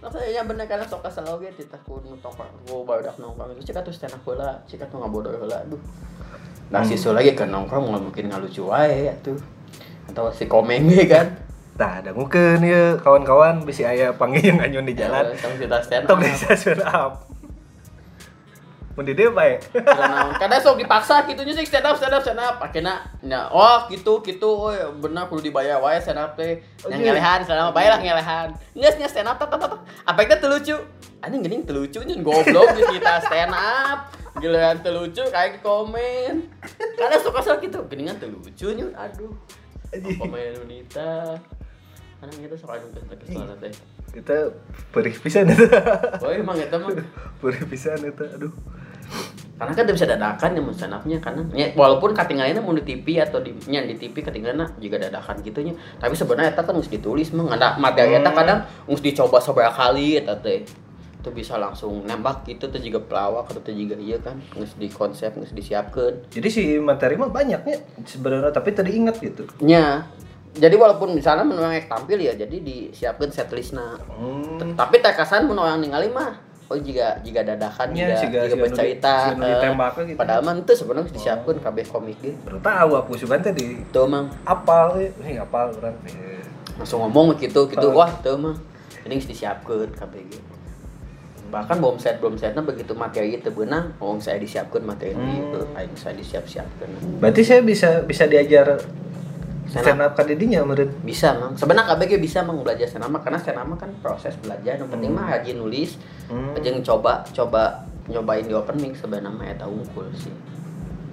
Nah, 0.03 0.11
saya 0.11 0.43
bener 0.43 0.67
karena 0.67 0.83
sok 0.83 0.99
kesal 1.07 1.23
oge 1.31 1.47
ku 1.87 2.03
nu 2.03 2.19
tongkrong 2.19 2.51
ku 2.67 2.83
barudak 2.83 3.15
nongkrong 3.15 3.55
itu 3.55 3.71
cik 3.71 3.79
atuh 3.79 3.95
stand 3.95 4.11
up 4.11 4.19
heula, 4.27 4.59
cik 4.67 4.83
atuh 4.83 4.99
ngabodoh 4.99 5.31
heula. 5.31 5.63
Aduh. 5.63 5.79
Nah, 6.67 6.83
sisu 6.83 7.15
lagi 7.15 7.31
ke 7.31 7.47
nongkrong 7.47 7.87
mau 7.87 7.95
mungkin 7.95 8.27
ngalucu 8.27 8.67
wae 8.67 9.07
atuh. 9.07 9.39
Atau 10.11 10.27
si 10.35 10.51
komeng 10.51 10.91
ge 10.91 11.07
kan. 11.15 11.31
Tah, 11.79 12.03
dangukeun 12.03 12.61
ieu 12.67 12.99
kawan-kawan 12.99 13.63
bisi 13.63 13.87
aya 13.87 14.11
panggil 14.13 14.53
yang 14.53 14.59
anyun 14.59 14.85
di 14.85 14.93
jalan. 14.93 15.25
Eh, 15.31 15.39
Tong 15.39 15.55
kita 15.55 15.79
stand 15.79 16.05
up. 16.05 16.19
di 16.19 16.29
stasiun 16.29 16.83
up. 16.83 17.32
Mun 18.93 19.09
di. 19.09 19.17
Kira 19.17 20.05
naon. 20.05 20.37
Kadang 20.37 20.61
sok 20.61 20.77
dipaksa 20.77 21.25
gitu 21.25 21.41
sih 21.49 21.65
stand 21.65 21.89
up 21.89 21.97
stand 21.97 22.13
up 22.13 22.21
stand 22.21 22.37
up 22.37 22.61
akhirnya 22.61 23.01
nya 23.25 23.49
oh 23.49 23.89
gitu 23.89 24.21
gitu 24.21 24.69
oh 24.69 24.73
benar 25.01 25.25
kudu 25.25 25.49
dibayar 25.49 25.81
wae 25.81 25.97
stand 25.97 26.21
up 26.21 26.37
teh 26.37 26.61
yang 26.85 27.01
Oke. 27.01 27.09
ngelehan 27.09 27.41
selama 27.41 27.73
bayar 27.73 27.97
lah 27.97 27.99
ngelehan 28.05 28.47
geus 28.77 28.95
nya 29.01 29.09
stand 29.09 29.25
up 29.25 29.41
tok 29.41 29.57
tok 29.57 29.81
apa 30.05 30.19
itu 30.21 30.35
teu 30.37 30.49
lucu 30.53 30.77
anjing 31.25 31.41
geuning 31.41 31.65
teu 31.65 31.73
lucu 31.73 31.99
nya 32.05 32.15
goblok 32.21 32.69
kita 32.77 33.13
stand 33.25 33.55
up 33.57 34.13
giliran 34.37 34.77
teu 34.85 34.93
lucu 34.93 35.23
kayak 35.33 35.65
komen 35.65 36.45
kadang 36.93 37.21
suka 37.21 37.41
sok 37.41 37.65
gitu 37.65 37.81
geuningan 37.89 38.21
teu 38.21 38.29
lucu 38.29 38.77
nya 38.77 38.85
aduh 38.93 39.33
komen 40.21 40.53
wanita 40.69 41.33
kadang 42.21 42.37
kita 42.45 42.55
anu 42.61 42.87
teh 42.93 43.01
ke 43.09 43.25
sana 43.33 43.55
teh 43.57 43.73
Kita 44.13 44.45
perih 44.93 45.17
pisan 45.17 45.49
eta. 45.49 45.65
oh 46.21 46.29
emang 46.29 46.53
eta 46.53 46.77
mah 46.77 46.93
Perih 47.41 47.65
pisan 47.65 47.97
eta. 48.05 48.29
Aduh. 48.37 48.53
Karena 49.53 49.73
kan 49.79 49.85
bisa 49.85 50.05
dadakan 50.09 50.49
ya 50.57 50.61
up-nya 50.91 51.17
karena 51.23 51.41
ya, 51.55 51.67
walaupun 51.77 52.11
ketinggalannya 52.11 52.59
mau 52.59 52.75
di 52.75 52.83
TV 52.83 53.21
atau 53.21 53.39
di 53.39 53.55
nya 53.71 53.85
di 53.85 53.95
TV 53.95 54.19
ketinggalan 54.19 54.65
juga 54.81 54.97
dadakan 54.99 55.39
gitunya. 55.39 55.77
Tapi 56.01 56.13
sebenarnya 56.17 56.51
eta 56.51 56.65
kan 56.65 56.75
harus 56.75 56.91
ditulis 56.91 57.31
mah 57.31 57.53
ada 57.53 57.79
materi 57.79 58.17
eta 58.17 58.33
Hmm. 58.33 58.37
kadang 58.43 58.59
harus 58.65 59.01
dicoba 59.05 59.37
seberapa 59.39 59.71
kali 59.71 60.19
eta 60.19 60.35
teh. 60.41 60.67
Itu 61.23 61.31
bisa 61.31 61.55
langsung 61.55 62.03
nembak 62.03 62.43
gitu 62.43 62.67
tuh 62.67 62.81
juga 62.83 62.99
pelawak 62.99 63.55
atau 63.55 63.63
tuh 63.63 63.71
juga 63.71 63.95
iya 63.95 64.19
kan. 64.19 64.35
Harus 64.51 64.75
di 64.75 64.91
konsep 64.91 65.31
harus 65.31 65.55
disiapkan. 65.55 66.27
Jadi 66.27 66.47
si 66.51 66.63
materi 66.83 67.15
mah 67.15 67.31
banyaknya 67.31 68.03
sebenarnya 68.03 68.51
tapi 68.51 68.75
tadi 68.75 68.99
ingat 68.99 69.21
gitu. 69.21 69.47
nya 69.63 70.09
jadi 70.53 70.77
walaupun 70.77 71.17
misalnya 71.17 71.41
menurut 71.41 71.81
tampil 71.89 72.21
ya 72.21 72.37
jadi 72.37 72.57
disiapkan 72.61 73.29
setlistnya. 73.33 73.97
Hmm. 74.05 74.77
tapi 74.77 75.01
terkesan 75.01 75.49
mun 75.49 75.57
orang 75.57 75.81
ningali 75.81 76.13
mah 76.13 76.52
oh 76.65 76.77
jika 76.77 77.19
jika 77.19 77.43
dadakan 77.43 77.87
Nya, 77.91 78.15
jika 78.15 78.45
jika 78.45 78.55
di- 78.55 78.61
bercerita 78.61 79.13
eh, 79.31 79.51
ditembak 79.51 79.93
gitu. 79.99 80.15
padahal 80.15 80.41
mah 80.41 80.55
itu 80.55 80.73
sebenarnya 80.73 81.11
disiapkan 81.11 81.55
kabeh 81.59 81.85
komik 81.85 82.17
Baru 82.41 82.57
tahu 82.59 82.91
aku 82.95 83.11
teh 83.15 83.51
di 83.51 83.83
tuh 83.87 84.05
mang 84.05 84.31
apal 84.43 84.95
eh. 84.97 85.11
Nih 85.19 85.37
apal 85.37 85.69
urang. 85.71 85.93
Eh. 86.07 86.39
langsung 86.73 87.01
ngomong 87.01 87.37
gitu 87.37 87.67
gitu 87.67 87.87
Oh. 87.87 87.95
wah 87.95 88.09
tuh 88.17 88.33
mah 88.33 88.55
ini 89.03 89.13
harus 89.13 89.27
disiapkan 89.27 89.91
kabeh 89.91 90.23
ge 90.25 90.39
bahkan 91.47 91.77
bom 91.77 91.93
set 91.95 92.17
bom 92.17 92.33
setnya 92.33 92.59
begitu 92.59 92.93
materi 92.93 93.37
itu 93.37 93.45
benang 93.47 93.93
oh 93.99 94.17
saya 94.17 94.41
disiapkan 94.41 94.81
materi 94.81 95.13
Hmm. 95.13 95.53
itu 95.53 95.59
aing 95.71 95.93
saya 95.93 96.17
disiap 96.17 96.41
siapkan 96.43 96.89
Berarti 97.21 97.41
saya 97.43 97.61
bisa 97.61 98.01
bisa 98.01 98.25
diajar 98.25 98.81
Stand 99.73 99.85
stand 99.89 100.01
up 100.01 100.13
kadidinya 100.13 100.61
meureun. 100.61 100.93
bisa 101.01 101.33
mang 101.33 101.57
sebenarnya 101.57 101.89
KBG 101.89 102.11
bisa 102.19 102.39
mang 102.39 102.61
belajar 102.61 102.85
senama 102.85 103.17
karena 103.17 103.37
senama 103.37 103.73
kan 103.73 103.89
proses 103.99 104.37
belajar 104.37 104.77
yang 104.77 104.85
penting 104.87 105.09
mah 105.09 105.25
rajin 105.27 105.57
nulis 105.57 105.97
Hmm. 106.23 106.53
aja 106.53 106.69
coba 106.85 107.25
coba 107.27 107.63
nyobain 108.05 108.43
di 108.43 108.53
open 108.53 108.77
mic 108.77 108.93
sebenarnya 108.93 109.29
mah 109.29 109.45
eta 109.45 109.65
unggul 109.65 110.07
sih 110.13 110.31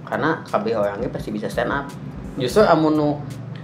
karena 0.02 0.44
KB 0.44 0.64
orangnya 0.72 1.08
pasti 1.08 1.30
bisa 1.30 1.46
stand 1.46 1.70
up 1.70 1.86
justru 2.36 2.60
amun 2.62 2.92
nu 2.92 3.08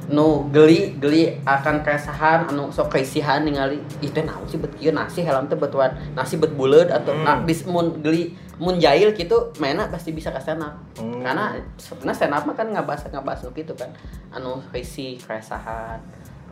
nu 0.07 0.27
geli 0.49 0.95
geli 0.97 1.35
akan 1.43 1.83
keresahan 1.83 2.47
anu 2.47 2.71
sok 2.71 2.95
keisihan 2.95 3.43
ningali 3.43 3.77
itu 3.99 4.23
naon 4.23 4.47
sih 4.47 4.55
bet 4.55 4.71
kieu 4.75 4.91
nasi 4.91 5.21
helm 5.21 5.45
teh 5.45 5.57
betuan 5.57 5.93
nasi 6.15 6.37
bet 6.37 6.53
buleud 6.53 6.89
atau 6.89 7.11
Hmm. 7.11 7.23
nah, 7.23 7.37
bis 7.39 7.63
mun 7.65 7.99
geli 8.01 8.31
mun 8.57 8.81
jahil 8.81 9.13
gitu 9.13 9.53
mainnya 9.61 9.85
pasti 9.93 10.17
bisa 10.17 10.33
ke 10.33 10.41
stand 10.41 10.65
up. 10.65 10.75
Hmm. 10.97 11.21
karena 11.21 11.61
sebenarnya 11.77 12.17
stand 12.17 12.35
up 12.37 12.43
mah 12.49 12.57
kan 12.57 12.69
ngabahas 12.73 13.05
ngabahas 13.13 13.45
nu 13.45 13.51
gitu 13.53 13.73
kan. 13.77 13.93
Anu 14.33 14.65
keisi 14.73 15.21
keresahan. 15.21 16.01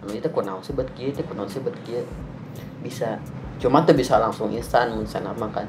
Anu 0.05 0.13
itu 0.13 0.29
kunaon 0.29 0.61
sih 0.61 0.77
kieu 0.93 1.11
teh 1.17 1.25
kunaon 1.25 1.49
sih 1.49 1.65
bet 1.65 1.77
kieu. 1.89 2.05
Bisa. 2.85 3.17
Cuma 3.57 3.87
tuh 3.89 3.97
bisa 3.97 4.21
langsung 4.21 4.53
instan 4.53 4.93
mun 4.93 5.09
stand 5.09 5.29
up 5.29 5.37
mah 5.41 5.49
kan. 5.49 5.65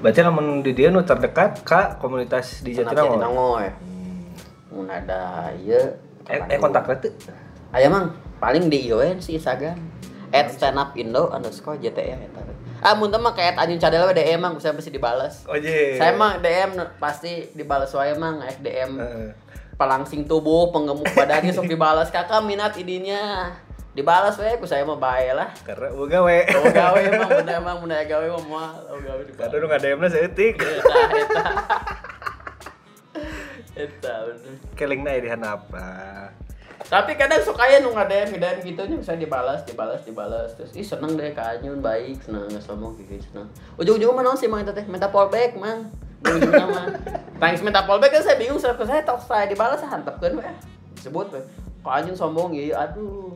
Berarti 0.00 0.20
lamun 0.24 0.64
di 0.64 0.72
dia 0.72 0.88
nu 0.88 1.04
terdekat 1.04 1.64
ka 1.64 2.00
komunitas 2.00 2.64
di 2.64 2.72
Jatinangor. 2.72 3.20
Jatinangor. 3.20 3.72
Mun 4.72 4.88
ada 4.88 5.52
ieu 5.60 6.00
Eh, 6.24 6.40
eh 6.40 6.56
kontak 6.56 6.88
teh. 7.04 7.12
Aya 7.68 7.92
mang 7.92 8.16
paling 8.40 8.72
di 8.72 8.88
ION 8.88 9.20
sih 9.20 9.36
Instagram. 9.36 9.76
At 10.32 10.50
stand 10.50 10.80
up 10.80 10.96
indo 10.96 11.28
underscore 11.28 11.76
JTR. 11.78 12.16
Ah 12.84 12.92
mun 12.92 13.08
teu 13.08 13.16
mah 13.16 13.32
kayak 13.32 13.56
anjing 13.56 13.80
cadel 13.80 14.12
DM 14.12 14.36
mang 14.36 14.60
saya 14.60 14.76
pasti 14.76 14.92
dibales. 14.92 15.40
Oh 15.48 15.56
je. 15.56 15.96
Saya 15.96 16.12
mah 16.12 16.36
DM 16.36 16.76
pasti 17.00 17.48
dibales 17.56 17.88
wae 17.96 18.12
mang 18.12 18.44
eh, 18.44 18.52
DM 18.60 19.00
Heeh. 19.00 19.28
pelangsing 19.80 20.28
tubuh 20.28 20.68
penggemuk 20.68 21.08
badannya 21.16 21.48
sok 21.50 21.64
dibales 21.64 22.12
kakak 22.12 22.44
minat 22.44 22.76
idinya 22.76 23.50
dibalas 23.90 24.36
we 24.36 24.50
ku 24.58 24.66
saya 24.66 24.84
mah 24.84 24.98
bae 24.98 25.32
lah 25.32 25.48
Karena 25.64 25.96
mau 25.96 26.04
gawe. 26.04 26.36
Oh 26.60 26.66
gawe 26.68 26.98
emang 27.00 27.30
bener 27.40 27.56
emang 27.56 27.76
bener 27.80 28.04
gawe 28.04 28.26
mah 28.44 28.70
oh 28.92 29.00
gawe 29.00 29.22
dibalas 29.24 29.48
Karena 29.48 29.62
nu 29.64 29.66
ngademna 29.72 30.08
seeutik. 30.12 30.54
Eta, 30.60 30.94
eta. 31.08 31.44
Eta 33.74 34.14
bener. 34.28 34.54
keling 34.76 35.00
naik 35.02 35.24
di 35.24 35.30
apa 35.32 35.86
Tapi 36.84 37.16
kadang 37.16 37.40
suka 37.40 37.64
ya 37.64 37.80
nu 37.80 37.96
ngadem 37.96 38.36
ngadem 38.36 38.60
gitu 38.60 38.84
nya 38.84 38.96
bisa 39.00 39.16
dibalas, 39.16 39.64
dibalas, 39.64 40.04
dibalas 40.04 40.52
terus 40.52 40.76
ih 40.76 40.84
seneng 40.84 41.16
deh 41.16 41.32
ka 41.32 41.56
Anyun 41.56 41.80
baik, 41.80 42.20
seneng 42.20 42.52
sombong 42.60 42.92
gitu 43.00 43.24
seneng. 43.24 43.48
Ujung-ujungnya 43.80 44.12
mana 44.12 44.36
sih 44.36 44.46
mang 44.46 44.60
itu 44.60 44.72
teh 44.76 44.84
minta 44.84 45.08
fallback 45.08 45.56
mang. 45.56 45.88
Ujung-ujungnya 46.20 46.66
mah. 46.68 46.86
Thanks 47.40 47.64
minta 47.64 47.80
fallback 47.88 48.12
kan 48.12 48.22
saya 48.22 48.36
bingung 48.36 48.60
saya 48.60 48.76
saya 48.76 49.00
tok 49.00 49.24
saya 49.24 49.48
dibalas 49.48 49.80
saya 49.80 49.96
hantepkeun 49.96 50.36
we. 50.36 50.44
Disebut 51.00 51.26
we. 51.32 51.40
Ka 51.80 52.04
Anyun 52.04 52.16
sombong 52.16 52.52
iya 52.52 52.84
aduh. 52.84 53.32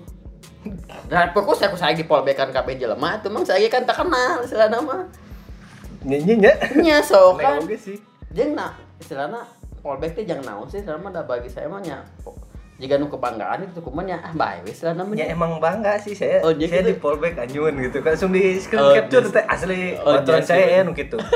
Nah, 1.09 1.33
saya 1.33 1.73
saya 1.73 1.97
di 1.97 2.05
fallbackan 2.05 2.53
kabeh 2.53 2.77
jelema 2.77 3.17
itu 3.17 3.33
mang 3.33 3.47
saya 3.47 3.65
kan 3.73 3.89
tak 3.89 4.05
kenal 4.05 4.45
istilah 4.45 4.69
nama. 4.69 5.09
nyanyinya 6.05 6.53
Nya 6.79 7.03
sok 7.03 7.43
Neng 7.43 7.43
kan. 7.43 7.59
oge 7.65 7.77
sih 7.79 7.99
Jeung 8.31 8.55
na 8.55 8.77
istilahna 9.01 9.43
fallback 9.81 10.15
teh 10.15 10.27
jangan 10.27 10.45
naon 10.45 10.67
sih 10.69 10.83
selama 10.85 11.11
da 11.11 11.25
bagi 11.25 11.49
saya 11.49 11.67
mah 11.71 11.81
nya 11.81 12.05
jika 12.79 12.95
nu 12.95 13.11
kebanggaan 13.11 13.67
itu 13.67 13.83
kumannya 13.83 14.17
ah 14.17 14.33
bae 14.33 14.63
we 14.63 14.71
istilahna 14.71 15.03
mah 15.03 15.13
ya 15.13 15.29
emang 15.29 15.59
bangga 15.59 15.99
sih 15.99 16.15
saya 16.15 16.41
Oh, 16.41 16.51
saya 16.51 16.79
gitu? 16.79 16.87
di 16.87 16.95
fallback 16.95 17.35
anyun 17.37 17.75
gitu 17.83 17.99
kan 18.01 18.15
langsung 18.15 18.31
di 18.31 18.55
screen 18.57 18.81
Oh, 18.81 18.95
capture 18.95 19.27
teh 19.27 19.45
asli 19.45 19.99
Oh, 19.99 20.23
just- 20.23 20.47
saya 20.47 20.65
ya 20.73 20.81
nu 20.87 20.95
gitu 20.95 21.19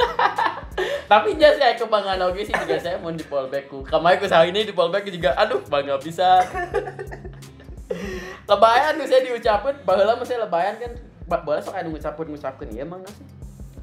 Tapi 1.02 1.36
jas 1.36 1.60
saya 1.60 1.76
kebanggaan 1.76 2.24
oke 2.24 2.40
sih 2.40 2.56
juga 2.56 2.80
saya 2.80 2.96
mau 2.96 3.12
di 3.12 3.20
fallback 3.20 3.68
ku. 3.68 3.84
Kemarin 3.84 4.16
ku 4.16 4.24
sahur 4.24 4.48
ini 4.48 4.64
di 4.64 4.72
fallback 4.72 5.04
juga 5.04 5.36
aduh 5.36 5.60
bangga 5.68 6.00
bisa. 6.00 6.40
lebayan 8.48 8.96
tuh 8.96 9.04
saya 9.04 9.20
diucapin 9.20 9.76
mah 9.84 10.24
saya 10.24 10.48
lebayan 10.48 10.74
kan 10.80 10.92
baheula 11.28 11.60
sok 11.60 11.76
aya 11.76 11.84
nu 11.84 11.92
ngucapkeun 11.92 12.32
ngucapkeun 12.32 12.68
ieu 12.72 12.82
emang 12.82 13.04
nasi. 13.04 13.22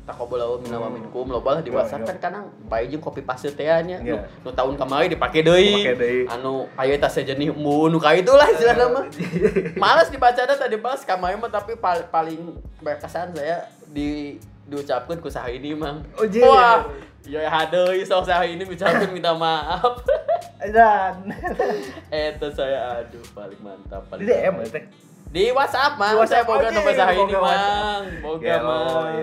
Taqabbalallahu 0.10 0.57
minna 0.60 0.76
wa 0.76 0.89
minkum 0.89 1.26
loba 1.26 1.49
lah 1.51 1.62
di 1.62 1.70
Iya, 1.70 1.78
WhatsApp 1.78 2.01
iya. 2.01 2.10
kan 2.10 2.18
kadang 2.20 2.45
bae 2.66 2.89
jeung 2.89 2.97
kopi 2.99 3.22
paste 3.22 3.53
teh 3.53 3.70
nya. 3.84 3.97
Nu, 3.97 4.10
Iya. 4.10 4.26
nu 4.41 4.49
tahun 4.49 4.74
kemarin 4.76 5.05
dipake 5.07 5.39
deui. 5.39 5.86
Dipake 5.86 5.93
deui. 5.95 6.22
Anu 6.26 6.66
aya 6.74 6.97
tas 6.97 7.14
sejenis 7.14 7.53
mu 7.53 7.86
nu 7.86 7.97
ka 7.97 8.12
itulah 8.12 8.45
istilahna 8.47 8.89
mah. 8.91 9.05
Males 9.82 10.10
dibacana 10.10 10.51
tadi 10.51 10.76
pas 10.76 10.97
kamari 10.99 11.36
mah 11.36 11.47
tapi 11.47 11.74
pal- 11.76 12.10
paling 12.10 12.41
berkesan 12.80 13.32
saya 13.32 13.62
di 13.86 14.41
diucapkan 14.66 15.18
ku 15.18 15.28
saha 15.28 15.49
ini 15.49 15.74
mang. 15.74 16.01
Oh, 16.14 16.26
jir. 16.26 16.41
Wah, 16.43 16.86
ya 17.24 17.45
hadeui 17.45 18.01
sok 18.01 18.22
saha 18.24 18.43
ini 18.43 18.62
ucapkan 18.62 19.10
minta 19.10 19.30
maaf. 19.32 20.01
dan 20.74 21.24
Eta 22.12 22.49
saya 22.49 22.99
aduh 22.99 23.24
paling 23.32 23.57
mantap 23.60 24.03
di 24.12 24.12
paling. 24.12 24.26
DM 24.26 24.55
ya 24.60 24.68
teh 24.70 24.84
Di 25.30 25.43
WhatsApp 25.49 25.95
mang, 25.95 26.18
Di 26.18 26.26
saya 26.26 26.41
boga 26.41 26.68
oke, 26.68 26.74
nomor 26.74 26.91
saha 26.91 27.12
ini 27.14 27.32
mang. 27.32 28.03
Boga 28.20 28.55
mang. 28.60 29.14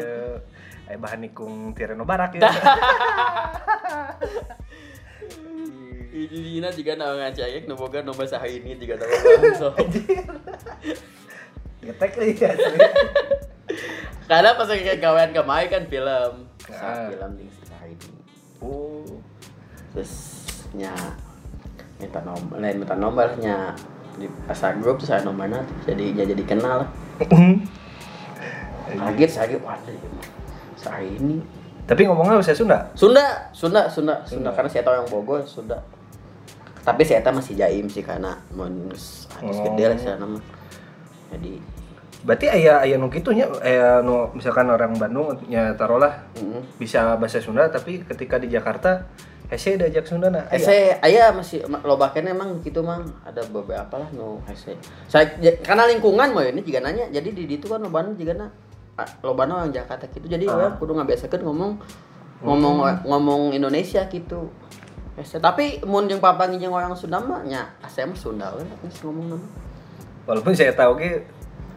Ya 0.86 0.94
eh 0.94 0.98
bahan 0.98 1.20
nikung 1.26 1.74
tireno 1.74 2.06
barak 2.06 2.38
ya 2.38 2.46
Ini 6.16 6.32
dina 6.32 6.72
juga 6.72 6.96
nawa 6.96 7.28
ngacayek 7.28 7.68
nu 7.68 7.76
boga 7.76 8.00
nomor 8.00 8.24
saha 8.24 8.48
ini 8.48 8.72
juga 8.80 8.96
nawa 8.96 9.20
bangso. 9.36 9.68
ngetek 11.84 12.12
nih 12.16 12.40
asli 12.40 12.78
Karena 14.24 14.56
pas 14.56 14.64
kayak 14.64 14.96
gawean 14.96 15.36
kemarin 15.36 15.68
kan 15.68 15.84
film. 15.92 16.48
Ah. 16.72 17.12
Sa 17.12 17.12
film 17.12 17.30
di 17.36 17.44
ini. 17.44 18.08
oh 18.64 19.04
terus 19.92 20.12
nya 20.72 20.92
minta 22.00 22.20
nomor 22.24 22.56
lain 22.60 22.76
minta 22.80 22.96
nomornya 22.96 23.76
di 24.16 24.28
pasar 24.48 24.80
grup 24.80 24.96
terus 25.00 25.12
saya 25.12 25.20
nomornya 25.24 25.64
jadi 25.84 26.16
ya 26.16 26.24
jadi 26.28 26.42
kenal 26.48 26.88
kaget 28.96 29.30
saya 29.32 29.56
waduh 29.60 30.35
saya 30.86 31.02
ini. 31.02 31.42
Tapi 31.86 32.02
ngomongnya 32.02 32.38
bahasa 32.38 32.50
Sunda? 32.50 32.78
Sunda 32.94 33.50
Sunda 33.50 33.86
Sunda 33.86 34.22
Sunda. 34.22 34.50
Karena 34.50 34.70
saya 34.70 34.82
tahu 34.82 34.94
yang 34.96 35.08
Bogor 35.08 35.42
Sunda. 35.42 35.78
Tapi 36.82 37.02
saya 37.02 37.18
tahu 37.20 37.38
masih 37.38 37.54
jaim 37.54 37.86
sih 37.86 38.02
karena 38.02 38.38
mau 38.54 38.66
harus 38.66 39.26
Oh. 39.36 39.52
gede 39.52 39.84
lah 39.86 39.98
saya 39.98 40.16
nama. 40.16 40.38
Jadi 41.34 41.58
berarti 42.26 42.46
ayah 42.50 42.82
ayah 42.82 42.98
nu 42.98 43.06
gitu 43.06 43.30
nya 43.30 43.46
ayah 43.62 44.02
nu 44.02 44.26
misalkan 44.34 44.66
orang 44.66 44.98
Bandung 44.98 45.30
nya 45.46 45.70
taruhlah 45.78 46.26
mm, 46.34 46.74
bisa 46.74 47.14
bahasa 47.14 47.38
Sunda 47.38 47.70
tapi 47.70 48.02
ketika 48.02 48.34
di 48.40 48.50
Jakarta 48.50 49.06
hese 49.46 49.78
diajak 49.78 50.10
Sunda 50.10 50.26
nah. 50.26 50.42
Hese, 50.50 50.98
aya 50.98 51.30
masih 51.30 51.62
ma- 51.70 51.78
loba 51.82 52.10
kene 52.10 52.34
emang 52.34 52.58
gitu 52.62 52.82
mang. 52.82 53.06
Ada 53.22 53.46
beberapa 53.46 53.94
lah 53.94 54.10
no 54.10 54.42
hese. 54.46 54.74
Saya 55.06 55.38
ja- 55.38 55.54
karena 55.62 55.86
lingkungan 55.86 56.34
mah 56.34 56.42
ini 56.42 56.66
juga 56.66 56.82
nanya. 56.82 57.06
Jadi 57.10 57.30
di 57.30 57.44
ditu 57.46 57.70
kan 57.70 57.78
loba 57.78 58.02
juga 58.10 58.34
na 58.34 58.46
loba 59.20 59.44
orang 59.44 59.68
Jakarta 59.72 60.08
gitu 60.08 60.24
jadi 60.24 60.48
Ah. 60.48 60.56
orang 60.56 60.72
kudu 60.80 60.96
ngabiasakeun 60.96 61.44
ngomong 61.44 61.76
ngomong 62.40 63.04
ngomong 63.04 63.52
Indonesia 63.52 64.04
gitu. 64.08 64.48
Hese, 65.16 65.40
tapi 65.40 65.80
mun 65.88 66.04
jeung 66.04 66.20
papangi 66.20 66.60
jeung 66.60 66.76
orang 66.76 66.92
Sunda 66.92 67.16
mah 67.16 67.40
nya 67.40 67.72
asa 67.80 68.04
mah 68.04 68.16
Sunda 68.16 68.52
we 68.52 68.64
ngomong 69.00 69.32
nama. 69.32 69.46
walaupun 70.26 70.52
saya 70.52 70.74
tahu 70.74 70.98
ge 71.00 71.22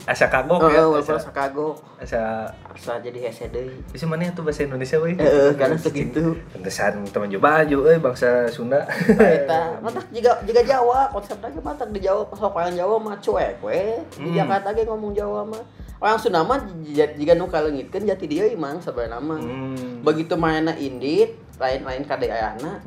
asa 0.02 0.26
kagok 0.26 0.58
Oh, 0.58 0.70
ya 0.70 0.84
asa, 0.96 1.16
asa 1.16 1.30
kagok, 1.30 1.76
asa 1.98 2.48
asa 2.70 2.98
jadi 2.98 3.20
hese 3.22 3.48
deui. 3.48 3.76
bisa 3.88 4.04
mana 4.04 4.28
tuh 4.30 4.42
bahasa 4.42 4.64
Indonesia 4.64 4.96
we 4.98 5.14
Heeh, 5.14 5.52
karena 5.54 5.76
segitu. 5.76 6.34
Pantesan 6.50 7.04
teman 7.06 7.28
Jawa 7.28 7.44
baju 7.60 7.78
euy 7.86 7.98
bangsa 7.98 8.48
Sunda 8.48 8.88
Eta, 9.10 9.76
matak 9.84 10.08
juga 10.10 10.40
juga 10.42 10.62
Jawa, 10.62 11.10
konsepnya 11.10 11.50
ge 11.50 11.60
matak 11.60 11.90
di 11.90 12.00
Jawa, 12.00 12.24
pas 12.24 12.40
orang 12.40 12.74
Jawa 12.74 12.96
mah 12.98 13.16
cuek 13.18 13.60
we. 13.60 13.82
Di 14.14 14.24
Hmm. 14.24 14.36
Jakarta 14.36 14.72
ge 14.72 14.84
ngomong 14.84 15.12
Jawa 15.12 15.44
mah. 15.44 15.64
Orang 15.98 16.16
Sunda 16.16 16.42
mah 16.42 16.64
jika 16.88 17.34
nu 17.34 17.46
kaleungitkeun 17.46 18.08
jati 18.08 18.26
dia 18.26 18.48
imang 18.48 18.80
sebenarnya 18.80 19.20
mah. 19.20 19.36
hmm. 19.38 20.02
Begitu 20.02 20.34
mainna 20.34 20.72
indit, 20.74 21.36
lain-lain 21.56 22.04
kade 22.04 22.28
ayana. 22.28 22.80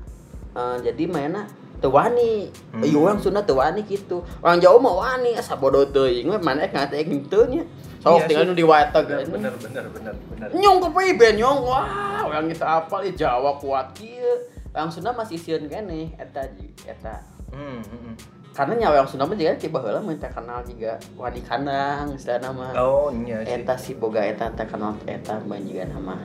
eh, 0.53 0.77
jadi 0.83 1.05
mainna 1.07 1.45
wani. 1.91 2.53
Hmm. 2.71 2.85
Orang 3.01 3.19
Sunda 3.19 3.43
teu 3.43 3.59
wani 3.59 3.83
gitu. 3.89 4.23
Orang 4.39 4.63
Jawa 4.63 4.79
mah 4.79 4.95
wani, 4.95 5.35
asa 5.35 5.59
bodoh 5.59 5.89
teuing 5.89 6.31
maneh 6.39 6.71
ngatek 6.71 7.09
kitu 7.09 7.41
nya. 7.51 7.65
Sok 8.03 8.19
Iya 8.19 8.27
tinggal 8.27 8.45
nu 8.51 8.55
di 8.59 8.67
watak 8.67 9.07
bener 9.07 9.31
bener 9.31 9.55
bener 9.63 9.85
bener 9.95 10.15
bener. 10.27 10.49
Nyong 10.51 10.79
ke 10.83 10.89
priben 10.91 11.39
nyong. 11.39 11.59
Wah 11.63 12.27
orang 12.27 12.51
kita 12.51 12.67
apa 12.83 12.99
nih 12.99 13.15
Jawa 13.15 13.63
kuat 13.63 13.95
kieu 13.95 14.43
orang 14.75 14.91
Sunda 14.91 15.15
masih 15.15 15.39
sieun 15.39 15.71
kene 15.71 16.11
eta 16.19 16.43
ji- 16.59 16.75
eta. 16.83 17.23
Hmm, 17.55 17.79
hmm, 17.79 18.01
hmm. 18.03 18.15
karena 18.51 18.75
nyawa 18.75 19.07
orang 19.07 19.11
Sunda 19.15 19.23
mah 19.23 19.39
juga 19.39 19.55
tiba 19.55 19.79
heula 19.79 20.03
mah 20.03 20.19
teu 20.19 20.31
kenal 20.35 20.59
juga 20.67 20.99
wadi 21.15 21.41
kandang 21.47 22.11
istilah 22.19 22.43
nama 22.43 22.75
oh 22.75 23.15
iya 23.15 23.39
sih. 23.47 23.63
Eta 23.63 23.75
si 23.79 23.95
boga 23.95 24.19
eta 24.19 24.51
teh 24.51 24.67
kenal 24.67 24.99
eta 25.07 25.39
banjigan 25.47 25.95
nama. 25.95 26.19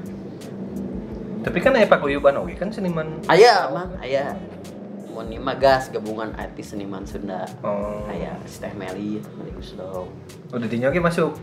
Tapi 1.45 1.57
kan 1.61 1.77
aya 1.77 1.85
paguyuban 1.85 2.41
oge 2.41 2.57
kan 2.57 2.73
seniman. 2.73 3.21
Aya 3.29 3.69
mah 3.69 4.01
aya 4.01 4.33
mun 5.17 5.33
ieu 5.33 5.41
mah 5.41 5.57
gas 5.57 5.89
gabungan 5.89 6.29
artis 6.37 6.77
seniman 6.77 7.01
Sunda. 7.01 7.41
Oh. 7.65 8.05
Aya 8.05 8.37
si 8.45 8.61
Teh 8.61 8.69
Meli 8.77 9.17
Meli 9.33 9.49
Guslow 9.57 10.05
udah 10.53 10.67
di 10.69 10.77
oge 10.77 11.01
masuk? 11.01 11.33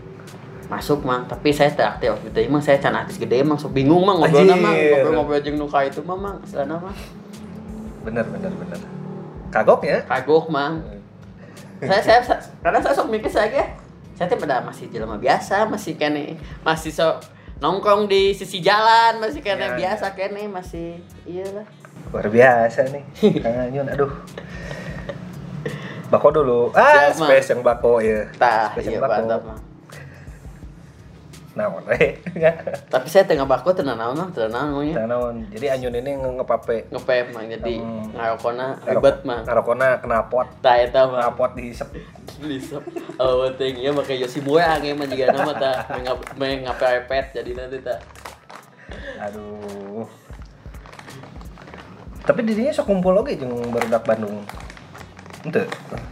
Masuk 0.71 1.03
mang. 1.03 1.27
Tapi 1.27 1.51
saya 1.51 1.75
teh 1.75 1.83
aktif 1.83 2.15
waktu 2.15 2.31
itu 2.31 2.39
emang 2.47 2.63
saya 2.63 2.79
can 2.79 2.95
artis 2.95 3.19
gede 3.19 3.43
emang 3.43 3.59
sok 3.59 3.75
bingung 3.75 4.07
mang. 4.07 4.23
Ngobrolna 4.23 4.55
mang. 4.55 4.73
Anjir. 4.73 4.95
ngobrol-ngobrol 4.95 5.41
jeung 5.43 5.59
nu 5.59 5.67
ka 5.67 5.83
itu 5.83 6.01
mah 6.07 6.15
mang. 6.15 6.37
Istilah 6.47 6.71
nama 6.71 6.91
bener 8.07 8.25
bener 8.31 8.53
bener. 8.55 8.79
Kagok 9.51 9.83
ya? 9.83 9.99
Kagok 10.07 10.47
mang. 10.47 10.79
Saya 11.85 12.01
saya 12.01 12.21
sa- 12.23 12.41
karena 12.63 12.81
saya 12.81 12.97
sok 12.97 13.13
mikir 13.13 13.29
saya 13.29 13.51
ge, 13.53 13.61
saya 14.17 14.25
teh 14.31 14.39
pada 14.41 14.65
masih 14.65 14.89
jelema 14.89 15.21
biasa 15.21 15.69
masih 15.69 15.99
kene 15.99 16.39
masih 16.65 16.89
sok 16.89 17.21
nongkrong 17.61 18.09
di 18.09 18.33
sisi 18.33 18.65
jalan 18.65 19.21
masih 19.21 19.45
kene 19.45 19.69
Ya, 19.69 19.77
biasa 19.77 20.17
kene 20.17 20.49
masih 20.49 21.03
iya 21.29 21.45
lah 21.53 21.67
luar 22.15 22.31
biasa 22.31 22.87
nih 22.89 23.03
Kang 23.37 23.59
Anyun 23.61 23.91
aduh. 23.91 24.13
Bako 26.07 26.31
dulu. 26.31 26.61
Ah 26.71 27.11
Siap, 27.11 27.27
space 27.27 27.51
yang 27.51 27.61
bako 27.61 27.99
ya 27.99 28.23
tah 28.39 28.71
iya 28.79 29.03
bako. 29.03 29.51
naon 31.55 31.87
we 31.87 32.19
tapi 32.93 33.07
saya 33.07 33.23
tengah 33.23 33.47
baku 33.47 33.71
tenang 33.71 33.95
naon 33.95 34.15
mang 34.15 34.31
tenang 34.31 34.71
namanya 34.71 35.07
naon. 35.07 35.43
Jadi 35.51 35.67
Anyun 35.69 35.95
ini 35.97 36.11
nge- 36.13 36.35
ngepape. 36.39 36.91
Ngepep 36.91 37.27
mang 37.31 37.47
jadi 37.47 37.75
Hmm. 37.79 38.11
ngarokona 38.11 38.67
ribet 38.85 39.17
mang 39.23 39.43
ngarokona 39.43 39.89
knalpot 39.99 40.47
tah 40.59 40.75
eta 40.75 41.07
mah 41.07 41.19
knalpot 41.21 41.51
dihisep. 41.55 41.91
Lisep. 42.43 42.83
Oh, 43.17 43.47
penting 43.49 43.79
ya 43.79 43.91
pakai 43.91 44.19
Yoshimura 44.19 44.75
angin 44.75 44.99
mah 44.99 45.07
juga 45.07 45.31
nama 45.31 45.55
mengapa 46.35 46.87
iPad 46.93 47.25
jadi 47.33 47.51
nanti 47.55 47.79
ta. 47.81 47.99
aduh 49.17 50.07
tapi 52.25 52.41
dirinya 52.43 52.73
sok 52.73 52.89
kumpul 52.89 53.13
oke 53.15 53.33
jeung 53.33 53.53
barudak 53.69 54.03
Bandung 54.03 54.41
ente 55.45 55.61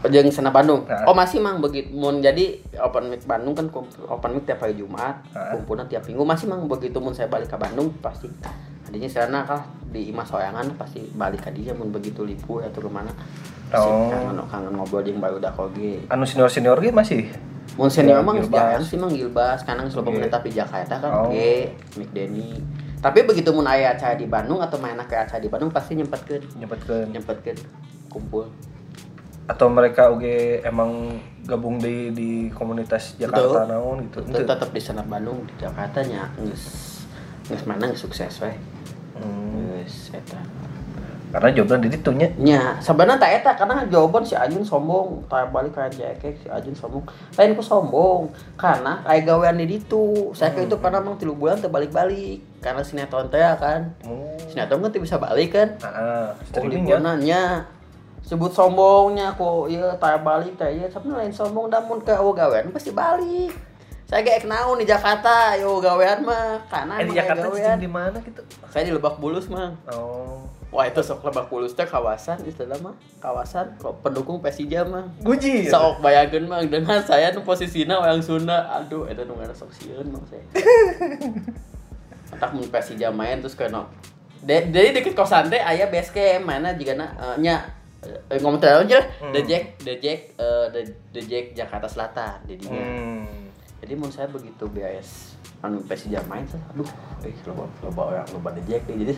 Jeung 0.03 0.29
sana 0.29 0.53
Bandung. 0.53 0.85
Nah. 0.85 1.09
Oh 1.09 1.17
masih 1.17 1.41
mang 1.41 1.57
begitu. 1.57 1.89
Mun 1.89 2.21
jadi 2.21 2.59
open 2.77 3.09
mic 3.09 3.25
Bandung 3.25 3.57
kan 3.57 3.65
open 4.05 4.37
mic 4.37 4.45
tiap 4.45 4.61
hari 4.61 4.77
Jumat, 4.77 5.25
Nah. 5.33 5.57
kumpulnya 5.57 5.89
tiap 5.89 6.05
minggu 6.05 6.21
masih 6.21 6.51
mang 6.51 6.69
begitu 6.69 7.01
mun 7.01 7.17
saya 7.17 7.33
balik 7.33 7.49
ke 7.49 7.57
Bandung 7.57 7.89
pasti 8.05 8.29
adinya 8.85 9.09
sana 9.09 9.41
kah 9.41 9.65
di 9.89 10.13
Imas 10.13 10.29
Soyangan 10.29 10.77
pasti 10.77 11.01
balik 11.17 11.49
ke 11.49 11.51
dia 11.51 11.73
mun 11.73 11.89
begitu 11.89 12.29
libur 12.29 12.61
atau 12.61 12.85
ke 12.85 12.91
mana. 12.93 13.09
Oh. 13.73 14.13
kangen 14.13 14.37
kangen 14.45 14.73
ngobrol 14.77 15.01
jeung 15.01 15.17
baru 15.17 15.41
dak 15.41 15.57
oge. 15.57 16.05
anu 16.13 16.29
senior 16.29 16.53
senior 16.53 16.77
ge 16.77 16.93
masih 16.93 17.25
Mun 17.73 17.89
senior 17.89 18.21
Ya, 18.21 18.33
Gilbas. 18.37 18.53
jarang 18.53 18.85
sih 18.85 18.99
mang 19.01 19.09
Gilbas, 19.09 19.65
kanang 19.65 19.89
selalu 19.89 20.21
menetap 20.21 20.45
di 20.45 20.53
Jakarta 20.53 21.01
kan 21.01 21.09
Oh. 21.09 21.33
oke, 21.33 21.73
Mick 21.97 22.13
Denny. 22.13 22.61
Tapi 23.03 23.27
begitu 23.27 23.51
mun 23.51 23.67
aya 23.67 23.99
acara 23.99 24.15
di 24.15 24.31
Bandung 24.31 24.63
atau 24.63 24.79
main 24.79 24.95
ke 25.03 25.19
acara 25.19 25.43
di 25.43 25.51
Bandung 25.51 25.75
pasti 25.75 25.99
nyempetkeun. 25.99 26.63
Nyempetkeun. 26.63 27.11
Nyempetkeun 27.11 27.59
kumpul. 28.07 28.47
Atau 29.51 29.67
mereka 29.67 30.15
oke 30.15 30.63
emang 30.63 31.19
gabung 31.43 31.83
di 31.83 32.15
di 32.15 32.31
komunitas 32.55 33.19
Jakarta 33.19 33.67
Betul. 33.67 33.75
naon 33.75 33.97
gitu. 34.07 34.19
Tetep 34.31 34.47
tetap 34.47 34.69
di 34.71 34.79
Senar 34.79 35.07
Bandung 35.11 35.43
di 35.51 35.55
Jakarta 35.59 35.99
nya 36.07 36.31
geus 36.39 37.03
geus 37.51 37.67
mana 37.67 37.91
sukses 37.99 38.39
we 38.39 38.55
Hmm, 39.19 39.83
geus 39.83 40.15
eta 40.15 40.39
karena 41.33 41.49
jawaban 41.57 41.81
di 41.81 41.89
ditu 41.89 42.13
nya 42.13 42.29
nya 42.37 42.77
sebenarnya 42.85 43.17
tak 43.17 43.33
eta 43.41 43.53
karena 43.57 43.89
jawaban 43.89 44.21
si 44.21 44.37
Ajun 44.37 44.61
sombong. 44.61 45.25
Tak 45.33 45.49
balik 45.49 45.73
kayak 45.73 45.97
jekek 45.97 46.37
si 46.45 46.47
Ajun 46.53 46.77
sombong. 46.77 47.09
Lain 47.41 47.57
ku 47.57 47.65
sombong 47.65 48.29
karena 48.61 49.01
kayak 49.01 49.25
gawean 49.25 49.57
di 49.57 49.65
ditu 49.65 50.29
saya 50.37 50.53
kayak 50.53 50.69
itu 50.69 50.77
pernah 50.77 51.01
mang 51.01 51.17
tilu 51.17 51.33
bulan 51.33 51.57
terbalik-balik 51.57 52.45
karena 52.61 52.85
sinetron 52.85 53.33
teh 53.33 53.41
ya 53.41 53.57
kan. 53.57 53.97
Oh. 54.05 54.37
Sinetron 54.53 54.85
kan 54.85 54.93
bisa 54.93 55.17
balik 55.17 55.57
kan. 55.57 55.69
Ah 55.81 56.37
ya. 56.53 57.01
nya. 57.17 57.43
Sebut 58.29 58.53
sombongnya 58.53 59.33
kok 59.33 59.73
iya 59.73 59.89
taya 59.97 60.21
balik 60.21 60.61
taya 60.61 60.85
sebenarnya 60.93 61.27
lain 61.27 61.33
sombong 61.33 61.73
namun 61.73 62.05
ke 62.05 62.13
oh 62.13 62.37
gawean 62.37 62.69
pasti 62.77 62.93
balik. 62.93 63.57
Saya 64.05 64.21
kayak 64.21 64.45
naon 64.45 64.77
di 64.77 64.85
Jakarta 64.85 65.57
yo 65.57 65.81
gawean 65.81 66.29
mah. 66.29 66.61
Karena 66.69 67.01
eh 67.01 67.09
di 67.09 67.17
emang 67.17 67.19
Jakarta 67.25 67.81
di 67.81 67.89
mana 67.89 68.21
gitu? 68.21 68.45
Saya 68.69 68.85
di 68.85 68.93
Lebak 68.93 69.17
Bulus 69.17 69.49
mah 69.49 69.73
oh 69.89 70.62
wah 70.73 70.89
itu 70.89 71.05
sok 71.05 71.23
Lebak 71.23 71.53
Bulus 71.53 71.77
teh 71.77 71.85
kawasan 71.85 72.41
istilah 72.49 72.81
mah. 72.81 72.97
Kawasan 73.21 73.77
pendukung 74.01 74.41
Persija 74.41 74.83
mah. 74.89 75.05
Guji. 75.21 75.69
Sok 75.69 76.01
bayangkeun 76.01 76.49
mah. 76.49 76.65
Dengan 76.65 76.99
saya 77.05 77.31
nu 77.31 77.45
posisina 77.45 78.01
yang 78.03 78.25
Sunda. 78.25 78.65
Aduh 78.81 79.05
eta 79.07 79.23
nu 79.23 79.37
sok 79.53 79.71
sieun 79.71 80.09
mah 80.09 80.25
saya. 80.27 80.43
Entak 82.33 82.51
mun 82.57 82.67
Persija 82.73 83.13
main 83.13 83.39
terus 83.45 83.53
kena. 83.55 83.85
De- 84.43 84.73
jadi 84.73 84.91
deket 84.97 85.15
kosan 85.15 85.53
teh 85.53 85.61
aya 85.61 85.87
base 85.87 86.11
camp 86.11 86.49
mana 86.49 86.75
juga 86.75 86.97
na 86.99 87.07
nya. 87.37 87.63
Eh, 88.03 88.43
ngomong 88.43 88.59
terlalu 88.59 88.91
aja 88.91 88.99
lah 88.99 89.07
Hmm. 89.23 89.31
The 89.31 89.41
Jack 89.47 89.65
The 89.79 89.95
Jack 90.03 90.35
eh, 90.35 90.67
The, 90.75 90.81
The 91.15 91.23
Jack 91.23 91.45
Jakarta 91.55 91.87
Selatan 91.87 92.43
jadinya. 92.51 92.83
Hmm. 92.83 93.47
jadi 93.79 93.95
mun 93.95 94.11
saya 94.11 94.27
begitu 94.27 94.67
BS 94.67 95.32
anu 95.63 95.79
Persija 95.87 96.19
main 96.27 96.43
saya 96.51 96.59
aduh 96.75 96.91
eh 97.23 97.31
loba 97.47 97.71
loba 97.87 98.03
orang 98.11 98.27
loba 98.35 98.51
Jack 98.67 98.83
nih. 98.91 99.07
jadi 99.07 99.13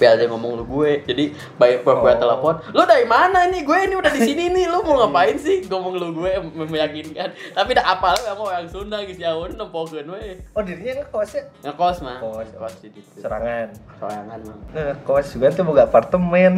saya 0.00 0.16
dia 0.18 0.26
ngomong 0.32 0.56
lu 0.56 0.64
gue 0.64 1.04
jadi 1.04 1.36
baik 1.60 1.84
gue 1.84 1.92
Oh. 1.92 2.16
telepon. 2.16 2.54
Lu 2.72 2.82
dari 2.88 3.04
mana 3.04 3.44
ini? 3.48 3.60
Gue 3.60 3.84
ini 3.84 3.94
udah 4.00 4.08
di 4.08 4.20
sini 4.24 4.48
nih 4.48 4.72
lu 4.72 4.80
mau 4.80 5.04
ngapain 5.04 5.36
sih? 5.36 5.64
Ngomong 5.68 5.94
lu 6.00 6.08
gue 6.16 6.32
meyakinkan. 6.64 7.36
Tapi 7.52 7.70
dah 7.76 7.84
apa 7.84 8.16
lu? 8.16 8.22
Emang 8.24 8.46
orang 8.48 8.68
Sunda 8.72 9.04
geus 9.04 9.20
jauh 9.20 9.44
nempokeun 9.52 10.08
we 10.08 10.40
oh 10.56 10.62
dirinya 10.64 11.04
ngekos 11.04 11.30
ya? 11.36 11.42
Ngekos 11.68 11.96
mah. 12.00 12.18
Kos. 12.24 12.48
ngekos 12.56 12.74
di 12.80 12.88
situ 12.96 13.20
serangan 13.20 13.68
sorangan 14.00 14.38
mah. 14.48 14.56
Ngekos 14.72 15.26
juga 15.36 15.46
tuh 15.52 15.64
boga 15.68 15.84
apartemen. 15.84 16.56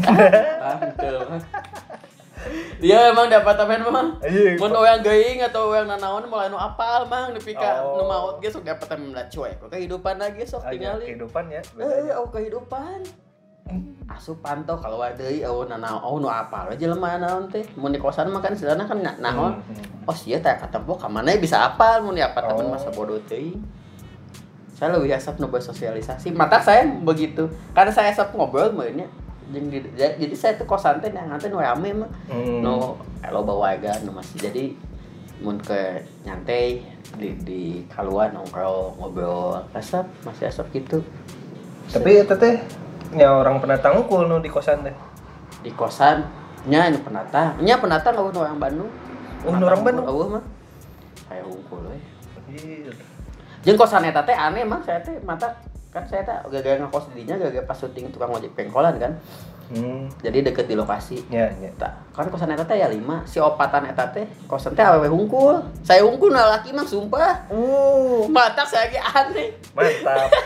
Ah, 0.62 0.78
betul. 0.78 1.18
Dia 2.76 3.08
emang 3.08 3.26
di 3.26 3.34
apartemen 3.34 3.80
mah. 3.84 4.06
Iya. 4.20 4.56
Mun 4.56 4.74
yang 4.74 5.00
geuing 5.00 5.40
atau 5.42 5.70
yang 5.70 5.86
nanaon 5.86 6.24
mulai 6.24 6.46
nu 6.46 6.56
apal 6.56 7.06
mang 7.06 7.30
nepi 7.30 7.52
ka 7.52 7.80
Oh. 7.80 7.96
nu 7.96 8.02
maot 8.04 8.34
ge 8.38 8.48
sok 8.48 8.62
di 8.62 8.70
apartemen 8.70 9.10
lah 9.10 9.24
cuek. 9.26 9.58
Kok 9.58 9.68
kehidupan 9.68 10.16
lagi 10.16 10.42
sok 10.42 10.62
Aja 10.62 10.70
tinggalin. 10.70 11.06
kehidupan 11.06 11.44
ya 11.48 11.60
Eh, 11.76 12.12
oh 12.12 12.28
kehidupan. 12.28 12.98
Asup 14.04 14.38
pantau 14.38 14.76
kalau 14.76 15.00
ada 15.00 15.24
oh 15.46 15.64
nanaon 15.64 15.98
oh 15.98 16.16
nu 16.18 16.28
apal 16.28 16.68
aja 16.68 16.84
lemah 16.84 17.16
naon 17.16 17.48
teh. 17.48 17.64
Mun 17.74 17.88
di 17.88 17.98
kosan 17.98 18.28
mah 18.28 18.38
kan 18.38 18.52
sebenarnya 18.52 18.84
kan 18.84 18.98
na- 18.98 19.18
naon. 19.18 19.56
Hmm, 19.58 20.04
Oh 20.04 20.12
sia 20.12 20.36
teh 20.36 20.52
katempo 20.52 20.92
ka 20.92 21.08
mana 21.08 21.32
bisa 21.34 21.64
apal 21.64 22.00
mun 22.00 22.12
di 22.12 22.20
apartemen 22.20 22.68
Oh. 22.68 22.72
masa 22.72 22.90
bodoh 22.90 23.16
teuing. 23.24 23.56
Saya 24.74 24.90
lebih 24.92 25.14
asap 25.14 25.38
nu 25.38 25.48
bersosialisasi. 25.48 26.34
Mata 26.34 26.58
saya 26.58 26.82
begitu. 26.84 27.46
Karena 27.70 27.88
saya 27.88 28.10
asap 28.10 28.34
ngobrol 28.34 28.68
mainnya. 28.70 29.06
Jadi, 29.52 29.92
jadi 29.98 30.34
saya 30.34 30.52
tuh 30.56 30.64
kosan 30.64 31.04
teh 31.04 31.12
yang 31.12 31.28
nganten 31.28 31.52
rame 31.52 31.90
mah. 31.92 32.10
Hmm. 32.32 32.64
No, 32.64 32.96
lo 33.20 33.40
bawa 33.44 33.76
aja 33.76 34.00
no 34.04 34.16
masih. 34.16 34.40
Jadi 34.40 34.64
mun 35.44 35.60
ke 35.60 36.00
nyantai 36.24 36.80
di 37.20 37.36
di 37.44 37.62
kaluan 37.92 38.32
nongkrong 38.32 38.96
ngobrol. 38.96 39.60
Asap 39.76 40.08
masih 40.24 40.48
asap 40.48 40.72
gitu. 40.80 41.04
Tapi 41.92 42.24
itu 42.24 42.34
teh 42.40 42.56
nya 43.12 43.30
orang 43.30 43.60
pendatang 43.60 44.00
unggul 44.00 44.24
nu 44.24 44.40
di 44.40 44.48
kosan 44.48 44.80
teh. 44.80 44.96
Di 45.60 45.70
kosan? 45.76 46.24
Nya 46.64 46.88
ini 46.88 46.96
penata 47.04 47.52
nya 47.60 47.76
penata 47.76 48.08
nggak 48.08 48.40
orang 48.40 48.56
Bandung. 48.56 48.90
Oh, 49.44 49.52
orang 49.52 49.84
Bandung? 49.84 50.06
Eueuh 50.08 50.28
mah. 50.40 50.44
Saya 51.28 51.44
we 51.44 51.98
Anjir. 52.40 52.94
jeung 53.64 53.76
kosan 53.76 54.08
eta 54.08 54.24
teh 54.24 54.32
aneh 54.32 54.64
mah. 54.64 54.80
Saya 54.84 55.04
teh 55.04 55.20
mata 55.20 55.52
kan 55.94 56.02
saya 56.10 56.26
teh 56.26 56.34
gara-gara 56.50 56.82
ngekos 56.82 57.14
di 57.14 57.22
dinya 57.22 57.38
gara-gara 57.38 57.62
pas 57.62 57.78
syuting 57.78 58.10
tukang 58.10 58.34
ojek 58.34 58.50
pengkolan 58.58 58.98
kan? 58.98 59.14
Hmm. 59.70 60.10
Jadi 60.20 60.44
deket 60.44 60.66
di 60.66 60.74
lokasi. 60.74 61.22
Nya 61.30 61.48
nya 61.56 61.70
Tak, 61.78 62.12
kan 62.12 62.26
kosan 62.28 62.50
eta 62.50 62.66
teh 62.66 62.82
ya 62.82 62.90
lima. 62.90 63.22
Si 63.24 63.38
opatan 63.38 63.86
eta 63.86 64.10
teh 64.10 64.26
kosan 64.50 64.74
teh 64.74 64.82
awewe 64.82 65.06
hungkul. 65.06 65.62
Saya 65.86 66.02
hungkul 66.02 66.34
nah 66.34 66.50
laki 66.58 66.74
mah 66.74 66.82
sumpah. 66.82 67.46
Uh. 67.48 68.26
Mata 68.26 68.66
saya 68.66 68.90
ge 68.90 68.98
aneh. 68.98 69.54
Mantap. 69.72 70.28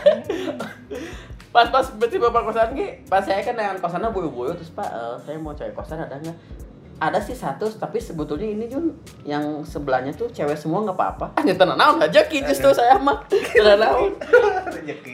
Pas 1.49 1.65
pas 1.73 1.81
berarti 1.97 2.21
bapak 2.21 2.45
kosan 2.45 2.77
ge 2.77 3.01
pas 3.09 3.25
saya 3.25 3.41
kan 3.41 3.57
dengan 3.57 3.81
kosannya 3.81 4.13
boyo-boyo 4.13 4.53
terus 4.53 4.69
pak 4.69 4.85
eh, 4.85 5.17
saya 5.25 5.41
mau 5.41 5.57
cari 5.57 5.73
kosan 5.73 5.97
ada 5.97 6.21
nggak 6.21 6.37
ada 6.99 7.19
sih 7.23 7.31
satu 7.31 7.71
tapi 7.71 7.97
sebetulnya 7.97 8.43
ini 8.43 8.67
Jun 8.67 8.91
yang 9.23 9.63
sebelahnya 9.63 10.11
tuh 10.11 10.27
cewek 10.29 10.59
semua 10.59 10.83
nggak 10.83 10.99
apa-apa. 10.99 11.25
Ah 11.39 11.43
tenang 11.47 11.79
naon 11.79 11.97
aja 12.03 12.27
justru 12.27 12.69
saya 12.75 12.99
mah. 12.99 13.23
Tenang 13.31 13.79
naon 13.79 14.11
rezeki. 14.67 15.13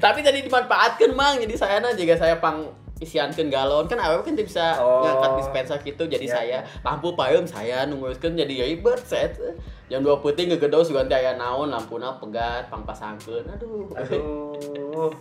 Tapi 0.00 0.18
tadi 0.24 0.40
dimanfaatkan 0.42 1.12
mang. 1.12 1.36
Jadi 1.36 1.54
saya 1.54 1.84
nah 1.84 1.92
jika 1.92 2.16
saya 2.16 2.40
pang 2.40 2.64
isiankeun 2.96 3.52
galon. 3.52 3.84
Kan 3.84 4.00
awalnya 4.00 4.24
kan 4.24 4.32
tidak 4.32 4.48
bisa 4.48 4.64
Oh. 4.80 5.04
ngangkat 5.04 5.30
dispenser 5.44 5.78
gitu 5.84 6.02
jadi 6.08 6.24
Iya, 6.24 6.32
saya 6.32 6.58
iya. 6.64 6.80
lampu 6.80 7.12
payung 7.12 7.44
saya 7.44 7.84
nungguiskeun 7.84 8.32
jadi 8.32 8.72
ribet 8.72 9.04
saya 9.04 9.28
teh. 9.28 9.52
jam 9.86 10.02
dua 10.02 10.18
putih 10.18 10.50
ngegedos 10.50 10.90
ganti 10.90 11.14
aya 11.14 11.38
naon 11.38 11.68
lampuna 11.70 12.16
pegat 12.16 12.66
pang 12.72 12.82
pasangkeun. 12.82 13.44
Aduh. 13.52 13.92
Aduh 13.92 15.12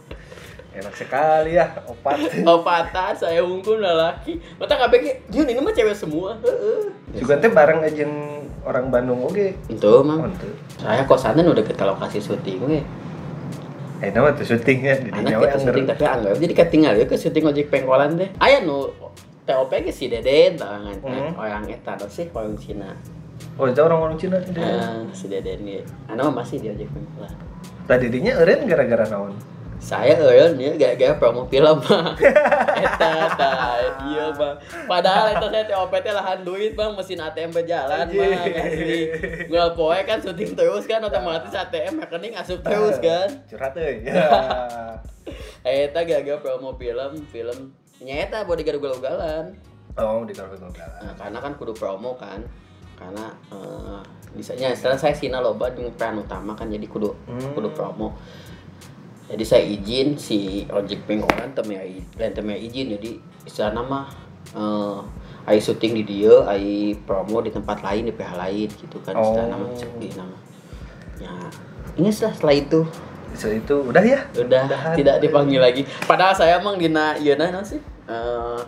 enak 0.76 0.94
sekali 0.94 1.56
ya 1.56 1.72
opat. 1.88 2.20
Opatan 2.60 3.14
saya 3.16 3.40
unggul 3.42 3.80
laki 3.80 4.38
mata 4.60 4.76
kabeh 4.76 5.24
Jun 5.32 5.48
ini 5.48 5.60
mah 5.64 5.72
cewek 5.72 5.96
semua. 5.96 6.36
Heeh. 6.44 6.92
Juga 7.16 7.40
teh 7.40 7.48
bareng 7.48 7.80
aja 7.82 8.04
orang 8.68 8.92
Bandung 8.92 9.24
oke? 9.24 9.56
Itu 9.72 9.88
oh 9.88 10.04
mang 10.04 10.28
itu 10.28 10.50
saya 10.82 11.08
kosannya 11.08 11.48
udah 11.48 11.64
ke 11.64 11.74
lokasi 11.74 12.20
syuting 12.20 12.60
we 12.68 12.80
eh 14.04 14.12
nama 14.12 14.36
tuh 14.36 14.44
syutingnya 14.44 15.00
di 15.00 15.08
anak 15.08 15.40
kita 15.40 15.58
syuting 15.64 15.86
tapi 15.88 16.04
anggap 16.04 16.36
jadi 16.36 16.54
ketinggal 16.54 16.94
ya 17.00 17.06
ke 17.08 17.16
syuting 17.16 17.44
ojek 17.48 17.72
pengkolan 17.72 18.20
teh. 18.20 18.30
Aya 18.44 18.60
nu 18.60 18.92
TOP 19.48 19.72
ge 19.72 19.94
si 19.94 20.12
Deden 20.12 20.60
tangan 20.60 20.98
Hmm. 21.00 21.32
orang 21.40 21.64
eta 21.72 21.96
sih 22.12 22.28
orang 22.36 22.60
Cina? 22.60 22.92
Oh 23.56 23.70
itu 23.72 23.80
orang 23.80 24.00
orang 24.12 24.18
Cina 24.20 24.42
itu 24.44 24.52
Eh, 24.60 25.08
si 25.16 25.32
Deden 25.32 25.64
ge. 25.64 25.88
Anak 26.12 26.28
mah 26.28 26.44
masih 26.44 26.60
di 26.60 26.68
ojek 26.76 26.92
pengkolan. 26.92 27.32
Tadi 27.88 28.06
dinya 28.12 28.34
eren 28.42 28.66
gara-gara 28.68 29.06
naon 29.08 29.38
saya 29.76 30.16
eueun 30.18 30.56
ya 30.56 30.72
gara-gara 30.74 31.14
promo 31.16 31.46
film 31.46 31.78
mah 31.84 32.16
eta 32.84 33.12
tah 33.36 33.76
iya 34.08 34.32
bang. 34.32 34.56
Padahal 34.88 35.36
eta 35.36 35.48
saya 35.52 35.66
TOP 35.66 35.94
teh 35.94 36.10
lahan 36.10 36.42
duit 36.42 36.74
bang. 36.74 36.92
Mesin 36.92 37.20
ATM 37.20 37.52
berjalan 37.52 38.08
bang. 38.08 38.32
Asli. 38.56 39.02
Nggak 39.46 39.70
poe 39.74 40.00
kan 40.02 40.18
syuting 40.18 40.56
terus 40.56 40.84
kan 40.86 41.00
otomatis 41.00 41.52
ATM 41.52 42.00
rekening 42.00 42.34
asup 42.34 42.64
terus 42.64 42.98
kan. 42.98 43.28
Curhat 43.46 43.76
euy 43.76 44.02
ya 44.08 44.26
Eta 45.66 46.02
gara-gara 46.02 46.38
promo 46.38 46.78
film, 46.78 47.12
film 47.30 47.58
nyata 48.00 48.46
bodyguard 48.46 48.78
ugal-ugalan. 48.78 49.54
oh 49.96 50.28
di 50.28 50.36
kalau 50.36 50.52
itu 50.52 50.68
Nah, 50.76 51.16
karena 51.16 51.40
kan 51.40 51.56
kudu 51.56 51.72
promo 51.72 52.16
kan. 52.16 52.44
Karena 52.96 53.28
eh 53.50 54.02
bisanya 54.32 54.76
setelah 54.76 55.00
saya 55.00 55.16
sina 55.16 55.40
loba 55.40 55.72
jeung 55.72 55.88
peran 55.96 56.20
utama 56.20 56.52
kan 56.52 56.68
jadi 56.68 56.84
kudu 56.84 57.12
Hmm. 57.28 57.56
kudu 57.56 57.72
promo. 57.72 58.12
Jadi 59.26 59.44
saya 59.44 59.64
izin 59.66 60.14
si 60.22 60.64
ojek 60.70 61.10
pengkolan 61.10 61.50
lain 61.50 62.32
teu 62.32 62.42
mea 62.46 62.58
izin. 62.58 62.94
Jadi 62.94 63.18
istilahna 63.46 63.82
mah 63.82 64.06
eh 64.54 65.00
ai 65.46 65.58
syuting 65.62 65.98
di 65.98 66.04
dia, 66.06 66.46
ai 66.46 66.94
promo 67.06 67.42
di 67.42 67.50
tempat 67.50 67.82
lain 67.82 68.10
di 68.10 68.14
pihak 68.14 68.38
lain 68.38 68.70
gitu 68.70 68.98
kan 69.02 69.14
istilahna 69.18 69.56
mah 69.58 69.70
Oh. 69.70 69.78
cek 69.78 69.92
di 69.98 70.10
nama. 70.14 70.38
Ya, 71.16 71.32
ini 71.96 72.10
setelah, 72.12 72.34
setelah 72.38 72.56
itu. 72.60 72.82
So, 73.36 73.52
itu 73.52 73.76
udah 73.84 74.04
ya? 74.04 74.20
Udah 74.32 74.64
Udahan. 74.64 74.96
tidak 74.96 75.16
dipanggil 75.20 75.60
lagi. 75.60 75.84
Padahal 76.08 76.32
saya 76.32 76.56
emang 76.60 76.80
dina 76.80 77.20
iya 77.20 77.36
nah 77.36 77.64
sih. 77.66 77.80
Eh 78.08 78.60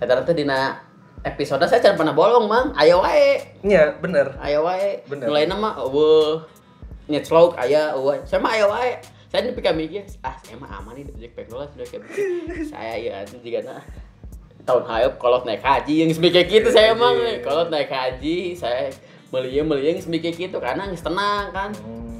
eta 0.00 0.18
teh 0.24 0.34
dina 0.34 0.80
episode 1.22 1.62
saya 1.70 1.78
can 1.78 1.94
pernah 1.94 2.14
bolong 2.14 2.48
mang. 2.48 2.72
Ayo 2.74 3.02
wae. 3.04 3.60
Iya 3.62 3.94
bener. 4.00 4.34
Ayo 4.40 4.64
wae. 4.64 5.04
Bener. 5.06 5.28
mulai 5.28 5.44
nama 5.44 5.76
eueuh 5.78 6.42
nyetslog 7.10 7.58
aya 7.58 7.92
eueuh 7.98 8.22
saya 8.24 8.38
mah 8.40 8.54
ayo 8.56 8.70
wae 8.70 8.96
saya 9.32 9.48
ini 9.48 9.56
pikir 9.56 9.72
mikir 9.72 10.04
ah 10.20 10.36
saya 10.44 10.60
mah 10.60 10.68
aman 10.76 10.92
nih 10.92 11.08
di 11.08 11.28
pengkolan 11.32 11.64
sudah 11.72 11.88
kayak 11.88 12.04
saya 12.68 12.94
ya 13.00 13.16
itu 13.24 13.40
juga 13.40 13.64
nah 13.64 13.82
tahun 14.68 14.84
hayop 14.84 15.16
kalau 15.16 15.40
naik 15.48 15.64
haji 15.64 16.04
yang 16.04 16.12
semikir 16.12 16.44
gitu 16.44 16.68
saya 16.68 16.92
emang 16.92 17.16
Haji. 17.16 17.40
kalau 17.40 17.64
naik 17.72 17.88
haji 17.88 18.52
saya 18.52 18.92
melihat 19.32 19.64
melihat 19.64 20.04
semikir 20.04 20.36
gitu 20.36 20.60
karena 20.60 20.84
geus 20.92 21.00
tenang 21.00 21.48
kan 21.48 21.72
Hmm. 21.80 22.11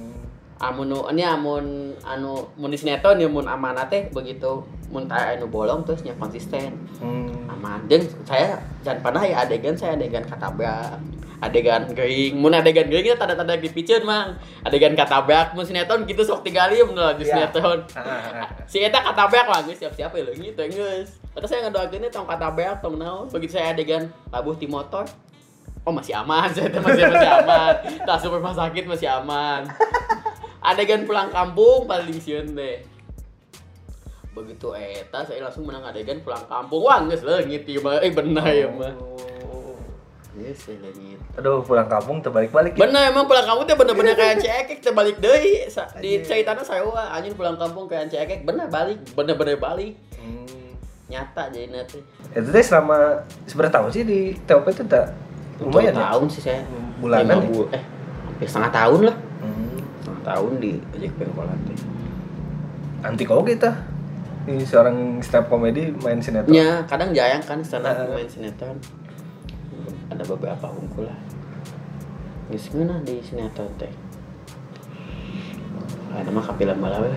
Amun 0.63 0.95
ini 1.11 1.27
amun 1.27 1.91
anu 2.07 2.47
mun 2.55 2.71
di 2.71 2.79
sinetron 2.79 3.19
ya 3.19 3.27
mun 3.27 3.43
amanah 3.51 3.91
teh 3.91 4.07
begitu 4.15 4.63
mun 4.95 5.11
anu 5.11 5.51
bolong 5.51 5.83
terus 5.83 6.07
nya 6.07 6.15
konsisten. 6.15 6.79
Hmm. 7.03 7.51
aman. 7.51 7.83
Dan 7.91 8.07
saya 8.23 8.63
jangan 8.87 9.03
pernah 9.03 9.23
ya 9.27 9.43
adegan 9.43 9.75
saya 9.75 9.99
adegan 9.99 10.23
katabrak 10.23 11.03
adegan 11.43 11.91
gering. 11.91 12.39
Mun 12.39 12.55
adegan 12.55 12.87
gering 12.87 13.11
itu 13.11 13.19
tanda-tanda 13.19 13.59
dipicen 13.59 14.07
mang. 14.07 14.39
Adegan 14.63 14.95
katabrak 14.95 15.59
mun 15.59 15.67
sinetron 15.67 16.07
gitu 16.07 16.23
sok 16.23 16.47
tinggali 16.47 16.79
bener 16.79 17.19
di 17.19 17.27
sinetron 17.27 17.83
ah. 17.99 18.47
si 18.71 18.79
eta 18.79 19.03
katabrak 19.03 19.51
lah 19.51 19.67
geus 19.67 19.83
siap-siap 19.83 20.15
leungit 20.15 20.55
teh 20.55 20.71
geus 20.71 21.19
Terus 21.33 21.49
saya 21.49 21.67
ngedoakeun 21.67 22.07
tong 22.13 22.29
katabrak 22.29 22.79
tong 22.79 22.95
naon. 23.03 23.27
Begitu 23.27 23.59
saya 23.59 23.75
adegan 23.75 24.07
labuh 24.31 24.55
di 24.55 24.71
motor 24.71 25.11
oh 25.83 25.91
masih 25.91 26.15
aman. 26.15 26.47
Saya 26.55 26.71
masih 26.79 27.11
masih 27.11 27.31
aman. 27.43 27.75
Tak 28.07 28.15
masuk 28.23 28.39
rumah 28.39 28.55
sakit 28.55 28.87
masih 28.87 29.11
aman 29.11 29.67
adegan 30.63 31.03
pulang 31.03 31.29
kampung 31.29 31.85
paling 31.85 32.17
sieun 32.17 32.55
deh. 32.55 32.81
Begitu 34.33 34.73
eta 34.73 35.21
saya 35.21 35.45
langsung 35.45 35.69
menang 35.69 35.85
adegan 35.85 36.23
pulang 36.23 36.47
kampung. 36.47 36.81
Wah 36.83 37.03
geus 37.05 37.21
leungit 37.21 37.67
ieu 37.67 37.83
mah. 37.83 38.01
Eh 38.01 38.09
bener 38.09 38.47
ya 38.47 38.69
mah. 38.71 38.95
Oh. 38.97 39.77
geus 40.33 40.65
leungit 40.67 41.21
Aduh, 41.33 41.61
pulang 41.61 41.85
kampung 41.87 42.21
terbalik-balik. 42.21 42.73
ya. 42.73 42.81
bener 42.81 43.09
emang 43.09 43.25
pulang 43.25 43.45
kampung 43.45 43.65
teh 43.65 43.77
bener-bener 43.77 44.13
kayak 44.13 44.41
cekek 44.41 44.79
teh 44.81 44.93
balik 44.93 45.17
deui. 45.19 45.65
Sa- 45.67 45.89
di 45.97 46.21
ceritanya 46.21 46.61
saya 46.61 46.81
wah 46.83 47.13
anjing 47.13 47.37
pulang 47.37 47.57
kampung 47.57 47.85
kayak 47.85 48.09
cekek 48.09 48.45
bener 48.45 48.69
balik. 48.69 49.03
Bener-bener 49.13 49.57
balik. 49.57 49.97
Hmm. 50.17 50.73
nyata 51.11 51.53
jadi 51.53 51.69
nanti 51.69 52.01
Itu 52.33 52.49
teh 52.49 52.65
selama 52.65 53.21
seberapa 53.45 53.69
tahun 53.69 53.91
sih 53.93 54.05
di 54.07 54.19
TOP 54.49 54.65
itu 54.67 54.81
tak 54.87 55.13
lumayan 55.61 55.93
ya? 55.93 56.09
tahun 56.09 56.27
sih 56.31 56.41
saya. 56.41 56.65
Bulanan 56.97 57.45
ya? 57.45 57.77
eh 57.77 57.83
hampir 58.25 58.49
setengah 58.49 58.73
tahun 58.73 59.01
lah 59.13 59.17
tahun 60.23 60.53
di 60.63 60.79
ojek 60.95 61.13
pengkolan 61.19 61.59
teh 61.67 61.79
Anti 63.03 63.27
kok 63.27 63.43
kita. 63.43 63.71
Ini 64.43 64.63
seorang 64.63 65.23
stand 65.23 65.47
up 65.47 65.51
komedi 65.51 65.91
main 66.03 66.19
sinetron. 66.23 66.55
Ya, 66.55 66.83
kadang 66.87 67.15
jayang 67.15 67.43
kan 67.43 67.59
stand 67.63 67.87
up 67.87 67.99
main 68.11 68.31
sinetron. 68.31 68.79
Ada 70.11 70.23
beberapa 70.27 70.71
unggul 70.71 71.11
lah. 71.11 71.19
Geus 72.51 72.71
ngeunah 72.71 73.03
di 73.03 73.19
sinetron 73.23 73.71
teh. 73.79 73.91
Ada 76.15 76.31
mah 76.31 76.47
kapilan 76.47 76.79
bala 76.79 77.03
we. 77.03 77.11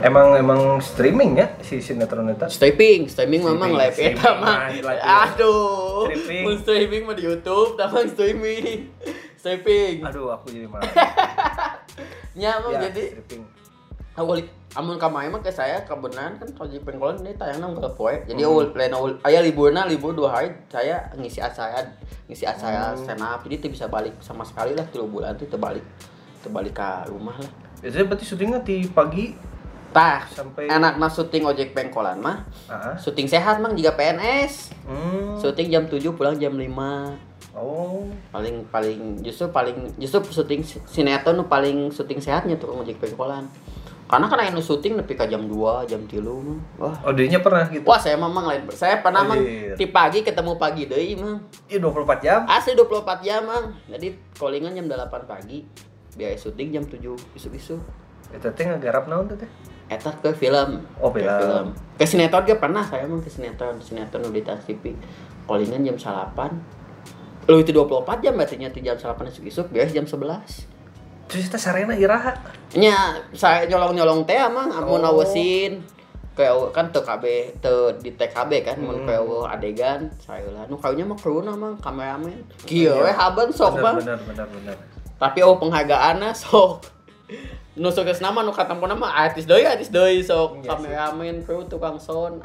Emang 0.00 0.32
emang 0.32 0.80
streaming 0.82 1.38
ya 1.38 1.54
si 1.62 1.78
sinetron 1.78 2.26
itu. 2.30 2.46
Streaming, 2.50 3.06
streaming 3.06 3.46
memang 3.46 3.78
live 3.78 3.94
eta 3.94 4.30
mah. 4.42 4.74
Aduh. 5.30 6.10
Streaming. 6.10 6.42
Mun 6.46 6.56
streaming 6.62 7.02
mah 7.06 7.14
di 7.14 7.30
YouTube, 7.30 7.78
tamang 7.78 8.10
streaming. 8.10 8.90
Streaming. 9.40 10.04
Aduh, 10.04 10.34
aku 10.34 10.52
jadi 10.52 10.68
malah. 10.68 10.84
Nya 12.32 12.60
mah 12.60 12.70
ya, 12.70 12.86
jadi 12.86 13.02
streaming. 13.16 13.42
awal 14.12 14.38
amun 14.70 14.96
kamai 14.96 15.26
mah 15.26 15.40
ke 15.40 15.48
saya 15.48 15.82
kebenaran 15.82 16.36
kan 16.36 16.46
ojek 16.60 16.82
pengkolan 16.82 17.18
ini 17.20 17.34
tayangna 17.34 17.66
enggak 17.66 17.94
poe. 17.94 18.12
Jadi 18.22 18.38
Hmm. 18.38 18.50
awal 18.50 18.64
lain 18.70 18.92
awal 18.92 19.10
aya 19.22 19.40
liburna 19.40 19.82
libur 19.82 20.12
dua 20.12 20.30
hari 20.30 20.50
saya 20.66 21.10
ngisi 21.12 21.40
acara 21.40 21.82
ngisi 22.26 22.44
acara 22.44 22.92
Hmm. 22.92 23.00
stand 23.00 23.18
up 23.18 23.42
jadi 23.42 23.56
teu 23.58 23.68
bisa 23.68 23.86
balik 23.86 24.14
sama 24.20 24.42
sekali 24.42 24.72
lah 24.72 24.86
tiga 24.86 25.02
bulan 25.04 25.34
tuh 25.34 25.46
terbalik 25.46 25.82
terbalik 26.38 26.70
ke 26.72 26.88
rumah 27.08 27.34
lah. 27.34 27.50
Biasanya 27.80 28.06
berarti 28.06 28.24
syutingnya 28.24 28.60
di 28.60 28.86
pagi 28.86 29.26
Tah, 29.90 30.22
sampai 30.22 30.70
enak 30.70 31.02
mah 31.02 31.10
syuting 31.10 31.42
ojek 31.42 31.74
pengkolan 31.74 32.22
mah 32.22 32.46
Ah. 32.70 32.94
syuting 32.94 33.26
sehat 33.26 33.58
mang 33.58 33.74
jika 33.74 33.90
PNS 33.90 34.70
Hmm. 34.86 35.34
syuting 35.34 35.66
jam 35.66 35.82
7 35.84 36.14
pulang 36.14 36.38
jam 36.38 36.54
5 36.54 37.10
Oh. 37.50 38.06
paling 38.30 38.62
paling 38.70 39.18
justru 39.20 39.50
paling 39.50 39.90
justru 39.98 40.22
syuting 40.22 40.62
si- 40.62 40.78
sinetron 40.86 41.34
nu 41.34 41.44
paling 41.44 41.90
syuting 41.90 42.22
sehatnya 42.22 42.54
tuh 42.54 42.70
ojek 42.70 43.02
pengkolan 43.02 43.50
karena 44.10 44.26
kan 44.26 44.42
anu 44.42 44.58
syuting 44.58 44.98
nepi 44.98 45.14
ka 45.14 45.26
jam 45.26 45.46
2 45.46 45.86
jam 45.86 46.02
3 46.02 46.18
mah 46.18 46.58
wah 46.82 46.94
Oh, 47.06 47.14
dirinya 47.14 47.38
pernah 47.38 47.62
gitu. 47.70 47.86
Wah, 47.86 47.94
saya 47.94 48.18
memang 48.18 48.42
lain. 48.42 48.66
Saya 48.74 48.98
pernah 48.98 49.22
mang 49.22 49.38
Anjir. 49.38 49.78
di 49.78 49.86
pagi 49.86 50.26
ketemu 50.26 50.58
pagi 50.58 50.90
deui 50.90 51.14
mang. 51.14 51.38
Iya 51.70 51.78
24 51.78 52.18
jam. 52.18 52.42
Asli 52.42 52.74
24 52.74 53.22
jam 53.22 53.46
mang. 53.46 53.70
Jadi 53.86 54.18
callingan 54.34 54.74
jam 54.74 54.90
8 54.90 55.30
pagi. 55.30 55.62
Biaya 56.18 56.34
syuting 56.34 56.74
jam 56.74 56.82
7 56.82 56.98
isu-isu. 57.38 57.78
Itu 58.34 58.50
teh 58.50 58.66
ngagarap 58.66 59.06
naon 59.06 59.30
teh? 59.30 59.38
teh? 59.38 59.50
Eta 59.86 60.10
ke 60.10 60.34
film. 60.34 60.82
Oh, 60.98 61.14
Ke 61.14 61.22
film. 61.22 61.66
Ke 61.94 62.02
sinetron 62.02 62.42
ge 62.42 62.58
pernah 62.58 62.82
saya 62.82 63.06
mang 63.06 63.22
ke 63.22 63.30
sinetron, 63.30 63.78
sinetron 63.78 64.26
di 64.26 64.42
TV. 64.42 64.90
Callingan 65.46 65.86
jam 65.86 65.94
8. 66.34 66.79
Lu 67.50 67.58
itu 67.58 67.74
24 67.74 68.22
jam 68.22 68.32
berarti 68.38 68.54
jam 68.62 68.94
8 68.94 69.18
isuk-isuk 69.26 69.74
biasa 69.74 69.90
jam 69.90 70.06
11. 70.06 71.26
Terus 71.26 71.42
kita 71.50 71.58
sarena 71.58 71.94
iraha. 71.98 72.38
Nya 72.78 73.18
saya 73.34 73.66
nyolong-nyolong 73.66 74.22
teh 74.22 74.38
mang 74.46 74.70
amun 74.70 75.02
Oh. 75.02 75.10
awesin 75.18 75.82
kayak 76.40 76.72
kan 76.72 76.88
tuh 76.88 77.02
KB 77.04 77.24
tuh 77.60 77.92
di 78.00 78.14
TKB 78.16 78.64
kan 78.64 78.76
mun 78.80 79.02
Hmm. 79.02 79.06
kayak 79.06 79.50
adegan 79.50 80.00
saya 80.16 80.46
lah 80.48 80.64
nu 80.70 80.78
kayunya 80.80 81.04
mah 81.04 81.18
kruna 81.18 81.52
mah 81.52 81.76
kameramen 81.84 82.32
kieu 82.64 82.96
we 82.96 83.12
haban 83.12 83.52
sok 83.52 83.76
mah 83.76 83.98
bener 84.00 84.16
bener 84.24 84.46
bener. 84.48 84.76
tapi 85.20 85.44
oh 85.44 85.60
penghargaanna 85.60 86.32
sok 86.32 86.86
nu 87.82 87.92
sukses 87.92 88.24
nama 88.24 88.40
nu 88.40 88.54
katampo 88.56 88.88
nama 88.88 89.10
artis 89.10 89.44
deui 89.44 89.68
artis 89.68 89.92
deui 89.92 90.24
sok 90.24 90.64
Iya 90.64 90.80
kameramen 90.80 91.44
kru 91.44 91.66
tukang 91.68 92.00
sound 92.00 92.40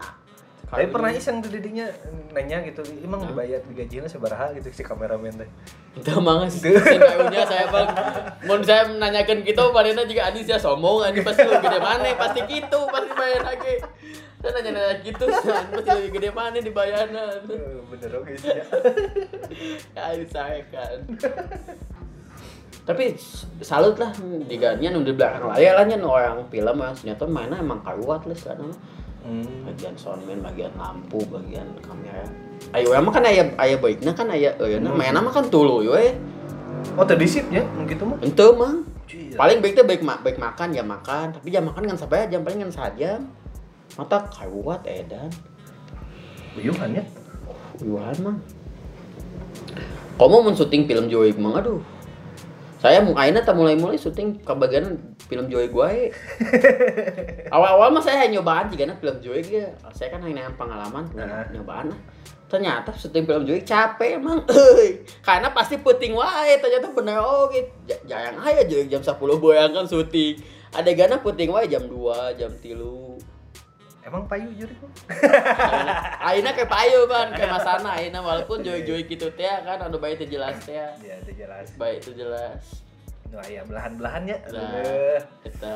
Tapi 0.65 0.89
pernah 0.89 1.13
iseng 1.13 1.45
tuh 1.45 1.53
didinya 1.53 1.85
nanya 2.33 2.57
gitu, 2.65 2.81
emang 3.05 3.21
Hah? 3.21 3.29
dibayar 3.29 3.59
digajinya 3.69 4.09
sebaraha 4.09 4.49
gitu 4.57 4.73
si 4.73 4.81
kameramen 4.81 5.31
teh. 5.37 5.49
Itu 5.93 6.17
mah 6.19 6.49
sih. 6.49 6.73
Kayunya 6.73 7.45
saya 7.45 7.69
bang. 7.69 7.87
Mun 8.49 8.61
saya 8.65 8.89
menanyakan 8.89 9.45
gitu 9.45 9.63
padahal 9.69 10.05
juga 10.09 10.21
Adis 10.33 10.49
ya 10.49 10.57
sombong 10.57 11.05
Adis 11.05 11.21
pasti 11.21 11.45
lebih 11.45 11.69
gede 11.69 11.79
mana? 11.79 12.09
Pasti 12.17 12.39
gitu 12.49 12.79
pasti 12.89 13.11
bayar 13.13 13.41
lagi. 13.45 13.73
Saya 14.41 14.51
nanya 14.57 14.71
nanya 14.73 14.95
gitu 15.05 15.25
pasti 15.77 15.89
lebih 15.93 16.11
gede 16.19 16.29
mana 16.33 16.57
dibayarnya 16.57 17.23
Bener 17.87 18.11
oke 18.17 18.33
sih. 18.33 18.57
Adis 20.11 20.29
saya 20.33 20.59
kan. 20.73 20.97
Tapi 22.85 23.17
salut 23.65 23.97
lah 23.97 24.13
diganya 24.45 24.93
nu 24.93 25.01
di 25.01 25.13
belakang 25.13 25.49
layar 25.49 25.81
lah 25.81 25.85
orang 26.05 26.45
film 26.49 26.77
sinetron 26.93 27.33
mainnya 27.33 27.57
emang 27.57 27.81
karuat 27.81 28.25
lah 28.29 28.37
sekarang 28.37 28.69
Hmm. 29.25 29.65
bagian 29.65 29.97
soundman 29.97 30.37
bagian 30.45 30.69
lampu 30.77 31.17
bagian 31.25 31.65
kamera 31.81 32.29
ayo 32.77 32.93
emang 32.93 33.09
kan 33.09 33.25
aya 33.25 33.49
aya 33.57 33.75
baiknya 33.81 34.13
kan 34.13 34.29
aya 34.29 34.53
euy 34.61 34.77
Hmm. 34.77 34.93
mainnya 34.93 35.17
mah 35.17 35.33
kan 35.33 35.49
tuluy 35.49 35.89
we 35.89 36.13
Oh 36.93 37.01
tadi 37.03 37.25
sip 37.25 37.49
ya, 37.49 37.65
gitu 37.89 38.05
mah. 38.05 38.21
Ente 38.21 38.45
mah. 38.53 38.85
Iya. 39.09 39.35
Paling 39.35 39.57
baik 39.57 39.73
teh 39.73 39.85
baik 39.85 40.01
ma 40.05 40.21
baik 40.21 40.37
makan 40.37 40.69
ya 40.69 40.85
makan, 40.85 41.33
tapi 41.33 41.49
jam 41.49 41.65
makan 41.65 41.89
kan 41.89 41.97
sampai 41.97 42.29
jam 42.29 42.45
paling 42.45 42.61
kan 42.61 42.71
sajam. 42.71 43.21
Mata 43.97 44.21
karuat 44.29 44.85
edan. 44.85 45.33
Uyuhan 46.53 46.95
ya. 46.95 47.03
Uyuhan 47.81 48.15
mah. 48.21 48.37
Kamu 50.15 50.45
mau 50.45 50.55
syuting 50.55 50.87
film 50.87 51.09
Joy 51.11 51.33
mah 51.35 51.59
aduh. 51.59 51.81
Saya 52.75 53.01
aina 53.15 53.39
tak 53.39 53.55
mulai-mulai 53.55 53.95
syuting 53.95 54.43
kebagian 54.43 54.99
film 55.25 55.47
Joy 55.47 55.67
gue. 55.67 55.89
Awal-awal 57.49 57.89
mah 57.89 58.03
saya 58.03 58.21
hanya 58.21 58.37
nyobaan 58.37 58.67
jika 58.67 58.85
film 58.93 59.17
Joy 59.19 59.39
gitu. 59.41 59.65
Saya 59.91 60.11
kan 60.11 60.21
hanya 60.21 60.51
pengalaman 60.53 61.07
Nah. 61.13 61.47
nyobaan 61.49 61.89
lah. 61.89 61.99
Ternyata 62.45 62.93
syuting 62.93 63.25
film 63.25 63.43
Joy 63.43 63.63
capek 63.63 64.21
emang. 64.21 64.43
Karena 65.21 65.49
pasti 65.49 65.79
puting 65.79 66.13
wae 66.13 66.59
ternyata 66.59 66.91
bener 66.91 67.17
oh 67.17 67.49
gitu. 67.49 67.69
Ja- 67.85 68.03
Jangan 68.05 68.43
aja 68.43 68.63
Joy 68.63 68.85
jam 68.85 69.01
10 69.01 69.17
bayangkan 69.17 69.85
syuting. 69.85 70.37
Adegannya 70.71 71.17
puting 71.19 71.49
wae 71.49 71.65
jam 71.65 71.87
2, 71.87 71.95
jam 72.35 72.51
3. 72.51 73.34
Emang 74.05 74.29
payu 74.29 74.45
juri 74.53 74.69
kok. 74.77 74.91
Aina 76.29 76.53
kayak 76.53 76.69
payu 76.69 77.09
kan, 77.09 77.33
kayak 77.33 77.49
masana 77.57 77.89
Aina 77.97 78.21
walaupun 78.21 78.61
joy-joy 78.61 79.09
gitu 79.09 79.33
teh 79.33 79.49
kan 79.65 79.81
anu 79.81 79.97
bae 79.97 80.13
teh 80.13 80.29
jelas 80.29 80.61
teh. 80.61 80.77
Ya, 80.77 81.17
itu 81.25 81.33
jelas. 81.33 81.73
Baik 81.73 82.05
itu 82.05 82.13
jelas. 82.13 82.85
Nah, 83.33 83.41
ya 83.49 83.65
belahan-belahannya. 83.65 84.37
Nah, 84.53 85.17
kita. 85.41 85.73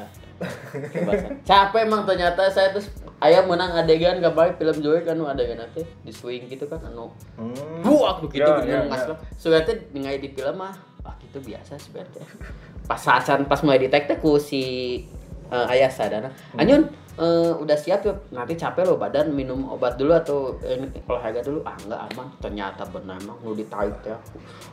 Capek 1.41 1.81
emang 1.89 2.05
ternyata 2.05 2.45
saya 2.53 2.69
terus 2.69 2.93
ayam 3.17 3.49
menang 3.49 3.73
adegan 3.73 4.21
gak 4.21 4.37
baik 4.37 4.53
film 4.61 4.77
Joy 4.77 5.01
kan 5.01 5.17
nu 5.17 5.25
adegan 5.25 5.65
teh 5.73 5.83
di 6.05 6.13
swing 6.13 6.45
gitu 6.47 6.69
kan 6.69 6.79
anu 6.85 7.09
Hmm. 7.35 7.81
buak 7.81 8.21
begitu 8.23 8.45
Ya, 8.45 8.61
bener 8.61 8.87
ya, 8.87 9.17
ya. 9.17 9.75
ningali 9.91 10.21
di 10.21 10.29
film 10.31 10.55
mah 10.61 10.77
ah 11.01 11.17
itu 11.19 11.41
biasa 11.41 11.81
sebenarnya. 11.81 12.23
Pas 12.85 13.01
sasan 13.01 13.49
pas 13.49 13.59
mulai 13.65 13.89
teh 13.89 14.17
ku 14.21 14.37
si 14.37 14.61
eh, 15.49 15.65
ayah 15.73 15.89
sadana. 15.89 16.29
Hmm. 16.53 16.61
Eh, 17.19 17.51
udah 17.51 17.75
siap 17.75 17.99
ya 18.07 18.15
nanti 18.31 18.55
capek 18.55 18.87
lo 18.87 18.95
badan 18.95 19.35
minum 19.35 19.67
obat 19.67 19.99
dulu 19.99 20.15
atau 20.15 20.55
eh, 20.63 20.79
olahraga 21.03 21.43
dulu. 21.43 21.59
Ah 21.67 21.75
enggak 21.75 21.99
aman. 22.15 22.27
Ternyata 22.39 22.87
benar 22.87 23.19
emang 23.19 23.35
nu 23.43 23.51
ditarik 23.51 23.99
teh 23.99 24.15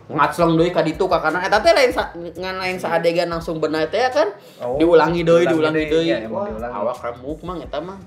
ngaclong 0.06 0.54
deui 0.54 0.70
ka 0.70 0.86
ditu 0.86 1.10
ka 1.10 1.18
kana 1.18 1.42
eta 1.42 1.58
teh 1.58 1.74
lain 1.74 1.90
ngan 2.38 2.54
lain 2.62 2.78
saadegan 2.78 3.26
langsung 3.26 3.58
benar 3.58 3.90
teh 3.90 3.98
kan? 4.14 4.30
Oh, 4.62 4.78
diulangi 4.78 5.26
deui 5.26 5.42
diulangi 5.50 5.90
deui, 5.90 6.06
deui 6.06 6.22
ya, 6.22 6.30
Wah, 6.30 6.46
awak 6.70 7.02
remuk 7.02 7.42
mang 7.42 7.58
eta 7.58 7.82
mah 7.82 7.98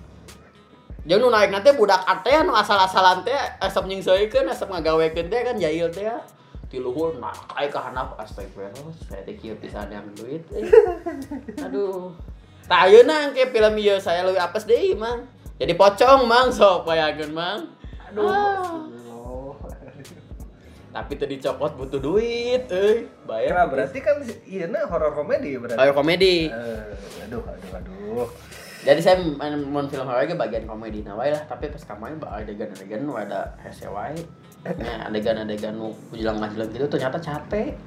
Jeung 1.04 1.20
nu 1.20 1.28
naik 1.28 1.52
teh 1.60 1.76
budak 1.76 2.08
ate 2.08 2.32
nu 2.48 2.56
asal-asalan 2.56 3.28
teh 3.28 3.36
asap 3.60 3.92
nyingseuykeun 3.92 4.48
asap 4.48 4.72
ngagawekeun 4.72 5.28
teh 5.28 5.40
kan 5.44 5.60
jahil 5.60 5.92
teh 5.92 6.08
ti 6.70 6.78
luhur 6.78 7.18
nah 7.18 7.34
kayak 7.50 7.74
ke 7.74 7.80
handap 7.82 8.14
astagfirullah 8.22 8.94
saya 9.10 9.26
teh 9.26 9.34
kieu 9.34 9.58
pisan 9.58 9.90
yang 9.90 10.06
duit 10.14 10.46
eh. 10.54 10.70
aduh 11.66 12.14
tak 12.70 12.86
ayeuna 12.86 13.34
ke 13.34 13.50
film 13.50 13.74
ieu 13.82 13.98
saya 13.98 14.22
leuwih 14.22 14.38
apes 14.38 14.70
deui 14.70 14.94
mang. 14.94 15.26
Jadi 15.58 15.74
pocong 15.74 16.30
mang. 16.30 16.54
Sok 16.54 16.86
bayageun 16.86 17.34
mang. 17.34 17.66
Aduh. 18.14 18.30
Oh. 18.30 19.58
tapi 20.90 21.22
tadi 21.22 21.38
copot 21.38 21.78
butuh 21.78 22.02
duit 22.02 22.66
eh 22.74 23.06
bayar 23.30 23.62
Nah, 23.62 23.70
berarti 23.70 24.02
kan 24.02 24.26
iya 24.42 24.66
nah 24.66 24.90
horor 24.90 25.14
komedi 25.14 25.54
berarti. 25.58 25.78
Horor 25.78 25.94
komedi. 25.94 26.50
Eh, 26.50 27.26
aduh, 27.30 27.46
aduh, 27.46 27.78
aduh. 27.78 28.26
jadi 28.82 28.98
saya 28.98 29.22
main 29.22 29.54
main 29.70 29.86
film 29.86 30.10
horor 30.10 30.26
bagian 30.26 30.66
komedi. 30.66 31.06
Nah 31.06 31.14
wae 31.14 31.30
lah. 31.30 31.46
Tapi 31.46 31.70
pas 31.70 31.86
kamari 31.86 32.18
ba 32.18 32.42
adegan-adegan 32.42 33.06
nu 33.06 33.14
ada 33.14 33.54
hese 33.62 33.86
wae. 33.86 34.18
Nah 34.66 35.14
adegan-adegan 35.14 35.78
nu 35.78 35.94
ujilang-ujilang 36.10 36.70
gitu 36.74 36.86
ternyata 36.90 37.22
capek 37.22 37.78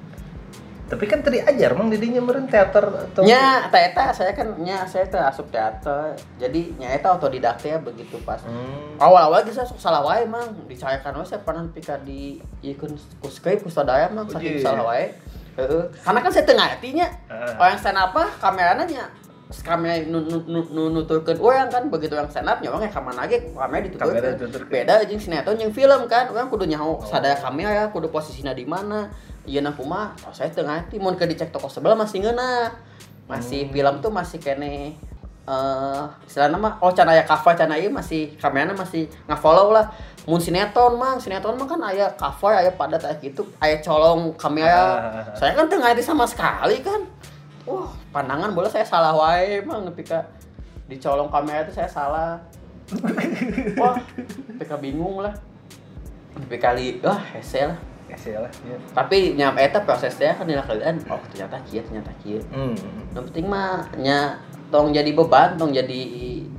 Tapi 0.93 1.09
kan 1.09 1.25
tadi 1.25 1.41
ajar 1.41 1.73
mang 1.73 1.89
didinya 1.89 2.21
meureun 2.21 2.45
teater 2.45 2.85
atau 2.85 3.25
nya 3.25 3.65
eta 3.73 4.13
saya 4.13 4.37
kan 4.37 4.53
nya 4.61 4.85
saya 4.85 5.09
teh 5.09 5.17
asup 5.17 5.49
teater. 5.49 6.13
Jadi 6.37 6.77
nya 6.77 6.93
eta 6.93 7.17
otodidak 7.17 7.57
teh 7.57 7.73
begitu 7.81 8.21
pas. 8.29 8.45
Hmm. 8.45 9.01
awal-awal 9.01 9.41
geus 9.49 9.57
sok 9.57 9.81
salah 9.81 10.05
wae 10.05 10.29
mang. 10.29 10.53
Dicayakan 10.69 11.25
wae 11.25 11.25
saya 11.25 11.41
pernah 11.41 11.65
pika 11.73 11.97
di 12.05 12.45
ieun 12.61 12.93
ku 13.25 13.29
Skype 13.33 13.65
ku 13.65 13.73
sadaya 13.73 14.13
mang 14.13 14.29
Oh, 14.29 14.37
saking 14.37 14.61
iya. 14.61 14.69
salah 14.69 14.85
wae. 14.85 15.17
Heeh. 15.57 15.85
Karena 16.05 16.21
kan 16.21 16.31
saya 16.37 16.45
tengah 16.45 16.69
nya. 16.93 17.09
Ah. 17.33 17.57
orang 17.57 17.81
stand 17.81 17.97
apa 17.97 18.29
kameranya 18.37 18.85
nya 18.85 19.05
kamera 19.61 20.01
nu 20.09 20.25
nu 20.25 20.41
nu, 20.49 20.61
nu 20.73 20.83
nuturkeun 20.89 21.37
urang 21.37 21.69
kan 21.69 21.93
begitu 21.93 22.17
yang 22.17 22.25
stand 22.33 22.49
up 22.49 22.65
nya 22.65 22.73
orang 22.73 22.89
kamera 22.89 23.29
lagi 23.29 23.45
kamera 23.53 23.85
dituturkeun. 23.85 24.73
beda 24.73 25.05
jeung 25.05 25.21
sinetron 25.21 25.61
jeung 25.61 25.77
film 25.77 26.09
kan 26.09 26.33
orang 26.33 26.49
kudu 26.49 26.65
nyaho 26.65 27.05
sadaya 27.05 27.37
kamera 27.37 27.93
kudu 27.93 28.09
posisinya 28.09 28.57
di 28.57 28.65
mana 28.65 29.13
ieu 29.47 29.59
na 29.59 29.75
kumaha 29.75 30.15
oh, 30.23 30.35
saya 30.35 30.51
tengah 30.55 30.79
hati 30.79 31.03
mun 31.03 31.19
ke 31.19 31.27
dicek 31.27 31.51
toko 31.51 31.67
sebelah 31.67 31.99
masih 31.99 32.23
ngeuna 32.23 32.71
masih 33.27 33.67
film 33.71 33.95
tuh 33.99 34.13
masih 34.15 34.39
kene 34.39 34.95
eh 35.43 36.05
istilahnya 36.23 36.55
mah 36.55 36.79
oh 36.79 36.95
can 36.95 37.11
aya 37.11 37.27
cover 37.27 37.51
can 37.59 37.67
aya 37.75 37.91
masih 37.91 38.39
kameranya 38.39 38.79
masih 38.79 39.11
ngafollow 39.27 39.75
lah. 39.75 39.91
Mun 40.23 40.39
sinetron 40.39 40.95
mah 40.95 41.19
sinetron 41.19 41.59
mah 41.59 41.67
kan 41.67 41.83
aya 41.83 42.07
cover 42.15 42.55
aya 42.55 42.71
padat 42.71 43.03
aya 43.03 43.19
gitu 43.19 43.43
aya 43.59 43.83
colong 43.83 44.39
kamera 44.39 45.03
saya 45.39 45.59
kan 45.59 45.67
tengah 45.67 45.91
sama 45.99 46.23
sekali 46.31 46.79
kan. 46.79 47.03
Wah 47.67 47.91
pandangan 48.15 48.55
bola 48.55 48.71
saya 48.71 48.87
salah 48.87 49.11
wae 49.19 49.59
mah 49.67 49.83
nepi 49.83 50.07
ka 50.07 50.23
dicolong 50.87 51.27
kamera 51.27 51.67
itu 51.67 51.75
saya 51.75 51.91
salah. 51.91 52.39
Wah 53.83 53.99
nepi 54.47 54.63
ka 54.63 54.79
bingung 54.79 55.27
lah. 55.27 55.35
Nepi 56.39 56.55
kali 56.63 57.03
wah 57.03 57.19
hese 57.35 57.67
lah 57.67 57.92
Ya 58.15 58.39
lah. 58.39 58.53
Ya. 58.63 58.77
tapi 58.93 59.33
nyam 59.33 59.55
eta 59.55 59.81
prosesnya 59.81 60.33
kan 60.33 60.45
dilakukan 60.45 61.01
oh 61.07 61.21
ternyata 61.29 61.57
kieu 61.65 61.83
ternyata 61.83 62.13
kieu 62.19 62.41
Hmm. 62.49 62.77
yang 63.11 63.25
penting 63.27 63.47
mah 63.47 63.83
nya 63.97 64.37
tong 64.69 64.89
jadi 64.89 65.11
beban 65.11 65.55
tong 65.55 65.69
jadi 65.71 66.01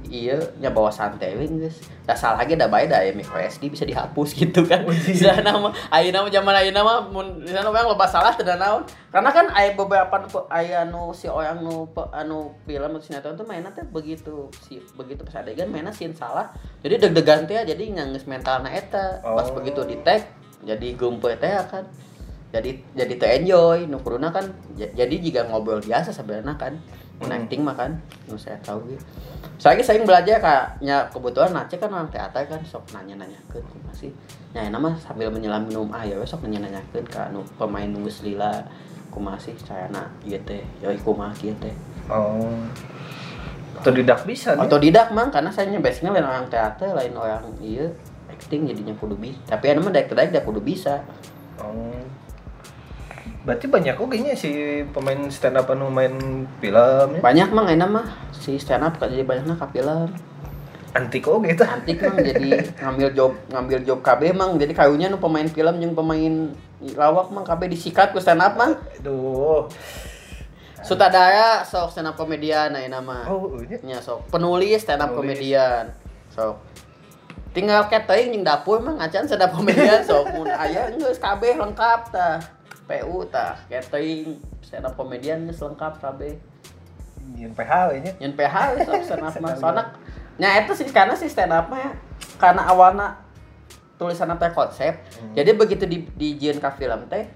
iya 0.05 0.37
nya 0.59 0.69
bawa 0.69 0.87
santai 0.87 1.33
we 1.33 1.49
geus 1.49 1.81
da 2.03 2.13
salah 2.13 2.43
ge 2.43 2.53
da 2.53 2.67
bae 2.67 2.85
da 2.85 3.01
ya 3.01 3.09
micro 3.11 3.33
SD 3.35 3.65
bisa 3.67 3.81
dihapus 3.81 4.35
gitu 4.37 4.61
kan 4.61 4.85
bisa 4.85 5.41
nama 5.41 5.73
ayeuna 5.89 6.21
mah 6.21 6.29
zaman 6.29 6.53
ayeuna 6.53 6.81
mah 6.81 6.97
mun 7.07 7.41
di 7.41 7.49
sana 7.49 7.65
orang 7.65 7.87
loba 7.87 8.05
salah 8.05 8.29
teu 8.29 8.45
naon 8.45 8.85
karena 9.09 9.29
kan 9.29 9.49
aya 9.49 9.73
beberapa 9.73 10.13
aya 10.47 10.85
nu 10.85 11.09
si 11.11 11.25
orang 11.25 11.57
nu 11.59 11.89
anu 12.11 12.53
film 12.63 12.91
atau 12.91 13.01
sinetron 13.01 13.33
tuh 13.33 13.47
mainnya 13.47 13.71
teh 13.71 13.81
begitu 13.83 14.45
si 14.61 14.77
begitu 14.93 15.25
pas 15.25 15.41
adegan 15.41 15.65
mainnya 15.67 15.89
sin 15.89 16.13
salah 16.13 16.53
jadi 16.81 17.01
deg-degan 17.01 17.45
teh 17.45 17.57
jadi 17.57 17.81
nyanggeus 17.89 18.25
mentalna 18.25 18.69
eta 18.69 19.17
pas 19.19 19.49
Oh. 19.49 19.57
begitu 19.57 19.81
di 19.83 19.97
tag 19.99 20.21
jadi 20.63 20.87
geumpeu 20.97 21.35
teh 21.37 21.51
kan 21.69 21.83
jadi 22.53 22.69
jadi 22.93 23.13
tuh 23.17 23.29
enjoy 23.29 23.77
nu 23.89 23.97
kuduna 24.01 24.29
kan 24.29 24.45
jadi 24.77 25.15
jika 25.17 25.49
ngobrol 25.49 25.81
biasa 25.81 26.13
sebenarnya 26.13 26.55
kan 26.57 26.75
Hmm. 27.21 27.29
acting 27.29 27.61
mah 27.63 27.77
kan 27.77 27.91
nu 28.27 28.35
saya 28.35 28.57
tahu 28.65 28.83
gitu 28.89 29.05
saya 29.61 29.77
ge 29.79 29.85
sering 29.85 30.03
belajar 30.03 30.41
kayaknya 30.43 31.07
kebetulan 31.13 31.55
Nace 31.55 31.77
kan 31.79 31.87
orang 31.93 32.09
teater 32.09 32.43
kan 32.49 32.59
sok 32.65 32.83
nanya 32.91 33.15
nanya 33.15 33.39
ke 33.47 33.61
masih 33.85 34.11
ya 34.51 34.67
nama 34.67 34.91
sambil 34.97 35.29
menyelam 35.31 35.63
minum 35.63 35.87
air 35.93 36.19
we 36.19 36.25
sok 36.27 36.43
nanya 36.43 36.67
nanya 36.67 36.81
ke 36.91 36.99
anu 37.15 37.45
pemain 37.55 37.87
nu 37.87 38.03
geus 38.03 38.25
lila 38.27 38.65
kumaha 39.13 39.37
sih 39.39 39.53
saya 39.61 39.87
na 39.93 40.09
ieu 40.25 40.41
teh 40.43 40.65
yoi 40.83 40.97
kumaha 40.99 41.31
kieu 41.37 41.55
teh 41.61 41.71
Oh. 42.11 42.59
Otodidak 43.79 44.27
bisa 44.27 44.59
nih. 44.59 44.67
otodidak 44.67 45.07
mang 45.15 45.31
karena 45.31 45.47
saya 45.47 45.71
basicnya 45.79 46.11
lain 46.11 46.27
orang 46.27 46.51
teater 46.51 46.91
lain 46.91 47.15
orang 47.15 47.47
iya 47.63 47.87
acting 48.53 48.69
jadinya 48.69 48.93
kudu 48.93 49.17
bisa 49.17 49.41
tapi 49.49 49.65
anu 49.67 49.81
mah 49.81 49.89
daek 49.89 50.13
daek 50.13 50.45
kudu 50.45 50.61
bisa 50.61 51.01
Oh. 51.53 51.95
Berarti 53.45 53.65
banyak 53.65 53.95
oke 53.95 54.13
nya 54.15 54.33
si 54.33 54.49
pemain 54.89 55.17
stand 55.29 55.55
up 55.55 55.69
anu 55.69 55.87
main 55.87 56.11
film 56.57 57.07
ya. 57.09 57.19
banyak 57.19 57.49
mang 57.49 57.65
enak 57.65 57.89
mah 57.89 58.05
si 58.31 58.55
stand 58.55 58.81
up 58.81 58.97
jadi 58.97 59.21
banyaknya 59.23 59.55
ka 59.55 59.65
film 59.67 60.09
Antik 60.93 61.25
oke 61.25 61.45
itu. 61.47 61.63
antik 61.63 61.97
mang 61.99 62.17
jadi 62.19 62.69
ngambil 62.77 63.09
job 63.11 63.31
ngambil 63.49 63.79
job 63.81 63.99
KB 63.99 64.33
mang 64.33 64.55
jadi 64.55 64.69
kayunya 64.71 65.07
nu 65.07 65.17
pemain 65.17 65.45
film 65.45 65.75
yang 65.75 65.93
pemain 65.93 66.33
lawak 66.93 67.29
mang 67.29 67.41
KB 67.43 67.65
disikat 67.67 68.11
ku 68.11 68.19
stand 68.19 68.39
up 68.39 68.53
mang 68.53 68.77
Aduh. 68.99 69.65
sutradara 70.79 71.63
sok 71.63 71.89
stand 71.89 72.07
up 72.07 72.15
komedian 72.15 72.69
nah 72.69 72.81
nama 72.81 73.23
Oh, 73.25 73.55
nya. 73.61 73.77
nya 73.83 73.97
sok 73.97 74.27
penulis 74.27 74.77
stand 74.79 74.99
up 74.99 75.11
Penulis. 75.11 75.37
komedian 75.37 75.85
sok 76.29 76.72
tinggal 77.53 77.85
catering 77.85 78.33
yang 78.33 78.43
dapur 78.43 78.77
mang 78.77 78.97
acan 78.97 79.23
stand 79.23 79.41
up 79.41 79.53
komedian 79.53 80.01
sok 80.01 80.25
mun 80.33 80.49
aya 80.49 80.89
geus 80.91 81.17
KB 81.17 81.55
lengkap 81.55 82.09
tah 82.09 82.41
PU 82.83 83.23
tah 83.25 83.55
catering 83.67 84.35
stand 84.59 84.83
up 84.83 84.93
komedian 84.93 85.45
geus 85.45 85.61
lengkap 85.61 85.97
KB 85.97 86.21
Yen 87.33 87.55
PH 87.55 87.71
we 87.87 87.97
nya. 88.03 88.11
Yang 88.19 88.33
PH 88.35 88.55
sok 88.83 89.01
stand 89.05 89.23
up 89.23 89.33
mah 89.37 89.53
soalnya 89.55 89.85
nya 90.35 90.49
itu 90.59 90.73
sih 90.73 90.89
karena 90.89 91.13
sih 91.13 91.29
stand 91.29 91.49
up 91.49 91.69
mah 91.69 91.93
karena 92.35 92.65
awalnya 92.65 93.21
tulisan 93.95 94.33
teh 94.33 94.51
konsep 94.51 94.97
Hmm. 95.13 95.31
jadi 95.31 95.53
begitu 95.53 95.85
di 95.85 96.03
di 96.11 96.33
ka 96.57 96.73
film 96.73 97.05
teh 97.07 97.29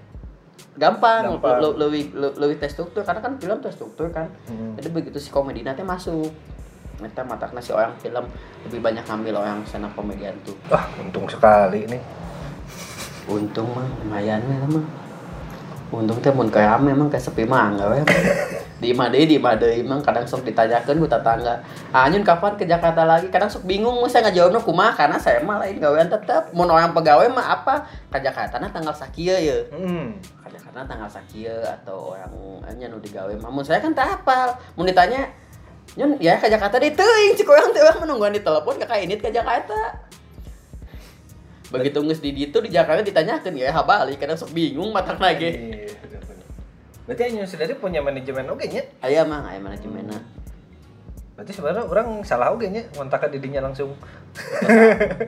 gampang, 0.74 1.38
Gampang. 1.38 1.58
le- 1.58 1.76
lebih 1.80 2.10
le- 2.12 2.36
lebih 2.36 2.58
tes 2.58 2.70
struktur 2.70 3.02
karena 3.02 3.18
kan 3.18 3.34
film 3.34 3.58
tes 3.58 3.72
struktur 3.72 4.10
kan 4.10 4.26
Hmm. 4.46 4.74
jadi 4.74 4.90
begitu 4.90 5.18
si 5.18 5.30
komedi 5.30 5.62
nanti 5.62 5.80
masuk 5.80 6.28
Kita 6.98 7.22
matakna 7.22 7.62
si 7.62 7.70
orang 7.70 7.94
film. 8.02 8.26
Lebih 8.66 8.80
banyak 8.82 9.04
ngambil 9.06 9.34
orang 9.38 9.62
up 9.62 9.92
komedian 9.94 10.34
tuh. 10.42 10.54
Wah, 10.68 10.84
untung 10.98 11.30
sekali 11.30 11.86
nih. 11.86 12.02
untung 13.28 13.68
mah 13.76 13.84
lumayan 14.00 14.40
lah 14.40 14.68
mah. 14.72 14.84
Untung 15.92 16.16
teh 16.20 16.32
mun 16.32 16.48
kayak 16.48 16.80
ame 16.80 16.96
emang 16.96 17.12
kayak 17.12 17.24
sepi 17.28 17.44
mangga 17.44 17.92
we. 17.92 18.00
Di 18.78 18.94
imah 18.94 19.10
deui 19.10 19.26
di 19.26 19.42
imah 19.42 19.58
deui 19.58 19.82
emang 19.82 19.98
kadang 20.06 20.22
sok 20.22 20.46
ditanyakeun 20.46 21.02
ku 21.02 21.08
tetangga. 21.10 21.58
Ah 21.90 22.06
nyun 22.06 22.22
kapan 22.22 22.54
ke 22.54 22.62
Jakarta 22.62 23.02
lagi? 23.02 23.26
Kadang 23.26 23.50
sok 23.50 23.66
bingung 23.66 23.98
mah 23.98 24.06
saya 24.06 24.30
ngajawabna 24.30 24.62
kumaha 24.62 24.94
karena 24.94 25.18
saya 25.18 25.42
mah 25.42 25.58
lain 25.58 25.82
gawean 25.82 26.06
tetep. 26.06 26.54
Mun 26.54 26.70
orang 26.70 26.94
pegawai 26.94 27.26
mah 27.34 27.58
apa? 27.58 27.90
Ke 28.06 28.22
Jakarta 28.22 28.62
na 28.62 28.70
tanggal 28.70 28.94
sakieu 28.94 29.34
ye. 29.34 29.66
Hmm. 29.74 30.14
Jakarta 30.46 30.94
tanggal 30.94 31.10
sakieu 31.10 31.58
atau 31.66 32.14
orang 32.14 32.78
nya 32.78 32.86
nu 32.86 33.02
digawe 33.02 33.34
mah. 33.42 33.50
Mun 33.50 33.66
saya 33.66 33.82
kan 33.82 33.90
teu 33.90 34.06
hafal. 34.06 34.54
Mun 34.78 34.86
ditanya 34.86 35.26
nyun 35.98 36.14
ya 36.22 36.38
ke 36.38 36.46
Jakarta 36.46 36.78
di 36.78 36.94
teuing 36.94 37.34
cik 37.34 37.50
urang 37.50 37.74
teh 37.74 37.82
menungguan 37.98 38.30
di 38.30 38.38
telepon 38.38 38.78
ka 38.78 38.86
kainit 38.86 39.18
ke 39.18 39.34
Jakarta. 39.34 40.06
Begitu 41.74 41.98
nges 42.00 42.22
di 42.22 42.30
ditu 42.32 42.62
di 42.62 42.70
Jakarta 42.70 43.02
ditanyakan 43.02 43.52
ya 43.58 43.74
habali 43.74 44.14
kadang 44.14 44.38
sok 44.38 44.54
bingung 44.54 44.94
matak 44.94 45.18
lagi. 45.18 45.50
Iya, 45.50 45.90
bener-bener. 46.00 46.46
Berarti 47.04 47.22
Anyu 47.28 47.44
sendiri 47.44 47.74
punya 47.76 48.00
manajemen 48.00 48.46
oke 48.46 48.64
nya. 48.70 48.86
aya 49.02 49.26
mah 49.26 49.50
aya 49.50 49.60
manajemenna 49.60 50.16
Berarti 51.34 51.54
sebenarnya 51.54 51.84
orang 51.86 52.22
salah 52.22 52.54
oke 52.54 52.70
nya 52.70 52.86
ngontak 52.94 53.26
ke 53.26 53.36
didinya 53.36 53.66
langsung. 53.68 53.92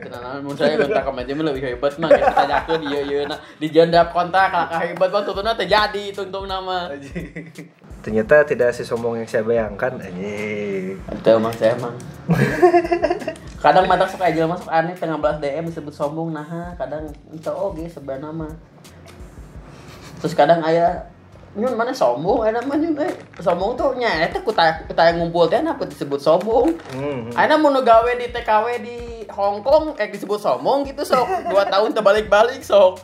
kenalan 0.07 0.39
mun 0.39 0.55
saya 0.55 0.79
kontak 0.79 1.03
ke 1.03 1.11
manajemen 1.11 1.43
lebih 1.51 1.63
hebat 1.67 1.93
mah 1.99 2.09
kita 2.09 2.31
tanyakeun 2.31 2.81
ieu 2.89 3.01
ieu 3.11 3.21
na 3.27 3.35
di 3.59 3.67
jandap 3.67 4.15
kontak 4.15 4.49
lah 4.55 4.79
hebat 4.79 5.09
mah 5.11 5.23
tutuna 5.27 5.51
teh 5.51 5.67
jadi 5.67 6.15
tungtung 6.15 6.47
nama 6.47 6.87
Ternyata 8.01 8.41
tidak 8.49 8.73
sesombong 8.73 9.21
yang 9.21 9.29
saya 9.29 9.45
bayangkan 9.45 10.01
anjing. 10.01 10.97
Itu 10.97 11.31
mah 11.37 11.53
saya 11.53 11.77
mah 11.77 11.93
kadang 13.63 13.85
matak 13.85 14.09
sok 14.09 14.25
aja 14.25 14.49
masuk 14.49 14.69
aneh 14.73 14.97
tengah 14.97 15.21
belas 15.21 15.37
DM 15.37 15.69
disebut 15.69 15.93
sombong 15.93 16.33
nah 16.33 16.73
kadang 16.73 17.05
itu 17.29 17.51
oke 17.53 17.85
sebenarnya 17.85 18.33
mah 18.33 18.53
terus 20.17 20.33
kadang 20.33 20.65
aya 20.65 21.05
nyun 21.51 21.75
mana 21.75 21.91
sombong? 21.91 22.47
Ada 22.47 22.63
mah 22.63 22.79
nyun 22.79 22.95
eh 23.03 23.11
sombong 23.43 23.75
tuh 23.75 23.91
nya 23.99 24.23
eta 24.23 24.39
kuta 24.39 24.87
kuta 24.87 25.11
yang 25.11 25.19
ngumpul 25.19 25.51
teh 25.51 25.59
apa 25.59 25.83
disebut 25.83 26.17
sombong? 26.17 26.79
Hmm. 26.95 27.27
Aina 27.35 27.59
mau 27.59 27.75
gawe 27.75 28.11
di 28.15 28.31
TKW 28.31 28.65
di 28.79 28.97
Hong 29.27 29.59
Kong 29.59 29.91
kayak 29.91 30.15
disebut 30.15 30.39
sombong 30.39 30.87
gitu 30.87 31.03
sok. 31.03 31.27
Dua 31.51 31.67
tahun 31.67 31.91
terbalik-balik 31.91 32.63
sok. 32.63 33.03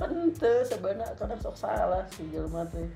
Kan 0.00 0.10
teu 0.32 0.64
sebenarnya 0.64 1.12
kadang 1.12 1.36
sok 1.36 1.60
salah 1.60 2.02
si 2.08 2.24
jelema 2.32 2.64
teh 2.72 2.88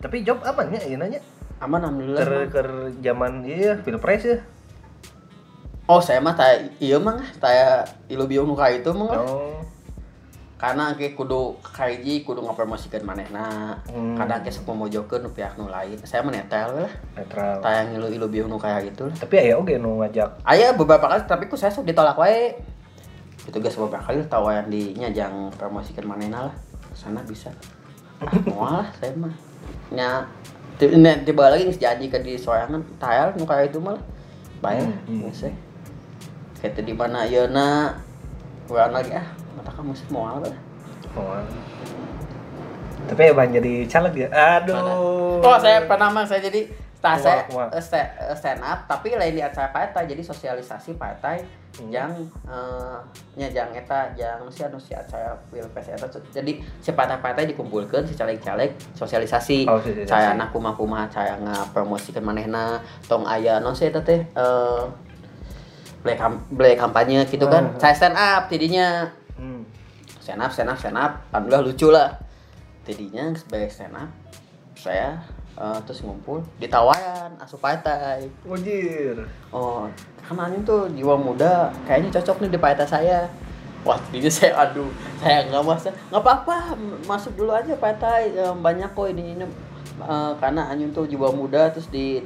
Tapi 0.00 0.24
job 0.24 0.40
apa 0.40 0.64
nya? 0.68 0.80
Ieu 0.80 0.96
nanya? 0.96 1.20
aman 1.60 1.80
alhamdulillah. 1.84 2.24
Ker 2.24 2.32
mah. 2.32 2.46
ker 2.48 2.68
zaman 3.04 3.32
iya 3.44 3.76
pilpres 3.84 4.24
ya. 4.24 4.38
oh 5.90 5.98
saya 5.98 6.22
mah 6.22 6.38
taya 6.38 6.70
iya 6.78 6.96
mah 6.96 7.18
taya 7.42 7.82
ilu 8.08 8.24
biung 8.24 8.48
nuka 8.48 8.66
itu 8.72 8.90
mah. 8.96 9.12
Oh. 9.20 9.60
karena 10.60 10.92
ke 10.92 11.16
kudu 11.16 11.56
kaiji 11.64 12.20
kudu 12.20 12.44
ngapromosikan 12.44 13.00
manehna. 13.00 13.80
Hmm. 13.88 14.12
kadang 14.12 14.44
ke 14.44 14.52
sok 14.52 14.68
memojokeun 14.68 15.24
nu 15.24 15.32
pihak 15.32 15.56
nu 15.56 15.72
lain. 15.72 15.96
Saya 16.04 16.20
menetel 16.20 16.76
we 16.76 16.84
lah. 16.84 16.94
Netral. 17.16 17.64
Tayang 17.64 17.96
ilu 17.96 18.06
ilu 18.12 18.28
nu 18.44 18.60
kayak 18.60 18.92
gitu 18.92 19.08
lah. 19.08 19.16
Tapi 19.16 19.40
aya 19.40 19.56
oge 19.56 19.80
nu 19.80 20.04
ngajak. 20.04 20.44
Aya 20.44 20.76
beberapa 20.76 21.08
kali 21.08 21.24
tapi 21.24 21.48
ku 21.48 21.56
saya 21.56 21.72
sok 21.72 21.88
ditolak 21.88 22.12
wae. 22.20 22.60
Itu 23.48 23.56
guys 23.56 23.72
beberapa 23.72 24.04
kali 24.04 24.20
tawaran 24.28 24.68
di 24.68 24.92
nyajang 25.00 25.48
promosikan 25.56 26.04
manehna 26.04 26.52
lah. 26.52 26.56
Sana 26.92 27.24
bisa. 27.24 27.48
Ah 28.20 28.36
moal 28.44 28.84
lah 28.84 28.88
saya 29.00 29.16
mah 29.16 29.49
nya 29.90 30.24
ti- 30.76 30.94
nya 30.96 31.18
tiba 31.22 31.50
lagi 31.50 31.66
geus 31.66 31.80
janji 31.80 32.06
ke 32.08 32.18
di 32.20 32.38
sorangan 32.38 32.80
tayal 32.96 33.34
nu 33.36 33.44
kayak 33.44 33.70
itu 33.70 33.78
mah 33.82 33.96
lah 33.98 34.04
bayar 34.60 34.86
Hmm, 34.86 35.00
hmm. 35.06 35.20
geus 35.28 35.42
we. 35.46 35.52
Kayak 36.60 36.84
di 36.84 36.92
mana 36.92 37.24
yeuna 37.24 37.96
urang 38.68 38.92
lagi 38.92 39.16
ah 39.16 39.26
mata 39.56 39.70
kamu 39.74 39.92
sih 39.96 40.06
lah 40.12 40.38
oh. 41.18 41.42
tapi 43.10 43.26
ya 43.26 43.32
bang 43.34 43.50
jadi 43.50 43.72
caleg 43.90 44.14
ya 44.14 44.28
aduh 44.30 44.78
Oh, 45.40 45.56
saya 45.58 45.88
pernah 45.88 46.12
mah 46.12 46.22
saya 46.22 46.44
jadi 46.46 46.70
Nah, 47.00 47.16
saya 47.16 47.48
eh, 47.48 47.80
eh, 47.80 48.36
stand 48.36 48.60
up 48.60 48.84
tapi 48.84 49.16
lain 49.16 49.32
di 49.32 49.40
acara 49.40 49.72
partai 49.72 50.04
jadi 50.04 50.20
sosialisasi 50.20 51.00
partai 51.00 51.40
Hmm. 51.40 51.59
Yang 51.88 52.12
eh 52.44 52.98
nya 53.40 53.48
jang 53.48 53.72
eta 53.72 54.12
jang 54.12 54.44
si 54.52 54.60
anu 54.60 54.76
si 54.76 54.92
acara 54.92 55.32
pilpres 55.48 55.88
eta 55.88 56.04
jadi 56.28 56.60
si 56.60 56.90
partai-partai 56.92 57.48
dikumpulkan 57.48 58.04
si 58.04 58.12
caleg-caleg 58.12 58.76
sosialisasi. 58.92 59.64
Oh, 59.64 59.80
saya 60.04 60.36
anak 60.36 60.52
kumaha-kumaha 60.52 61.08
saya 61.08 61.40
ngapromosikan 61.40 62.20
manehna 62.20 62.84
tong 63.08 63.24
aya 63.24 63.56
non 63.62 63.72
si 63.72 63.88
eta 63.88 64.04
teh 64.04 64.20
eh 64.20 64.84
beli 66.04 66.16
kam 66.20 66.44
beli 66.52 66.76
kampanye 66.76 67.24
gitu 67.24 67.48
kan. 67.48 67.72
Hmm. 67.72 67.80
saya 67.80 67.94
stand 67.96 68.16
up 68.20 68.52
tidinya. 68.52 69.08
Hmm. 69.40 69.64
stand 70.20 70.44
up 70.44 70.52
stand 70.52 70.68
up 70.68 70.76
stand 70.76 71.00
up. 71.00 71.24
Alhamdulillah 71.32 71.64
lucu 71.64 71.88
lah. 71.88 72.20
Tidinya 72.84 73.32
sebagai 73.32 73.72
stand 73.72 73.96
up 73.96 74.10
saya 74.80 75.20
eh, 75.60 75.78
terus 75.84 76.00
ngumpul 76.00 76.40
ditawaran 76.56 77.36
asup 77.36 77.60
partai 77.60 78.24
Wajir. 78.48 79.20
oh 79.52 79.84
karena 80.24 80.48
ini 80.48 80.64
tuh 80.64 80.88
jiwa 80.96 81.14
muda 81.20 81.68
kayaknya 81.84 82.16
cocok 82.16 82.48
nih 82.48 82.50
di 82.56 82.58
partai 82.58 82.86
saya 82.88 83.28
wah 83.84 84.00
tidinya 84.08 84.32
saya 84.32 84.52
aduh 84.56 84.88
saya 85.20 85.44
nggak 85.52 85.62
masa 85.64 85.92
nggak 86.08 86.22
apa-apa 86.24 86.56
masuk 87.04 87.36
dulu 87.36 87.52
aja 87.52 87.76
partai 87.76 88.32
eh, 88.32 88.54
banyak 88.56 88.88
kok 88.96 89.08
ini 89.12 89.36
ini 89.36 89.44
Eh, 90.00 90.32
karena 90.40 90.72
Anyun 90.72 90.96
tuh 90.96 91.04
jiwa 91.04 91.28
muda 91.28 91.68
terus 91.68 91.92
di 91.92 92.24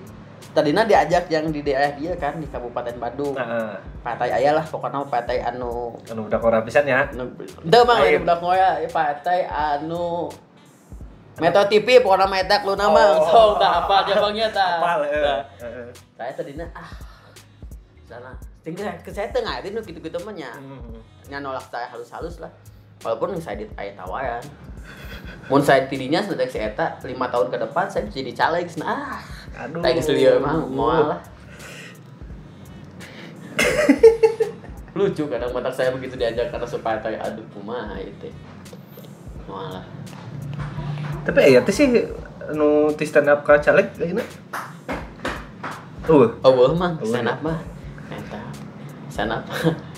tadinya 0.54 0.86
diajak 0.86 1.26
yang 1.26 1.50
di 1.50 1.66
daerah 1.66 1.90
dia 1.98 2.14
kan 2.14 2.38
di 2.38 2.46
Kabupaten 2.46 2.94
Bandung 3.02 3.34
Nah, 3.34 3.74
partai 4.06 4.30
ayah 4.30 4.54
lah 4.54 4.62
pokoknya 4.62 5.02
partai 5.10 5.42
anu 5.42 5.90
anu 6.06 6.30
udah 6.30 6.38
kora 6.38 6.62
pisan 6.62 6.86
ya. 6.86 7.02
Ente 7.10 7.78
mah 7.82 7.98
Lain. 7.98 8.22
lain 8.22 8.22
budak 8.22 8.38
ya 8.54 8.88
partai 8.92 9.38
anu 9.50 10.30
Metro 11.34 11.62
TV 11.66 11.98
pokoknya 11.98 12.30
metak 12.30 12.62
lu 12.62 12.78
nama 12.78 13.18
Oh. 13.18 13.26
so 13.26 13.40
tak 13.58 13.72
apa 13.84 14.06
aja 14.06 14.14
bangnya 14.22 14.46
tak. 14.54 14.78
Apal 14.78 15.02
eh. 15.02 15.18
Nah, 15.18 15.42
Heeh. 15.66 15.88
Saya 16.14 16.30
tadinya 16.30 16.66
ah 16.70 16.90
sana 18.06 18.30
tinggal 18.62 18.86
ke 19.02 19.10
saya 19.10 19.28
tengah 19.34 19.58
itu 19.58 19.74
gitu-gitu 19.74 20.14
mah 20.22 20.30
nya 20.30 20.54
Hmm. 20.54 20.94
nya 21.26 21.42
nolak 21.42 21.66
saya 21.66 21.90
halus-halus 21.90 22.38
lah. 22.38 22.52
Walaupun 23.02 23.34
saya 23.42 23.58
dit 23.58 23.70
aya 23.74 23.90
tawaran. 23.98 24.44
Mun 25.50 25.58
saya 25.60 25.88
tidinya 25.90 26.22
sudah 26.22 26.46
si 26.46 26.60
eta 26.60 26.94
5 27.02 27.08
tahun 27.10 27.46
ke 27.50 27.56
depan 27.66 27.84
saya 27.90 28.04
jadi 28.06 28.30
caleg 28.30 28.70
nah 28.78 29.18
ah. 29.18 29.20
Aduh. 29.66 29.82
Saya 29.82 29.92
geus 29.98 30.10
lieu 30.14 30.38
mah 30.38 30.54
moal 30.62 31.02
lah. 31.10 31.20
Lucu 34.94 35.26
kadang 35.26 35.50
mata 35.50 35.70
saya 35.74 35.90
begitu 35.90 36.14
diajak 36.14 36.54
karena 36.54 36.66
supaya 36.66 37.02
aduh 37.18 37.42
kumaha 37.50 37.98
itu. 37.98 38.30
Moal 39.50 39.74
lah. 39.74 39.84
Tapi 41.24 41.38
aya 41.40 41.60
teh 41.64 41.72
sih 41.72 41.88
anu 42.52 42.92
ti 42.92 43.08
stand 43.08 43.32
up 43.32 43.40
ka 43.42 43.56
caleg 43.58 43.88
ayeuna. 43.96 44.24
Uh, 46.04 46.28
Oh, 46.44 46.76
mah, 46.76 47.00
stand 47.00 47.24
iya. 47.24 47.32
up 47.32 47.40
mah. 47.40 47.58
Eta. 48.12 48.40
Stand 49.08 49.32
up. 49.32 49.44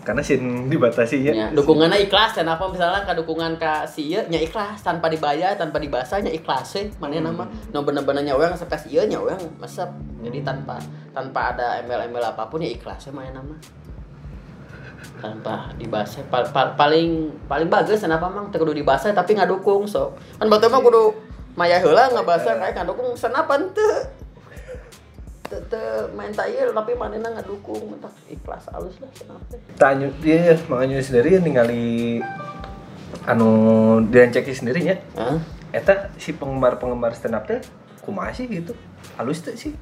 karena 0.00 0.24
sin 0.24 0.72
dibatasi 0.72 1.22
ya. 1.22 1.32
Ya, 1.36 1.46
dukungannya 1.52 2.08
ikhlas 2.08 2.32
stand 2.32 2.48
up 2.48 2.58
misalnya 2.72 3.04
ka 3.04 3.12
dukungan 3.12 3.60
ka 3.60 3.84
si 3.84 4.08
ieu 4.10 4.24
nya 4.32 4.40
ikhlas 4.40 4.80
tanpa 4.80 5.12
dibayar, 5.12 5.52
tanpa 5.60 5.76
dibasa 5.76 6.18
nya 6.24 6.32
ikhlas 6.32 6.72
sih. 6.72 6.88
Mana 6.96 7.20
nama? 7.20 7.44
No 7.70 7.84
bener-bener 7.84 8.24
nya 8.24 8.34
orang 8.34 8.56
sepas 8.56 8.88
ieu 8.88 9.04
nya 9.04 9.20
orang 9.20 9.38
mesep. 9.60 9.86
Jadi 10.24 10.40
tanpa 10.40 10.80
tanpa 11.12 11.54
ada 11.54 11.78
embel-embel 11.84 12.24
apa 12.24 12.48
pun 12.48 12.64
ya 12.64 12.72
ikhlas 12.72 13.06
sih 13.06 13.12
mana 13.12 13.30
nama. 13.36 13.54
Tanpa 15.18 15.68
dibahas 15.76 16.16
pa- 16.26 16.46
pa- 16.46 16.72
paling 16.74 17.28
paling 17.44 17.68
bagus 17.68 18.00
kenapa 18.00 18.26
mang 18.26 18.48
kudu 18.48 18.72
dibahas 18.72 19.04
tapi 19.06 19.34
ngadukung 19.34 19.84
so 19.84 20.16
kan 20.36 20.48
batu 20.48 20.66
mah 20.66 20.80
kudu 20.80 21.12
maya 21.52 21.76
heula 21.76 22.08
ngabahasa 22.08 22.56
kayak 22.56 22.72
ngadukung 22.74 23.12
senapan 23.12 23.68
teu 23.70 24.06
teu 25.44 25.60
teu 25.66 25.84
main 26.14 26.30
tayel 26.30 26.70
tapi 26.70 26.94
manehna 26.94 27.28
ngadukung 27.32 27.90
mentak 27.90 28.14
ikhlas 28.26 28.70
halus 28.70 28.96
lah 28.98 29.10
kenapa 29.12 29.58
Tanya 29.74 30.06
dia 30.18 30.54
makanya 30.66 31.02
sendiri 31.02 31.36
ningali 31.38 32.22
anu 33.26 33.50
dianceki 34.06 34.54
sendirinya. 34.54 34.94
Hah? 35.12 35.36
Eta 35.70 36.14
si 36.16 36.32
penggemar-penggemar 36.32 37.12
stand 37.12 37.34
up 37.34 37.44
teh 37.44 37.58
kumaha 38.00 38.30
sih 38.30 38.46
gitu. 38.46 38.72
Halus 39.14 39.42
teh 39.42 39.54
sih. 39.54 39.74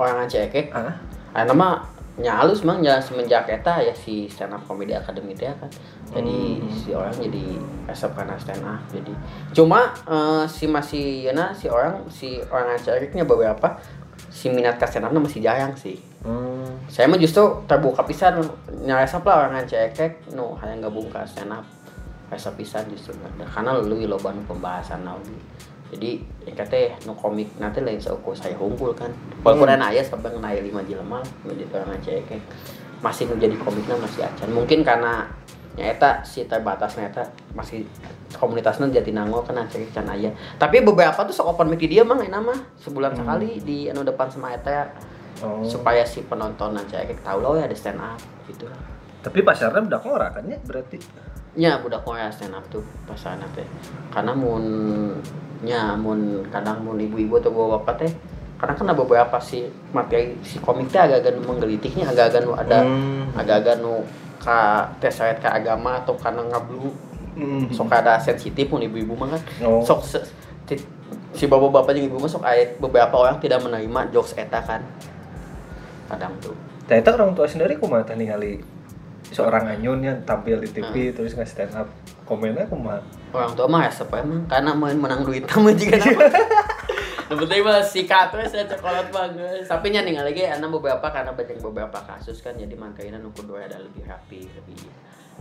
orang 0.00 0.26
cekek 0.26 0.72
Ah. 0.72 0.98
Ayo 1.30 1.52
nama 1.52 1.86
nya 2.20 2.42
halus 2.42 2.66
mang. 2.66 2.84
Ya 2.84 3.00
semenjak 3.00 3.48
eta 3.48 3.80
ya 3.80 3.94
si 3.94 4.28
stand 4.28 4.52
up 4.52 4.62
comedy 4.68 4.92
academy 4.92 5.32
teh 5.32 5.48
kan. 5.48 5.70
Jadi 6.12 6.60
Hmm. 6.60 6.68
si 6.68 6.88
orang 6.92 7.14
jadi 7.16 7.44
asap 7.88 8.10
karena 8.18 8.36
stand 8.36 8.64
up 8.64 8.80
jadi. 8.92 9.12
Cuma 9.56 9.94
eh, 10.08 10.44
si 10.48 10.68
masih 10.68 11.28
ya 11.28 11.32
si 11.56 11.70
orang 11.72 12.04
si 12.12 12.40
orang 12.52 12.76
cekeknya 12.76 13.24
beberapa 13.24 13.80
si 14.28 14.52
minat 14.52 14.76
ke 14.76 14.84
stand 14.88 15.08
up 15.08 15.12
masih 15.16 15.40
jarang 15.40 15.72
sih. 15.76 15.96
Hmm. 16.22 16.78
saya 16.86 17.10
mah 17.10 17.18
justru 17.18 17.42
terbuka 17.66 18.06
pisan 18.06 18.38
nyaresa 18.86 19.18
lah 19.26 19.50
orang 19.50 19.66
cekek 19.66 20.30
nu 20.38 20.54
hayang 20.54 20.78
gabung 20.78 21.10
ke 21.10 21.18
stand 21.26 21.50
up 21.50 21.66
rasa 22.30 22.54
pisan 22.54 22.86
justru 22.94 23.10
karena 23.42 23.74
lu 23.82 23.98
loba 24.06 24.30
nu 24.30 24.38
pembahasan 24.46 25.02
lagi 25.02 25.34
jadi 25.92 26.10
yang 26.48 26.56
kata 26.56 27.04
nu 27.04 27.12
komik 27.12 27.52
nanti 27.60 27.84
lain 27.84 28.00
seukur 28.00 28.32
saya 28.32 28.56
unggul 28.56 28.96
kan 28.96 29.12
walaupun 29.44 29.68
Hmm. 29.68 29.78
hmm. 29.78 29.90
ayah 29.92 30.04
sabang 30.04 30.40
naik 30.40 30.64
lima 30.64 30.80
jelema 30.82 31.20
menjadi 31.44 31.84
orang 31.84 32.00
cekek 32.00 32.40
masih 33.04 33.28
nu 33.28 33.36
jadi 33.36 33.54
komiknya 33.60 33.96
masih 34.00 34.24
acan 34.24 34.48
mungkin 34.50 34.80
karena 34.80 35.28
nyata 35.72 36.24
si 36.24 36.44
terbatas 36.44 36.96
nyata 36.96 37.24
masih 37.52 37.84
komunitasnya 38.32 38.88
Jatinangor 38.88 39.44
kan 39.44 39.60
cekek 39.68 39.92
can 39.92 40.08
aya 40.08 40.32
tapi 40.56 40.80
beberapa 40.80 41.16
tuh 41.22 41.32
sok 41.32 41.56
open 41.56 41.68
mic 41.68 41.80
di 41.80 41.92
dia 41.92 42.04
mah 42.04 42.20
enak 42.20 42.40
mah 42.40 42.58
sebulan 42.80 43.12
Hmm. 43.12 43.20
sekali 43.24 43.60
di 43.60 43.92
anu 43.92 44.00
depan 44.02 44.32
sama 44.32 44.56
eta 44.56 44.88
Oh. 45.42 45.58
supaya 45.66 46.06
si 46.06 46.22
penonton 46.22 46.70
aja 46.76 47.02
kayak 47.02 47.18
tahu 47.24 47.42
loh 47.42 47.58
ya 47.58 47.66
ada 47.66 47.74
stand 47.74 47.98
up 47.98 48.14
gitu 48.46 48.62
Tapi 49.26 49.42
pasarnya 49.42 49.82
udah 49.90 50.00
ngora 50.02 50.28
kan 50.30 50.46
ya 50.46 50.54
berarti. 50.62 51.02
Nya 51.52 51.76
budak 51.78 52.00
Korea 52.00 52.28
stand 52.28 52.52
up 52.52 52.64
tuh 52.66 52.80
pas 53.04 53.14
sana 53.14 53.44
teh 53.52 53.66
karena 54.08 54.32
mun 54.32 54.64
nya 55.60 55.92
mun 55.94 56.18
kadang 56.48 56.80
mun 56.80 56.96
ibu-ibu 56.96 57.36
atau 57.36 57.50
bapak 57.50 57.68
bapak 57.78 57.94
teh 57.98 58.12
karena 58.56 58.72
kan 58.72 58.84
ada 58.84 58.94
beberapa 58.94 59.36
si 59.36 59.62
materi 59.90 60.38
si 60.40 60.56
komik 60.58 60.88
teh 60.88 60.98
agak-agak 60.98 61.36
menggelitiknya 61.38 62.08
agak-agak 62.08 62.40
nu 62.40 62.52
ada 62.52 62.80
Hmm. 62.80 63.28
agak-agak 63.34 63.78
nu 63.78 64.00
ka 64.38 64.60
terseret 64.96 65.38
ke 65.38 65.46
agama 65.46 65.98
atau 65.98 66.14
karena 66.14 66.40
ngablu 66.42 66.88
Hmm. 67.32 67.68
sok 67.68 67.88
ada 67.90 68.16
sensitif 68.18 68.68
mun 68.68 68.80
ibu-ibu 68.80 69.12
mah 69.14 69.28
kan 69.30 69.40
Oh. 69.62 69.80
sok 69.80 70.00
se- 70.02 70.28
ti- 70.62 70.84
si 71.32 71.44
bapak-bapak 71.44 71.92
jeung 71.92 72.06
ibu 72.06 72.16
mah 72.16 72.28
sok 72.28 72.42
aya 72.42 72.76
beberapa 72.76 73.12
orang 73.14 73.36
tidak 73.38 73.60
menerima 73.60 74.08
jokes 74.10 74.32
eta 74.34 74.58
kan 74.58 74.80
kadang 76.08 76.32
tuh 76.38 76.56
Nah, 76.82 76.98
itu 76.98 77.08
orang 77.08 77.32
tua 77.32 77.46
sendiri 77.46 77.78
kumaha 77.78 78.04
ningali 78.12 78.60
seorang 79.32 79.64
anyun 79.66 80.04
yang 80.04 80.18
tampil 80.22 80.60
di 80.60 80.68
TV 80.70 81.10
terus 81.16 81.34
nge 81.34 81.48
stand 81.48 81.74
up 81.74 81.88
komennya 82.28 82.68
kumaha 82.68 83.00
orang 83.32 83.52
tua 83.56 83.66
mah 83.66 83.88
resep 83.88 84.08
emang? 84.12 84.44
Karena 84.46 84.70
main 84.76 84.96
menang 85.00 85.24
duit 85.24 85.44
sama 85.50 85.72
juga 85.72 85.96
nama 87.32 87.48
penting 87.48 87.64
mah 87.64 87.80
sikat 87.80 88.28
we 88.36 88.44
saya 88.44 88.68
coklat 88.68 89.08
banget. 89.08 89.64
Tapi 89.64 89.88
nya 89.88 90.04
nih 90.04 90.20
lagi 90.20 90.44
anak 90.44 90.68
beberapa 90.68 91.06
karena 91.08 91.32
banyak 91.32 91.64
beberapa 91.64 91.98
kasus 92.04 92.44
kan 92.44 92.52
jadi 92.60 92.76
mangkainya 92.76 93.16
nu 93.16 93.32
kudu 93.32 93.56
ada 93.56 93.80
lebih 93.80 94.04
rapi 94.04 94.44
lebih 94.52 94.76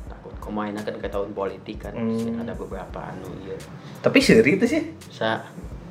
takut 0.08 0.32
kumain 0.39 0.72
kan 0.72 0.96
ke 0.96 1.08
tahun 1.12 1.36
politik 1.36 1.84
kan. 1.84 1.92
Hmm. 1.92 2.39
ada 2.39 2.56
beberapa 2.56 3.12
anu 3.12 3.28
iya. 3.44 3.60
Tapi 4.00 4.24
seri 4.24 4.56
itu 4.56 4.66
sih. 4.72 4.82
Sa. 5.12 5.44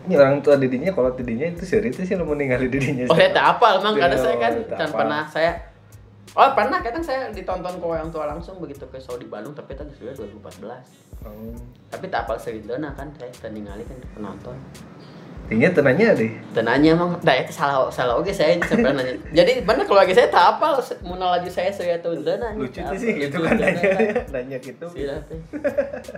Ini 0.08 0.16
orang 0.16 0.40
tua 0.40 0.56
didinya 0.56 0.88
kalau 0.96 1.12
didinya 1.12 1.44
itu 1.44 1.68
seri 1.68 1.92
itu 1.92 2.00
sih 2.08 2.16
lo 2.16 2.24
mau 2.24 2.32
ningali 2.32 2.72
didinya 2.72 3.04
oh 3.04 3.12
saya 3.12 3.36
tak 3.36 3.60
apa 3.60 3.84
emang 3.84 3.94
karena 4.00 4.16
saya 4.16 4.36
kan 4.40 4.52
kan 4.72 4.88
pernah 4.88 5.22
saya 5.28 5.52
Oh 6.38 6.46
pernah 6.54 6.78
kadang 6.78 7.02
saya 7.02 7.26
ditonton 7.34 7.82
ke 7.82 7.86
orang 7.86 8.06
tua 8.14 8.30
langsung 8.30 8.62
begitu 8.62 8.86
ke 8.86 9.02
Saudi 9.02 9.26
Bandung 9.26 9.50
tapi 9.50 9.74
tadi 9.74 9.90
sudah 9.98 10.14
2014 10.14 11.10
Hmm. 11.20 11.52
tapi 11.92 12.08
tak 12.08 12.24
apal 12.24 12.40
serindona 12.40 12.96
kan 12.96 13.12
saya 13.20 13.28
tadi 13.28 13.60
ningali 13.60 13.84
kan 13.84 14.00
penonton 14.16 14.56
Ini 15.50 15.66
tenanya 15.74 16.14
deh. 16.14 16.30
Tenanya 16.54 16.94
emang, 16.94 17.18
nah 17.26 17.34
itu 17.34 17.50
salah 17.50 17.90
salah 17.90 18.14
oke 18.14 18.30
saya 18.30 18.54
sampai 18.62 18.94
nanya. 18.94 19.18
Jadi 19.34 19.66
bener 19.66 19.82
keluarga 19.82 20.14
saya 20.14 20.30
tak 20.30 20.46
apa 20.56 20.78
mau 21.02 21.18
laju 21.18 21.50
saya 21.50 21.74
saya 21.74 21.98
tuh 21.98 22.22
nanya. 22.22 22.54
Lucu 22.54 22.78
tuh 22.78 22.94
sih 22.94 23.18
gitu 23.18 23.42
kan 23.42 23.58
nanya, 23.58 23.82
nanya 24.30 24.56
gitu. 24.62 24.86
Sila 24.86 25.18
teh. 25.26 25.42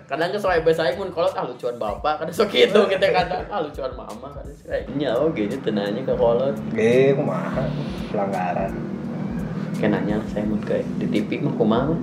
Kadang 0.05 0.37
ke 0.37 0.39
soal 0.39 0.61
saya 0.77 0.93
mun 1.01 1.09
kolot 1.09 1.33
ah 1.33 1.49
lucuan 1.49 1.81
bapak, 1.81 2.21
kadang 2.21 2.37
sok 2.37 2.53
gitu 2.53 2.85
kita 2.93 3.09
kadang 3.09 3.41
ah 3.49 3.65
lucuan 3.65 3.97
mama 3.97 4.29
kadang 4.37 4.53
kayak 4.69 4.85
nya 5.01 5.17
oke 5.17 5.41
nya 5.41 5.57
tenanya 5.65 6.01
ke 6.05 6.13
kolot. 6.13 6.53
Oke, 6.69 7.17
kumaha 7.17 7.65
pelanggaran. 8.13 8.92
Kayak 9.83 9.99
nanya 9.99 10.15
lah 10.23 10.27
saya 10.31 10.47
mau 10.47 10.63
kayak 10.63 10.87
di 10.97 11.07
TV 11.11 11.43
mah 11.43 11.55
kumaha. 11.59 11.95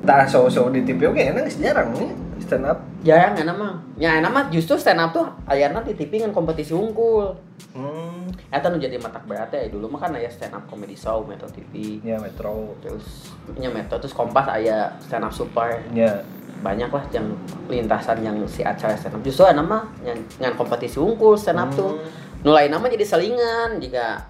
Tah 0.00 0.24
show-show 0.24 0.70
di 0.70 0.86
TV 0.86 1.04
oke 1.04 1.18
enak 1.18 1.50
jarang 1.52 1.90
nih 1.92 2.10
stand 2.38 2.64
up. 2.64 2.78
Jarang 3.02 3.34
enak 3.36 3.56
mah. 3.58 3.74
Ya 3.98 4.16
enak 4.16 4.30
mah 4.30 4.44
justru 4.48 4.78
stand 4.78 4.98
up 4.98 5.10
tuh 5.10 5.26
ayana 5.44 5.82
di 5.82 5.92
TV 5.92 6.22
kan 6.22 6.30
kompetisi 6.30 6.72
unggul. 6.72 7.34
Hmm, 7.74 8.30
Eta 8.48 8.70
nu 8.70 8.78
jadi 8.78 8.96
matak 8.96 9.26
berat 9.26 9.50
ya 9.50 9.66
dulu 9.66 9.90
mah 9.90 10.00
kan 10.00 10.14
aya 10.14 10.30
stand 10.30 10.54
up 10.54 10.64
comedy 10.64 10.94
show 10.94 11.26
Metro 11.26 11.50
TV. 11.50 11.98
ya 12.00 12.16
Metro. 12.16 12.78
Terus 12.80 13.34
nya 13.54 13.68
Metro 13.68 13.98
terus 13.98 14.14
Kompas 14.14 14.46
aya 14.48 14.94
stand 15.02 15.26
up 15.26 15.34
super. 15.34 15.82
Ya, 15.90 16.22
banyak 16.58 16.88
lah 16.88 17.04
yang 17.10 17.26
lintasan 17.66 18.22
yang 18.22 18.38
si 18.46 18.62
acara 18.62 18.94
stand 18.94 19.14
up 19.14 19.22
justru 19.22 19.42
ada 19.42 19.58
mah 19.58 19.90
yang 20.00 20.16
ngan 20.38 20.54
kompetisi 20.54 20.98
unggul 20.98 21.34
stand 21.34 21.58
up 21.58 21.70
tuh 21.70 21.98
Hmm. 21.98 22.46
nulai 22.46 22.70
nama 22.70 22.86
jadi 22.86 23.02
selingan 23.02 23.82
jika 23.82 24.22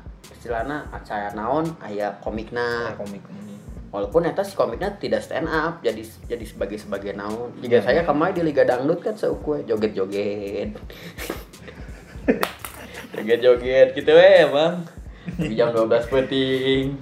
istilahnya 0.49 0.81
acara 0.89 1.29
naon 1.37 1.69
aya 1.85 2.09
komikna. 2.25 2.97
Komik. 2.97 3.21
walaupun 3.89 4.25
eta 4.25 4.45
si 4.45 4.53
komiknya 4.53 4.93
tidak 5.01 5.21
stand 5.21 5.49
up 5.49 5.81
jadi 5.85 6.01
jadi 6.25 6.45
sebagai 6.49 6.81
sebagai 6.81 7.13
naon. 7.13 7.53
Jika 7.61 7.85
saya 7.85 8.01
kemarin 8.01 8.33
di 8.33 8.43
liga 8.49 8.65
dangdut 8.65 9.05
kan 9.05 9.13
seukuh 9.13 9.61
joget 9.69 9.93
joget 10.01 10.73
joget 13.13 13.41
joget 13.45 13.89
gitu 13.93 14.13
eh 14.17 14.49
bang. 14.49 14.75
Di 15.37 15.53
jam 15.53 15.69
12 15.77 16.09
peting 16.09 16.97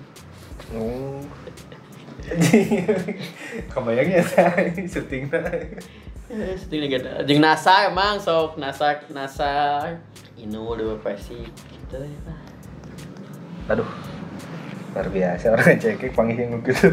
Oh. 0.75 1.23
Kebayangnya 3.71 4.19
saya 4.27 4.67
syutingnya. 4.75 5.39
Sedih 6.59 6.83
liga 6.83 6.99
Da- 6.99 7.23
jeung 7.23 7.39
NASA 7.39 7.87
emang 7.87 8.19
sok. 8.19 8.59
NASA 8.59 8.99
NASA. 9.15 9.87
Inu 10.35 10.75
dua 10.75 10.99
versi 10.99 11.39
gitu 11.47 12.03
ya 12.03 12.19
Pak. 12.27 12.46
Aduh. 13.69 13.89
Luar 14.97 15.09
biasa 15.12 15.53
orang 15.53 15.77
cekik 15.77 16.12
panggil 16.17 16.49
yang 16.49 16.61
gitu. 16.64 16.89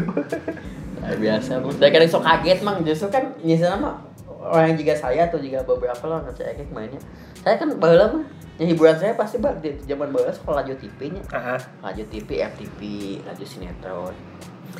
Nah, 1.00 1.16
biasa 1.16 1.60
bang. 1.60 1.72
Saya 1.80 1.90
kadang 1.92 2.10
sok 2.12 2.22
kaget 2.24 2.58
mang 2.60 2.78
justru 2.84 3.08
kan 3.08 3.24
nyisa 3.40 3.76
mah 3.76 3.96
orang 4.44 4.76
juga 4.76 4.92
saya 4.92 5.24
atau 5.24 5.40
juga 5.40 5.64
beberapa 5.64 6.04
lah 6.04 6.20
nggak 6.24 6.36
cekik 6.36 6.68
mainnya. 6.72 7.00
Saya 7.40 7.56
kan 7.56 7.72
baheula 7.80 8.12
mah 8.12 8.24
yang 8.60 8.70
hiburan 8.70 8.94
saya 8.94 9.16
pasti 9.16 9.40
bang 9.40 9.56
di 9.58 9.72
zaman 9.88 10.12
baheula 10.12 10.32
sekolah 10.32 10.62
laju 10.62 10.74
TV 10.76 11.16
nya. 11.16 11.22
Ah, 11.32 11.58
Laju 11.90 12.02
TV, 12.12 12.28
FTV, 12.44 12.80
laju 13.24 13.44
sinetron. 13.44 14.14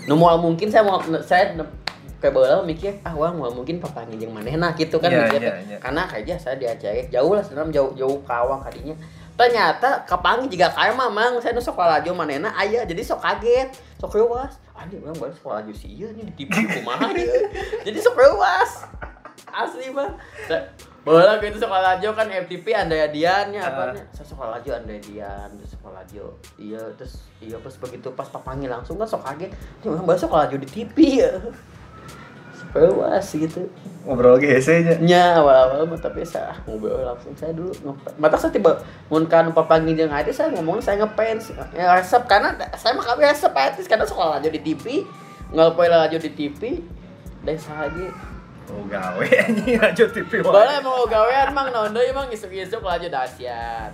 Nu 0.05 0.15
moal 0.21 0.37
mungkin 0.39 0.69
saya 0.69 0.85
mau 0.85 1.01
saya 1.25 1.57
kayak 2.21 2.33
baheula 2.33 2.65
mikir 2.65 2.93
ah 3.05 3.13
wah 3.13 3.33
moal 3.33 3.53
mungkin 3.53 3.81
papa 3.81 4.05
jeung 4.09 4.33
manehna 4.33 4.73
gitu 4.77 4.97
kan 4.97 5.13
Iya, 5.13 5.29
mikirnya. 5.29 5.45
iya, 5.45 5.55
iya. 5.65 5.77
Karena 5.77 6.09
kayaknya 6.09 6.37
saya 6.41 6.57
diajak 6.57 7.13
jauh 7.13 7.33
lah 7.37 7.45
sebenarnya 7.45 7.81
jauh 7.81 7.93
jauh 7.97 8.19
kawang 8.25 8.61
kadinya. 8.65 8.97
Ternyata 9.35 10.07
kapangi 10.07 10.47
juga 10.47 10.71
kayak 10.71 10.95
mamang 10.95 11.43
saya 11.43 11.51
nu 11.51 11.59
sekolah 11.59 11.99
laju 11.99 12.11
manehna 12.15 12.55
aya 12.55 12.87
jadi 12.87 13.03
sok 13.03 13.19
kaget 13.19 13.67
sok 13.99 14.15
leuwas 14.15 14.63
anjing 14.73 15.03
orang 15.03 15.19
baru 15.19 15.35
sekolah 15.35 15.57
laju 15.59 15.73
sih 15.73 15.91
iya 15.93 16.09
nih 16.11 16.23
di 16.29 16.47
TV 16.47 16.55
kumaha 16.71 17.11
ieu. 17.11 17.51
jadi 17.83 17.99
sok 17.99 18.15
leuwas 18.15 18.87
asli 19.49 19.91
Sa- 20.47 20.67
Bola 21.05 21.37
gitu 21.37 21.61
sekolah 21.61 21.85
laju 21.93 22.09
kan 22.15 22.27
FTP 22.27 22.73
Andrea 22.73 23.05
Dian 23.07 23.53
ya 23.53 23.69
apa 23.69 23.93
Ah. 23.93 24.07
saya 24.09 24.25
sekolah 24.25 24.57
laju 24.57 24.71
Andrea 24.73 24.97
Dian 24.99 25.49
terus 25.53 25.77
sekolah 25.77 26.01
laju. 26.01 26.25
Iya 26.57 26.81
terus 26.97 27.21
iya 27.39 27.61
pas 27.61 27.77
begitu 27.77 28.09
pas 28.11 28.25
papangi 28.25 28.65
langsung 28.65 28.97
kan 28.97 29.05
sok 29.05 29.21
kaget. 29.21 29.53
Ini 29.83 29.93
orang 29.93 30.09
baru 30.09 30.17
sekolah 30.17 30.43
laju 30.49 30.57
di 30.57 30.69
TV 30.71 30.97
ya 31.21 31.33
leuwas 32.75 33.27
gitu. 33.31 33.71
Ngobrol 34.05 34.37
lagi 34.37 34.51
hese 34.51 34.85
nya. 35.01 35.39
awal-awal 35.41 35.89
mah 35.89 35.97
tapi 35.97 36.27
saya 36.27 36.53
ngobrol 36.67 37.01
langsung. 37.01 37.33
Saya 37.39 37.55
dulu 37.55 37.71
mata 38.21 38.37
saya 38.37 38.53
tiba 38.53 38.77
mun 39.09 39.25
kan 39.31 39.49
papangi 39.55 39.97
jeung 39.97 40.13
ada 40.13 40.29
saya 40.29 40.53
ngomong 40.53 40.83
saya 40.83 41.01
ngefans 41.01 41.55
ya 41.73 41.95
resep 41.97 42.27
karena 42.27 42.53
saya 42.75 42.93
mah 42.99 43.07
kabeh 43.07 43.31
resep 43.31 43.53
etis. 43.55 43.87
Karena 43.87 44.05
sekolah 44.05 44.43
aja 44.43 44.51
di 44.51 44.61
TV 44.61 45.07
ngelpoy 45.55 45.89
aja 45.89 46.19
di 46.19 46.31
TV 46.35 46.83
dan 47.47 47.57
sahagi 47.57 48.11
Oh 48.73 48.81
gawe 48.89 49.21
anjing 49.21 49.77
aja 49.77 50.09
TV 50.17 50.41
wae. 50.41 50.49
boleh 50.49 50.81
mau 50.81 51.05
gawean 51.05 51.53
mang. 51.53 51.69
Naon 51.69 51.93
deui 51.93 52.11
mang 52.17 52.33
isuk-isuk 52.33 52.81
laju 52.81 53.07
dahsyat. 53.13 53.93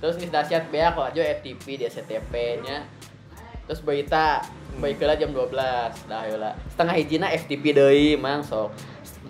Terus 0.00 0.16
geus 0.16 0.32
dahsyat 0.32 0.72
beak 0.72 0.96
laju 0.96 1.20
FTV 1.20 1.64
di 1.80 1.84
SCTV 1.84 2.32
nya 2.64 2.84
terus 3.66 3.82
berita 3.82 4.40
baiklah 4.76 5.16
jam 5.16 5.32
12 5.32 5.52
dah 6.08 6.20
heula 6.28 6.52
setengah 6.72 6.94
hijina 6.96 7.26
FTV 7.32 7.64
deui 7.72 8.08
mang 8.16 8.44
sok. 8.44 8.72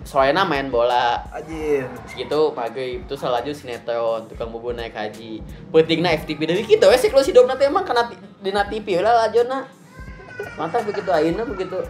Soalnya 0.07 0.47
main 0.47 0.71
bola. 0.71 1.19
Anjir. 1.35 1.83
segitu 2.07 2.55
maghrib 2.55 3.03
terus 3.11 3.27
laju 3.27 3.51
sinetron 3.51 4.27
tukang 4.31 4.51
bubur 4.51 4.71
naik 4.71 4.95
haji. 4.95 5.43
Pentingna 5.71 6.15
FTP 6.15 6.47
dari 6.47 6.63
kita 6.63 6.87
wes 6.87 7.03
siklus 7.03 7.27
hidup 7.27 7.43
nanti 7.43 7.67
emang 7.67 7.83
kena 7.83 8.07
dina 8.39 8.63
TV 8.71 9.03
lah 9.03 9.27
lajona 9.27 9.67
mantap 10.55 10.87
begitu 10.87 11.09
ayeuna 11.11 11.43
begitu. 11.43 11.83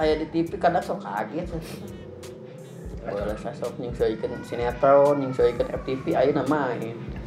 Aya 0.00 0.16
di 0.16 0.26
TV 0.32 0.56
kadang 0.56 0.80
sok 0.80 1.04
kaget. 1.04 1.52
Boleh 3.04 3.36
saya 3.40 3.56
sok 3.56 3.76
nyingsoikeun 3.76 4.40
sinetron 4.44 5.20
nyingsoikeun 5.20 5.68
FTV 5.84 6.16
ayeuna 6.16 6.44
main 6.48 7.17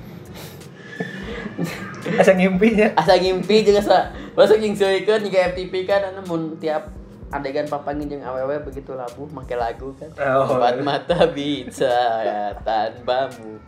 Asa 2.17 2.33
ngimpinya. 2.33 2.97
asa 2.97 3.13
ngimpi 3.13 3.61
jeung 3.61 3.77
asa 3.77 4.09
masuk 4.33 4.57
nyingsoikeun 4.57 5.21
juga 5.21 5.53
FTV 5.53 5.73
kan 5.85 6.09
anu 6.09 6.25
mun 6.25 6.41
tiap 6.57 6.89
adegan 7.29 7.69
papangin 7.69 8.09
jeung 8.09 8.25
awewe 8.25 8.57
begitu 8.65 8.91
labuh 8.97 9.29
make 9.31 9.53
lagu 9.55 9.93
kan 9.95 10.09
Oh. 10.17 10.57
Empat 10.57 10.81
mata 10.81 11.19
bicara 11.29 12.57
tanpamu 12.65 13.61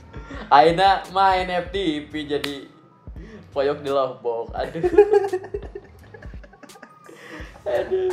Aina 0.49 1.05
main 1.14 1.47
FTV 1.47 2.11
jadi 2.11 2.55
Poyok 3.53 3.86
di 3.86 3.91
Lombok 3.93 4.49
Aduh 4.57 4.82
Aduh 7.64 8.11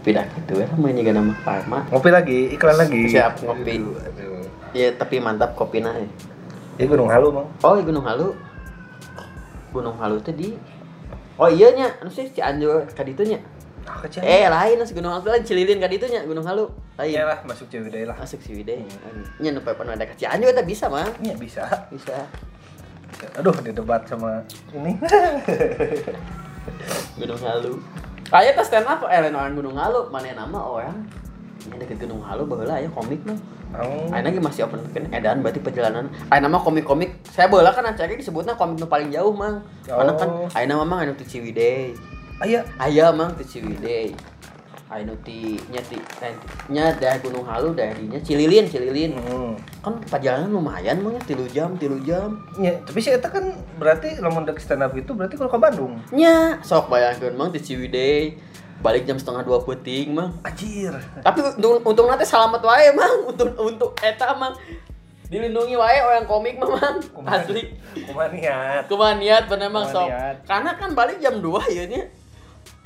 Pindah 0.00 0.24
gitu 0.32 0.52
ya 0.58 0.66
main 0.80 0.96
juga 0.96 1.12
nama 1.12 1.36
Parma 1.44 1.84
Ngopi 1.92 2.10
lagi, 2.10 2.38
iklan 2.56 2.78
lagi. 2.80 3.10
Siap, 3.10 3.42
ngopi. 3.44 3.78
Aduh, 3.78 3.94
aduh. 4.00 4.42
Ya 4.74 4.90
tapi 4.96 5.20
mantap 5.20 5.54
kopinya 5.54 5.92
ya. 5.94 6.08
Ini 6.76 6.84
Gunung 6.90 7.08
Halu, 7.08 7.32
Mang. 7.32 7.48
Oh 7.64 7.78
Gunung 7.80 8.04
Halu 8.04 8.34
Gunung 9.76 9.96
Halu 10.00 10.16
tuh 10.24 10.32
di 10.32 10.56
Oh 11.36 11.52
iya 11.52 11.68
nya, 11.76 11.92
anu 12.00 12.08
sih 12.08 12.32
Cianjur 12.32 12.88
kaditunya. 12.96 13.36
Ah, 13.84 14.00
kecil. 14.00 14.24
Eh 14.24 14.48
lain 14.48 14.80
anu 14.80 14.88
si 14.88 14.96
Gunung 14.96 15.12
Halu 15.12 15.28
lain 15.28 15.44
Cililin 15.44 15.76
kaditunya 15.76 16.24
Gunung 16.24 16.48
Halu. 16.48 16.72
Lain. 16.96 17.12
Iya 17.12 17.28
lah, 17.28 17.38
masuk 17.44 17.68
Ciwidey 17.68 18.08
lah. 18.08 18.16
Masuk 18.16 18.40
si 18.40 18.56
Wide. 18.56 18.88
Nya 19.44 19.52
nu 19.52 19.60
pernah 19.60 19.92
ada 19.92 20.08
ke 20.08 20.16
Cianjur 20.16 20.48
eta 20.48 20.64
bisa 20.64 20.88
mah. 20.88 21.04
Iya 21.20 21.36
bisa. 21.36 21.68
Bisa. 21.92 22.24
Aduh, 23.36 23.52
didebat 23.60 24.08
sama 24.08 24.40
ini. 24.72 24.96
Gunung 27.20 27.40
Halu. 27.44 27.76
Kayak 28.26 28.58
tas 28.58 28.72
stand 28.72 28.88
up 28.88 29.04
eh 29.04 29.20
orang 29.20 29.52
Gunung 29.52 29.76
Halu, 29.76 30.08
mana 30.08 30.32
nama 30.32 30.58
orang 30.58 31.25
deket 31.74 31.98
Gunung 31.98 32.22
Halu 32.22 32.46
baheula 32.46 32.78
aya 32.78 32.88
komik 32.90 33.18
mah. 33.26 33.34
Oh. 33.76 34.08
Ayeuna 34.14 34.30
ge 34.30 34.40
masih 34.40 34.62
open 34.64 34.80
kan 34.94 35.04
edan 35.10 35.42
berarti 35.42 35.58
perjalanan. 35.58 36.06
Ayeuna 36.30 36.48
mah 36.48 36.62
komik-komik 36.62 37.18
saya 37.26 37.50
baheula 37.50 37.74
kan 37.74 37.82
acara 37.82 38.14
disebutnya 38.14 38.54
komik 38.54 38.78
nu 38.78 38.86
paling 38.86 39.10
jauh 39.10 39.34
mang. 39.34 39.60
Mana 39.90 40.14
kan 40.14 40.28
Oh. 40.30 40.48
ayeuna 40.54 40.80
mah 40.82 40.86
mang 40.86 41.00
anu 41.02 41.12
ti 41.18 41.26
Ciwidey. 41.26 41.92
Aya. 42.38 42.62
Aya 42.78 43.10
mang 43.10 43.34
ti 43.34 43.44
Ciwidey. 43.44 44.14
Ayeuna 44.86 45.18
ti 45.26 45.58
nya 45.66 45.82
ti 45.82 45.98
nya 46.70 46.94
daerah 46.94 47.18
Gunung 47.18 47.42
Halu 47.42 47.74
daerah 47.74 47.98
dinya 47.98 48.22
Cililin, 48.22 48.70
Cililin. 48.70 49.18
Hmm. 49.18 49.58
Kan 49.82 49.98
perjalanan 50.06 50.54
lumayan 50.54 51.02
mah 51.02 51.10
ya 51.18 51.22
3 51.26 51.50
jam, 51.50 51.74
3 51.74 52.06
jam. 52.06 52.38
Ya, 52.62 52.78
tapi 52.86 53.02
sih 53.02 53.10
eta 53.10 53.26
kan 53.26 53.50
berarti 53.82 54.22
lamun 54.22 54.46
dek 54.46 54.62
stand 54.62 54.86
up 54.86 54.94
itu 54.94 55.10
berarti 55.10 55.34
kalau 55.34 55.50
ke 55.50 55.58
Bandung. 55.58 55.98
Nya 56.14 56.62
sok 56.62 56.86
bayangkeun 56.86 57.34
mang 57.34 57.50
ti 57.50 57.58
Ciwidey 57.58 58.38
balik 58.80 59.08
jam 59.08 59.16
setengah 59.16 59.42
dua 59.44 59.58
peting 59.64 60.12
mang. 60.12 60.32
Anjir. 60.44 60.92
tapi 61.24 61.40
untung 61.42 61.80
untung 61.84 62.06
nanti 62.08 62.26
selamat 62.28 62.60
wae 62.62 62.92
mang. 62.92 63.16
Untuk 63.30 63.48
untuk 63.56 63.90
eta 64.00 64.36
mang. 64.36 64.54
Dilindungi 65.26 65.74
wae 65.74 65.98
orang 66.04 66.28
komik 66.28 66.54
mah 66.60 66.70
mang 66.78 66.96
asli. 67.26 67.74
Kumaha 68.06 68.28
niat. 68.30 68.82
kumaha 68.86 69.14
niat 69.18 69.44
bener 69.50 69.68
mang. 69.72 69.88
Karena 70.46 70.70
kan 70.76 70.92
balik 70.92 71.18
jam 71.18 71.40
2 71.42 71.76
ya 71.76 71.84
nya. 71.88 72.06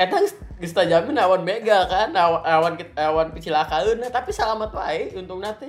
Eta 0.01 0.17
geus 0.57 0.73
jamin 0.73 1.21
awan 1.21 1.45
mega 1.45 1.85
kan? 1.85 2.15
Awan 2.17 2.41
awan 2.45 2.73
awan 2.97 3.29
kecelakaan 3.37 4.01
tapi 4.09 4.31
selamat 4.33 4.71
wae 4.73 5.13
untung 5.17 5.45
nanti 5.45 5.69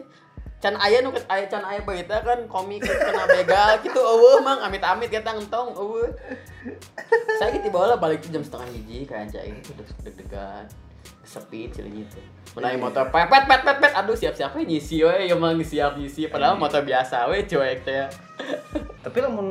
can 0.61 0.77
aya 0.77 1.01
nu 1.01 1.09
aya 1.25 1.45
can 1.49 1.65
aya 1.65 1.81
berita 1.81 2.21
kan 2.21 2.45
komik 2.45 2.85
kena 2.85 3.25
begal 3.25 3.81
gitu 3.81 3.97
eueuh 3.97 4.45
mang 4.45 4.61
amit-amit 4.61 5.09
kita 5.09 5.33
ngentong 5.33 5.73
eueuh. 5.73 6.13
Saya 7.41 7.57
gitu 7.57 7.73
bawa 7.73 7.97
balik 7.97 8.21
jam 8.29 8.45
setengah 8.45 8.69
hiji 8.69 9.09
kayak 9.09 9.27
anjay 9.27 9.57
itu 9.57 9.73
deg-degan 10.05 10.69
sepi 11.25 11.71
cilinya 11.71 12.03
itu 12.03 12.19
menaik 12.59 12.77
motor 12.77 13.07
pepet 13.07 13.47
pet 13.47 13.61
pet 13.63 13.77
pet 13.79 13.93
aduh 13.95 14.11
siap 14.13 14.35
siap 14.35 14.51
nyisi 14.59 14.99
we 15.01 15.31
emang 15.31 15.55
siap 15.63 15.95
nyisi 15.95 16.27
padahal 16.27 16.59
motor 16.59 16.85
biasa 16.85 17.25
we 17.33 17.41
cuek 17.49 17.81
teh. 17.81 18.05
Tapi 19.01 19.17
lamun 19.17 19.49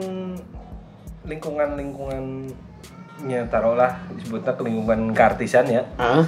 lingkungan 1.27 1.75
lingkungannya 1.75 3.41
taruhlah 3.51 3.99
disebutnya 4.15 4.55
lingkungan 4.63 5.11
keartisan 5.11 5.67
ya. 5.67 5.83
Ah 5.99 6.23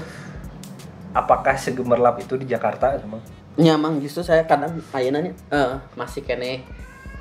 apakah 1.12 1.54
segemerlap 1.56 2.18
itu 2.20 2.40
di 2.40 2.48
Jakarta 2.48 2.96
emang 2.96 3.20
nyamang 3.60 4.00
justru 4.00 4.24
saya 4.24 4.48
kadang 4.48 4.80
ayeuna 4.96 5.28
eh 5.28 5.72
masih 5.98 6.24
kene 6.24 6.64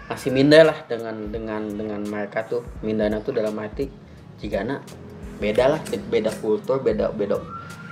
masih 0.07 0.31
minda 0.31 0.63
lah 0.63 0.75
dengan 0.87 1.15
dengan 1.31 1.63
dengan 1.71 2.01
mereka 2.03 2.43
tuh. 2.43 2.63
Mindana 2.83 3.23
tuh 3.23 3.31
dalam 3.31 3.55
arti 3.59 3.87
jigana 4.39 4.83
beda 5.39 5.75
lah 5.77 5.81
beda 6.11 6.31
kultur 6.39 6.83
beda 6.83 7.11
beda. 7.15 7.39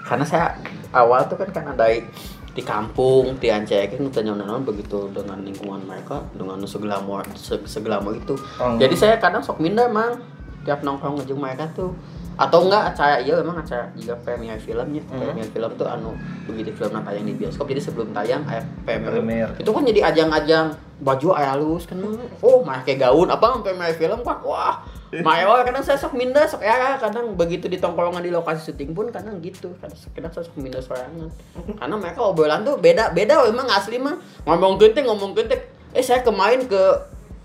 Karena 0.04 0.26
saya 0.28 0.56
awal 0.92 1.28
tuh 1.32 1.40
kan 1.40 1.50
karena 1.52 1.74
dari 1.76 2.04
di 2.50 2.66
kampung 2.66 3.38
di 3.40 3.48
Ancekin 3.48 4.10
itu 4.10 4.20
naon 4.26 4.66
begitu 4.66 5.08
dengan 5.14 5.40
lingkungan 5.40 5.86
mereka 5.86 6.26
dengan 6.36 6.60
seglamor 6.68 7.24
se- 7.38 7.64
seglamor 7.70 8.18
itu. 8.18 8.36
Oh. 8.60 8.76
jadi 8.76 8.96
saya 8.98 9.16
kadang 9.22 9.46
sok 9.46 9.62
minda 9.62 9.86
emang 9.88 10.20
tiap 10.66 10.84
nongkrong 10.84 11.24
ngejeng 11.24 11.40
mereka 11.40 11.72
tuh 11.72 11.94
atau 12.40 12.64
enggak 12.64 12.96
acara 12.96 13.20
iya 13.20 13.36
emang 13.44 13.60
acara 13.60 13.92
juga 14.00 14.16
premier 14.24 14.56
filmnya 14.56 15.04
Hmm. 15.12 15.20
premier 15.20 15.44
film 15.52 15.72
tuh 15.76 15.88
anu 15.92 16.16
begitu 16.48 16.72
film 16.72 16.96
tayang 17.04 17.26
di 17.28 17.36
bioskop. 17.36 17.68
Jadi 17.68 17.82
sebelum 17.84 18.16
tayang 18.16 18.48
aya 18.48 18.64
premier. 18.88 19.12
Premier. 19.12 19.48
itu 19.60 19.68
kan 19.68 19.84
jadi 19.84 20.02
ajang-ajang 20.08 20.66
baju 21.04 21.28
aya 21.36 21.60
halus 21.60 21.84
kan 21.84 22.00
oh 22.40 22.64
mah 22.64 22.80
kayak 22.88 23.04
gaun. 23.04 23.28
Apa 23.28 23.60
premier 23.60 23.92
film 23.92 24.24
kan 24.24 24.40
wah 24.48 24.80
Mayo 25.10 25.58
kadang 25.66 25.82
saya 25.82 25.98
sok 25.98 26.14
minda 26.14 26.46
sok 26.46 26.62
ya 26.62 26.94
kadang 27.02 27.34
begitu 27.34 27.66
di 27.66 27.82
tongkrongan 27.82 28.22
di 28.22 28.30
lokasi 28.30 28.70
syuting 28.70 28.94
pun 28.94 29.10
kadang 29.10 29.42
gitu. 29.42 29.74
Kadang 29.82 29.98
kadang 30.14 30.32
saya 30.32 30.46
sok 30.46 30.56
minda 30.62 30.78
sorangan. 30.80 31.34
Karena 31.82 31.96
mereka 31.98 32.22
obrolan 32.22 32.62
tuh 32.62 32.78
beda 32.78 33.10
beda 33.10 33.42
emang 33.50 33.66
asli 33.74 33.98
mah. 33.98 34.22
Ngomong 34.46 34.78
gede 34.78 35.02
ngomong 35.10 35.34
gede 35.34 35.66
eh 35.98 36.06
saya 36.06 36.22
kemarin 36.22 36.70
ke 36.70 36.82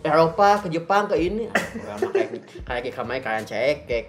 Eropa 0.05 0.61
ke 0.61 0.69
Jepang 0.69 1.09
ke 1.09 1.17
ini 1.17 1.49
ah 1.49 1.97
mah 1.97 2.13
kayak 2.13 2.29
kayak 2.93 3.25
kayak 3.25 3.43
cek 3.49 3.77
kayak 3.89 4.07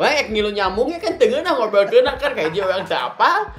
wah 0.00 0.08
ek 0.08 0.32
ngilu 0.32 0.48
nyambungnya 0.56 0.96
kan 0.96 1.20
tengah 1.20 1.44
nah 1.44 1.52
ngobrol 1.52 1.84
kena 1.84 2.16
kan 2.16 2.32
kayak 2.32 2.56
dia 2.56 2.64
orang 2.64 2.88
siapa 2.88 3.52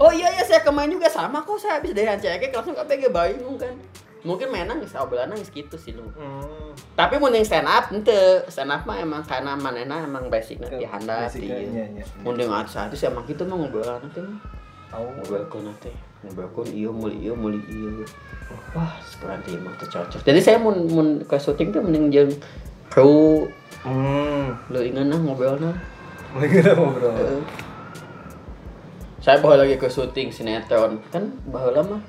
Oh 0.00 0.10
iya 0.10 0.32
iya 0.32 0.42
saya 0.42 0.64
kemarin 0.64 0.94
juga 0.96 1.06
sama 1.10 1.42
kok 1.44 1.58
saya 1.60 1.78
habis 1.78 1.94
dari 1.94 2.08
Hancekek 2.08 2.50
langsung 2.50 2.74
ke 2.74 2.82
PG 2.86 3.12
Bandung 3.12 3.54
kan. 3.58 3.74
Mungkin 4.22 4.54
menang 4.54 4.78
geus 4.78 4.94
obrolan 4.94 5.34
geus 5.34 5.50
kitu 5.50 5.74
sih 5.74 5.94
lu. 5.94 6.06
Hmm. 6.14 6.70
Tapi 6.94 7.18
mun 7.18 7.34
yang 7.34 7.42
stand 7.42 7.66
up 7.66 7.90
ente 7.90 8.46
stand 8.46 8.70
up 8.70 8.86
mah 8.86 8.98
emang 9.02 9.22
karena 9.26 9.58
manena 9.58 9.98
emang 10.02 10.30
basicnya 10.30 10.70
di 10.70 10.86
handap 10.86 11.26
Basicnya, 11.26 11.58
di. 11.58 11.74
iya, 11.74 11.84
iya. 11.90 12.04
Mun 12.22 12.38
dengan 12.38 12.62
artis 12.62 13.02
emang 13.02 13.26
kitu 13.26 13.42
mah 13.42 13.58
ngobrolan 13.58 13.98
mah. 14.06 14.38
tahu 14.92 15.06
Ngobrolkeun 15.18 15.74
teh. 15.82 15.94
Ngobrolkeun 16.22 16.68
ieu 16.70 16.90
muli 16.90 17.18
ieu 17.20 17.34
muli 17.34 17.58
ieu. 17.66 18.06
Wah, 18.72 18.94
sekarang 19.02 19.42
teh 19.42 19.56
mah 19.56 19.74
teu 19.74 19.88
cocok. 19.88 20.22
Jadi 20.22 20.38
saya 20.38 20.56
mun 20.56 20.86
mun 20.86 21.08
ke 21.22 21.36
syuting 21.36 21.70
teh 21.70 21.80
mending 21.80 22.08
jeung 22.08 22.30
kru 22.86 23.48
hmm 23.82 24.52
lu 24.68 24.78
ingat 24.80 25.02
nah 25.04 25.16
ngobrolna. 25.16 25.72
mulai 26.30 26.48
kita 26.48 26.72
ngobrol 26.72 27.10
Heeh. 27.10 27.40
saya 29.18 29.36
bawa 29.38 29.60
lagi 29.60 29.74
ke 29.74 29.84
syuting 29.86 30.28
sinetron 30.28 31.00
kan 31.08 31.24
baheula 31.44 31.82
mah 31.82 32.00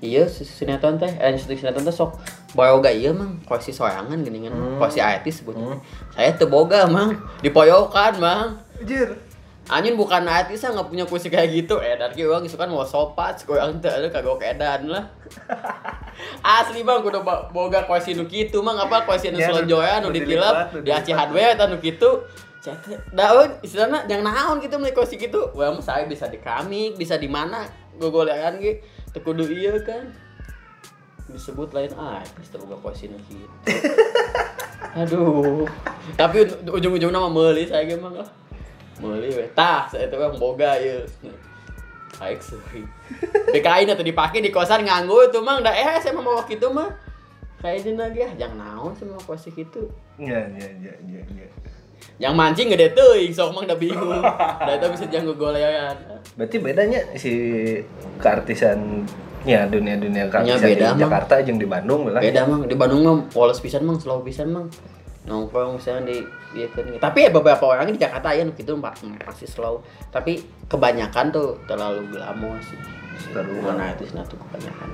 iya 0.00 0.24
si- 0.24 0.44
sinetron 0.44 0.96
teh 0.96 1.08
eh 1.08 1.32
syuting 1.32 1.60
sinetron 1.60 1.82
teh 1.82 1.92
sok 1.92 2.16
bawa 2.52 2.80
gak 2.80 2.92
iya 2.94 3.10
mang 3.10 3.36
kosi 3.42 3.70
sorangan 3.70 4.20
gini 4.20 4.44
kan 4.44 4.52
Hmm. 4.52 4.76
kosi 4.76 4.98
artis 4.98 5.40
sebutnya 5.40 5.70
Hmm. 5.70 5.80
saya 6.10 6.32
teu 6.32 6.44
boga 6.46 6.84
mang 6.84 7.12
dipoyokan 7.40 8.16
mang 8.16 8.48
Anjir. 8.76 9.12
Anjing 9.70 9.94
bukan 9.94 10.26
artis 10.26 10.66
nggak 10.66 10.90
punya 10.90 11.06
kursi 11.06 11.30
kayak 11.30 11.46
gitu. 11.54 11.78
Eh 11.78 11.94
dan 11.94 12.10
ki 12.10 12.26
orang 12.26 12.42
kan 12.42 12.66
mau 12.66 12.82
sopat 12.82 13.38
teu 13.38 13.54
ada 13.54 14.10
kagok 14.10 14.42
edan 14.42 14.90
lah. 14.90 15.06
Asli 16.58 16.82
bang 16.82 16.98
kudu 17.06 17.22
ba- 17.22 17.46
boga 17.54 17.86
kursi 17.86 18.18
nu 18.18 18.26
kitu 18.26 18.58
mah 18.66 18.74
ngapa 18.74 19.06
kursi 19.06 19.30
nu 19.30 19.38
Ya, 19.38 19.46
nu- 19.54 19.62
nu 20.02 20.10
ditilap 20.10 20.74
di 20.82 20.90
aci 20.90 21.14
hardware 21.14 21.54
eta 21.54 21.70
nu 21.70 21.78
kitu. 21.78 22.26
Daun 23.14 23.62
istilahnya 23.62 24.10
yang 24.10 24.26
naon 24.26 24.58
gitu 24.58 24.74
meuli 24.76 24.90
kursi 24.90 25.14
gitu 25.14 25.54
wah 25.54 25.70
mah 25.70 25.80
saya 25.80 26.04
bisa 26.10 26.26
di 26.26 26.42
keramik 26.42 26.98
bisa 26.98 27.14
di 27.14 27.30
mana 27.30 27.62
gogolean 27.94 28.58
ge. 28.58 28.82
Teu 29.14 29.22
kudu 29.22 29.46
ieu 29.54 29.78
kan. 29.86 30.02
Disebut 31.30 31.70
lain 31.70 31.94
artis 31.94 32.50
teu 32.50 32.58
boga 32.58 32.90
kursi 32.90 33.06
nu 33.06 33.22
kitu. 33.22 33.46
Aduh. 34.98 35.62
Tapi 36.18 36.42
ujung-ujungnya 36.66 37.22
mah 37.22 37.30
meuli 37.30 37.70
saya 37.70 37.86
ah. 37.94 38.26
Meuli 39.00 39.32
we 39.32 39.48
tah 39.56 39.88
saya 39.88 40.06
teh 40.06 40.16
yang 40.20 40.36
boga 40.36 40.76
ieu 40.76 41.02
baik 42.20 42.38
sih 42.44 42.60
BKI 43.48 43.88
nya 43.88 43.96
tuh 43.96 44.04
dipake 44.04 44.44
di 44.44 44.52
kosan 44.52 44.84
nganggo 44.84 45.24
itu 45.24 45.40
mah 45.40 45.64
da 45.64 45.72
eh 45.72 45.96
saya 45.98 46.12
mau 46.12 46.36
bawa 46.36 46.44
gitu 46.44 46.68
mah 46.68 46.92
kayak 47.60 47.84
jeung 47.84 47.98
lagi 48.00 48.20
ah. 48.24 48.32
Jangan 48.36 48.56
naon 48.56 48.92
sih 48.96 49.04
mau 49.06 49.20
kursi 49.20 49.52
gitu. 49.52 49.84
Iya, 50.16 50.48
iya, 50.56 50.68
iya, 50.80 50.94
iya, 51.06 51.22
iya. 51.36 51.48
yang 52.20 52.36
mancing 52.36 52.72
gede 52.72 52.92
teuing 52.96 53.32
sok 53.32 53.52
mang. 53.52 53.64
Da 53.68 53.76
bingung. 53.76 54.20
Da 54.64 54.76
itu 54.76 54.86
bisa 54.92 55.04
janggo 55.08 55.36
golean. 55.36 55.96
Berarti 56.36 56.56
bedanya 56.60 57.00
si 57.16 57.32
keartisan 58.20 59.04
ya 59.44 59.64
dunia-dunia 59.68 60.28
keartisan 60.28 60.60
beda, 60.60 60.86
di. 60.96 61.00
Jakarta 61.04 61.34
jeung 61.44 61.60
di 61.60 61.68
Bandung 61.68 62.08
lah. 62.08 62.20
beda 62.20 62.48
mang. 62.48 62.64
Di 62.64 62.76
Bandung 62.76 63.00
mah 63.04 63.16
polos 63.28 63.60
pisan 63.60 63.84
mang. 63.84 64.00
Slow 64.00 64.24
pisan 64.24 64.52
mang 64.52 64.68
nongkrong 65.28 65.76
misalnya 65.76 66.08
di 66.08 66.18
di 66.50 66.64
tapi 66.96 67.28
ya 67.28 67.30
beberapa 67.30 67.62
orang 67.62 67.92
di 67.92 68.00
Jakarta 68.00 68.32
ya 68.32 68.42
gitu 68.48 68.74
pasti 68.80 69.46
slow. 69.46 69.84
Tapi 70.08 70.40
kebanyakan 70.66 71.30
tuh 71.30 71.60
terlalu 71.68 72.08
glamor 72.10 72.56
sih. 72.64 72.78
Terlalu 73.30 73.60
mana 73.60 73.92
artis 73.92 74.16
nah 74.16 74.24
tuh 74.24 74.40
kebanyakan. 74.48 74.88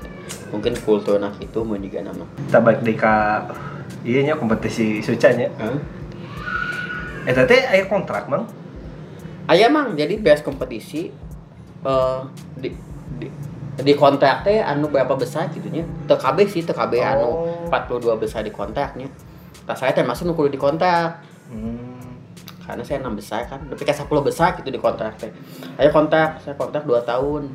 Mungkin 0.51 0.73
kultur 0.83 1.23
nah 1.23 1.31
itu 1.39 1.59
mau 1.63 1.79
juga 1.79 2.03
nama 2.03 2.27
Kita 2.51 2.59
balik 2.59 2.83
di 2.83 2.95
ka 2.99 3.47
iya 4.03 4.27
nya 4.27 4.35
kompetisi 4.35 4.99
sucanya. 5.01 5.47
Hah? 5.63 5.79
Eh 7.27 7.35
tadi 7.35 7.59
aya 7.59 7.87
kontrak, 7.91 8.31
Mang. 8.31 8.47
Aya 9.47 9.71
mang. 9.71 9.95
Jadi 9.95 10.19
best 10.19 10.43
kompetisi 10.43 11.11
eh 11.87 12.21
di 12.59 12.75
di 13.17 13.27
di 13.77 13.93
kontrak 13.95 14.43
teh 14.43 14.59
anu 14.59 14.91
berapa 14.91 15.15
besar 15.15 15.49
gitu 15.55 15.71
nya? 15.71 15.87
Teu 16.11 16.19
kabeh 16.19 16.51
sih 16.51 16.67
kabeh 16.67 17.01
anu. 17.01 17.47
Oh. 17.47 17.71
42 17.71 18.23
besar 18.23 18.43
di 18.43 18.51
kontraknya 18.51 19.07
saya 19.75 19.91
termasuk 19.97 20.29
nu 20.29 20.37
kudu 20.37 20.55
di 20.55 20.61
kontrak. 20.61 21.25
Hmm. 21.51 21.95
karena 22.67 22.83
saya 22.83 22.99
enam 22.99 23.15
besar 23.15 23.47
kan 23.47 23.63
tapi 23.63 23.87
kayak 23.87 24.03
10 24.03 24.11
besar 24.27 24.59
gitu 24.59 24.75
di 24.75 24.83
kontrak 24.83 25.15
teh. 25.23 25.31
Ayo 25.79 25.95
kontrak 25.95 26.43
saya 26.43 26.59
kontrak 26.59 26.83
2 26.83 26.99
tahun. 27.07 27.47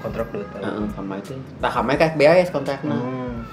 Kontrak 0.00 0.32
2 0.32 0.40
tahun. 0.56 0.64
Heeh, 0.64 0.86
sama 0.96 1.14
itu. 1.20 1.36
Tak 1.60 1.70
kami 1.76 1.92
kayak 2.00 2.16
beres 2.16 2.48
kontrakna 2.48 2.96
Hmm. 2.96 3.44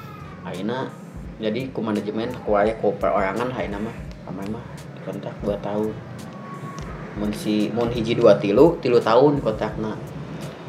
ayeuna 0.47 0.87
jadi 1.35 1.67
ku 1.75 1.83
manajemen 1.83 2.31
ku 2.47 2.55
aya 2.55 2.79
ku 2.79 2.95
perorangan 2.95 3.51
ayeuna 3.51 3.83
mah. 3.83 3.95
Kami 4.23 4.47
mah 4.55 4.63
di 4.95 5.01
kontrak 5.03 5.35
2 5.43 5.59
tahun. 5.59 5.91
Mun 7.19 7.31
si 7.35 7.67
mun 7.75 7.91
hiji 7.91 8.15
dua 8.15 8.39
tilu 8.39 8.79
tilu 8.79 8.95
tahun 9.03 9.43
kontrakna. 9.43 9.99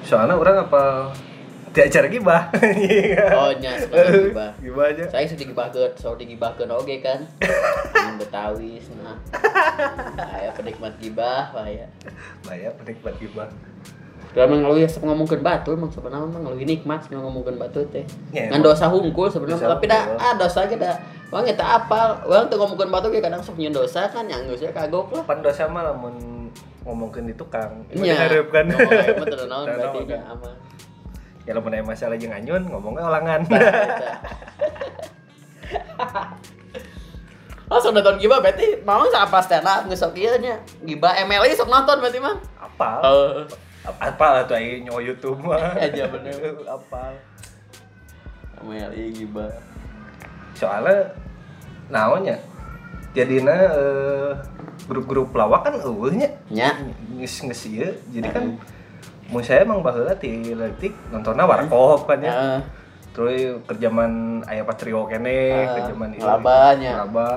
Soalnya 0.03 0.35
orang 0.35 0.67
apa 0.67 1.15
di 1.77 1.81
acara 1.85 2.09
gibah. 2.09 2.43
oh 3.37 3.53
nya 3.61 3.77
gibah 3.85 4.51
Gibah 4.57 4.85
aja. 4.89 5.05
saya 5.13 5.29
sudah 5.29 5.41
digibahkeun 5.45 5.93
so 6.01 6.17
digibahkeun 6.17 6.73
oge 6.73 7.05
kan 7.05 7.21
Yang 7.93 8.17
Betawi 8.25 8.81
nah 9.05 9.17
aya 10.41 10.49
penikmat 10.57 10.97
gibah 10.97 11.53
wah 11.53 11.69
ya 11.69 11.85
Banyak 12.49 12.73
penikmat 12.81 13.15
gibah. 13.21 13.49
Kalau 14.33 14.53
ngeluh 14.53 14.85
sok 14.85 15.05
ngomongkeun 15.05 15.41
batu 15.45 15.73
emang 15.73 15.89
sebenarnya 15.93 16.29
emang 16.29 16.43
ngeluh 16.49 16.61
nikmat 16.65 17.01
sih 17.05 17.17
ngomongkeun 17.17 17.57
batu 17.57 17.81
teh. 17.89 18.05
Ya, 18.33 18.53
Ngan 18.53 18.61
dosa 18.65 18.89
hungkul 18.89 19.33
sebenarnya 19.33 19.65
Dosa 19.65 19.73
tapi 19.77 19.85
dah 19.89 20.03
ah 20.17 20.33
dosa 20.37 20.69
ge 20.69 20.77
dah. 20.77 20.97
Wang 21.33 21.49
eta 21.49 21.65
apal, 21.65 22.21
wang 22.29 22.45
teu 22.49 22.61
ngomongkeun 22.61 22.93
batu 22.93 23.09
ge 23.09 23.21
kadang 23.25 23.41
sok 23.41 23.57
dosa 23.73 24.09
kan 24.13 24.29
yang 24.29 24.45
geus 24.49 24.65
kagok 24.73 25.09
lah. 25.13 25.25
Pan 25.25 25.41
dosa 25.41 25.65
mah 25.69 25.89
lamun 25.93 26.49
ngomongkeun 26.85 27.33
di 27.33 27.35
tukang. 27.37 27.85
Nya. 27.97 28.13
Diharapkan. 28.13 28.65
Mah 29.17 29.25
teu 29.25 29.45
naon 29.49 29.67
berarti 29.77 30.01
kan. 30.05 30.21
aman. 30.37 30.66
Ya 31.47 31.55
lamun 31.55 31.75
aya 31.79 31.87
masalah 31.87 32.19
jeung 32.19 32.35
anyun 32.35 32.67
ngomongnya 32.67 33.07
eta. 33.07 33.59
Oh, 37.67 37.83
sok 37.83 37.99
nonton 37.99 38.23
gibah 38.23 38.39
berarti 38.39 38.79
mau 38.87 39.03
apa 39.11 39.43
stand 39.43 39.67
up 39.67 39.91
geus 39.91 39.99
sok 39.99 40.15
ieu 40.15 40.39
nya. 40.39 40.63
Gibah 40.87 41.19
MLI 41.27 41.51
sok 41.59 41.67
nonton 41.67 41.99
berarti 41.99 42.23
mah. 42.23 42.39
Apal. 42.63 43.03
Heeh. 43.03 43.47
Apal 43.87 44.47
tuh 44.47 44.55
aya 44.55 44.79
nyawa 44.87 45.01
YouTube 45.03 45.43
mah. 45.43 45.75
Aja 45.83 46.07
bener. 46.07 46.39
Apal. 46.79 47.19
MLI 48.63 49.11
gibah. 49.19 49.51
Soalnya 50.55 51.11
naonnya 51.91 52.39
jadina 53.19 53.55
eh, 53.75 54.31
grup-grup 54.87 55.35
lawak 55.35 55.67
kan 55.67 55.75
eueuh 55.83 56.15
nya. 56.15 56.31
Nya. 56.47 56.71
Geus 57.19 57.35
geus 57.43 57.67
ieu. 57.67 57.91
Jadi 58.15 58.31
kan 58.31 58.55
mun 59.27 59.43
saya 59.43 59.67
emang 59.67 59.83
baheula 59.83 60.15
ti 60.15 60.55
leutik 60.55 60.95
nontonnya 61.11 61.45
warkop 61.45 62.07
kan 62.07 62.23
ya. 62.23 62.33
Heeh. 62.33 62.61
Terus 63.17 63.65
kerjaman 63.65 64.45
aya 64.45 64.61
Patrio 64.63 65.09
kene, 65.09 65.65
Ah, 65.65 65.81
kerjaman 65.81 66.13
ieu. 66.13 66.21
ngelabanya. 66.21 66.93
Ngelaba. 67.01 67.29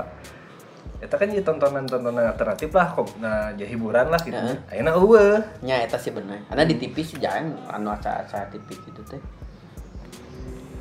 Eta 1.00 1.16
kan 1.16 1.32
jadi 1.32 1.40
tontonan-tontonan 1.48 2.36
alternatif 2.36 2.76
lah, 2.76 2.92
kok 2.92 3.08
nah 3.24 3.56
jadi 3.56 3.72
hiburan 3.72 4.12
lah 4.12 4.20
gitu. 4.20 4.36
Heeh. 4.36 4.60
Ayeuna 4.68 4.92
eueuh. 5.00 5.40
nya 5.64 5.80
eta 5.80 5.96
sih 5.96 6.12
bener 6.12 6.44
karena 6.52 6.68
di 6.68 6.76
TV 6.76 7.00
sih 7.00 7.16
jangan 7.24 7.56
anu 7.72 7.96
acara-acara 7.96 8.52
TV 8.52 8.68
gitu 8.76 9.02
teh 9.08 9.22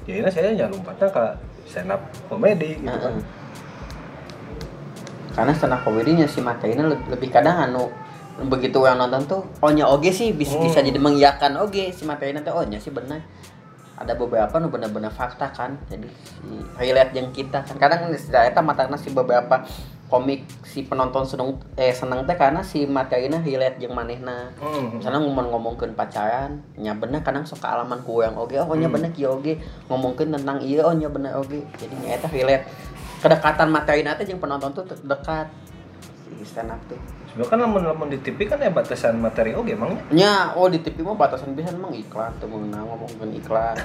Ya 0.08 0.24
ini 0.24 0.30
saya 0.32 0.56
jangan 0.56 0.80
lompatnya 0.80 1.06
ke 1.12 1.24
stand 1.68 1.92
up 1.92 2.00
komedi 2.32 2.80
gitu 2.80 2.96
kan. 2.98 3.14
Karena 5.36 5.52
stand 5.52 5.76
up 5.76 5.84
komedinya 5.84 6.24
si 6.26 6.40
lebih, 6.42 7.06
lebih 7.12 7.28
kadang 7.28 7.70
anu 7.70 7.92
begitu 8.46 8.78
yang 8.86 9.02
nonton 9.02 9.26
tuh 9.26 9.42
oh 9.58 9.70
nya 9.74 9.90
oge 9.90 10.14
sih 10.14 10.30
bisa, 10.30 10.54
Hmm. 10.54 10.70
bisa 10.70 10.78
jadi 10.78 10.94
mengiyakan 10.96 11.58
oge. 11.58 11.90
Si 11.90 12.06
matanya 12.06 12.38
teh 12.38 12.54
oh 12.54 12.62
nya 12.62 12.78
sih 12.78 12.94
benar 12.94 13.18
ada 13.98 14.14
beberapa 14.14 14.62
nu 14.62 14.70
benar-benar 14.70 15.10
fakta 15.10 15.50
kan 15.50 15.74
jadi 15.90 16.06
si 16.06 16.46
highlight 16.78 17.10
yang 17.18 17.34
kita 17.34 17.66
kan. 17.66 17.74
Kadang 17.74 18.06
eta 18.14 18.62
matana 18.62 18.94
si 18.94 19.10
beberapa 19.10 19.66
komik 20.08 20.46
si 20.64 20.86
penonton 20.86 21.26
seneng 21.26 21.58
eh 21.74 21.90
seneng 21.90 22.22
teh 22.22 22.38
karena 22.38 22.62
si 22.62 22.86
matanya 22.86 23.42
highlight 23.42 23.82
yang 23.82 23.98
manehna. 23.98 24.54
Hmm. 24.62 25.02
misalnya 25.02 25.18
ngomong 25.18 25.50
ngomongin 25.50 25.98
pacaran 25.98 26.62
nya 26.78 26.94
bener 26.94 27.26
kadang 27.26 27.42
sok 27.42 27.58
kealaman 27.60 27.98
ku 28.06 28.22
yang 28.22 28.38
oge 28.38 28.54
oh 28.56 28.70
nya 28.78 28.86
Hmm. 28.86 28.94
bener 29.02 29.10
kieu 29.10 29.34
oge. 29.34 29.58
Ngomongin 29.90 30.30
tentang 30.30 30.62
iya 30.62 30.86
oh 30.86 30.94
nya 30.94 31.10
bener 31.10 31.34
oge. 31.34 31.66
Jadi 31.74 31.94
nya 31.98 32.14
eta 32.14 32.30
relate. 32.30 32.70
Kedekatan 33.18 33.66
materi 33.66 34.06
nanti 34.06 34.22
yang 34.30 34.38
penonton 34.38 34.70
tuh 34.70 34.86
dekat. 34.86 35.50
Si 36.38 36.46
stand 36.46 36.70
up 36.70 36.78
tuh 36.86 36.94
Sebenarnya 37.38 37.54
kan 37.54 37.70
lamun-lamun 37.70 38.10
di 38.10 38.18
TV 38.18 38.38
kan 38.44 38.58
ya 38.58 38.66
batasan 38.68 39.14
materi 39.16 39.54
oke 39.54 39.70
emangnya. 39.70 40.02
nya 40.10 40.32
oh 40.52 40.66
di 40.66 40.82
TV 40.82 41.06
mah 41.06 41.14
batasan 41.14 41.54
bisa 41.54 41.70
emang 41.70 41.94
iklan 41.94 42.34
tuh 42.36 42.50
mengenal 42.50 42.82
ngomongin 42.84 43.30
iklan 43.38 43.78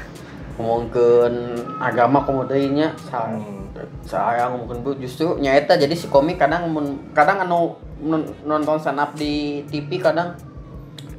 ngomongin 0.56 1.34
agama 1.76 2.24
kemudian 2.24 2.72
nya 2.72 2.88
saya 3.04 3.36
Hmm. 3.36 3.68
saya 4.00 4.48
ngomongin 4.48 4.80
bu 4.80 4.96
justru 4.96 5.36
nya 5.36 5.52
eta 5.52 5.74
jadi 5.74 5.92
si 5.92 6.06
komik 6.06 6.38
kadang 6.38 6.64
kadang 7.12 7.42
anu 7.42 7.76
non- 8.00 8.24
nonton 8.40 8.80
stand 8.80 8.96
up 8.96 9.12
di 9.12 9.60
TV 9.66 10.00
kadang 10.00 10.32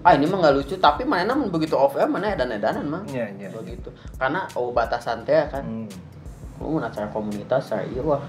ah 0.01 0.09
ini 0.09 0.25
mah 0.25 0.39
nggak 0.39 0.55
lucu 0.55 0.79
tapi 0.79 1.03
mana 1.03 1.27
namun 1.27 1.51
begitu 1.51 1.75
off 1.75 1.93
air 1.93 2.07
mana 2.07 2.31
edan 2.31 2.49
edanan 2.49 2.87
mah 2.87 3.01
Iya, 3.05 3.29
iya. 3.35 3.49
begitu 3.51 3.93
karena 4.15 4.49
oh 4.53 4.71
batasan 4.71 5.21
teh 5.21 5.37
kan 5.45 5.61
Hmm. 5.61 5.85
oh 6.57 6.79
acara 6.79 7.05
komunitas 7.09 7.67
saya 7.67 7.85
iya 7.85 8.01
wah 8.01 8.23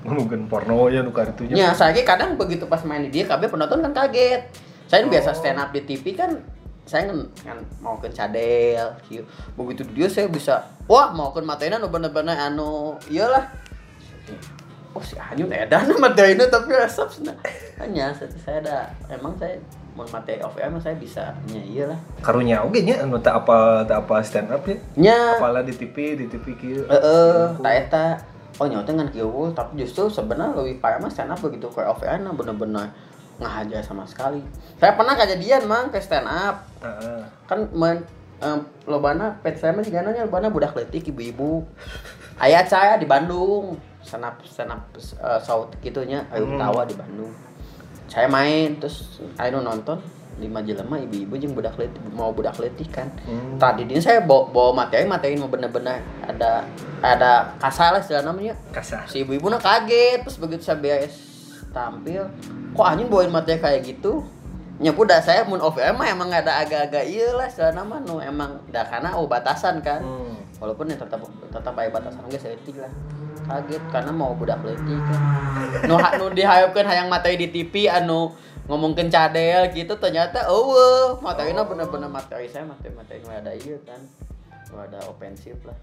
Mungkin 0.00 0.48
porno 0.48 0.88
ya 0.88 1.04
nu 1.04 1.12
karitunya. 1.12 1.54
nya 1.54 1.68
saya 1.76 1.92
kadang 2.00 2.40
begitu 2.40 2.64
pas 2.64 2.80
main 2.88 3.04
di 3.04 3.12
dia 3.12 3.28
kabeh 3.28 3.52
penonton 3.52 3.84
kan 3.84 3.92
kaget 3.92 4.48
saya 4.88 5.04
kan 5.04 5.08
biasa 5.12 5.30
Oh. 5.30 5.36
stand 5.36 5.58
up 5.60 5.70
di 5.70 5.80
TV 5.84 6.16
kan 6.16 6.40
saya 6.88 7.06
kan, 7.06 7.18
kan 7.46 7.58
mau 7.78 7.94
ke 8.02 8.10
cadel 8.10 8.90
kieu. 9.06 9.22
begitu 9.54 9.86
di 9.86 10.02
dia 10.02 10.08
saya 10.10 10.26
bisa 10.26 10.66
wah 10.90 11.12
mau 11.14 11.30
ke 11.30 11.38
matena 11.44 11.78
nu 11.78 11.86
bener-bener 11.86 12.34
anu 12.34 12.98
iyalah 13.06 13.46
oh 14.90 15.04
si 15.04 15.14
Anyun 15.14 15.54
edan 15.54 15.86
materi 16.02 16.34
tapi 16.34 16.74
resep 16.74 17.06
hanya 17.78 18.10
saya 18.16 18.58
ada 18.58 18.76
emang 19.06 19.38
saya 19.38 19.62
mau 19.94 20.02
materi 20.10 20.42
off 20.42 20.58
air 20.58 20.70
mah 20.70 20.82
saya 20.82 20.98
bisa 20.98 21.30
nya 21.50 21.62
iyalah 21.62 21.98
Karunya 22.24 22.58
oke 22.66 22.82
nya 22.82 23.04
anu 23.06 23.22
tak 23.22 23.46
apa 23.46 23.86
tak 23.86 24.06
apa 24.06 24.14
stand 24.26 24.50
up 24.50 24.66
ya. 24.66 24.76
nya 24.98 25.18
Apalah 25.38 25.62
di 25.62 25.74
TV, 25.74 26.18
di 26.18 26.26
TV 26.26 26.46
kieu. 26.58 26.82
Heeh, 26.86 27.58
tak 27.58 27.74
eta. 27.86 28.06
Oh 28.60 28.68
nyawa 28.68 28.84
kan 28.84 29.08
kieu 29.08 29.24
eueuh, 29.24 29.56
tapi 29.56 29.80
justru 29.80 30.12
sebenarnya 30.12 30.52
lebih 30.52 30.84
parah 30.84 31.00
mah 31.00 31.08
stand 31.08 31.32
up 31.32 31.40
begitu 31.40 31.64
kayak 31.72 31.96
off 31.96 32.04
air 32.04 32.20
nah 32.20 32.36
bener-bener 32.36 32.92
ngahaja 33.40 33.80
sama 33.80 34.04
sekali. 34.04 34.44
Saya 34.76 34.92
pernah 35.00 35.16
kejadian 35.16 35.64
mang 35.64 35.88
ke 35.88 35.96
stand 35.96 36.28
up. 36.28 36.68
Heeh. 36.84 37.24
Kan 37.48 37.72
men 37.72 38.04
em, 38.44 38.60
lobana 38.84 39.40
pet 39.40 39.56
saya 39.56 39.72
mah 39.72 39.80
sigana 39.80 40.12
nya 40.12 40.28
lobana 40.28 40.52
budak 40.52 40.76
leutik 40.76 41.08
ibu-ibu. 41.08 41.64
Aya 42.36 42.60
saya 42.68 43.00
di 43.00 43.08
Bandung. 43.08 43.80
Stand 44.04 44.28
up 44.28 44.36
stand 44.44 44.76
up 44.76 44.92
eh, 45.00 45.40
saut 45.40 45.72
gitunya 45.80 46.28
ayo 46.28 46.44
Hmm. 46.44 46.60
tawa 46.60 46.84
di 46.84 46.92
Bandung. 46.92 47.32
Saya 48.12 48.28
main 48.28 48.76
terus 48.76 49.24
ayo 49.40 49.64
nonton 49.64 49.96
lima 50.40 50.58
jelema 50.58 50.96
ibu-ibu 50.98 51.36
jeung 51.36 51.52
budak 51.52 51.76
leutik 51.76 52.00
mau 52.10 52.32
budak 52.32 52.56
leutik 52.56 52.88
kan 52.88 53.06
Hmm. 53.22 53.60
tadi 53.60 53.84
ini 53.84 54.00
saya 54.00 54.18
bawa, 54.20 54.48
bawa 54.48 54.70
materi 54.74 55.04
materi 55.04 55.36
mau 55.36 55.46
bener-bener 55.46 56.00
ada 56.22 56.64
ada 56.98 57.52
kasar 57.56 57.92
lah 57.92 58.00
istilah 58.00 58.24
namanya 58.24 58.56
kasar. 58.70 59.04
si 59.04 59.20
ibu-ibu 59.20 59.46
nah 59.46 59.60
kaget 59.60 60.24
terus 60.24 60.36
begitu 60.36 60.64
saya 60.64 60.76
beres 60.76 61.14
tampil 61.70 62.24
kok 62.72 62.82
anjing 62.82 63.06
bawain 63.06 63.28
materi 63.28 63.60
kayak 63.60 63.84
gitu 63.84 64.24
nyapu 64.76 65.04
dah 65.04 65.20
saya 65.20 65.44
mun 65.44 65.60
air 65.60 65.92
mah 65.92 66.08
emang 66.08 66.32
ada 66.32 66.56
agak-agak 66.58 67.04
iya 67.04 67.36
lah 67.36 67.44
istilah 67.44 67.70
nama 67.70 68.00
nu 68.00 68.16
emang 68.16 68.64
dah 68.66 68.82
karena 68.82 69.12
oh 69.12 69.28
batasan 69.28 69.84
kan 69.84 70.00
Hmm. 70.00 70.40
walaupun 70.56 70.88
ya 70.88 70.96
tetap 70.96 71.20
tetap 71.46 71.72
aya 71.74 71.88
batasan 71.88 72.24
geus 72.26 72.40
setik 72.40 72.80
lah 72.80 72.88
kaget 73.44 73.82
karena 73.88 74.08
mau 74.08 74.32
budak 74.32 74.56
leutik 74.64 75.00
kan 75.04 75.20
nu 75.88 75.96
nu 76.16 76.26
diharapkeun 76.32 76.84
hayang 76.84 77.08
materi 77.08 77.36
di 77.36 77.48
TV 77.50 77.86
anu 77.86 78.32
ngomongkeun 78.70 79.10
cadel 79.10 79.66
gitu 79.74 79.98
ternyata 79.98 80.46
eueuh 80.46 81.18
materina 81.18 81.66
bener-bener 81.66 82.06
materi 82.06 82.46
saya 82.46 82.62
materi 82.62 82.94
materi 82.94 83.18
nu 83.20 83.34
ada 83.34 83.50
ieu 83.50 83.82
kan. 83.82 83.98
Nu 84.70 84.78
ada 84.78 85.02
ofensif 85.10 85.58
lah. 85.66 85.74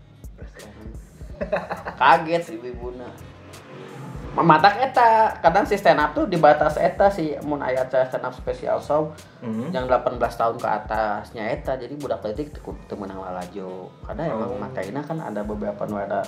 Kaget 2.00 2.42
si 2.42 2.52
ibu-ibuna 2.56 3.12
matak 4.38 4.78
eta. 4.78 5.34
Kadang 5.42 5.66
si 5.66 5.74
stand 5.74 5.98
up 5.98 6.14
tuh 6.14 6.30
di 6.30 6.38
batas 6.38 6.78
eta 6.78 7.10
si 7.10 7.34
mun 7.42 7.58
aya 7.58 7.90
stand 7.90 8.22
up 8.22 8.34
spesial 8.38 8.78
show 8.78 9.10
Hmm. 9.42 9.70
yang 9.70 9.90
18 9.90 10.18
tahun 10.18 10.56
ke 10.62 10.68
atasnya 10.68 11.44
eta. 11.54 11.74
Jadi 11.74 11.98
budak 11.98 12.22
letik 12.22 12.54
teu 12.54 12.74
teu 12.86 12.94
meunang 12.94 13.18
lalajo 13.18 13.90
karena 14.06 14.30
emang 14.30 14.54
Oh. 14.54 14.62
materina 14.62 15.02
kan 15.02 15.18
ada 15.22 15.42
beberapa 15.42 15.86
nu 15.86 15.98
ada 15.98 16.22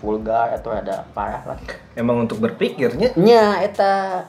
vulgar 0.00 0.52
atau 0.52 0.76
ada 0.76 1.08
parah 1.16 1.40
lah. 1.44 1.58
Emang 1.96 2.20
untuk 2.24 2.40
berpikirnya? 2.40 3.16
Nya 3.16 3.64
eta 3.64 4.24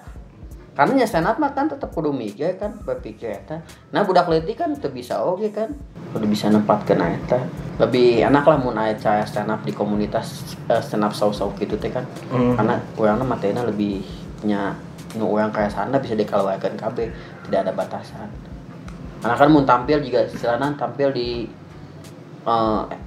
karena 0.76 0.92
nya 1.00 1.08
stand 1.08 1.24
up 1.24 1.40
mah 1.40 1.56
kan 1.56 1.72
tetep 1.72 1.88
kudu 1.96 2.12
mikir 2.12 2.60
kan 2.60 2.76
berpikir 2.84 3.32
eta. 3.32 3.64
Nah 3.96 4.04
budak 4.04 4.28
letik 4.28 4.60
kan 4.60 4.76
teu 4.76 4.92
bisa 4.92 5.24
oge 5.24 5.48
kan. 5.56 5.72
Kudu 6.12 6.28
bisa 6.28 6.52
nempatkeun 6.52 7.00
eta. 7.00 7.40
Lebih 7.80 8.28
enak 8.28 8.44
lah 8.44 8.60
mun 8.60 8.76
aya 8.76 8.92
cara 9.00 9.24
stand 9.24 9.48
up 9.48 9.64
di 9.64 9.72
komunitas 9.72 10.60
eh, 10.68 10.84
stand 10.84 11.08
up 11.08 11.16
show-show 11.16 11.56
gitu 11.56 11.80
teh 11.80 11.88
kan. 11.88 12.04
Hmm. 12.28 12.60
karena 12.60 12.76
urangna 13.00 13.24
materina 13.24 13.64
lebih 13.64 14.04
nya 14.44 14.76
nu 15.16 15.32
urang 15.32 15.56
kayak 15.56 15.72
sana 15.72 15.96
bisa 15.96 16.12
dikeluarkan 16.12 16.76
KB 16.76 16.98
tidak 17.48 17.60
ada 17.64 17.72
batasan. 17.72 18.28
Karena 19.24 19.36
kan 19.40 19.48
mun 19.48 19.64
tampil 19.64 20.04
juga 20.04 20.28
istilahnya 20.28 20.76
tampil 20.76 21.16
di 21.16 21.48
eh 22.46 23.05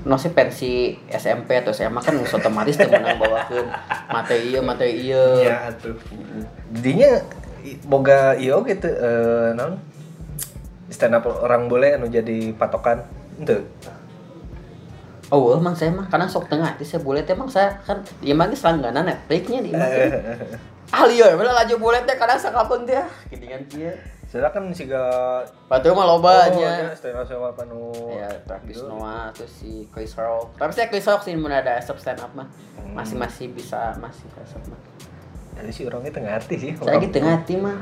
no 0.00 0.16
sih 0.16 0.32
pensi 0.32 0.96
SMP 1.12 1.60
atau 1.60 1.76
SMA 1.76 2.00
kan 2.00 2.16
geus 2.16 2.32
otomatis 2.32 2.80
meunang 2.80 3.20
bawakeun 3.20 3.68
materi 4.08 4.44
ieu 4.48 4.60
materi 4.64 4.92
ieu 4.96 5.44
ya 5.44 5.68
atuh. 5.68 5.96
Dinya 6.72 7.20
boga 7.84 8.32
iyo 8.40 8.64
gitu 8.64 8.88
eh 8.88 9.52
naon? 9.52 9.76
Stand 10.88 11.20
up 11.20 11.28
orang 11.28 11.68
boleh 11.68 12.00
anu 12.00 12.08
jadi 12.08 12.56
patokan. 12.56 13.04
Henteu. 13.36 13.64
Oh, 15.30 15.54
emang 15.54 15.78
saya 15.78 15.94
mah 15.94 16.10
karena 16.10 16.26
sok 16.26 16.50
tengah 16.50 16.74
itu 16.74 16.82
saya 16.82 17.06
boleh 17.06 17.22
teh 17.22 17.38
emang 17.38 17.46
saya 17.46 17.78
kan 17.86 18.02
ieu 18.24 18.34
mah 18.34 18.50
langganan 18.50 19.04
Netflixnya 19.04 19.60
di. 19.62 19.70
Ah 20.90 21.06
lieur 21.06 21.38
bener 21.38 21.54
laju 21.54 21.74
boleh 21.78 22.02
teh 22.02 22.18
kadang 22.18 22.34
sakapeung 22.34 22.82
teh 22.82 22.98
ah, 22.98 23.06
gidingan 23.30 23.62
kieu. 23.70 23.94
Soalnya 24.30 24.48
kan 24.48 24.62
siga 24.70 25.02
Batu 25.66 25.90
mah 25.90 26.06
loba 26.06 26.46
Oh, 26.48 26.54
nya. 26.54 26.70
ya, 26.80 26.94
stand 26.94 27.18
up 27.18 27.26
sama 27.26 27.50
panu. 27.50 27.90
Ya, 28.08 28.30
Travis 28.46 28.78
gitu. 28.78 28.86
Noah 28.86 29.34
terus 29.34 29.50
si 29.52 29.90
Chris 29.90 30.14
Rock. 30.14 30.54
Tapi 30.54 30.70
saya 30.70 30.86
Chris 30.86 31.02
Rock 31.04 31.22
sih 31.22 31.34
mun 31.34 31.50
ada 31.50 31.74
asap 31.74 31.98
stand 31.98 32.18
up 32.18 32.30
mah. 32.32 32.46
Hmm. 32.76 32.94
Masih 32.94 33.18
masih 33.18 33.50
bisa 33.50 33.90
masih 33.98 34.30
asap 34.38 34.62
mah. 34.66 34.78
Jadi 35.52 35.70
si 35.70 35.82
orangnya 35.82 36.14
tengah 36.14 36.32
hati 36.32 36.54
sih. 36.56 36.72
Saya 36.72 36.96
gitu 36.96 37.18
hati 37.18 37.54
mah. 37.56 37.78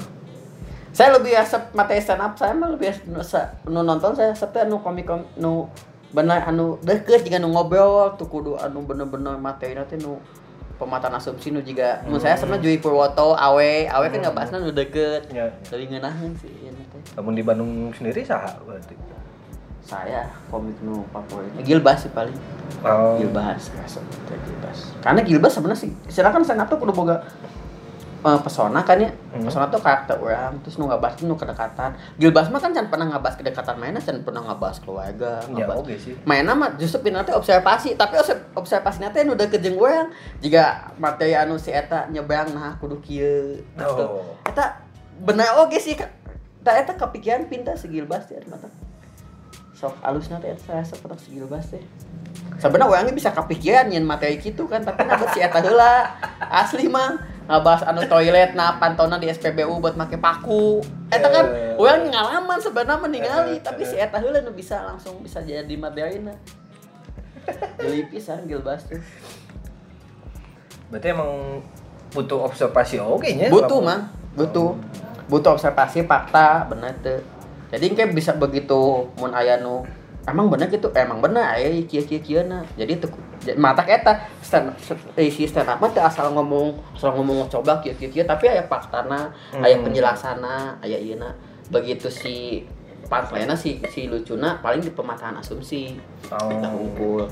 Saya 0.89 1.15
lebih 1.15 1.37
asap 1.37 1.69
materi 1.73 2.01
stand 2.01 2.19
up 2.19 2.33
saya 2.35 2.57
mah 2.57 2.73
lebih 2.73 2.97
nu, 3.07 3.21
sa- 3.21 3.53
nu 3.63 3.85
nonton 3.85 4.17
saya 4.17 4.33
asap 4.33 4.57
anu 4.59 4.81
komik 4.81 5.05
kom- 5.05 5.29
nu 5.37 5.69
bener 6.09 6.41
anu 6.43 6.81
deket 6.81 7.21
jika 7.21 7.37
nu 7.37 7.53
ngobrol 7.53 8.17
tuh 8.17 8.25
kudu 8.25 8.57
anu 8.57 8.81
bener-bener 8.81 9.37
materi 9.37 9.77
teh 9.85 10.01
nu 10.01 10.17
pemataan 10.79 11.19
asumsi 11.19 11.51
nu 11.51 11.61
juga 11.61 12.01
mun 12.07 12.23
saya 12.23 12.39
sebenarnya 12.39 12.65
Jui 12.65 12.79
Purwoto 12.79 13.35
awe. 13.35 13.91
Awe 13.91 14.07
kan 14.09 14.19
nggak 14.23 14.35
bahasna 14.35 14.63
nu 14.63 14.71
deket. 14.71 15.27
Ya. 15.35 15.51
lebih 15.75 15.93
ngeunaheun 15.93 16.33
sih 16.39 16.55
teh 16.71 17.01
Namun 17.19 17.33
di 17.35 17.43
Bandung 17.43 17.91
sendiri 17.93 18.23
sah 18.23 18.57
berarti. 18.63 18.95
saya 19.89 20.29
komik 20.53 20.77
nu 20.85 21.01
favorit 21.09 21.49
Gilbas 21.65 22.05
sih 22.05 22.13
paling. 22.13 22.37
Oh. 22.85 23.17
Gilbas 23.17 23.73
teh 23.73 24.39
Gilbas 24.45 24.79
karena 25.01 25.21
Gilbas 25.25 25.53
sebenarnya 25.57 25.81
sih 25.81 25.91
silakan 26.13 26.45
up 26.45 26.69
tuh 26.69 26.77
kudu 26.77 26.93
boga 26.93 27.25
eh, 28.21 28.41
pesona 28.41 28.81
kan 28.81 28.97
ya 28.97 29.11
Hmm. 29.29 29.45
pesona 29.45 29.67
tuh 29.67 29.79
karakter 29.79 30.17
orang 30.17 30.59
terus 30.61 30.75
nu 30.75 30.85
ngabas 30.85 31.21
nu 31.21 31.33
kedekatan 31.33 31.91
Gilbas 32.15 32.49
mah 32.49 32.59
kan 32.59 32.71
can 32.71 32.87
pernah 32.87 33.07
ngabas 33.07 33.35
kedekatan 33.35 33.77
mainnya 33.77 33.99
can 33.99 34.19
pernah 34.21 34.43
ngabas 34.43 34.81
keluarga 34.81 35.39
Ya 35.45 35.63
ngabas 35.63 35.77
oke 35.79 35.95
sih. 35.95 36.15
mainnya 36.23 36.53
mah 36.53 36.75
justru 36.75 36.99
pindah 37.01 37.23
teh 37.23 37.31
observasi 37.31 37.95
tapi 37.95 38.17
obse- 38.17 38.43
observasi 38.53 38.99
nanti 39.01 39.23
nu 39.23 39.33
deket 39.33 39.61
jeung 39.61 39.77
urang 39.77 40.11
jika 40.39 40.65
materi 40.97 41.33
anu 41.33 41.55
si 41.55 41.71
eta 41.71 42.07
nyebrang 42.07 42.51
nah 42.51 42.75
kudu 42.77 42.99
kieu 42.99 43.61
gitu. 43.61 43.85
Oh. 44.03 44.35
eta 44.43 44.81
bener 45.19 45.55
oge 45.57 45.79
sih 45.79 45.93
Kak. 45.93 46.11
da 46.59 46.75
eta 46.75 46.93
kepikiran 46.93 47.47
pindah 47.47 47.75
si 47.75 47.87
Gilbas 47.87 48.27
ya 48.27 48.43
mata 48.45 48.67
sok 49.73 49.95
alusna 50.01 50.37
teh 50.37 50.51
saya 50.57 50.83
sepetak 50.83 51.17
si 51.17 51.33
Gilbas 51.33 51.69
teh 51.69 51.79
sebenarnya 52.57 52.91
orangnya 52.91 53.15
bisa 53.15 53.31
kepikiran 53.31 53.87
nyen 53.87 54.03
materi 54.03 54.35
gitu 54.37 54.67
kan 54.67 54.81
tapi 54.81 55.05
nabet 55.05 55.31
si 55.31 55.39
eta 55.39 55.61
heula 55.61 56.19
asli 56.41 56.89
mang 56.89 57.15
ngabahas 57.49 57.83
anu 57.89 58.05
toilet 58.05 58.53
nah 58.53 58.77
pantona 58.77 59.17
di 59.17 59.27
SPBU 59.27 59.81
buat 59.81 59.97
make 59.97 60.21
paku. 60.21 60.85
Eta 61.09 61.33
kan 61.33 61.49
Eh. 61.49 61.81
orang 61.81 62.13
ngalaman 62.13 62.61
sebenarnya 62.61 63.01
meninggali 63.01 63.57
Eh, 63.57 63.65
tapi 63.65 63.83
eh. 63.83 63.89
si 63.89 63.97
eta 63.97 64.21
heula 64.21 64.45
nu 64.45 64.53
bisa 64.53 64.85
langsung 64.85 65.25
bisa 65.25 65.41
jadi 65.41 65.73
materina. 65.81 66.37
Geli 67.81 68.05
pisan 68.13 68.45
tuh 68.45 68.61
Berarti 70.93 71.09
emang 71.09 71.65
butuh 72.13 72.45
observasi 72.45 73.01
oke 73.01 73.29
nya. 73.33 73.49
butuh 73.49 73.81
mang 73.81 74.13
butuh. 74.37 74.77
Butuh 75.29 75.57
observasi 75.57 76.09
fakta 76.09 76.65
bener 76.69 76.93
tuh 77.05 77.21
jadi 77.69 77.85
kayak 77.93 78.17
bisa 78.17 78.33
begitu 78.33 79.05
mun 79.21 79.33
aya 79.37 79.61
nu 79.61 79.85
emang 80.25 80.49
bener 80.49 80.73
gitu 80.73 80.89
emang 80.97 81.21
bener 81.21 81.45
aya 81.45 81.69
kieu 81.85 82.01
kieu 82.05 82.21
kieu 82.25 82.41
na 82.49 82.65
jadi 82.81 82.97
tuh 82.97 83.13
mata 83.55 83.81
eta 83.83 84.13
stand 84.39 84.75
eh, 85.15 85.29
si 85.29 85.45
stand 85.45 85.65
up 85.67 85.81
teu 85.89 86.01
asal 86.01 86.29
ngomong 86.31 86.75
asal 86.93 87.13
ngomong 87.13 87.47
coba 87.47 87.79
kieu 87.79 87.95
kieu 87.95 88.11
kieu 88.11 88.25
tapi 88.25 88.45
aya 88.47 88.61
faktana 88.63 89.31
aya 89.55 89.75
Hmm. 89.75 89.87
penjelasana 89.87 90.77
aya 90.79 90.99
ieu 90.99 91.15
na 91.15 91.33
begitu 91.69 92.09
si 92.09 92.67
punchline 93.05 93.49
si 93.55 93.81
si 93.87 94.05
lucuna 94.05 94.59
paling 94.59 94.81
di 94.81 94.91
pematahan 94.91 95.33
asumsi 95.35 95.97
Oh. 96.29 96.45
kita 96.45 96.69
ngumpul 96.69 97.25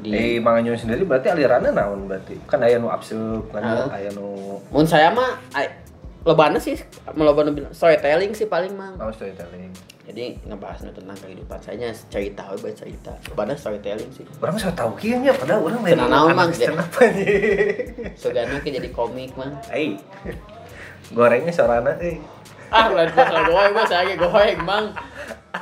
di 0.00 0.10
Di 0.10 0.24
Mang 0.38 0.58
Anyon 0.58 0.74
sendiri 0.74 1.04
berarti 1.04 1.28
alirannya 1.28 1.70
naon 1.70 2.08
berarti? 2.08 2.34
Kan 2.44 2.58
aya 2.60 2.76
nu 2.76 2.88
absurd, 2.88 3.46
kan 3.48 3.62
aya 3.86 4.10
nu 4.10 4.58
mun 4.66 4.82
saya 4.82 5.06
mah 5.08 5.38
ay- 5.52 5.70
lobana 6.20 6.58
sih 6.58 6.74
lobana 7.14 7.48
bilang 7.48 7.70
storytelling 7.70 8.34
sih 8.34 8.44
paling 8.44 8.74
mang 8.74 8.98
naon 8.98 9.08
storytelling. 9.08 9.70
Jadi 10.10 10.34
ngebahas 10.42 10.90
tentang 10.90 11.18
kehidupan 11.22 11.58
saya 11.62 11.94
cerita 12.10 12.50
we 12.50 12.58
baca 12.58 12.74
cerita 12.74 13.12
pada 13.38 13.54
storytelling 13.54 14.10
sih 14.10 14.26
Orang 14.42 14.58
saya 14.58 14.74
tahu 14.74 14.98
kieu 14.98 15.22
nya 15.22 15.30
padahal 15.30 15.70
orang 15.70 15.86
lain 15.86 15.96
naon, 16.02 16.34
Mang. 16.34 16.50
up 16.50 16.98
aja. 16.98 17.26
sogana 18.18 18.58
ke 18.58 18.74
jadi 18.74 18.90
komik 18.90 19.30
mang 19.38 19.54
Ai. 19.70 19.94
Gorengnya 21.14 21.54
sorana 21.54 21.94
euy. 22.02 22.18
ah 22.74 22.86
lain 22.90 23.10
pas 23.14 23.30
goeng 23.30 23.72
mah 23.74 23.86
saya 23.86 24.02
ge 24.10 24.16
goeng 24.18 24.58
mang 24.66 24.94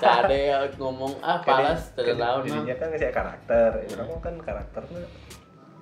cade 0.00 0.72
ngomong 0.80 1.12
ah 1.20 1.40
palas 1.44 1.92
tahu 1.92 2.04
mang 2.16 2.44
Dirinya 2.44 2.74
kan 2.76 2.88
saya 2.96 3.12
karakter, 3.12 3.70
orang 3.96 4.08
kan 4.20 4.34
karakternya 4.40 5.04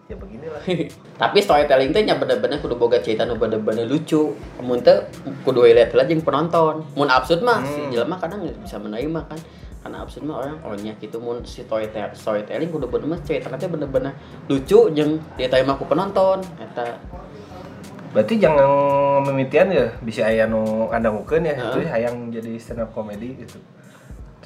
ya 0.06 0.14
beginilah. 0.14 0.62
tapi 1.22 1.38
storytelling 1.42 1.90
teh 1.90 2.06
nya 2.06 2.14
bener-bener 2.14 2.62
kudu 2.62 2.78
boga 2.78 3.02
cerita 3.02 3.26
nu 3.26 3.34
bener-bener 3.34 3.84
lucu 3.84 4.38
mun 4.62 4.78
teu 4.78 5.02
kudu 5.42 5.66
lihat 5.66 5.90
lah 5.92 6.06
jeung 6.06 6.22
penonton 6.22 6.86
mun 6.94 7.10
absurd 7.10 7.42
mah 7.42 7.58
si 7.62 7.82
Hmm. 7.82 7.90
jelema 7.90 8.14
kadang 8.16 8.46
bisa 8.62 8.78
menerima 8.78 9.20
kan 9.26 9.38
karena 9.82 10.02
absurd 10.02 10.22
mah 10.26 10.42
orang 10.42 10.56
oh 10.62 10.74
nya 10.78 10.94
gitu 10.98 11.18
mun 11.18 11.42
si 11.42 11.66
storytelling 11.66 12.14
storytelling 12.14 12.70
kudu 12.70 12.86
bener-bener 12.86 13.18
cerita 13.26 13.50
teh 13.54 13.66
bener-bener 13.66 14.14
lucu 14.46 14.94
jeung 14.94 15.18
diterima 15.34 15.74
ku 15.74 15.84
penonton 15.84 16.38
eta 16.58 16.98
Berarti 18.14 18.40
jangan 18.40 18.64
memitian 19.28 19.68
ya 19.68 19.92
bisa 20.00 20.24
aya 20.24 20.48
nu 20.48 20.88
kandangukeun 20.88 21.44
ya, 21.44 21.52
Heeh. 21.52 21.68
itu 21.68 21.78
hayang 21.84 22.32
jadi 22.32 22.56
stand 22.56 22.80
up 22.80 22.88
comedy 22.96 23.36
gitu. 23.36 23.60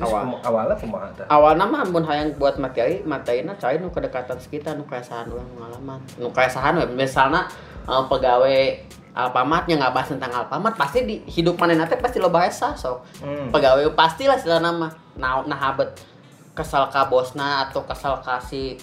Awal. 0.01 0.41
awalnya 0.41 0.77
kumaha 0.77 1.09
tah? 1.13 1.27
awalnya 1.29 1.65
mah 1.65 1.85
mun 1.85 2.05
hayang 2.05 2.33
buat 2.35 2.57
materi 2.57 3.05
materina 3.05 3.53
cai 3.55 3.77
nu 3.77 3.89
kedekatan 3.89 4.41
sekitar 4.41 4.75
nu 4.75 4.85
keresahan 4.85 5.29
urang 5.29 5.45
pengalaman 5.53 6.01
nu 6.17 6.29
keresahan 6.29 6.77
we 6.77 6.87
misalna 6.97 7.45
eh, 7.85 8.05
pegawai 8.09 8.61
yang 9.67 9.79
nggak 9.79 9.93
bahas 9.93 10.09
tentang 10.09 10.31
Alfamart 10.33 10.79
pasti 10.79 11.03
di 11.03 11.21
hidup 11.27 11.59
mana 11.59 11.85
teh 11.85 11.99
pasti 11.99 12.17
lo 12.17 12.31
bahasa 12.31 12.73
so 12.73 13.03
Hmm. 13.21 13.51
pegawai 13.51 13.93
pastilah 13.93 14.39
sila 14.39 14.59
nama 14.59 14.89
nah 15.15 15.45
nah 15.45 15.59
habet 15.59 15.93
kesal 16.57 16.89
ka 16.89 17.05
bosna 17.05 17.69
atau 17.69 17.85
kesal 17.85 18.17
kasih 18.23 18.79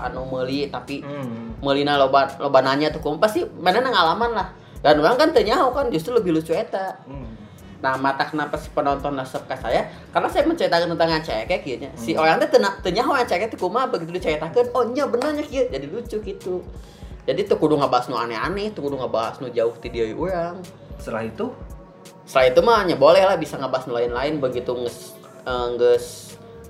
anu 0.00 0.24
meuli 0.24 0.70
tapi 0.70 1.02
Hmm. 1.02 1.58
meulina 1.60 1.98
loba 1.98 2.30
loba 2.38 2.62
nanya 2.62 2.88
tuh 2.88 3.02
kum 3.02 3.18
pasti 3.18 3.42
mana 3.58 3.82
ngalaman 3.82 4.32
lah 4.32 4.48
dan 4.80 4.96
orang 4.96 5.18
kan 5.18 5.28
tanya 5.34 5.58
kan 5.68 5.90
justru 5.90 6.14
lebih 6.14 6.32
lucu 6.32 6.54
eta 6.54 6.94
Hmm. 7.04 7.35
Nah, 7.86 7.94
mata 7.94 8.26
kenapa 8.26 8.58
si 8.58 8.66
penonton 8.74 9.14
nasab 9.14 9.46
ke 9.46 9.54
saya? 9.54 9.86
Karena 10.10 10.26
saya 10.26 10.42
menceritakan 10.42 10.90
tentang 10.90 11.06
ngacek 11.06 11.62
gitu. 11.62 11.86
Si 11.94 12.18
Hmm. 12.18 12.26
orang 12.26 12.42
teh 12.42 12.50
teu 12.50 12.58
teu 12.58 12.90
nyaho 12.90 13.14
ngacek 13.14 13.46
teh 13.46 13.54
kumaha 13.54 13.86
begitu 13.86 14.10
diceritakeun, 14.18 14.74
oh 14.74 14.90
nya 14.90 15.06
benernya 15.06 15.46
kieu. 15.46 15.70
Jadi 15.70 15.86
lucu 15.86 16.18
gitu. 16.18 16.66
Jadi 17.22 17.46
tuh 17.46 17.54
kudu 17.54 17.78
ngebahas 17.78 18.10
nu 18.10 18.18
aneh-aneh, 18.18 18.74
tuh 18.74 18.90
kudu 18.90 18.98
ngebahas 18.98 19.38
nu 19.38 19.54
jauh 19.54 19.70
ti 19.78 19.86
dieu 19.94 20.10
urang. 20.18 20.58
Setelah 20.98 21.30
itu 21.30 21.54
Setelah 22.26 22.46
itu 22.50 22.60
mah 22.66 22.82
nya 22.82 22.98
boleh 22.98 23.22
lah 23.22 23.38
bisa 23.38 23.54
ngebahas 23.54 23.86
nu 23.86 23.94
lain-lain 23.94 24.42
begitu 24.42 24.74
nges 24.74 25.14
eh, 25.46 25.68
geus 25.78 26.06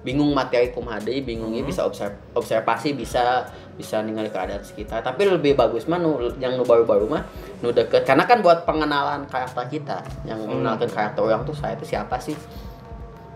bingung 0.04 0.36
materi 0.36 0.68
kumaha 0.68 1.00
deui, 1.00 1.24
bingungnya 1.24 1.64
Hmm. 1.64 1.70
bisa 1.72 1.80
observ- 1.88 2.20
observasi 2.36 2.92
bisa 2.92 3.48
bisa 3.76 4.00
ningali 4.00 4.32
keadaan 4.32 4.64
sekitar. 4.64 5.04
Tapi 5.04 5.28
lebih 5.28 5.52
bagus 5.52 5.84
mah 5.84 6.00
nu 6.00 6.32
yang 6.40 6.56
nu 6.56 6.64
baru-baru 6.64 7.06
mah 7.06 7.22
nu 7.60 7.70
deket. 7.70 8.08
Karena 8.08 8.24
kan 8.24 8.40
buat 8.40 8.64
pengenalan 8.64 9.28
karakter 9.28 9.68
kita 9.68 10.00
yang 10.24 10.40
Hmm. 10.40 10.48
mengenalkan 10.60 10.88
karakter 10.88 11.20
orang 11.20 11.44
tuh 11.44 11.52
saya 11.52 11.76
itu 11.76 11.92
siapa 11.92 12.16
sih? 12.18 12.34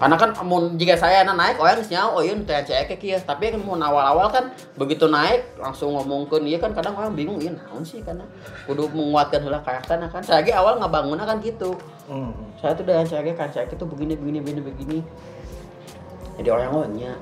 Karena 0.01 0.17
kan 0.17 0.33
mun 0.49 0.81
jika 0.81 0.97
saya 0.97 1.29
na 1.29 1.37
naik 1.37 1.61
orang 1.61 1.85
nyaho 1.85 2.17
oh 2.17 2.23
iya 2.25 2.33
nu 2.33 2.41
cek 2.49 2.97
kieu 2.97 3.21
tapi 3.21 3.53
kan 3.53 3.61
mun 3.61 3.85
awal-awal 3.85 4.33
kan 4.33 4.49
begitu 4.81 5.05
naik 5.13 5.45
langsung 5.61 5.93
ngomongkeun 5.93 6.49
ieu 6.49 6.57
kan 6.57 6.73
kadang 6.73 6.97
orang 6.97 7.13
bingung 7.13 7.37
ieu 7.37 7.53
naon 7.53 7.85
sih 7.85 8.01
karena 8.01 8.25
kudu 8.65 8.89
menguatkan 8.97 9.45
heula 9.45 9.61
karakterna 9.61 10.09
kan. 10.09 10.25
Saya 10.25 10.41
ge 10.41 10.57
awal 10.57 10.81
ngabangunna 10.81 11.29
kan 11.29 11.37
gitu. 11.45 11.77
Hmm. 12.09 12.33
saya 12.59 12.73
tuh 12.75 12.83
dengan 12.89 13.05
saya 13.05 13.23
kan 13.37 13.53
saya 13.53 13.69
itu 13.69 13.85
begini 13.85 14.17
begini 14.17 14.41
begini 14.41 14.61
begini. 14.65 14.99
Jadi 16.41 16.49
orang 16.49 16.73
orangnya 16.73 17.13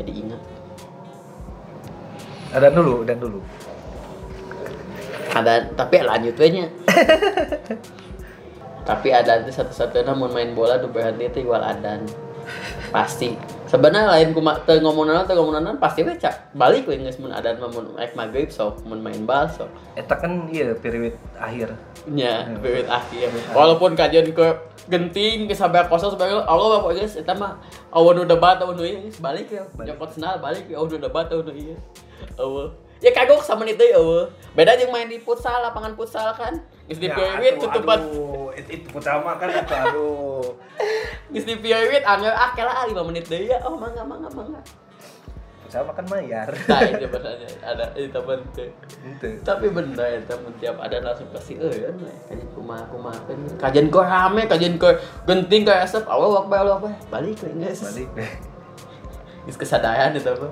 jadi 0.00 0.08
ingat 0.08 0.40
ada 2.54 2.68
dulu, 2.72 3.04
dan 3.04 3.20
dulu. 3.20 3.40
ada 5.28 5.60
tapi 5.76 6.02
lanjut 6.02 6.34
we 6.40 6.48
nya 6.50 6.66
tapi 8.88 9.12
ada 9.12 9.44
itu 9.44 9.52
satu-satunya 9.52 10.16
mau 10.16 10.32
main 10.32 10.56
bola 10.56 10.80
tuh 10.80 10.88
berhenti 10.88 11.28
itu 11.28 11.44
igual 11.44 11.60
adan. 11.60 12.08
Pasti. 12.88 13.36
Sebenarnya 13.68 14.08
lain 14.08 14.32
kuma 14.32 14.56
teu 14.64 14.80
ngomongan 14.80 15.76
pasti 15.76 16.00
we 16.00 16.16
cak 16.16 16.56
balik 16.56 16.88
we 16.88 16.96
geus 16.96 17.20
mun 17.20 17.28
adan 17.28 17.60
mah 17.60 17.68
mun 17.68 17.92
ek 18.00 18.16
magrib 18.16 18.48
sok 18.48 18.80
mun 18.88 19.04
main 19.04 19.28
bal 19.28 19.44
sok 19.44 19.68
Eta 19.92 20.16
kan 20.16 20.48
iya 20.48 20.72
period 20.72 21.20
akhir. 21.36 21.76
nya 22.08 22.48
berit 22.64 22.88
akhir. 22.88 23.28
Walaupun 23.52 23.92
kajian 23.92 24.32
ke 24.32 24.56
genting 24.88 25.44
ke 25.44 25.52
sabar 25.52 25.84
kosong 25.92 26.16
sebagai 26.16 26.40
Allah 26.48 26.80
bapak 26.80 26.96
guys 26.96 27.20
eta 27.20 27.36
mah 27.36 27.60
awan 27.92 28.24
udah 28.24 28.32
debat 28.32 28.56
awan 28.64 28.80
ieu 28.80 29.04
geus. 29.04 29.20
Balik 29.20 29.52
ya 29.52 29.68
nyokot 29.76 30.16
senal 30.16 30.40
balik 30.40 30.64
ya 30.64 30.80
awan 30.80 30.96
udah 30.96 31.04
debat 31.04 31.28
awan 31.28 31.52
ieu 31.52 31.76
eueuh 32.38 32.68
ya 32.98 33.10
kagok 33.14 33.46
sama 33.46 33.62
itu 33.66 33.82
ya 33.82 33.98
eueuh 33.98 34.26
beda 34.58 34.74
jeung 34.74 34.90
main 34.90 35.06
di 35.06 35.22
futsal 35.22 35.62
lapangan 35.62 35.94
futsal 35.94 36.34
kan? 36.34 36.54
Geus 36.88 36.98
di 37.04 37.08
piwit 37.12 37.60
tutupan 37.60 38.00
Ya, 38.00 38.08
Aduh, 38.08 38.50
itu, 38.56 38.88
pertama 38.90 39.36
kan 39.36 39.52
itu 39.52 39.74
aduh. 39.76 40.46
geus 41.32 41.46
di 41.46 41.54
piwit 41.60 42.02
angel 42.02 42.32
ah 42.32 42.50
kela 42.56 42.88
5 42.88 42.96
menit 43.06 43.28
deui 43.28 43.52
ya. 43.52 43.60
Oh 43.62 43.76
mangga 43.76 44.02
mangga 44.02 44.26
mangga. 44.32 44.58
Pertama 45.68 45.92
kan 45.92 46.04
mayar. 46.08 46.48
nah 46.72 46.80
itu 46.80 47.06
benernya 47.12 47.48
ada 47.60 47.84
itu 47.92 48.18
penting 48.18 48.70
tapi 49.44 49.66
bener 49.68 50.00
ya 50.00 50.20
temen 50.24 50.52
tiap 50.58 50.80
ada 50.80 50.96
langsung 51.04 51.28
pasti 51.28 51.60
eh 51.60 51.70
kan 51.86 51.96
kajian 52.32 52.48
kumaha 52.56 52.84
kumaha 52.88 53.18
kan 53.28 53.38
kajian 53.60 53.86
kau 53.92 54.02
rame 54.02 54.42
kajian 54.48 54.74
kau 54.80 54.90
genting 55.28 55.62
kayak 55.68 55.84
asap 55.84 56.08
Allah 56.08 56.40
wakbar 56.40 56.64
Allah 56.64 56.80
wakbar 56.80 56.96
balik 57.12 57.36
ke 57.36 57.52
guys. 57.52 57.84
Balik. 57.84 58.08
Geus 59.44 59.60
kesadaran 59.60 60.16
itu 60.16 60.24
apa 60.24 60.48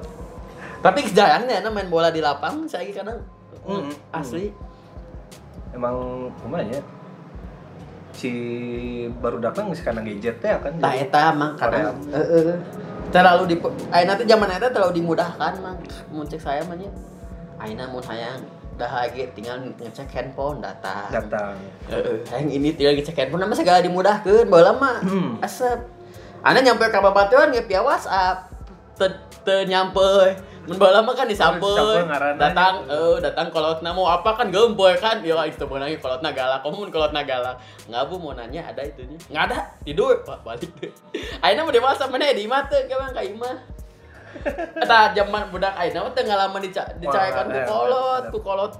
tapi 0.81 1.05
jarang 1.11 1.44
nih 1.44 1.61
main 1.66 1.89
bola 1.89 2.09
di 2.09 2.20
lapang 2.20 2.66
saya 2.66 2.89
kadang 2.90 3.20
Hmm. 3.66 3.90
asli 4.15 4.55
Emang 5.74 6.31
kumanya 6.39 6.78
si 8.16 8.32
baru 9.20 9.43
datang 9.43 9.69
geus 9.69 9.85
kana 9.85 10.01
gadget 10.01 10.40
teh 10.40 10.48
kan. 10.48 10.73
Tah 10.81 10.94
eta 10.94 11.35
mang 11.36 11.53
kadang 11.53 12.01
heeh 12.09 12.57
terlalu 13.12 13.53
di 13.53 13.57
ayeuna 13.93 14.16
teh 14.16 14.24
zaman 14.24 14.48
eta 14.48 14.73
terlalu 14.73 15.05
dimudahkan 15.05 15.53
mang 15.61 15.77
mun 16.09 16.24
cek 16.24 16.40
saya 16.40 16.65
mah 16.65 16.81
nya 16.81 16.89
ayeuna 17.61 17.93
mun 17.93 18.01
hayang 18.09 18.40
dah 18.77 18.89
lagi 18.89 19.28
tinggal 19.36 19.61
ngecek 19.77 20.09
handphone 20.09 20.65
data 20.65 21.12
datang. 21.12 21.61
Heeh, 21.93 22.24
yang 22.32 22.48
ini 22.48 22.69
tinggal 22.73 22.97
ngecek 22.97 23.16
handphone 23.19 23.44
nama 23.44 23.53
segala 23.53 23.85
dimudahkeun 23.85 24.48
baheula 24.48 24.73
mah 24.81 24.97
Hmm. 25.05 25.36
asap. 25.44 25.85
Ana 26.40 26.62
nyampe 26.62 26.89
ka 26.89 27.03
babaturan 27.03 27.53
ge 27.53 27.66
via 27.69 27.82
WhatsApp. 27.85 28.48
Teu 28.97 29.12
teu 29.44 29.61
nyampe. 29.69 30.39
Mun 30.66 30.76
baheula 30.76 31.01
mah 31.02 31.14
kan 31.14 31.26
disampeun. 31.30 32.05
Datang 32.36 32.86
eh 32.90 33.16
datang 33.22 33.47
kolotna 33.55 33.94
mau 33.94 34.10
apa 34.10 34.34
kan 34.34 34.51
geumpeuy 34.51 34.98
kan. 34.98 35.22
Ya 35.22 35.38
itu 35.47 35.64
beunang 35.64 35.90
kolotna 36.02 36.34
galak. 36.34 36.60
Kamu 36.66 36.86
mun 36.86 36.90
kolotna 36.90 37.22
galak. 37.22 37.56
Ngabu 37.86 38.18
mau 38.18 38.34
nanya 38.34 38.66
ada 38.66 38.82
itunya. 38.82 39.14
Enggak 39.30 39.44
ada. 39.51 39.59
Tidur. 39.86 40.20
Wah, 40.26 40.38
balik 40.43 40.70
deh. 40.82 40.90
Ayeuna 41.47 41.64
mah 41.64 41.72
di 41.72 41.80
WhatsApp 41.80 42.10
mana 42.10 42.34
di 42.34 42.43
imah 42.44 42.66
teu 42.66 42.82
ka 42.90 42.94
Bang 42.98 43.14
ka 43.14 43.22
imah. 43.22 43.56
Eta 44.84 44.98
zaman 45.16 45.48
budak 45.55 45.72
ayeuna 45.78 46.05
mah 46.05 46.12
teu 46.12 46.22
ngalaman 46.26 46.60
dica- 46.60 46.93
dicarekan 46.98 47.47
ku 47.48 47.56
Wah, 47.56 47.66
kolot, 47.66 48.24
ku 48.34 48.38
kolot 48.43 48.72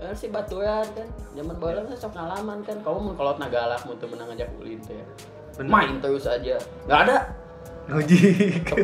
Eh, 0.00 0.16
si 0.16 0.32
baturan 0.32 0.80
kan 0.96 1.04
zaman 1.36 1.60
bola 1.60 1.84
mah 1.84 1.92
sok 1.92 2.16
ngalaman 2.16 2.64
kan 2.64 2.72
kamu 2.80 2.98
mun 3.04 3.14
kolot 3.20 3.36
nagalak 3.36 3.76
mun 3.84 4.00
teu 4.00 4.08
menang 4.08 4.32
aja 4.32 4.48
ulin 4.56 4.80
teh 4.80 4.96
main 5.60 6.00
terus 6.00 6.24
aja 6.24 6.56
nggak 6.88 7.00
ada 7.04 7.16
Nguji. 7.90 8.18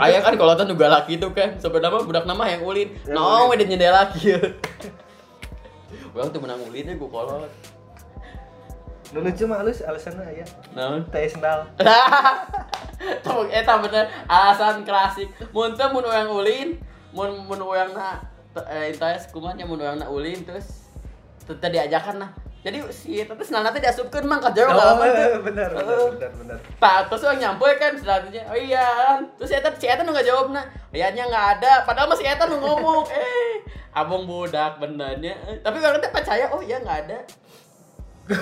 Aya 0.02 0.18
kan 0.18 0.34
kalau 0.34 0.58
tuh 0.58 0.66
juga 0.66 0.90
laki 0.90 1.22
itu 1.22 1.28
kan 1.30 1.54
sebenarnya 1.62 2.02
budak 2.02 2.26
nama 2.26 2.50
yang 2.50 2.66
ulin. 2.66 2.90
Yang 3.06 3.14
No, 3.14 3.46
we 3.46 3.54
nyendela 3.62 4.10
laki. 4.10 4.34
Orang 6.10 6.34
tuh 6.34 6.40
menang 6.42 6.60
ulinnya 6.66 6.98
gue 6.98 7.06
kolot. 7.06 7.52
Nu 9.14 9.22
lucu 9.22 9.46
mah 9.46 9.62
alus 9.62 9.86
alasannya 9.86 10.42
ya. 10.42 10.46
Naon? 10.74 11.06
Teh 11.14 11.30
sendal. 11.30 11.70
Tuh, 13.24 13.46
eta 13.52 13.78
bener 13.78 14.10
alasan 14.26 14.82
klasik. 14.82 15.30
Mun 15.54 15.78
teu 15.78 15.86
mun 15.94 16.02
urang 16.02 16.32
ulin, 16.32 16.80
mun 17.14 17.30
mun 17.46 17.60
urangna 17.62 18.24
eh 18.72 18.90
intas 18.90 19.28
kumaha 19.30 19.62
mun 19.68 19.78
urangna 19.78 20.08
ulin 20.08 20.42
terus 20.42 20.88
teu 21.46 21.54
diajakan 21.54 22.26
nah. 22.26 22.30
Jadi 22.66 22.82
si 22.90 23.22
eta 23.22 23.30
teh 23.30 23.46
senana 23.46 23.70
teh 23.70 23.78
diasupkeun 23.78 24.26
mang 24.26 24.42
ka 24.42 24.50
jero 24.50 24.74
ngalaman 24.74 25.06
teh. 25.06 25.26
Oh, 25.38 25.42
benar, 25.46 25.70
benar, 25.70 25.86
Heeh. 25.86 26.06
benar, 26.18 26.30
benar. 26.34 26.58
Pak, 26.82 27.06
terus 27.06 27.22
orang 27.22 27.38
nyampe 27.38 27.66
kan 27.78 27.94
selanjutnya, 27.94 28.42
oh 28.50 28.58
iya. 28.58 29.22
Terus 29.38 29.54
Eta, 29.54 29.70
si 29.72 29.86
Eta 29.86 30.02
nggak 30.02 30.26
jawab 30.26 30.50
nah, 30.50 30.66
iyanya 30.90 31.30
nggak 31.30 31.46
ada. 31.56 31.86
Padahal 31.86 32.10
masih 32.10 32.26
Eta 32.26 32.50
nu 32.50 32.58
ngomong, 32.58 33.06
eh, 33.14 33.62
abang 33.94 34.26
budak 34.26 34.82
benernya. 34.82 35.38
Eh, 35.46 35.62
Tapi 35.62 35.78
orang 35.78 36.02
teh 36.02 36.10
percaya, 36.10 36.50
oh 36.50 36.58
iya 36.58 36.82
nggak 36.82 36.98
ada. 37.06 37.18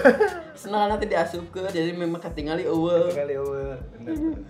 Senang 0.57 0.89
nanti 0.89 1.05
diasup 1.05 1.45
ke, 1.53 1.61
jadi 1.69 1.93
memang. 1.93 2.17
Kali 2.17 2.65
eueuh. 2.65 3.13
Benar, 3.13 3.29
benar. 4.01 4.41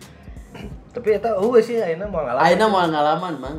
Tapi 0.94 1.08
eta 1.10 1.34
eueuh 1.34 1.58
sih 1.58 1.82
ayeuna 1.82 2.06
mau 2.06 2.22
ngalaman. 2.22 2.46
Ayeuna 2.46 2.66
mau 2.70 2.86
ngalaman, 2.86 3.34
Mang. 3.42 3.56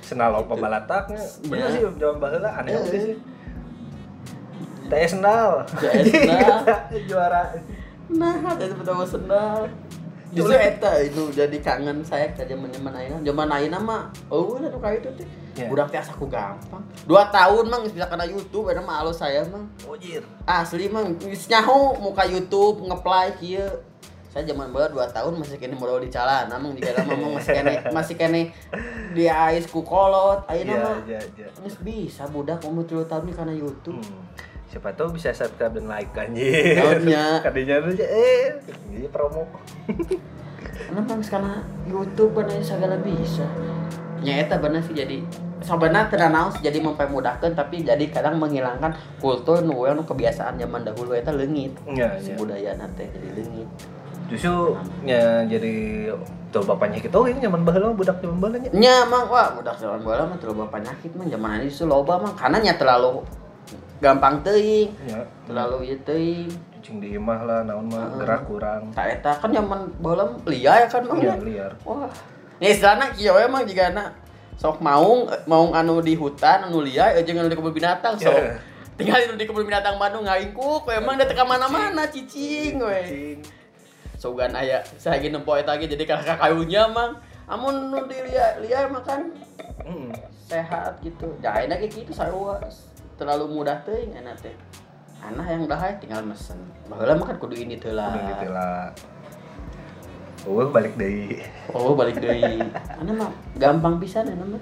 Senal 0.00 0.32
opa 0.32 0.56
balataknya. 0.56 1.20
Bener 1.44 1.68
Ya. 1.68 1.76
sih 1.76 1.80
jaman 2.00 2.16
baheula 2.16 2.48
aneh 2.56 2.72
Eh. 2.72 2.84
sih. 2.88 3.16
Sendal. 5.08 5.64
Teh 5.80 6.04
sendal. 6.04 6.60
Juara. 7.08 7.42
Nah, 8.12 8.52
jadi 8.60 8.74
pertama 8.76 9.04
sendal. 9.08 9.70
Justru 10.32 10.56
eta 10.56 10.88
itu 11.04 11.28
jadi 11.28 11.56
kangen 11.60 12.00
saya 12.00 12.32
ke 12.32 12.48
zaman 12.48 12.72
zaman 12.72 12.92
ayeuna. 12.96 13.20
Zaman 13.20 13.48
ayeuna 13.52 13.78
mah 13.80 14.02
eueuh 14.32 14.64
lah 14.64 14.72
nu 14.72 14.80
ka 14.80 14.88
itu 14.96 15.12
teh. 15.12 15.28
Ya. 15.52 15.68
Budak 15.68 15.92
teh 15.92 16.00
asa 16.00 16.16
ku 16.16 16.24
gampang. 16.24 16.80
Dua 17.04 17.28
tahun 17.28 17.68
mang 17.68 17.84
bisa 17.84 18.08
kena 18.08 18.24
YouTube, 18.24 18.72
eta 18.72 18.80
mah 18.80 19.04
alus 19.04 19.20
saya 19.20 19.44
mang. 19.52 19.68
Ujir. 19.84 20.24
Asli 20.48 20.88
mang 20.88 21.20
geus 21.20 21.52
nyaho 21.52 22.00
muka 22.00 22.24
YouTube 22.24 22.80
ngeplay 22.88 23.36
kieu. 23.36 23.68
Saya 24.32 24.48
zaman 24.48 24.72
baru 24.72 24.96
2 24.96 25.12
tahun 25.12 25.36
masih 25.36 25.60
kene 25.60 25.76
modal 25.76 26.00
di 26.00 26.08
calana 26.08 26.56
mang 26.56 26.72
jika 26.72 26.96
lama 26.96 27.12
mang 27.20 27.36
masih 27.36 27.52
kene 27.52 27.84
masih 28.00 28.14
kene 28.16 28.40
di 29.12 29.28
ais 29.28 29.68
ku 29.68 29.84
kolot. 29.84 30.48
Ayeuna 30.48 30.72
Iya, 30.72 30.80
mah 30.80 30.96
iya, 31.04 31.20
iya. 31.36 31.48
geus 31.60 31.76
bisa 31.84 32.24
budak 32.32 32.64
umur 32.64 32.88
3 32.88 33.04
tahun 33.04 33.28
ini 33.28 33.32
karena 33.36 33.52
YouTube. 33.52 34.00
Hmm. 34.00 34.24
Siapa 34.72 34.88
tahu 34.96 35.20
bisa 35.20 35.36
subscribe 35.36 35.76
dan 35.76 35.84
like 35.84 36.16
anjir. 36.16 36.80
Naonnya? 36.80 37.24
Kadinya 37.44 37.76
tuh 37.84 37.92
eh 38.00 38.56
ini 38.88 39.04
promo. 39.12 39.44
Karena 39.84 41.00
bang 41.04 41.20
karena 41.20 41.60
YouTube 41.84 42.32
bener 42.32 42.64
segala 42.64 42.96
bisa. 43.04 43.44
Nya 44.24 44.40
eta 44.40 44.56
bener 44.56 44.80
sih 44.80 44.96
jadi 44.96 45.20
sebenarnya 45.60 46.56
sih 46.56 46.64
jadi 46.64 46.80
mempermudahkan 46.80 47.52
tapi 47.52 47.84
jadi 47.84 48.00
kadang 48.08 48.40
menghilangkan 48.40 48.96
kultur 49.20 49.60
nu 49.60 49.84
nu 49.84 50.08
kebiasaan 50.08 50.56
zaman 50.56 50.88
dahulu 50.88 51.12
eta 51.12 51.36
leungit. 51.36 51.76
Iya, 51.92 52.16
Si 52.16 52.32
iya. 52.32 52.40
budaya 52.40 52.72
nate 52.72 53.12
jadi 53.12 53.28
leungit. 53.28 53.68
Justru 54.32 54.72
nya 55.04 55.44
jadi 55.52 56.08
tuh 56.48 56.64
bapaknya 56.64 56.96
kita 57.04 57.20
oh 57.20 57.28
ini 57.28 57.44
nyaman 57.44 57.60
baheula 57.60 57.92
mah 57.92 57.96
budak 58.00 58.24
nyaman 58.24 58.38
baheula 58.40 58.72
nya. 58.72 59.04
Wah 59.04 59.52
udah 59.52 59.76
zaman 59.76 60.00
bola 60.00 60.24
mah 60.24 60.40
terlalu 60.40 60.64
penyakit 60.72 61.12
mah 61.12 61.28
zaman 61.28 61.60
ini 61.60 61.68
justru 61.68 61.92
loba 61.92 62.16
mah 62.24 62.32
karena 62.32 62.56
nya 62.64 62.72
terlalu 62.80 63.20
gampang 64.02 64.42
teuing, 64.42 64.90
Ya. 65.06 65.22
terlalu 65.46 65.94
ieu 65.94 65.98
teuing. 66.02 66.50
Cing 66.82 66.98
di 66.98 67.14
imah 67.14 67.46
lah 67.46 67.62
naon 67.62 67.86
mah 67.86 68.10
Heeh. 68.10 68.18
gerak 68.26 68.42
kurang. 68.50 68.82
Tak 68.90 69.06
eta 69.06 69.32
kan 69.38 69.54
zaman 69.54 69.86
bola 70.02 70.26
mah 70.26 70.42
liar 70.50 70.90
kan 70.90 71.06
mah. 71.06 71.14
Ya. 71.14 71.38
liar. 71.38 71.72
Wah. 71.86 72.10
Nih 72.58 72.74
istilahna 72.74 73.14
kieu 73.14 73.30
we 73.30 73.46
mah 73.46 73.62
jigana 73.62 74.10
sok 74.58 74.82
maung 74.82 75.30
maung 75.46 75.70
anu 75.78 76.02
di 76.02 76.18
hutan 76.18 76.66
anu 76.66 76.82
liar 76.82 77.14
jeung 77.22 77.38
anu 77.38 77.46
di 77.46 77.54
kebun 77.54 77.70
binatang 77.70 78.18
sok. 78.18 78.34
Yeah. 78.34 78.58
Tinggal 78.98 79.30
anu 79.30 79.38
di 79.38 79.46
kebun 79.46 79.62
binatang 79.62 79.94
Bandung 80.02 80.26
ngaingkuk 80.26 80.82
we 80.90 80.98
emang 80.98 81.14
da 81.14 81.22
teu 81.22 81.38
ka 81.38 81.46
mana-mana 81.46 82.02
cicing 82.10 82.82
we. 82.82 83.38
Sogan 84.18 84.50
aya 84.50 84.82
saiki 84.98 85.30
nempo 85.30 85.54
eta 85.54 85.78
ge 85.78 85.86
jadi 85.86 86.02
kakak 86.02 86.42
kayunya 86.42 86.90
mang. 86.90 87.14
Amun 87.46 87.94
nu 87.94 88.02
di 88.10 88.18
liar 88.26 88.58
liar 88.58 88.90
mah 88.90 89.06
kan 89.06 89.30
Heeh. 89.86 90.10
sehat 90.50 90.98
gitu. 91.06 91.30
Ya 91.38 91.54
enak 91.62 91.78
kayak 91.78 91.94
gitu 91.94 92.10
sarua. 92.10 92.58
Terlalu 93.22 93.54
mudah 93.54 93.78
teuing 93.86 94.18
enak 94.18 94.34
teh. 94.42 94.50
Anak 95.22 95.46
yang 95.46 95.70
dah 95.70 95.78
tinggal 96.02 96.26
mesen. 96.26 96.58
Baheula 96.90 97.14
mah 97.14 97.30
kan 97.30 97.38
kudu 97.38 97.54
ini 97.54 97.78
teh 97.78 97.94
lah. 97.94 98.10
Lah. 98.50 98.90
Oh, 100.42 100.66
balik 100.74 100.98
deui. 100.98 101.38
Oh, 101.70 101.94
balik 101.94 102.18
deui. 102.18 102.58
Ana 102.98 103.14
mah 103.14 103.30
gampang 103.54 104.02
pisan 104.02 104.26
ana 104.26 104.42
mah. 104.42 104.58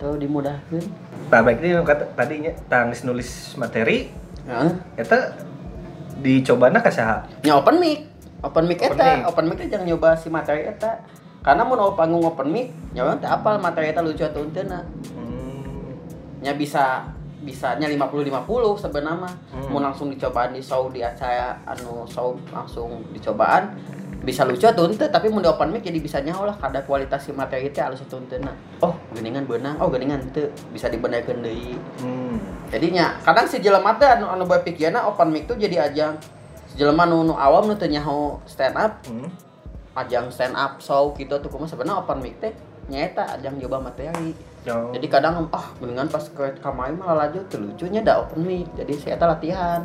Teu 0.00 0.16
dimudahkeun. 0.16 0.80
Nah, 1.28 1.44
baik 1.44 1.60
ini 1.60 1.76
kata 1.84 2.08
tadinya 2.16 2.48
tangis 2.72 3.04
nulis 3.04 3.52
materi 3.60 4.08
Heeh. 4.48 4.72
eta 4.96 5.36
dicobana 6.24 6.80
ka 6.80 6.88
saha? 6.88 7.28
Nya 7.44 7.60
open 7.60 7.84
mic. 7.84 8.08
Open 8.40 8.64
mic 8.64 8.80
Open 8.80 8.96
eta, 8.96 9.04
mic. 9.12 9.28
open 9.28 9.44
mic 9.44 9.56
teh 9.60 9.68
jangan 9.68 9.84
nyoba 9.92 10.16
si 10.16 10.32
materi 10.32 10.64
eta. 10.64 11.04
Karena 11.44 11.68
mau 11.68 11.92
panggung 11.92 12.24
open 12.24 12.48
mic, 12.48 12.72
urang 12.96 13.20
teh 13.20 13.28
apal 13.28 13.60
materi 13.60 13.92
eta 13.92 14.00
lucu 14.00 14.24
atau 14.24 14.40
henteu 14.40 14.64
Hmm. 14.64 15.92
nya 16.40 16.56
bisa 16.56 17.04
bisanya 17.40 17.88
50 17.88 18.28
50 18.28 18.46
sebenarnya. 18.78 19.30
Hmm. 19.50 19.68
Mun 19.68 19.82
langsung 19.82 20.08
dicobaan 20.08 20.52
di 20.52 20.60
show 20.60 20.88
di 20.88 21.00
acara 21.00 21.56
anu 21.64 22.04
show 22.04 22.36
langsung 22.48 23.04
dicobaan 23.10 23.72
bisa 24.20 24.44
lucu 24.44 24.68
atau 24.68 24.84
henteu 24.84 25.08
tapi 25.08 25.32
mun 25.32 25.40
di 25.40 25.48
open 25.48 25.72
mic 25.72 25.80
jadi 25.80 25.96
bisa 25.96 26.20
nyaho 26.20 26.44
lah 26.44 26.52
kada 26.52 26.84
kualitas 26.84 27.24
si 27.24 27.32
materi 27.32 27.72
teh 27.72 27.80
alus 27.80 28.04
atau 28.04 28.20
henteu 28.20 28.36
Oh, 28.84 28.92
geuningan 29.16 29.48
beunang, 29.48 29.80
oh 29.80 29.88
geuningan 29.88 30.20
teu 30.28 30.52
bisa 30.76 30.92
dibenerkeun 30.92 31.40
deui. 31.40 31.80
Hmm. 32.04 32.36
jadinya 32.68 33.16
kadang 33.24 33.48
si 33.48 33.64
jelema 33.64 33.96
teh 33.96 34.04
anu 34.04 34.28
anu 34.28 34.44
bae 34.44 34.60
pikirna 34.60 35.08
open 35.08 35.32
mic 35.32 35.48
tuh 35.48 35.56
jadi 35.56 35.88
ajang 35.88 36.20
si 36.68 36.76
jelema 36.76 37.08
nu, 37.08 37.24
nu 37.24 37.32
awam 37.32 37.64
nu 37.64 37.72
teu 37.72 37.88
nyaho 37.88 38.36
stand 38.44 38.76
up 38.76 39.00
Hmm. 39.08 39.32
ajang 39.96 40.28
stand 40.28 40.52
up 40.52 40.76
show 40.84 41.16
gitu 41.16 41.40
tuh 41.40 41.48
kumaha 41.48 41.72
sebenarnya 41.72 42.04
open 42.04 42.20
mic 42.20 42.36
teh 42.38 42.52
nyaeta 42.92 43.24
ajang 43.40 43.56
nyoba 43.56 43.80
materi 43.80 44.36
Oh. 44.68 44.92
jadi 44.92 45.06
kadang 45.08 45.48
ah 45.56 45.72
mendingan 45.80 46.12
pas 46.12 46.20
ke 46.20 46.60
kamai 46.60 46.92
malah 46.92 47.24
lanjut 47.24 47.48
lucunya 47.56 48.04
da 48.04 48.20
open 48.20 48.44
mic 48.44 48.68
jadi 48.76 48.92
saya 49.00 49.16
eta 49.16 49.26
latihan. 49.28 49.82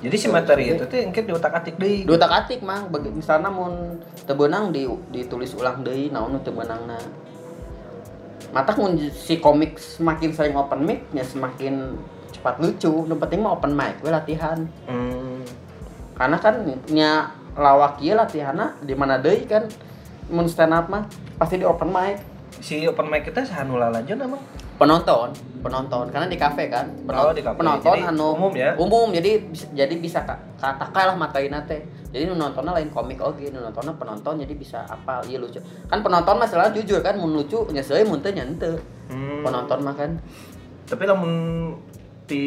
Jadi 0.00 0.16
si 0.16 0.28
materi 0.30 0.70
itu 0.70 0.86
tuh 0.86 1.02
engke 1.02 1.24
diotak-atik 1.26 1.74
deui. 1.80 2.06
dua 2.06 2.14
tak 2.20 2.30
atik 2.30 2.60
mang. 2.62 2.88
Bagi 2.92 3.10
misalnya 3.10 3.50
mun 3.50 3.98
teu 4.28 4.38
beunang 4.38 4.70
di 4.70 4.86
ditulis 5.10 5.50
ulang 5.56 5.82
deui 5.82 6.12
naon 6.12 6.36
teu 6.44 6.52
beunangna 6.52 7.00
mata 8.50 8.74
mun 8.74 8.98
si 9.10 9.38
komik 9.38 9.78
semakin 9.78 10.30
sering 10.34 10.54
open 10.58 10.82
mic 10.84 11.06
nya 11.16 11.24
semakin 11.24 11.96
cepat 12.30 12.60
lucu. 12.60 13.08
Nu 13.08 13.16
penting 13.18 13.40
mah 13.40 13.56
open 13.56 13.72
mic 13.72 13.98
we 14.04 14.12
latihan. 14.12 14.68
Hmm. 14.84 15.42
karena 16.20 16.36
kan 16.36 16.54
nya 16.92 17.32
lawak 17.56 17.96
ieu 18.04 18.12
latihanna 18.12 18.76
di 18.84 18.92
mana 18.92 19.16
deui 19.16 19.48
kan 19.48 19.64
mun 20.28 20.44
stand 20.44 20.76
up 20.76 20.92
mah 20.92 21.08
pasti 21.40 21.56
di 21.56 21.64
open 21.64 21.88
mic 21.88 22.20
Si 22.60 22.84
open 22.84 23.06
mic 23.06 23.24
kita 23.24 23.40
sahanu 23.40 23.76
lalajon 23.76 24.16
emang. 24.16 24.40
penonton 24.76 25.28
penonton 25.60 26.08
karena 26.08 26.24
di 26.24 26.36
kafe 26.36 26.64
kan 26.66 26.88
Oh, 27.06 27.28
di 27.30 27.40
kafe. 27.40 27.52
penonton 27.54 27.92
Jadi 27.92 28.00
anu 28.06 28.32
umum 28.32 28.48
ya? 28.50 28.72
umum 28.74 29.12
jadi 29.12 29.44
jadi 29.70 29.92
bisa 29.94 30.24
ka- 30.24 30.40
katakan 30.56 31.12
lah 31.12 31.16
materi 31.18 31.48
nate 31.48 31.84
jadi 32.08 32.28
nontonnya 32.30 32.72
lain 32.72 32.88
komik 32.88 33.20
oke 33.20 33.44
nu 33.46 33.60
nontonnya 33.60 33.92
penonton 33.92 34.40
jadi 34.40 34.48
bisa 34.50 34.80
apal 34.82 35.20
iya 35.22 35.36
lucu 35.36 35.60
kan 35.84 36.00
penonton 36.00 36.32
masalah 36.34 36.68
jujur 36.70 36.96
kan 36.98 37.12
mun 37.14 37.32
lucu 37.34 37.60
nyesel 37.68 38.00
mun 38.02 38.20
teu 38.20 38.32
nya 38.32 38.40
henteu 38.42 38.80
Hmm. 39.06 39.42
penonton 39.42 39.78
mah 39.80 39.92
kan 39.92 40.16
Tapi 40.86 41.02
lamun 41.04 41.32
di 42.24 42.42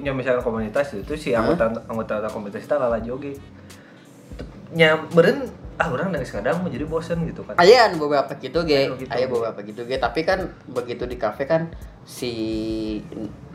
nya 0.00 0.10
misalnya 0.10 0.42
komunitas 0.42 0.90
itu 0.92 1.14
si 1.14 1.30
anggota 1.32 1.70
anggota 1.86 2.18
komunitas 2.26 2.60
kita 2.60 2.76
lala 2.76 2.98
joge. 2.98 3.38
Nya 4.70 4.98
beren 5.08 5.46
ah 5.76 5.92
orang 5.92 6.08
nangis 6.08 6.32
kadang 6.32 6.64
mau 6.64 6.72
jadi 6.72 6.88
bosen 6.88 7.28
gitu 7.28 7.44
kan. 7.44 7.52
aya 7.60 7.92
anu 7.92 8.08
beberapa 8.08 8.32
gitu 8.40 8.64
ge. 8.64 8.88
Anu 8.88 8.96
gitu. 8.96 9.12
beberapa 9.12 9.60
gitu 9.60 9.84
ge. 9.84 10.00
Tapi 10.00 10.24
kan 10.24 10.48
begitu 10.72 11.04
di 11.04 11.20
kafe 11.20 11.44
kan 11.44 11.68
si 12.08 12.32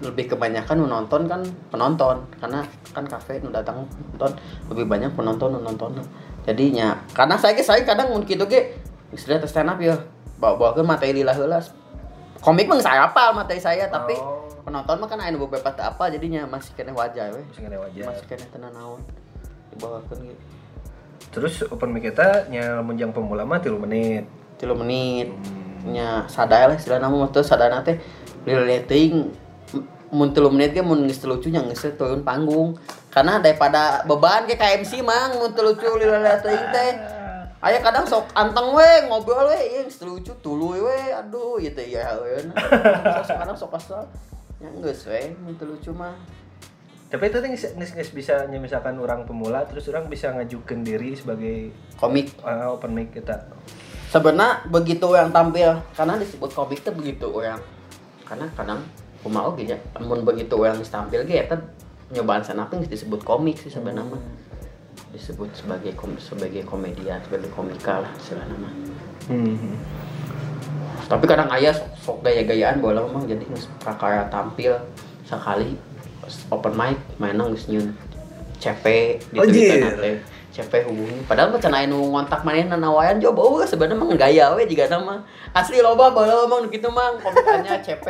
lebih 0.05 0.37
kebanyakan 0.37 0.77
nu 0.77 0.85
nonton 0.85 1.25
kan 1.25 1.41
penonton. 1.73 2.21
Karena 2.37 2.61
kan 2.93 3.09
kafe 3.09 3.41
nu 3.41 3.49
datang 3.49 3.89
nonton 4.13 4.37
lebih 4.69 4.85
banyak 4.85 5.11
penonton 5.17 5.57
nonton. 5.57 5.97
Jadinya 6.45 7.01
karena 7.17 7.41
saya 7.41 7.57
ge 7.57 7.65
saya 7.65 7.81
kadang 7.81 8.13
mun 8.13 8.21
kitu 8.21 8.45
ge. 8.45 8.77
Istilah 9.09 9.41
stand 9.49 9.73
up 9.73 9.81
ya 9.81 9.97
bawa 10.37 10.57
bawa 10.57 10.71
ke 10.77 10.81
materi 10.85 11.21
lah 11.25 11.33
heula 11.33 11.61
komik 12.41 12.65
mah 12.65 12.81
saya 12.81 13.05
apa 13.05 13.33
materi 13.33 13.61
saya 13.61 13.85
tapi 13.89 14.17
Oh. 14.17 14.45
penonton 14.65 14.97
mah 14.97 15.09
kan 15.09 15.21
aya 15.21 15.33
beberapa 15.37 15.73
apa 15.73 16.09
jadinya 16.13 16.45
masih 16.45 16.73
kena 16.77 16.93
wajar 16.93 17.33
we. 17.33 17.41
Masih 17.49 17.61
ngene 17.65 17.77
wajar. 17.81 18.05
masih 18.13 18.25
kena 18.29 18.45
tenan 18.49 18.73
naon 18.73 19.01
dibawakeun 19.73 20.27
gitu 20.27 20.50
Terus 21.31 21.63
open 21.71 21.95
mic 21.95 22.11
kita 22.11 22.51
nya 22.51 22.83
menjang 22.83 23.15
pemula 23.15 23.47
mah 23.47 23.63
3 23.63 23.75
menit. 23.79 24.27
tilu 24.61 24.77
menit 24.77 25.33
Hmm. 25.81 25.97
nya 25.97 26.29
sadaya 26.29 26.69
lah 26.69 26.77
istilah 26.77 27.01
nama 27.01 27.25
tuh 27.33 27.41
sadana 27.41 27.81
teh 27.81 27.97
relating 28.45 29.33
mun 30.13 30.29
tilu 30.29 30.53
menit 30.53 30.77
ge 30.77 30.83
mun 30.85 31.09
geus 31.09 31.25
lucu 31.25 31.49
nya 31.49 31.65
geus 31.65 31.81
turun 31.97 32.21
panggung 32.21 32.77
karena 33.09 33.41
daripada 33.41 34.05
beban 34.05 34.45
ke 34.45 34.53
KMC 34.53 35.01
mang 35.01 35.41
mun 35.41 35.51
lucu 35.57 35.87
relating 35.97 36.61
teh 36.69 36.93
Aya 37.61 37.77
kadang 37.77 38.09
sok 38.09 38.25
anteng 38.33 38.73
we 38.73 38.89
ngobrol 39.05 39.45
we 39.45 39.85
yang 39.85 39.85
lucu 39.85 40.33
tuluy 40.41 40.81
we 40.81 41.13
aduh 41.13 41.61
gitu 41.61 41.77
ya 41.85 42.17
nah. 42.49 43.21
sok 43.21 43.37
kadang 43.37 43.57
sok 43.57 43.77
asal 43.77 44.01
yang 44.57 44.73
geus 44.81 45.05
we 45.05 45.33
mun 45.41 45.53
lucu 45.57 45.93
mah 45.93 46.17
tapi 47.11 47.27
itu 47.27 47.37
nih 47.43 47.59
nges 47.75 48.09
bisa 48.15 48.47
misalkan 48.47 48.95
orang 48.95 49.27
pemula 49.27 49.67
terus 49.67 49.91
orang 49.91 50.07
bisa 50.07 50.31
ngajukan 50.31 50.79
diri 50.79 51.11
sebagai 51.11 51.75
komik. 51.99 52.31
Uh, 52.39 52.71
open 52.71 52.95
mic 52.95 53.11
kita. 53.11 53.35
Sebenarnya 54.07 54.63
begitu 54.71 55.11
yang 55.11 55.27
tampil 55.27 55.75
karena 55.91 56.15
disebut 56.15 56.55
komik 56.55 56.79
itu 56.79 56.91
begitu 56.95 57.27
orang 57.27 57.59
karena 58.23 58.47
kadang 58.55 58.79
kumaha 59.19 59.51
oge 59.51 59.67
ya 59.67 59.77
namun 59.99 60.23
begitu 60.23 60.55
orang 60.55 60.79
tampil 60.87 61.27
ge 61.27 61.43
eta 61.43 61.59
nyobaan 62.15 62.39
sanaping 62.39 62.79
disebut 62.87 63.19
komik 63.27 63.59
sih 63.59 63.67
sebenarnya 63.67 64.07
mah. 64.07 64.23
disebut 65.11 65.51
sebagai 65.51 65.91
kom 65.99 66.15
sebagai 66.15 66.63
komedian 66.63 67.19
sebagai 67.27 67.51
komika 67.51 67.99
lah 67.99 68.11
nama 68.31 68.71
hmm. 69.27 69.75
tapi 71.11 71.27
kadang 71.27 71.51
ayah 71.51 71.75
sok, 71.75 71.91
sok 71.99 72.17
gaya-gayaan 72.23 72.79
bola 72.79 73.03
memang 73.03 73.27
jadi 73.27 73.43
prakara 73.83 74.31
tampil 74.31 74.71
sekali 75.27 75.75
open 76.49 76.73
mic 76.75 76.97
mainan 77.17 77.51
geus 77.53 77.67
nyun. 77.67 77.91
CP 78.61 78.85
di 79.33 79.37
Oh, 79.41 79.45
Twitter 79.45 79.93
teh. 79.97 80.15
CP 80.51 80.83
hubungi. 80.85 81.23
Padahal 81.25 81.49
mah 81.49 81.59
cenah 81.63 81.87
anu 81.87 82.11
ngontak 82.11 82.43
manehna 82.43 82.75
nawayan 82.75 83.17
jo 83.17 83.31
beuh 83.31 83.63
sebenarnya 83.63 83.97
mah 83.97 84.07
gaya 84.19 84.45
we 84.53 84.67
jiga 84.67 84.85
nama 84.85 85.23
asli 85.55 85.79
loba 85.79 86.11
baheula 86.11 86.45
mah 86.45 86.67
kitu 86.67 86.91
mah 86.91 87.15
komikannya 87.17 87.79
CP 87.87 88.07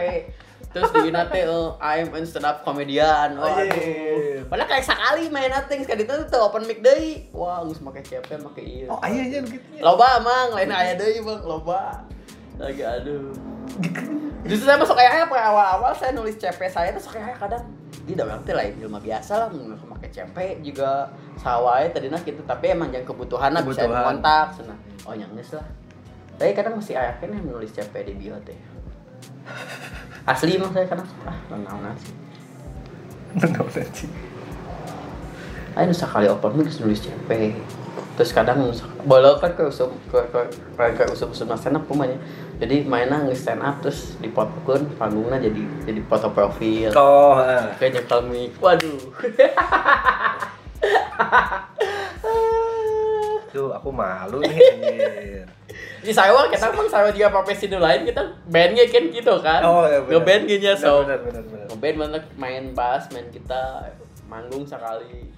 terus 0.71 0.87
di 1.03 1.11
nate 1.11 1.43
uh, 1.51 1.75
I'm 1.83 2.15
a 2.15 2.23
stand 2.23 2.47
up 2.47 2.63
comedian. 2.63 3.35
Oh, 3.35 3.43
oh, 3.43 3.59
aduh. 3.59 4.47
padahal 4.47 4.71
kayak 4.71 4.87
sekali 4.87 5.27
main 5.27 5.51
nating 5.51 5.83
sekali 5.83 6.07
itu 6.07 6.15
tuh 6.31 6.39
open 6.47 6.63
mic 6.63 6.79
deui. 6.79 7.27
Wah 7.35 7.59
geus 7.67 7.83
make 7.83 7.99
CP 8.01 8.39
make 8.39 8.63
ieu. 8.63 8.87
Oh 8.87 8.97
ayah 9.03 9.27
aja 9.27 9.37
gitu 9.43 9.67
loba 9.83 10.23
emang 10.23 10.55
lain 10.55 10.71
aya 10.71 10.95
deui 10.95 11.19
bang 11.21 11.41
loba. 11.43 12.07
Lagi 12.55 12.83
aduh. 12.87 13.35
Justru 14.49 14.65
saya 14.65 14.79
masuk 14.81 14.97
kayak 14.97 15.29
apa 15.29 15.37
awal-awal 15.37 15.93
saya 15.93 16.11
nulis 16.17 16.39
CP 16.39 16.65
saya 16.71 16.89
tuh 16.97 17.03
kayak 17.13 17.37
kadang 17.37 17.61
dalam 18.17 18.41
teh 18.41 18.53
lain 18.53 18.73
ilmu 18.81 18.97
biasa 18.97 19.31
lah 19.37 19.47
mau 19.53 19.77
pakai 19.97 20.09
CP 20.09 20.35
juga. 20.65 21.09
Sawai 21.37 21.89
tadi 21.93 22.09
nah 22.09 22.21
gitu 22.21 22.41
tapi 22.45 22.73
emang 22.73 22.89
yang 22.89 23.05
kebutuhan 23.05 23.53
lah 23.53 23.61
bisa 23.61 23.85
kontak 23.85 24.57
sana 24.57 24.75
oh 25.05 25.13
yang 25.13 25.29
geus 25.37 25.57
lah. 25.57 25.65
Tapi 26.37 26.51
kadang 26.57 26.77
masih 26.81 26.97
ayah 26.97 27.13
kan 27.21 27.29
yang 27.29 27.45
nulis 27.45 27.69
CP 27.73 27.93
di 28.05 28.13
bio 28.17 28.37
teh 28.41 28.57
asli 30.31 30.57
emang 30.57 30.73
saya 30.73 30.85
kadang 30.85 31.07
ah 31.25 31.37
naon 31.49 31.93
sih 31.97 32.13
Nggak 33.31 33.63
nanti. 33.63 34.05
Ayo 35.71 35.87
nusa 35.87 36.03
kali 36.03 36.27
open 36.27 36.67
geus 36.67 36.83
nulis 36.83 36.99
CP. 36.99 37.55
Terus 38.19 38.31
kadang 38.35 38.67
boleh 39.07 39.33
kan 39.39 39.51
ke 39.55 39.63
usum 39.65 39.89
ke 40.11 40.19
ke 40.29 40.39
ke, 40.75 40.83
ke 40.99 41.03
usum 41.15 41.31
usum 41.31 41.47
stand 41.55 41.79
up 41.79 41.87
pemanya. 41.87 42.19
Jadi 42.59 42.85
mainnya 42.85 43.23
nge 43.25 43.35
stand 43.35 43.63
up 43.63 43.79
terus 43.79 44.19
dipotokkan 44.19 44.85
panggungnya 44.99 45.39
jadi 45.41 45.61
jadi 45.87 46.01
foto 46.05 46.29
profil. 46.29 46.91
Oh, 46.93 47.39
ah. 47.39 47.71
Kayak 47.79 48.03
nyekel 48.03 48.19
mic. 48.27 48.51
Waduh. 48.59 48.99
Duh, 53.51 53.67
aku 53.75 53.91
malu 53.91 54.39
nih. 54.39 54.57
Di 56.05 56.09
saya 56.09 56.33
mah 56.33 56.49
kita 56.49 56.71
kan 56.71 56.87
saya 56.89 57.13
juga 57.13 57.29
profesi 57.29 57.69
nu 57.69 57.77
lain 57.77 58.07
kita 58.07 58.23
bandnya 58.49 58.87
kan 58.89 59.03
gitu 59.11 59.33
kan. 59.43 59.61
Oh, 59.61 59.85
iya 59.85 60.01
benar. 60.01 60.23
Ngeband 60.23 60.43
ya 60.49 60.73
so. 60.73 61.05
Benar, 61.05 61.19
benar, 61.21 61.43
benar. 61.45 61.65
Ngeband 61.69 61.95
mana 61.99 62.19
main 62.39 62.63
bass, 62.73 63.11
main 63.13 63.29
kita 63.29 63.91
manggung 64.25 64.65
sekali. 64.65 65.29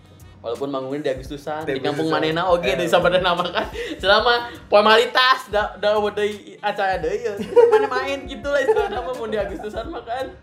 Walaupun 0.44 0.68
manggungnya 0.68 1.08
di 1.08 1.12
Agustusan, 1.16 1.64
Di 1.64 1.80
kampung 1.80 2.12
manena 2.12 2.52
oke 2.52 2.68
Eh. 2.68 2.76
di 2.76 2.84
sabar 2.84 3.16
nama 3.16 3.48
kan. 3.48 3.64
Selama 3.96 4.52
formalitas 4.68 5.48
da 5.48 5.80
da 5.80 5.96
deui 5.96 6.60
acara 6.60 7.00
deui 7.00 7.24
ya. 7.24 7.34
Mana 7.72 7.88
main 7.88 8.28
gitu 8.28 8.52
lah 8.52 8.60
istilah 8.60 8.92
nama 8.92 9.12
mun 9.16 9.32
di 9.32 9.40
Agustusan 9.40 9.88
mah 9.88 10.04
kan. 10.04 10.36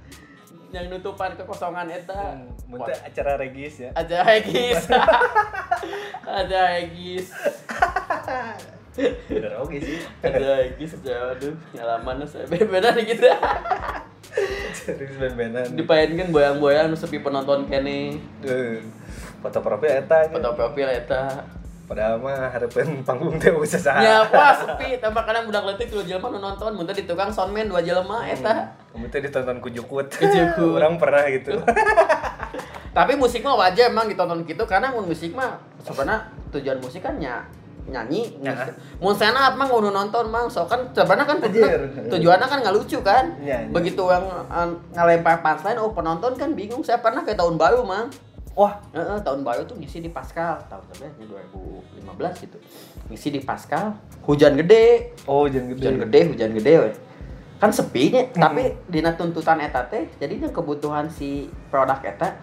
Yang 0.72 0.86
nutupan 0.97 1.36
kekosongan 1.36 1.93
eta. 1.93 2.40
Hmm, 2.40 2.48
Muntah 2.70 2.97
acara 3.02 3.36
regis 3.36 3.82
ya. 3.82 3.90
Aja 3.93 4.22
Hegis. 4.24 4.86
Aja 6.24 6.60
Hegis. 6.78 7.35
Bener 9.27 9.52
oke 9.59 9.77
sih. 9.82 9.98
Aja 10.22 10.64
Hegis. 10.64 10.94
Aduh, 11.02 11.59
nyalaman 11.74 12.22
saya 12.24 12.47
beda 12.47 12.94
gitu. 13.02 13.27
Serius 14.78 15.18
ben-benan. 15.18 15.74
Dipainkan 15.74 16.31
boyang-boyang 16.31 16.94
sepi 16.94 17.18
penonton 17.18 17.66
kene. 17.66 18.14
Foto 19.40 19.58
profil 19.60 19.90
eta. 19.98 20.16
gitu. 20.24 20.36
Foto 20.36 20.50
profil 20.52 20.88
eta. 20.88 21.22
Padahal 21.84 22.22
mah 22.22 22.46
harapan 22.48 23.02
panggung 23.02 23.34
teh 23.34 23.50
usah 23.50 23.80
saha. 23.80 23.98
Ya, 23.98 24.16
wah 24.24 24.54
sepi. 24.54 24.94
Tambah 24.96 25.20
kadang 25.20 25.44
budak 25.44 25.64
letik 25.66 25.90
dua 25.90 26.04
jelema 26.04 26.30
nonton, 26.30 26.70
muntah 26.70 26.94
di 26.94 27.02
tukang 27.02 27.28
soundman 27.28 27.66
dua 27.66 27.82
jelema 27.82 28.22
eta. 28.22 28.70
Kamu 28.92 29.10
teh 29.10 29.18
ditonton 29.18 29.58
ku 29.58 29.66
Jukut. 29.68 30.06
Ku 30.08 30.22
Jukut. 30.22 30.78
Orang 30.78 30.94
pernah 31.02 31.26
gitu. 31.26 31.58
Tapi 32.90 33.12
musik 33.14 33.40
mah 33.40 33.54
wajar 33.56 33.86
emang 33.86 34.06
ditonton 34.06 34.42
gitu 34.44 34.62
karena 34.64 34.90
mun 34.90 35.06
musik 35.06 35.30
mah 35.30 35.58
sebenarnya 35.80 36.26
tujuan 36.50 36.78
musik 36.78 37.00
kan 37.00 37.14
nya 37.16 37.42
nyanyi 37.86 38.38
Ya. 38.38 38.54
mun 38.98 39.10
stand 39.10 39.34
up 39.34 39.54
mah 39.54 39.66
kudu 39.66 39.90
nonton 39.90 40.26
mang 40.26 40.46
so 40.46 40.62
kan 40.64 40.78
sebenarnya 40.90 41.22
kan 41.24 41.38
tujuannya 42.12 42.44
kan 42.44 42.58
nggak 42.60 42.70
lucu 42.72 42.98
kan 43.00 43.34
Ya, 43.40 43.62
ya. 43.62 43.66
begitu 43.68 44.02
yang 44.04 44.26
uh, 44.46 44.66
ngelempar 44.92 45.38
punchline 45.38 45.74
oh 45.76 45.90
penonton 45.90 46.34
kan 46.34 46.50
bingung 46.52 46.82
saya 46.82 46.98
pernah 46.98 47.22
kayak 47.22 47.34
tahun 47.36 47.54
baru 47.56 47.82
mang 47.82 48.06
Wah, 48.61 48.77
Heeh, 48.93 49.19
tahun 49.24 49.41
baru 49.41 49.65
tuh 49.65 49.81
ngisi 49.81 50.05
di 50.05 50.12
Pascal 50.12 50.61
tahun 50.69 50.85
sebenarnya 50.93 51.32
2015 52.05 52.45
gitu. 52.45 52.59
Ngisi 53.09 53.28
di 53.32 53.41
Pascal 53.41 53.97
hujan 54.28 54.53
gede. 54.61 55.16
Oh 55.24 55.49
jangan 55.49 55.73
gede. 55.73 55.81
hujan 55.81 55.97
gede 56.05 56.20
hujan 56.28 56.51
gede 56.53 56.74
we. 56.77 56.93
kan 57.61 57.69
sepinya 57.69 58.24
tapi 58.32 58.73
dina 58.89 59.12
tuntutan 59.12 59.61
eta 59.61 59.85
teh 59.85 60.09
jadinya 60.16 60.49
kebutuhan 60.49 61.12
si 61.12 61.53
produk 61.69 62.01
eta 62.01 62.41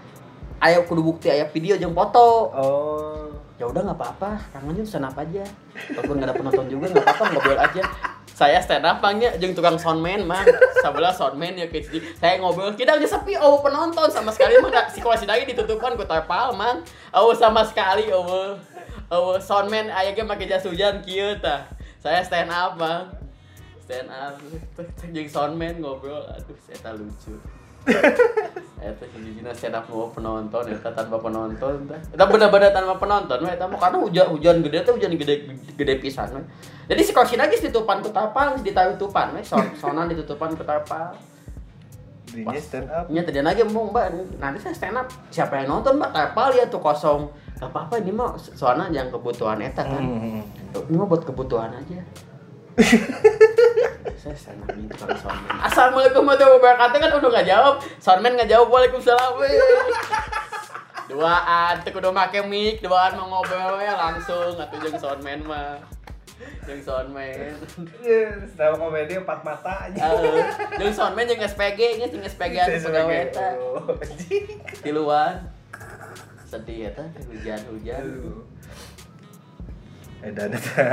ayo 0.62 0.86
kudu 0.86 1.02
bukti 1.02 1.30
aya 1.30 1.46
video 1.54 1.78
jeung 1.78 1.94
foto. 1.94 2.50
Oh. 2.50 3.30
ya 3.62 3.70
udah 3.70 3.86
nggak 3.86 3.98
apa-apa. 4.02 4.42
Kangen 4.54 4.74
Jun 4.74 4.86
stand 4.90 5.06
up 5.06 5.18
aja. 5.18 5.46
Walaupun 5.94 6.18
nggak 6.18 6.30
ada 6.30 6.36
penonton 6.38 6.66
juga 6.66 6.86
nggak 6.94 7.06
apa-apa 7.06 7.24
ngobrol 7.30 7.62
aja 7.62 7.84
saya 8.38 8.62
stand 8.62 8.86
up 8.86 9.02
pangnya 9.02 9.34
jeung 9.42 9.58
tukang 9.58 9.82
soundman 9.82 10.22
mah 10.22 10.46
sebelah 10.78 11.10
soundman 11.10 11.58
ya 11.58 11.66
kayak 11.74 11.90
gitu. 11.90 12.06
saya 12.22 12.38
ngobrol 12.38 12.70
kita 12.78 12.94
udah 12.94 13.10
sepi 13.10 13.34
oh 13.34 13.58
penonton. 13.66 14.06
Sama 14.14 14.30
sekali 14.30 14.62
mah 14.62 14.70
nggak. 14.70 14.94
Situasi 14.94 15.26
lagi 15.26 15.50
ditutupan 15.50 15.98
ku 15.98 16.06
terpal 16.06 16.54
man 16.54 16.86
oh 17.18 17.34
sama 17.34 17.66
sekali 17.66 18.14
oh 18.14 18.54
oh 19.10 19.34
soundman 19.42 19.90
aya 19.90 20.14
ge 20.14 20.22
make 20.22 20.46
jas 20.46 20.70
hujan 20.70 21.02
kieu 21.02 21.34
tah 21.42 21.66
saya 21.98 22.22
stand 22.22 22.54
up 22.54 22.78
bang. 22.78 23.10
Stand 23.90 24.14
up. 24.14 24.38
Jeung 25.10 25.26
soundman 25.26 25.82
ngobrol 25.82 26.22
aduh 26.30 26.58
saya 26.70 26.94
lucu. 26.94 27.42
Eta 28.78 29.02
sejujurnya 29.02 29.50
stand 29.58 29.82
up 29.82 29.90
mau 29.90 30.14
penonton, 30.14 30.62
eta 30.70 30.94
tanpa 30.94 31.18
penonton. 31.18 31.90
Eta 31.90 32.24
bener-bener 32.30 32.70
tanpa 32.70 33.00
penonton, 33.02 33.50
eta 33.50 33.66
mah 33.66 33.80
karena 33.82 33.98
hujan 33.98 34.28
hujan 34.30 34.56
gede 34.62 34.86
teh 34.86 34.94
hujan 34.94 35.16
gede 35.18 35.36
gede 35.74 35.94
pisan, 35.98 36.38
we. 36.38 36.44
Jadi 36.88 37.02
si 37.04 37.12
kosin 37.12 37.40
lagi 37.40 37.60
ditutupan 37.60 38.00
ku 38.00 38.10
tapal, 38.16 38.56
ditutupan, 38.64 39.36
we. 39.36 39.44
Son 39.44 39.64
sonan 39.76 40.08
ditutupan 40.08 40.56
ku 40.56 40.64
tapal. 40.64 41.12
Dinya 42.32 42.60
stand 42.60 42.88
up. 42.88 43.12
Nya 43.12 43.28
tadi 43.28 43.44
lagi 43.44 43.64
mau 43.68 43.92
mbak, 43.92 44.40
nanti 44.40 44.60
saya 44.64 44.76
stand 44.76 44.96
up, 44.96 45.08
siapa 45.28 45.60
yang 45.60 45.68
nonton 45.80 46.00
mbak 46.00 46.16
tapal 46.16 46.52
ya 46.56 46.64
tuh 46.72 46.80
kosong. 46.80 47.28
Gak 47.60 47.74
apa-apa 47.74 48.00
ini 48.00 48.14
mah 48.14 48.38
soalnya 48.38 48.88
yang 48.94 49.12
kebutuhan 49.12 49.60
eta 49.60 49.84
kan. 49.84 50.00
Hmm. 50.00 50.44
Ini 50.88 50.96
mah 50.96 51.08
buat 51.10 51.28
kebutuhan 51.28 51.76
aja. 51.76 52.00
saya 54.22 54.36
stand 54.38 54.64
up 54.64 54.72
ini 54.78 54.88
tukang 54.88 55.18
soundman. 55.18 55.58
Assalamualaikum 55.66 56.22
warahmatullahi 56.24 56.60
wabarakatuh 56.62 56.98
kan 57.04 57.12
udah 57.20 57.30
gak 57.36 57.48
jawab. 57.50 57.76
Soundman 58.00 58.38
gak 58.40 58.50
jawab. 58.52 58.68
Waalaikumsalam. 58.72 59.34
Duaan, 61.08 61.74
tuh 61.88 61.92
kudu 61.96 62.12
make 62.12 62.44
mic, 62.46 62.84
duaan 62.84 63.16
mau 63.16 63.40
ngobrol 63.40 63.80
ya 63.80 63.96
langsung 63.96 64.56
atuh 64.56 64.78
jeung 64.84 65.00
soundman 65.00 65.42
mah. 65.48 65.80
Jeung 66.68 66.82
soundman. 66.86 67.56
Stand 68.54 68.74
up 68.74 68.78
komedi 68.78 69.18
empat 69.18 69.42
mata 69.42 69.90
aja. 69.90 70.14
Heeh. 70.14 70.46
Jeung 70.78 70.94
soundman 70.94 71.26
jeung 71.26 71.42
SPG 71.42 71.98
nya 71.98 72.08
jeung 72.12 72.26
SPG 72.26 72.56
anu 72.62 72.78
pegawai 72.78 73.20
eta. 73.30 73.48
Oh, 73.58 73.98
anjing. 73.98 74.46
Tiluan. 74.86 75.36
Sedih 76.46 76.94
eta 76.94 77.04
hujan-hujan. 77.28 78.02
Aduh. 78.04 78.42
Edan 80.26 80.54
eta 80.54 80.86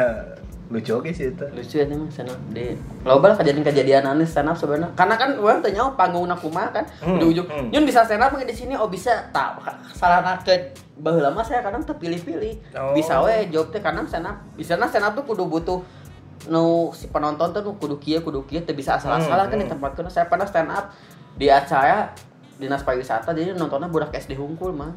lucu 0.73 0.93
oke 0.97 1.13
sih 1.13 1.29
eta. 1.29 1.45
lucu 1.53 1.77
ya 1.77 1.85
emang 1.85 2.09
stand 2.09 2.33
up 2.33 2.41
di 2.49 2.73
loba 3.05 3.33
lah 3.33 3.37
kejadian-kejadian 3.37 4.09
aneh 4.09 4.25
stand 4.25 4.49
up 4.49 4.57
sebenarnya 4.57 4.89
karena 4.97 5.15
kan 5.21 5.37
orang 5.37 5.61
tanya 5.61 5.85
oh 5.85 5.93
panggung 5.93 6.25
nak 6.25 6.41
kumaha 6.41 6.73
kan 6.73 6.85
Hmm, 7.05 7.21
di 7.21 7.25
ujung 7.29 7.45
hmm. 7.45 7.69
nyun 7.69 7.85
bisa 7.85 8.01
stand 8.09 8.25
up 8.25 8.33
di 8.33 8.55
sini 8.57 8.73
oh 8.73 8.89
bisa 8.89 9.29
tak 9.29 9.61
salah 9.93 10.41
ke 10.41 10.73
baheula 10.97 11.29
mah 11.29 11.45
saya 11.45 11.61
kadang 11.61 11.85
terpilih-pilih 11.85 12.77
Oh. 12.81 12.97
bisa 12.97 13.21
we 13.21 13.53
jawab 13.53 13.69
teh 13.75 13.83
kadang 13.85 14.09
stand 14.09 14.25
up 14.25 14.41
bisa 14.57 14.81
stand 14.81 15.05
up 15.05 15.13
tuh 15.13 15.25
kudu 15.29 15.45
butuh 15.45 15.85
nu 16.49 16.93
si 16.97 17.09
penonton 17.13 17.53
tuh 17.53 17.61
nu 17.61 17.73
kudu 17.77 17.97
kieu 18.01 18.21
kudu 18.25 18.45
kieu 18.49 18.65
teu 18.65 18.73
bisa 18.73 18.97
asal-asalan 18.97 19.49
Hmm, 19.49 19.53
kan 19.53 19.59
di 19.61 19.67
hmm. 19.69 19.75
tempat 19.77 19.91
saya 20.09 20.27
pernah 20.33 20.49
stand 20.49 20.73
up 20.73 20.93
di 21.37 21.53
acara 21.53 22.15
dinas 22.55 22.87
pariwisata 22.87 23.35
jadi 23.35 23.51
nontonnya 23.59 23.91
budak 23.91 24.15
SD 24.15 24.39
hungkul 24.39 24.71
mah. 24.71 24.95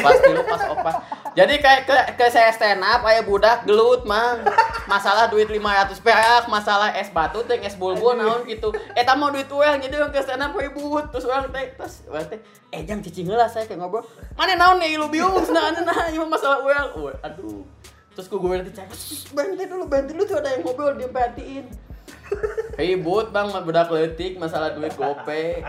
Pas 0.00 0.16
dulu 0.24 0.40
pas 0.48 0.62
opas 0.72 0.94
jadi 1.36 1.54
kayak 1.60 1.82
ke, 1.84 1.96
ke 2.16 2.26
saya 2.32 2.48
stand 2.54 2.80
up 2.80 3.04
aya 3.04 3.20
budak 3.26 3.68
gelut 3.68 4.08
mang 4.08 4.40
masalah 4.88 5.28
duit 5.28 5.50
500 5.50 6.00
perak 6.00 6.48
masalah 6.48 6.96
es 6.96 7.12
batu 7.12 7.44
teh 7.44 7.60
es 7.60 7.76
bulbul 7.76 8.16
naon 8.16 8.48
gitu. 8.48 8.72
Eta 8.96 9.12
mau 9.12 9.28
duit 9.28 9.50
uang 9.50 9.84
jadi 9.84 9.94
orang 10.00 10.12
ke 10.14 10.20
stand 10.24 10.40
up 10.40 10.56
ribut 10.56 11.12
terus 11.12 11.28
orang 11.28 11.52
teh 11.52 11.76
terus 11.76 12.06
orang 12.08 12.26
teh 12.30 12.40
eh 12.72 12.80
jang 12.88 13.04
cicing 13.04 13.28
heula 13.28 13.50
saya 13.50 13.68
kayak 13.68 13.84
ngobrol. 13.84 14.06
Mana 14.38 14.56
naon 14.56 14.80
nih 14.80 14.96
lu 14.96 15.12
bingung 15.12 15.44
nah 15.52 15.70
nah 15.74 16.08
ini 16.08 16.18
masalah 16.24 16.64
uang. 16.64 17.20
Aduh. 17.20 17.62
Terus 18.14 18.30
ku 18.30 18.38
gue 18.38 18.54
nanti 18.54 18.70
cek 18.70 18.86
berhenti 19.34 19.66
dulu 19.66 19.90
berhenti 19.90 20.14
dulu 20.14 20.22
tuh 20.22 20.38
ada 20.38 20.54
yang 20.54 20.62
ngobrol 20.62 20.94
dia 20.94 21.10
perhatiin 21.10 21.66
ribut 22.78 23.34
bang 23.34 23.50
budak 23.66 23.90
letik 23.90 24.38
masalah 24.38 24.70
duit 24.70 24.94
gope 24.94 25.66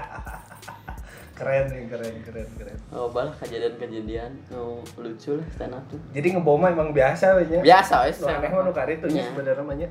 keren 1.36 1.68
nih 1.68 1.84
keren 1.86 2.16
keren 2.24 2.48
keren 2.56 2.78
Oh, 2.90 3.12
balah 3.12 3.36
kejadian-kejadian 3.36 4.32
oh, 4.50 4.80
lucu 4.96 5.36
lah 5.36 5.44
stand 5.52 5.76
up 5.76 5.84
tuh. 5.86 6.00
jadi 6.10 6.32
ngeboma 6.32 6.72
emang 6.72 6.90
biasa 6.90 7.36
we 7.36 7.44
nya 7.46 7.60
Biasa 7.62 7.94
wes. 8.04 8.24
Aneh 8.24 8.48
mah 8.48 8.64
nu 8.64 8.72
kari 8.72 8.98
tuh 8.98 9.08
nya 9.08 9.20
Nya. 9.20 9.30
sebenarnya 9.30 9.62
mah 9.62 9.76
nya 9.76 9.90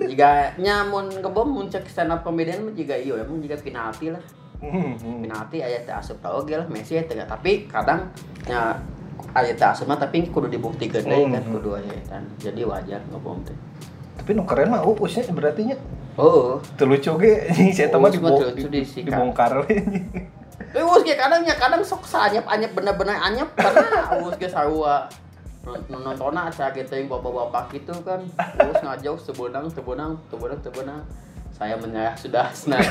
Jika 0.00 0.54
nyamun 0.56 1.10
ngebom 1.12 1.48
mun 1.48 1.66
cek 1.66 1.84
stand 1.84 2.08
up 2.08 2.22
komedian 2.22 2.70
juga 2.70 2.94
iya 2.94 3.18
emang 3.18 3.38
juga 3.38 3.58
penalti 3.58 4.08
lah. 4.08 4.22
Hmm, 4.56 4.94
hmm. 4.94 5.20
Penalti 5.20 5.58
aya 5.58 5.76
teh 5.80 5.92
asup 5.92 6.16
tau 6.18 6.38
oge 6.38 6.54
lah 6.54 6.64
Messi 6.66 6.96
teh 6.96 7.18
tapi 7.18 7.66
kadang 7.66 8.06
nya 8.46 8.78
aya 9.32 9.52
teh 9.52 9.66
asup 9.66 9.84
mah 9.84 9.98
tapi 9.98 10.22
kudu 10.24 10.46
dibuktikan 10.48 11.02
deui 11.02 11.28
kan 11.28 11.42
Hmm. 11.42 11.52
kudu 11.52 11.70
aya 11.74 11.98
kan. 12.06 12.22
Jadi 12.38 12.62
wajar 12.62 13.02
ngebom 13.04 13.42
teh. 13.42 13.58
tapi 14.14 14.30
nu 14.32 14.46
keren 14.46 14.70
mah 14.70 14.80
uusnya 14.80 15.26
berarti 15.28 15.66
nya 15.66 15.76
Oh. 16.14 16.62
teu 16.78 16.86
lucu 16.86 17.10
ge 17.18 17.42
saya 17.74 17.90
mah 17.92 18.06
Uus 18.06 18.22
mah 18.22 18.38
disikat. 18.70 19.10
dibongkar 19.10 19.50
Eh 20.74 20.82
us 20.82 21.02
ge 21.02 21.14
kadang 21.18 21.82
sok 21.82 22.06
saanyep 22.06 22.46
anyep 22.46 22.74
bener-bener 22.74 23.18
anyep 23.18 23.50
karena 23.58 24.14
us 24.22 24.34
ge 24.38 24.46
sarua 24.46 25.06
nonton 25.64 26.36
acara 26.36 26.68
gitu 26.76 26.92
yang 26.94 27.08
bapak-bapak 27.08 27.72
gitu 27.74 27.94
kan. 28.04 28.20
Terus 28.58 28.78
ngajau 28.84 29.14
sebenang 29.16 29.66
sebenang 29.72 30.12
sebenang 30.30 30.60
sebenang. 30.62 31.00
Saya 31.54 31.78
menyerah 31.78 32.14
sudah 32.18 32.50
senang. 32.50 32.82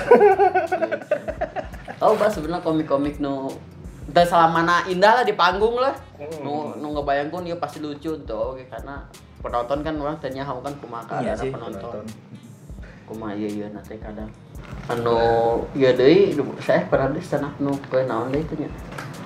Oh 1.99 2.15
bah 2.15 2.31
sebenarnya 2.31 2.63
komik-komik 2.63 3.19
nu 3.19 3.51
dan 4.11 4.27
selamana 4.27 4.83
indah 4.87 5.19
lah 5.19 5.23
di 5.23 5.35
panggung 5.35 5.79
lah. 5.79 5.95
Nu 6.43 6.75
nu 6.75 6.91
ngebayangkan 6.95 7.47
dia 7.47 7.55
pasti 7.59 7.79
lucu 7.79 8.11
tuh 8.27 8.55
oke 8.55 8.63
karena 8.67 9.03
penonton 9.43 9.83
kan 9.83 9.95
orang 9.99 10.19
tanya 10.19 10.43
kan 10.43 10.73
kumaha? 10.79 11.19
Iya 11.19 11.35
keadaan 11.35 11.39
sih 11.39 11.49
penonton. 11.51 12.03
penonton. 12.03 12.05
Kumaha 13.07 13.31
iya 13.35 13.49
iya 13.51 13.67
nanti 13.71 13.99
kadang 13.99 14.31
anu 14.83 15.63
iya 15.71 15.95
deui 15.95 16.35
saya 16.59 16.83
pernah 16.91 17.07
di 17.15 17.23
stand 17.23 17.47
up 17.47 17.55
nu 17.63 17.71
ke 17.87 18.03
naon 18.03 18.35
deui 18.35 18.43
teh 18.43 18.59
nya. 18.59 18.67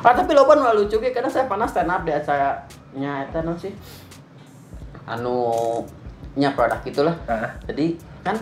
Ah 0.06 0.14
tapi 0.14 0.38
loba 0.38 0.54
nu 0.54 0.70
lucu 0.78 1.02
ge 1.02 1.10
karena 1.10 1.28
saya 1.28 1.50
pernah 1.50 1.66
stand 1.66 1.90
up 1.90 2.06
di 2.06 2.14
acaranya 2.14 3.26
eta 3.26 3.42
naon 3.42 3.58
sih? 3.58 3.74
Anu 5.10 5.36
nya 6.38 6.54
produk 6.54 6.78
gitulah 6.86 7.18
ah 7.26 7.58
jadi 7.66 7.98
kan 8.22 8.38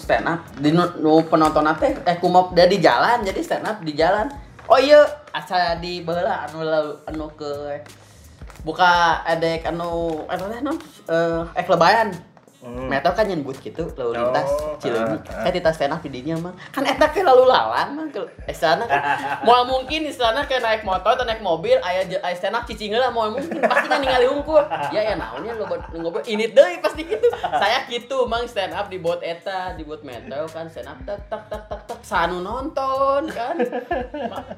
stand 0.00 0.24
up 0.24 0.40
di 0.56 0.72
nu, 0.72 0.88
nu 1.04 1.20
penonton 1.28 1.68
teh 1.76 1.92
eh 1.92 2.16
kumaha 2.16 2.56
dia 2.56 2.64
di 2.64 2.80
jalan 2.80 3.20
jadi 3.20 3.40
stand 3.44 3.68
up 3.68 3.84
di 3.84 3.92
jalan. 3.92 4.32
Oh 4.64 4.80
iya 4.80 5.04
acara 5.36 5.76
di 5.76 6.00
baheula 6.00 6.48
anu 6.48 6.64
lalu- 6.64 7.00
anu 7.04 7.28
ke 7.36 7.84
buka 8.64 9.20
edek 9.28 9.68
anu 9.68 10.24
naon? 10.64 10.80
Eh 11.52 11.64
lebayan 11.68 12.08
Hmm. 12.64 12.88
Metal 12.88 13.12
kan 13.12 13.28
nyebut 13.28 13.60
gitu 13.60 13.84
lalu 13.92 14.16
lintas 14.16 14.48
Oh, 14.48 14.72
Cileunyi. 14.80 15.20
ah, 15.20 15.28
ah. 15.28 15.44
Saya 15.44 15.52
tidak 15.52 15.72
stand 15.76 15.92
up 15.92 16.00
di 16.00 16.08
dinya 16.08 16.32
mah. 16.40 16.56
Kan 16.72 16.80
eta 16.82 17.12
ke 17.12 17.20
lalu 17.20 17.44
lalang 17.44 17.92
mah 17.92 18.08
ke 18.08 18.24
eh 18.48 18.56
sana 18.56 18.88
kan. 18.88 19.04
Moal 19.46 19.68
mungkin 19.68 20.00
di 20.00 20.08
sana 20.08 20.48
kayak 20.48 20.64
naik 20.64 20.80
motor 20.80 21.12
atau 21.12 21.28
naik 21.28 21.44
mobil 21.44 21.76
aya 21.78 22.08
je- 22.08 22.18
aya 22.18 22.32
stand 22.32 22.56
up 22.56 22.64
cicing 22.64 22.88
heula 22.88 23.12
moal 23.12 23.36
mungkin 23.36 23.60
pasti 23.60 23.84
kan 23.84 24.00
ningali 24.00 24.24
hungkul. 24.24 24.64
Ya 24.88 25.04
ya 25.04 25.14
naonnya 25.14 25.52
lo 25.54 25.68
ngobrol 25.92 26.24
ini 26.24 26.48
deui 26.48 26.80
pasti 26.80 27.04
gitu. 27.04 27.28
Saya 27.36 27.84
gitu 27.84 28.24
mang 28.24 28.48
stand 28.48 28.72
up 28.72 28.88
di 28.88 28.96
bot 28.96 29.20
eta, 29.20 29.76
di 29.76 29.84
bot 29.84 30.00
metal 30.00 30.48
kan 30.48 30.64
stand 30.64 30.88
up 30.88 30.96
tak 31.04 31.20
tak 31.28 31.44
tak 31.52 31.68
tak 31.68 31.80
tak 31.84 32.00
sanu 32.00 32.40
nonton 32.40 33.28
kan. 33.28 33.60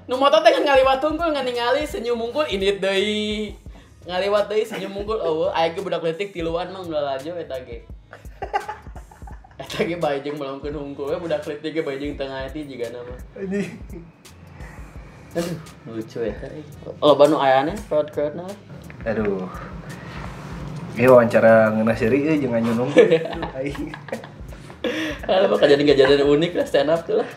Nu 0.06 0.14
motor 0.14 0.46
teh 0.46 0.54
ngaliwat 0.54 1.02
hungkul 1.02 1.34
ngan 1.34 1.42
ningali 1.42 1.82
senyum 1.82 2.22
hungkul 2.22 2.46
ini 2.46 2.78
deui. 2.78 3.50
ngaliwat 4.06 4.46
deui 4.46 4.62
senyum 4.62 4.94
mungkul 4.94 5.18
eueuh 5.18 5.50
aya 5.50 5.74
ge 5.74 5.82
budak 5.82 5.98
leutik 5.98 6.30
tiluan 6.30 6.70
mang 6.70 6.86
udah 6.86 7.18
laju 7.18 7.42
eta 7.42 7.58
ge 7.58 7.82
Eta 9.62 9.78
ge 9.88 9.96
bajeng 9.96 10.36
melongkeun 10.36 10.76
hungkul 10.76 11.10
we 11.10 11.16
budak 11.16 11.42
leutik 11.48 11.72
ge 11.76 11.82
bajeng 11.82 12.14
tengah 12.14 12.44
hati 12.44 12.68
jiga 12.68 12.92
nama. 12.92 13.14
ini 13.40 13.64
Aduh, 15.36 15.56
lucu 15.92 16.24
eta 16.24 16.48
eh. 16.48 16.64
Loba 17.04 17.28
nu 17.28 17.36
ayane 17.36 17.76
crowd 17.88 18.08
crowd 18.08 18.32
na. 18.36 18.48
aduh 19.04 19.44
ini 20.96 21.04
wawancara 21.06 21.76
ngeuna 21.76 21.92
seri 21.92 22.24
euy 22.24 22.40
jeung 22.40 22.56
anyunung 22.56 22.88
aing 23.60 23.92
Ada 25.26 25.50
mah 25.50 25.58
kejadian-kejadian 25.58 26.24
unik 26.24 26.52
lah 26.56 26.66
stand 26.66 26.88
up 26.88 27.04
tuh 27.04 27.20
lah. 27.20 27.28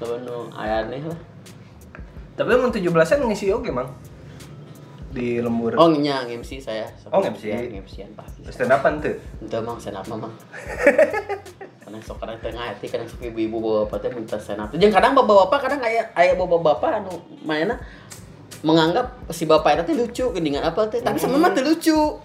Loba 0.00 0.16
nu 0.24 0.48
ayane 0.56 0.96
lah. 1.04 1.20
tapi 2.34 2.50
mun 2.58 2.74
17-an 2.74 3.30
ngisi 3.30 3.54
oge 3.54 3.70
mang 3.70 3.86
di 5.14 5.38
lembur 5.38 5.78
Oh 5.78 5.88
nya 5.94 6.26
MC 6.26 6.58
saya. 6.58 6.90
Sok 7.00 7.14
Oh, 7.14 7.22
MC. 7.22 7.46
Ya, 7.46 7.62
MC-an 7.62 8.10
pasti. 8.18 8.42
stand 8.50 8.74
upan 8.74 8.98
tuh 8.98 9.14
Itu 9.38 9.54
emang 9.54 9.78
stand 9.78 9.96
up 9.96 10.04
mah. 10.10 10.34
Kadang 11.86 12.02
sok 12.02 12.18
kadang 12.18 12.38
tengah 12.42 12.74
hati 12.74 12.86
kadang 12.90 13.06
sok 13.06 13.22
ibu-ibu 13.22 13.86
bapak 13.86 14.02
teh 14.02 14.10
minta 14.10 14.36
stand 14.36 14.60
up. 14.60 14.74
Jeung 14.74 14.90
kadang 14.90 15.14
bapak-bapak 15.14 15.58
kadang 15.62 15.80
aya 15.86 16.10
aya 16.18 16.34
bapak-bapak 16.34 16.90
anu 16.98 17.14
mainna 17.46 17.78
menganggap 18.66 19.22
si 19.30 19.46
bapak 19.46 19.86
itu 19.86 19.94
lucu 19.94 20.24
geningan 20.34 20.66
apa 20.66 20.90
teh 20.90 20.98
tapi 20.98 21.22
sama 21.22 21.38
mah 21.38 21.54
lucu. 21.54 22.18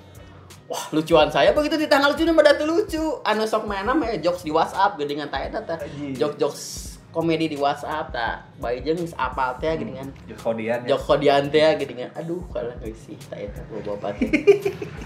Wah, 0.69 0.85
lucuan 0.93 1.33
saya 1.33 1.49
begitu 1.49 1.81
di 1.81 1.89
tanggal 1.89 2.13
lucu 2.13 2.25
teu 2.25 2.65
lucu. 2.65 3.03
Anu 3.21 3.45
sok 3.45 3.69
mainna 3.69 3.93
mah 3.93 4.09
ya 4.09 4.17
jokes 4.17 4.41
di 4.41 4.49
WhatsApp 4.49 4.97
geningan 4.97 5.29
teh 5.29 5.45
eta 5.45 5.61
teh. 5.61 5.77
Anjing. 5.77 6.17
Jokes 6.17 6.89
komedi 7.09 7.49
di 7.49 7.57
WhatsApp 7.57 8.13
tah. 8.13 8.45
Bae 8.61 8.81
jeung 8.85 9.01
apal 9.17 9.57
teh 9.57 9.73
geningan 9.77 10.09
Jokodian 10.29 10.85
ya. 10.85 10.95
Joko 10.95 11.17
diante 11.17 11.59
ya 11.59 11.73
gini 11.77 12.05
kan. 12.05 12.09
Aduh 12.21 12.41
kalah 12.53 12.75
ngisi 12.81 13.17
tak 13.29 13.49
eta 13.49 13.61
bawa 13.69 13.97
bapak 13.97 14.21
teh. 14.21 14.29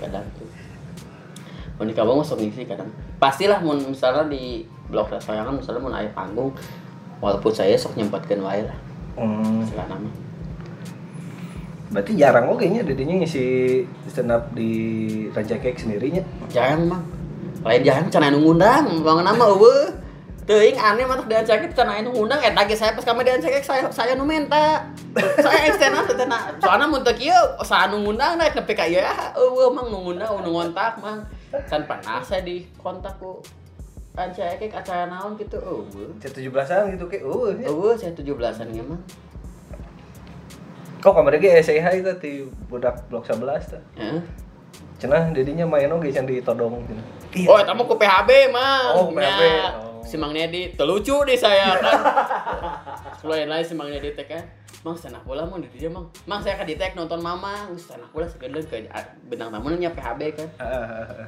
kadang 0.02 0.26
tuh. 0.36 0.50
Mau 1.80 1.84
di 1.88 1.94
kamu 1.96 2.22
masuk 2.22 2.38
ngisi 2.40 2.68
kadang. 2.68 2.90
Pastilah 3.18 3.64
mun 3.64 3.80
misalnya 3.82 4.28
di 4.28 4.68
blog 4.92 5.10
sayangan 5.10 5.58
misalnya 5.58 5.82
mau 5.82 5.92
aya 5.96 6.12
panggung 6.12 6.54
walaupun 7.24 7.52
saya 7.56 7.74
sok 7.80 7.96
nyempatkan 7.96 8.44
wae 8.44 8.62
lah. 8.68 8.78
Hmm, 9.14 9.64
mah 9.64 10.14
berarti 11.94 12.18
jarang 12.18 12.50
oke 12.50 12.66
nya 12.66 12.82
dedinya 12.82 13.22
ngisi 13.22 13.46
stand 14.10 14.34
up 14.34 14.50
di 14.58 14.74
Raja 15.30 15.62
Cake 15.62 15.78
sendirinya. 15.78 16.26
Jarang 16.50 16.90
mang 16.90 17.06
lain 17.64 17.82
jarang 17.86 18.12
cenah 18.12 18.28
anu 18.28 18.44
ngundang 18.44 19.06
bangun 19.06 19.24
nama 19.24 19.46
eueuh 19.56 20.03
teuing 20.44 20.76
aneh 20.76 21.08
mah 21.08 21.24
dia 21.24 21.40
sakit 21.40 21.72
cenah 21.72 22.04
anu 22.04 22.12
ngundang 22.12 22.44
eta 22.44 22.68
ge 22.68 22.76
saya 22.76 22.92
pas 22.92 23.08
kami 23.08 23.24
dia 23.24 23.40
sakit 23.40 23.64
saya 23.64 23.88
saya 23.88 24.12
nu 24.20 24.28
minta 24.28 24.84
saya 25.40 25.72
extend 25.72 25.96
teh 26.04 26.16
cenah 26.20 26.52
soalnya 26.60 26.84
mun 26.84 27.00
teu 27.00 27.16
kieu 27.16 27.40
sa 27.64 27.88
anu 27.88 28.04
ngundang 28.04 28.36
naik 28.36 28.52
nepi 28.52 28.76
ka 28.76 28.84
ieu 28.84 29.00
ah 29.00 29.32
eueuh 29.40 29.72
mang 29.72 29.88
nu 29.88 30.04
ngundang 30.04 30.28
nu 30.44 30.52
ngontak 30.52 31.00
mang 31.00 31.24
can 31.70 31.88
pernah 31.88 32.20
saya 32.20 32.44
di 32.44 32.68
kontak 32.76 33.16
ku 33.18 33.40
Rancake 34.14 34.70
kayak 34.70 34.86
acara 34.86 35.10
naon 35.10 35.34
gitu 35.42 35.58
eueuh 35.58 36.12
Saya 36.22 36.30
17-an 36.38 36.94
gitu 36.94 37.06
kayak 37.10 37.24
uh 37.26 37.50
ya. 37.50 37.66
eueuh 37.72 37.98
saya 37.98 38.12
17-an 38.14 38.68
ge 38.70 38.84
mah 38.84 39.00
kok 41.00 41.14
kamar 41.16 41.40
ge 41.40 41.50
SIH 41.64 41.88
itu 42.04 42.12
di 42.20 42.32
budak 42.68 43.00
blok 43.08 43.26
11 43.26 43.42
tah 43.74 43.82
Heeh. 43.96 44.22
cenah 45.00 45.32
dedinya 45.32 45.66
main 45.66 45.90
oge 45.90 46.12
can 46.12 46.28
ditodong 46.28 46.84
cenah 46.84 47.08
Oh, 47.34 47.58
itu 47.58 47.74
mau 47.74 47.90
ke 47.90 47.98
PHB, 47.98 48.30
Mang. 48.54 48.94
Oh, 48.94 49.10
ke 49.10 49.18
PHB. 49.18 49.42
Oh. 49.82 49.93
Si 50.04 50.20
Mang 50.20 50.36
Nedi, 50.36 50.76
terlucu 50.76 51.24
deh 51.24 51.40
saya 51.40 51.80
kan. 51.80 52.00
Selain 53.24 53.48
lain 53.48 53.64
si 53.64 53.74
Mang 53.74 53.88
Nedi 53.88 54.12
teh 54.14 54.28
kan. 54.28 54.44
Mang 54.84 55.00
sana 55.00 55.24
bola 55.24 55.48
mau 55.48 55.56
di 55.58 55.72
dia, 55.72 55.88
Mang. 55.88 56.12
Mang 56.28 56.44
saya 56.44 56.60
di 56.68 56.76
tag 56.76 56.92
nonton 56.94 57.24
Mama, 57.24 57.72
geus 57.72 57.88
sana 57.88 58.04
bola 58.12 58.28
sekedar 58.28 58.60
ke 58.68 58.84
bintang 59.32 59.48
tamunya 59.48 59.90
PHB 59.96 60.22
kan. 60.36 60.50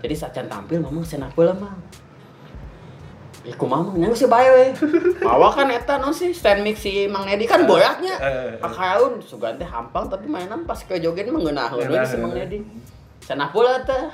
Jadi 0.03 0.15
saat 0.15 0.35
tampil 0.35 0.83
Mamang 0.83 1.07
sana 1.07 1.31
bola, 1.31 1.55
Mang. 1.55 1.79
Ya 3.45 3.53
ku 3.53 3.69
Mamang 3.69 4.01
nya 4.01 4.09
sih 4.17 4.25
bae 4.25 4.49
we. 4.49 4.65
Mawa 5.21 5.53
kan 5.53 5.69
eta 5.69 6.01
non 6.01 6.09
sih 6.09 6.33
stand 6.33 6.65
mix 6.65 6.81
si 6.81 7.05
Mang 7.05 7.29
Nedi 7.29 7.45
kan 7.45 7.61
boyaknya. 7.69 8.17
Eh, 8.17 8.25
eh, 8.25 8.45
eh. 8.57 8.65
Akaun 8.65 9.21
sugan 9.21 9.61
teh 9.61 9.69
hampang 9.69 10.09
tapi 10.09 10.25
mainan 10.25 10.65
pas 10.65 10.81
ke 10.81 10.97
joget 10.97 11.29
mengeunah 11.29 11.69
Ngeunah, 11.77 12.03
si 12.03 12.17
Mang. 12.17 12.33
Nedi. 12.33 12.65
Sana 13.21 13.53
bola 13.53 13.77
teh. 13.85 14.09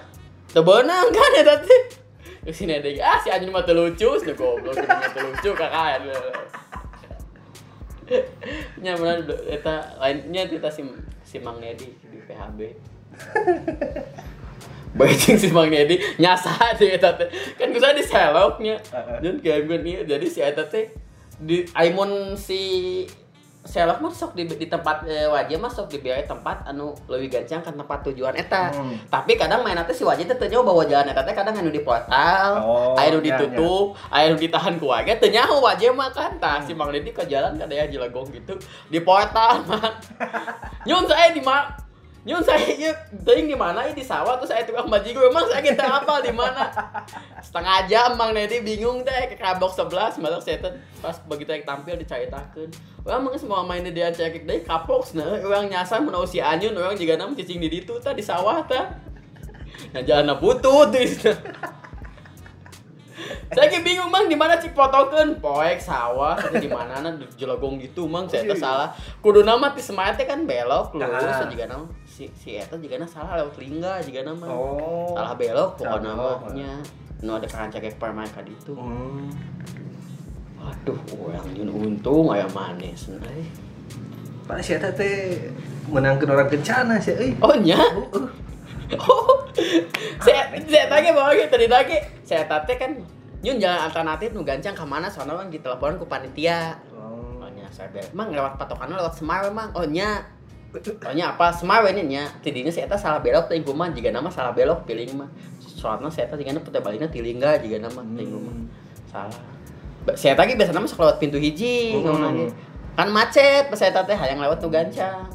Teu 0.51 0.67
beunang 0.67 1.07
kan 1.15 1.31
eta 1.39 1.63
teh. 1.63 2.00
Terus 2.41 2.57
si 2.57 2.65
Nedi 2.65 2.97
ah 2.97 3.21
si 3.21 3.29
anjing 3.29 3.53
mah 3.53 3.61
teu 3.61 3.77
lucu, 3.77 4.17
si 4.17 4.33
goblok 4.33 4.73
teu 4.77 5.21
lucu 5.29 5.49
kakak. 5.53 6.09
Nya 8.81 8.97
bener 8.97 9.23
eta 9.47 9.95
lainnya 10.01 10.49
kita 10.49 10.67
si 10.67 10.83
si 11.23 11.37
Mang 11.39 11.61
Nedi 11.61 11.87
di 12.11 12.17
PHB. 12.19 12.59
Bajing 14.97 15.37
si 15.39 15.47
Mang 15.55 15.71
Nedi 15.71 15.95
nyasa 16.19 16.75
di 16.75 16.91
eta 16.91 17.15
teh. 17.15 17.29
Kan 17.55 17.71
bisa 17.71 17.95
di 17.95 18.03
seloknya. 18.03 18.81
Dan 19.23 19.39
game 19.39 19.65
kan 19.69 19.81
ieu 19.85 20.03
jadi 20.03 20.27
si 20.27 20.43
eta 20.43 20.65
teh 20.67 20.91
di 21.39 21.63
Aimon 21.77 22.35
si 22.35 23.05
selok 23.61 24.01
mah 24.01 24.09
sok 24.09 24.33
di, 24.33 24.49
di 24.49 24.65
tempat 24.65 25.05
e, 25.05 25.29
wajah 25.29 25.57
mah 25.61 25.69
sok 25.69 25.93
dibiayai 25.93 26.25
tempat 26.25 26.65
anu 26.65 26.97
lebih 27.05 27.29
gancang 27.29 27.61
kan 27.61 27.77
tempat 27.77 28.01
tujuan 28.09 28.33
eta. 28.33 28.73
Hmm. 28.73 28.97
tapi 29.05 29.37
kadang 29.37 29.61
main 29.61 29.77
teh 29.85 29.93
si 29.93 30.01
wajah 30.01 30.25
teh 30.25 30.47
nyaho 30.49 30.65
bawa 30.65 30.81
jalan 30.89 31.13
eta 31.13 31.21
teh 31.21 31.35
kadang 31.37 31.53
anu 31.53 31.69
di 31.69 31.85
portal 31.85 32.57
Oh, 32.61 32.97
aya 32.97 33.13
nu 33.13 33.21
iya, 33.21 33.37
ditutup 33.37 33.93
aya 34.09 34.33
nu 34.33 34.37
ditahan 34.37 34.81
ku 34.81 34.89
warga 34.89 35.13
teu 35.13 35.29
nyaho 35.29 35.61
wajah 35.61 35.93
mah 35.93 36.09
kan. 36.09 36.41
Tah 36.41 36.57
si 36.65 36.73
Mang 36.73 36.89
Dedi 36.89 37.13
ke 37.13 37.21
jalan 37.29 37.57
kada 37.57 37.73
ya 37.73 37.85
jelagong 37.85 38.33
gitu 38.33 38.57
di 38.93 38.99
portal 39.01 39.61
mah. 39.69 39.93
Nyun 40.89 41.05
saya 41.05 41.29
di 41.29 41.41
nyun 42.21 42.37
saya 42.45 42.61
ieu 42.69 42.93
teuing 43.25 43.49
di 43.49 43.57
mana? 43.57 43.81
Ieu 43.89 43.97
di 43.97 44.05
sawah 44.05 44.37
terus 44.37 44.53
saya 44.53 44.61
tukang 44.61 44.85
baji 44.85 45.09
gue. 45.09 45.25
Emang 45.25 45.41
saya 45.49 45.65
kita 45.65 45.81
apa 45.81 46.21
di 46.21 46.29
mana? 46.29 46.69
Setengah 47.41 47.89
jam 47.89 48.13
Mang 48.13 48.29
Dedi 48.37 48.61
bingung 48.61 49.01
teh 49.01 49.25
ke 49.25 49.35
kabok 49.41 49.73
11 49.73 50.21
malah 50.21 50.37
saya 50.37 50.61
teh 50.61 50.69
pas 51.01 51.17
begitu 51.25 51.49
yang 51.49 51.65
tampil 51.65 51.97
dicaritakeun 51.97 52.69
Orang 53.01 53.25
emang 53.25 53.33
semua 53.41 53.65
main 53.65 53.81
di 53.81 53.89
dia 53.89 54.13
cekik 54.13 54.45
deh 54.45 54.61
kapok 54.61 55.01
nah. 55.17 55.41
Orang 55.41 55.65
nyasar 55.73 55.97
menau 56.05 56.21
si 56.29 56.37
anyun 56.37 56.77
orang 56.77 56.93
juga 56.93 57.17
nam 57.17 57.33
cicing 57.33 57.57
di 57.57 57.81
ditu 57.81 57.97
tah 57.97 58.13
di 58.13 58.21
sawah 58.21 58.61
tah. 58.69 58.93
Nah 59.97 60.01
jalan 60.05 60.37
butut 60.37 60.93
tuh 60.93 61.33
saya 63.51 63.67
ki 63.67 63.83
bingung 63.83 64.07
mang 64.07 64.31
di 64.31 64.37
mana 64.37 64.55
cik 64.55 64.71
fotokeun 64.71 65.43
poek 65.43 65.77
sawah 65.83 66.39
di 66.55 66.71
mana 66.71 67.03
na 67.03 67.09
di 67.17 67.25
jelagong 67.35 67.81
gitu 67.81 68.05
mang. 68.05 68.29
Saya 68.29 68.45
teh 68.45 68.55
salah. 68.55 68.93
Kudu 69.19 69.41
nama 69.41 69.73
ti 69.73 69.81
semayat 69.81 70.15
teh 70.21 70.29
kan 70.29 70.45
belok 70.45 70.93
lurus 70.95 71.25
Ah. 71.25 71.49
juga 71.49 71.65
nama 71.65 71.85
si 72.11 72.27
si 72.35 72.49
eta 72.53 72.75
juga 72.75 72.99
na 72.99 73.07
salah 73.07 73.39
lewat 73.39 73.55
lingga 73.55 74.03
juga 74.03 74.27
nama 74.27 74.43
Oh. 74.45 75.15
salah 75.15 75.31
belok 75.33 75.79
Salah. 75.79 76.03
namanya 76.03 76.83
nu 77.19 77.31
ada 77.31 77.47
kan 77.47 77.71
cekek 77.71 77.95
permain 77.95 78.27
ka 78.27 78.43
ditu 78.43 78.75
Hmm. 78.75 79.31
Waduh, 80.57 80.93
orang 81.17 81.47
nyun 81.55 81.69
untung 81.71 82.29
aya 82.29 82.45
manis. 82.47 83.09
Eh. 83.09 83.47
Pak 84.43 84.61
si 84.61 84.77
eta 84.77 84.91
teh 84.91 85.49
menangkeun 85.87 86.29
orang 86.29 86.45
kencana 86.47 87.01
sih 87.01 87.15
euy. 87.15 87.31
Oh 87.39 87.55
nya? 87.55 87.81
Oh. 88.93 89.41
saya 90.21 90.51
saya 90.61 90.85
tanya 90.85 91.15
bahwa 91.15 91.33
gitu 91.33 91.49
tadi 91.49 91.65
lagi. 91.65 91.97
Saya 92.21 92.45
tante 92.45 92.75
kan 92.75 92.93
nyun 93.41 93.57
jalan 93.57 93.81
alternatif 93.81 94.35
nu 94.35 94.43
gancang 94.43 94.75
ke 94.75 94.83
mana 94.83 95.09
soalnya 95.09 95.33
orang 95.33 95.49
ditelepon 95.49 95.97
ku 95.97 96.05
panitia. 96.05 96.77
Oh. 96.93 97.39
Oh 97.39 97.49
nya 97.49 97.65
saya 97.73 97.89
bilang, 97.89 98.13
"Mang 98.13 98.29
lewat 98.29 98.59
patokannya 98.59 98.99
lewat 98.99 99.17
Semar 99.17 99.49
Mang." 99.49 99.73
Oh 99.73 99.87
nya. 99.87 100.21
Oh 100.71 101.11
nya 101.11 101.35
apa 101.35 101.51
Semar 101.51 101.83
ini 101.91 102.15
nya. 102.15 102.31
Tidinya 102.39 102.71
saya 102.71 102.87
teh 102.87 102.95
salah 102.95 103.19
belok 103.19 103.51
teh 103.51 103.59
mah 103.59 103.91
jika 103.91 104.07
nama 104.07 104.31
salah 104.31 104.55
belok 104.55 104.87
pilih 104.87 105.03
mah. 105.19 105.27
Soalnya 105.59 106.07
saya 106.07 106.31
teh 106.31 106.39
jika 106.39 106.55
putih 106.63 106.79
baliknya 106.79 107.11
tilingga 107.11 107.59
jika 107.59 107.83
nama 107.83 107.99
teh 107.99 108.23
ibu 108.23 108.39
mah. 108.39 108.55
Salah. 109.11 109.41
Saya 110.15 110.33
tadi 110.39 110.55
biasa 110.55 110.71
nama 110.71 110.87
lewat 110.87 111.19
pintu 111.19 111.37
hiji 111.37 111.99
Hmm. 111.99 112.47
Kan 112.95 113.07
macet 113.11 113.67
pas 113.67 113.75
saya 113.75 113.91
teh 113.91 114.15
hayang 114.15 114.39
lewat 114.39 114.63
nu 114.63 114.71
gancang. 114.71 115.27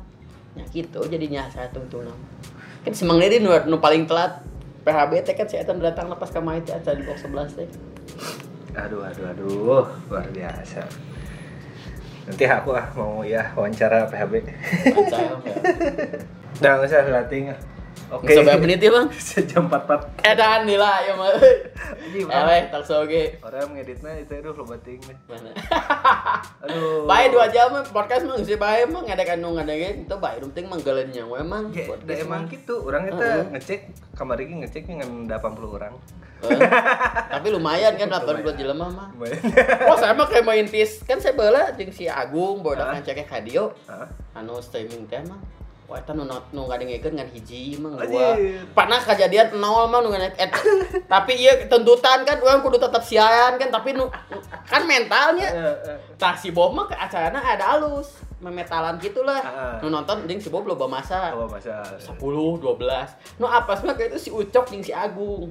Ya 0.57 0.65
gitu 0.73 1.05
jadinya 1.05 1.45
saya 1.53 1.69
tungtung 1.69 2.09
nama. 2.09 2.17
Kan 2.81 2.97
si 2.97 3.05
Mang 3.05 3.21
Dedi 3.21 3.45
nu, 3.45 3.53
nu 3.69 3.77
paling 3.77 4.09
telat 4.09 4.41
PHB 4.89 5.21
teh 5.21 5.35
kan 5.37 5.45
saya 5.45 5.69
teh 5.69 5.77
datang 5.77 6.09
lepas 6.09 6.33
ka 6.33 6.41
main 6.41 6.65
teh 6.65 6.73
acara 6.73 6.97
di 6.97 7.05
box 7.05 7.29
11 7.29 7.61
teh. 7.61 7.69
Aduh, 8.77 9.05
aduh, 9.05 9.25
aduh, 9.33 9.85
luar 10.13 10.29
biasa. 10.33 10.85
Nanti 12.27 12.45
aku 12.45 12.75
ah 12.75 12.87
mau 12.99 13.23
ya 13.23 13.55
wawancara 13.55 14.11
PHB. 14.11 14.35
Mah. 14.43 15.39
Udah 16.59 16.71
nggak 16.75 16.89
usah 16.91 17.07
latih. 17.07 17.55
Oke. 18.07 18.39
Sampai 18.39 18.63
menit 18.63 18.79
ya, 18.79 18.95
Bang. 18.95 19.11
Sejam 19.19 19.67
44. 19.67 20.23
Edan 20.23 20.63
nila 20.63 21.03
ya 21.03 21.19
mah. 21.19 21.35
Eleh 22.15 22.71
tak 22.71 22.87
soge. 22.87 23.35
Orang 23.43 23.75
ngeditnya 23.75 24.23
itu 24.23 24.31
aduh 24.39 24.55
lo 24.55 24.63
bating 24.63 25.03
nih. 25.03 25.17
Mana? 25.27 25.51
Aduh. 26.67 27.03
Bae 27.03 27.35
dua 27.35 27.51
jam 27.51 27.75
mah 27.75 27.83
podcast 27.83 28.23
mah 28.31 28.39
geus 28.39 28.55
bae 28.55 28.87
mah 28.87 29.03
ngadakan 29.11 29.43
nu 29.43 29.59
ngadakan 29.59 30.07
itu 30.07 30.17
bae 30.23 30.39
nu 30.39 30.47
penting 30.55 30.67
mah 30.71 30.79
geuleunnya 30.79 31.25
we 31.27 31.39
emang. 31.43 31.65
Ya, 31.75 31.91
emang 32.23 32.47
gitu. 32.47 32.75
Orang 32.87 33.11
kita 33.11 33.51
ngecek 33.51 33.81
kamar 34.15 34.39
ini 34.39 34.63
ngecek 34.63 34.87
dengan 34.87 35.27
80 35.27 35.67
orang. 35.67 35.95
Tapi 37.33 37.47
lumayan 37.49 37.97
kan 37.97 38.09
80 38.09 38.45
jelema 38.61 38.87
mah. 38.93 39.09
Oh, 39.89 39.97
saya 39.97 40.13
mah 40.13 40.29
kayak 40.29 40.45
main 40.45 40.67
tis. 40.69 41.01
Kan 41.03 41.17
saya 41.17 41.33
bala 41.33 41.73
jeung 41.75 41.91
si 41.91 42.05
Agung 42.07 42.61
bodak 42.61 42.93
Hah? 42.93 42.95
ngecek 43.01 43.25
kadio 43.25 43.73
Hah? 43.89 44.07
anu 44.37 44.61
streaming 44.61 45.09
teh 45.09 45.21
mah. 45.25 45.41
Wah, 45.87 46.03
eta 46.03 46.11
nu 46.19 46.27
nu 46.27 46.67
ngadengkeun 46.67 47.15
ngan 47.15 47.31
hiji 47.31 47.79
mah 47.79 47.95
gua. 47.95 48.35
Pernah 48.75 48.99
kejadian 48.99 49.55
nol 49.63 49.87
mah 49.87 50.03
nu 50.03 50.11
et, 50.19 50.51
tapi 51.07 51.39
ieu 51.39 51.55
tuntutan 51.71 52.27
kan 52.27 52.43
urang 52.43 52.59
kudu 52.59 52.75
tetap 52.75 52.99
siaran 53.07 53.55
kan 53.55 53.71
tapi 53.71 53.95
nu 53.95 54.11
kan 54.67 54.83
mentalnya. 54.83 55.47
Tah 56.19 56.35
si 56.35 56.51
Bob 56.51 56.75
mah 56.75 56.91
ke 56.91 56.95
acarana 56.99 57.39
ada 57.39 57.79
alus 57.79 58.19
memetalan 58.37 59.01
gitulah 59.01 59.41
Ah. 59.41 59.81
nu 59.81 59.89
nonton 59.89 60.29
ding 60.29 60.37
si 60.37 60.53
Bob 60.53 60.69
loba 60.69 60.85
masa 60.85 61.33
Apa 61.33 61.49
masa? 61.49 61.81
10 61.97 62.21
12 62.21 63.41
nu 63.41 63.49
apa 63.49 63.73
mah 63.81 63.97
kayak 63.97 64.13
itu 64.13 64.29
si 64.29 64.31
Ucok 64.35 64.69
jeung 64.69 64.85
si 64.85 64.93
Agung 64.93 65.49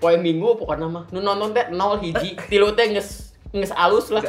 poe 0.00 0.16
minggu 0.16 0.56
pokoknya 0.56 0.88
mah? 0.88 1.04
Nu 1.12 1.20
nonton 1.20 1.52
teh 1.52 1.68
nol 1.70 2.00
hiji 2.00 2.34
tilu 2.50 2.72
teh 2.72 2.88
geus 2.90 3.36
geus 3.52 3.72
alus 3.76 4.08
lah. 4.10 4.24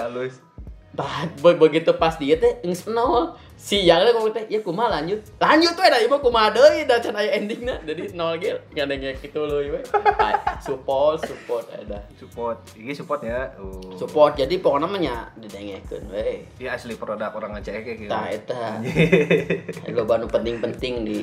Tah, 0.92 1.24
be- 1.40 1.56
begitu 1.56 1.96
pas 1.96 2.20
dia 2.20 2.36
teh 2.36 2.60
geus 2.62 2.84
nol 2.86 3.40
si 3.62 3.86
yang 3.86 4.02
ngomong 4.02 4.34
teh 4.34 4.42
ya 4.50 4.58
kumaha 4.66 4.98
lanjut 4.98 5.22
lanjut 5.38 5.78
we 5.78 5.86
da 5.86 6.02
ieu 6.02 6.10
mah 6.10 6.18
kumaha 6.18 6.50
deui 6.50 6.82
da 6.90 6.98
can 6.98 7.14
aya 7.14 7.38
endingna 7.38 7.78
jadi 7.86 8.10
nol 8.18 8.34
ge 8.42 8.58
ngadenge 8.74 9.14
kitu 9.22 9.38
leuy 9.46 9.70
we 9.70 9.80
Ay, 10.18 10.34
support 10.58 11.22
support 11.22 11.70
ada 11.70 12.02
Support. 12.18 12.58
Ini 12.74 12.90
support 12.98 13.22
ya. 13.22 13.54
Uh. 13.62 13.94
support 13.94 14.34
jadi 14.34 14.58
pokoknya 14.58 14.88
mah 14.90 14.98
nya 14.98 15.16
didengekeun 15.38 16.10
we 16.10 16.42
Ini 16.58 16.74
asli 16.74 16.98
produk 16.98 17.30
orang 17.38 17.62
ngecek 17.62 17.86
kayak 17.86 17.98
gitu. 18.02 18.10
Tah 18.10 18.26
eta 18.34 18.82
lo 19.94 20.04
nu 20.18 20.26
penting-penting 20.26 20.94
di 21.06 21.20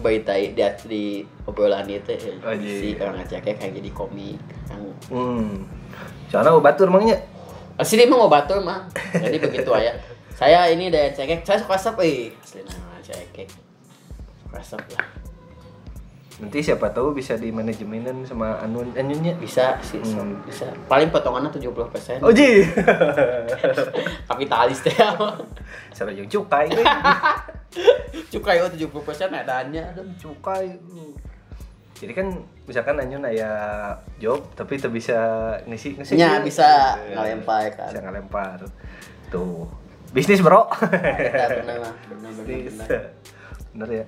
baitai 0.00 0.56
di, 0.56 0.64
di 0.88 1.02
obrolan 1.44 1.84
itu 1.84 2.16
Oh, 2.40 2.52
iya. 2.56 2.80
si 2.80 2.88
orang 2.96 3.20
ngeceknya 3.20 3.60
kayak 3.60 3.72
jadi 3.76 3.90
komik 3.92 4.40
yang 4.72 4.82
Hmm. 5.12 5.68
Soalnya 6.32 6.56
batur 6.64 6.88
emangnya. 6.88 7.20
asli 7.74 8.06
emang 8.06 8.22
mau 8.24 8.30
batur 8.30 8.62
mah 8.62 8.86
jadi 9.12 9.34
begitu 9.34 9.66
aja 9.74 9.98
saya 10.34 10.66
ini 10.66 10.88
dari 10.88 11.10
cekek 11.10 11.42
saya 11.42 11.58
suka 11.58 11.76
sep 11.76 11.96
eh 12.00 12.34
asli 12.34 12.60
nama 12.60 12.98
cekek 13.00 13.48
suka 14.42 14.60
sep 14.60 14.84
lah 14.90 15.08
Nanti 16.34 16.58
siapa 16.58 16.90
tahu 16.90 17.14
bisa 17.14 17.38
di 17.38 17.46
manajemenin 17.48 18.26
sama 18.26 18.58
Anun 18.58 18.90
Anunnya. 18.92 19.38
bisa 19.38 19.78
sih 19.80 20.02
Hmm. 20.02 20.42
bisa 20.42 20.66
paling 20.90 21.06
potongannya 21.08 21.46
70% 21.48 21.70
persen 21.86 22.18
Oh 22.18 22.34
ji. 22.34 22.66
kapitalis 24.28 24.82
teh 24.82 24.90
Sama 25.94 26.10
yang 26.18 26.26
cukai. 26.26 26.66
cukai 28.34 28.58
oh 28.58 28.68
70% 28.68 28.90
persen 29.00 29.30
adanya 29.30 29.94
aduh 29.94 30.02
cukai. 30.18 30.74
Jadi 31.94 32.12
kan 32.12 32.26
misalkan 32.66 32.98
Anyun 32.98 33.22
aya 33.22 33.50
job 34.18 34.42
tapi 34.52 34.74
tak 34.74 34.90
bisa 34.90 35.14
ngisi 35.64 35.94
ngisi. 35.94 36.18
Nya, 36.18 36.42
bisa 36.42 36.98
Eh, 37.00 37.14
ngelempar 37.14 37.70
kan. 37.70 37.94
Bisa 37.94 38.02
ngelempar. 38.02 38.58
Tuh. 39.30 39.70
Bisnis, 40.14 40.38
Bro. 40.38 40.70
Bener 41.66 41.90
Bener 43.74 43.88
ya. 43.90 44.04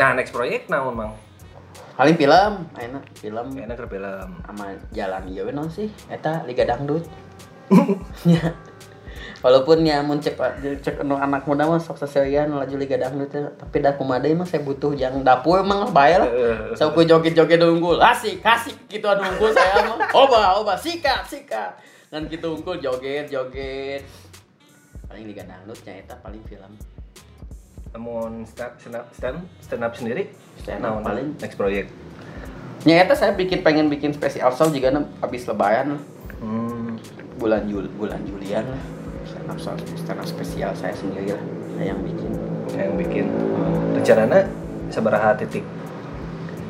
Nah, 0.00 0.16
next 0.16 0.32
proyek 0.32 0.72
naon, 0.72 0.96
Mang? 0.96 1.12
paling 2.00 2.16
film 2.16 2.52
enak 2.80 3.04
film 3.12 3.46
Enak 3.60 3.76
ke 3.76 3.86
film. 3.92 4.28
sama 4.40 4.72
jalan 4.96 5.22
iya 5.28 5.44
we 5.44 5.52
naon 5.52 5.68
sih 5.68 5.92
eta 6.08 6.48
liga 6.48 6.64
dangdut 6.64 7.04
nya 8.24 8.56
walaupun 9.44 9.84
ya 9.84 10.00
mun 10.00 10.16
cek 10.16 10.40
cek 10.80 11.04
anu 11.04 11.20
anak 11.20 11.44
muda 11.44 11.68
mah 11.68 11.76
sok 11.76 12.00
sesuaian 12.00 12.48
laju 12.48 12.76
liga 12.80 12.96
dangdut 12.96 13.28
teh. 13.28 13.44
tapi 13.52 13.84
dah 13.84 14.00
kumaha 14.00 14.24
deui 14.24 14.32
mah 14.32 14.48
saya 14.48 14.64
butuh 14.64 14.96
yang 14.96 15.20
dapur 15.20 15.60
emang 15.60 15.92
bae 15.92 16.16
lah 16.16 16.28
saya 16.80 16.88
ku 16.96 17.04
joget-joget 17.04 17.60
unggul 17.60 18.00
asik 18.00 18.40
asik 18.40 18.80
gitu 18.88 19.04
anu 19.04 19.36
unggul 19.36 19.52
saya 19.52 19.84
mah 19.84 20.00
oba 20.16 20.56
oba 20.56 20.72
sikat 20.80 21.28
sikat 21.28 21.76
kan 22.08 22.24
gitu 22.32 22.56
unggul 22.56 22.80
joget 22.80 23.28
joget 23.28 24.08
paling 25.10 25.26
liga 25.26 25.42
dangdut 25.42 25.78
nya 25.82 25.98
eta 25.98 26.14
paling 26.22 26.38
film 26.46 26.72
Namun 27.90 28.46
stand 28.46 28.78
stand 28.78 29.02
stand, 29.10 29.38
stand 29.58 29.82
up 29.82 29.90
sendiri? 29.98 30.30
Stand 30.62 30.86
up 30.86 31.02
paling. 31.02 31.34
next 31.42 31.58
proyek. 31.58 31.90
nya 32.86 33.02
eta 33.02 33.18
saya 33.18 33.34
bikin 33.34 33.66
pengen 33.66 33.90
bikin 33.90 34.14
spesial 34.14 34.54
show 34.54 34.70
juga 34.70 34.94
habis 35.18 35.50
lebaran 35.50 35.98
lah. 35.98 36.02
Hmm. 36.38 36.94
bulan 37.36 37.66
Jul 37.66 37.90
bulan 37.98 38.22
Julian 38.22 38.64
lah 38.70 38.82
stand 39.26 39.50
up 39.50 39.58
stand 39.98 40.18
up 40.22 40.28
spesial 40.30 40.70
saya 40.78 40.94
sendiri 40.94 41.34
lah 41.34 41.42
saya 41.74 41.84
yang 41.90 42.00
bikin 42.06 42.30
Yang 42.70 42.92
bikin 43.02 43.26
rencananya 43.98 44.46
sabaraha 44.94 45.34
titik 45.34 45.66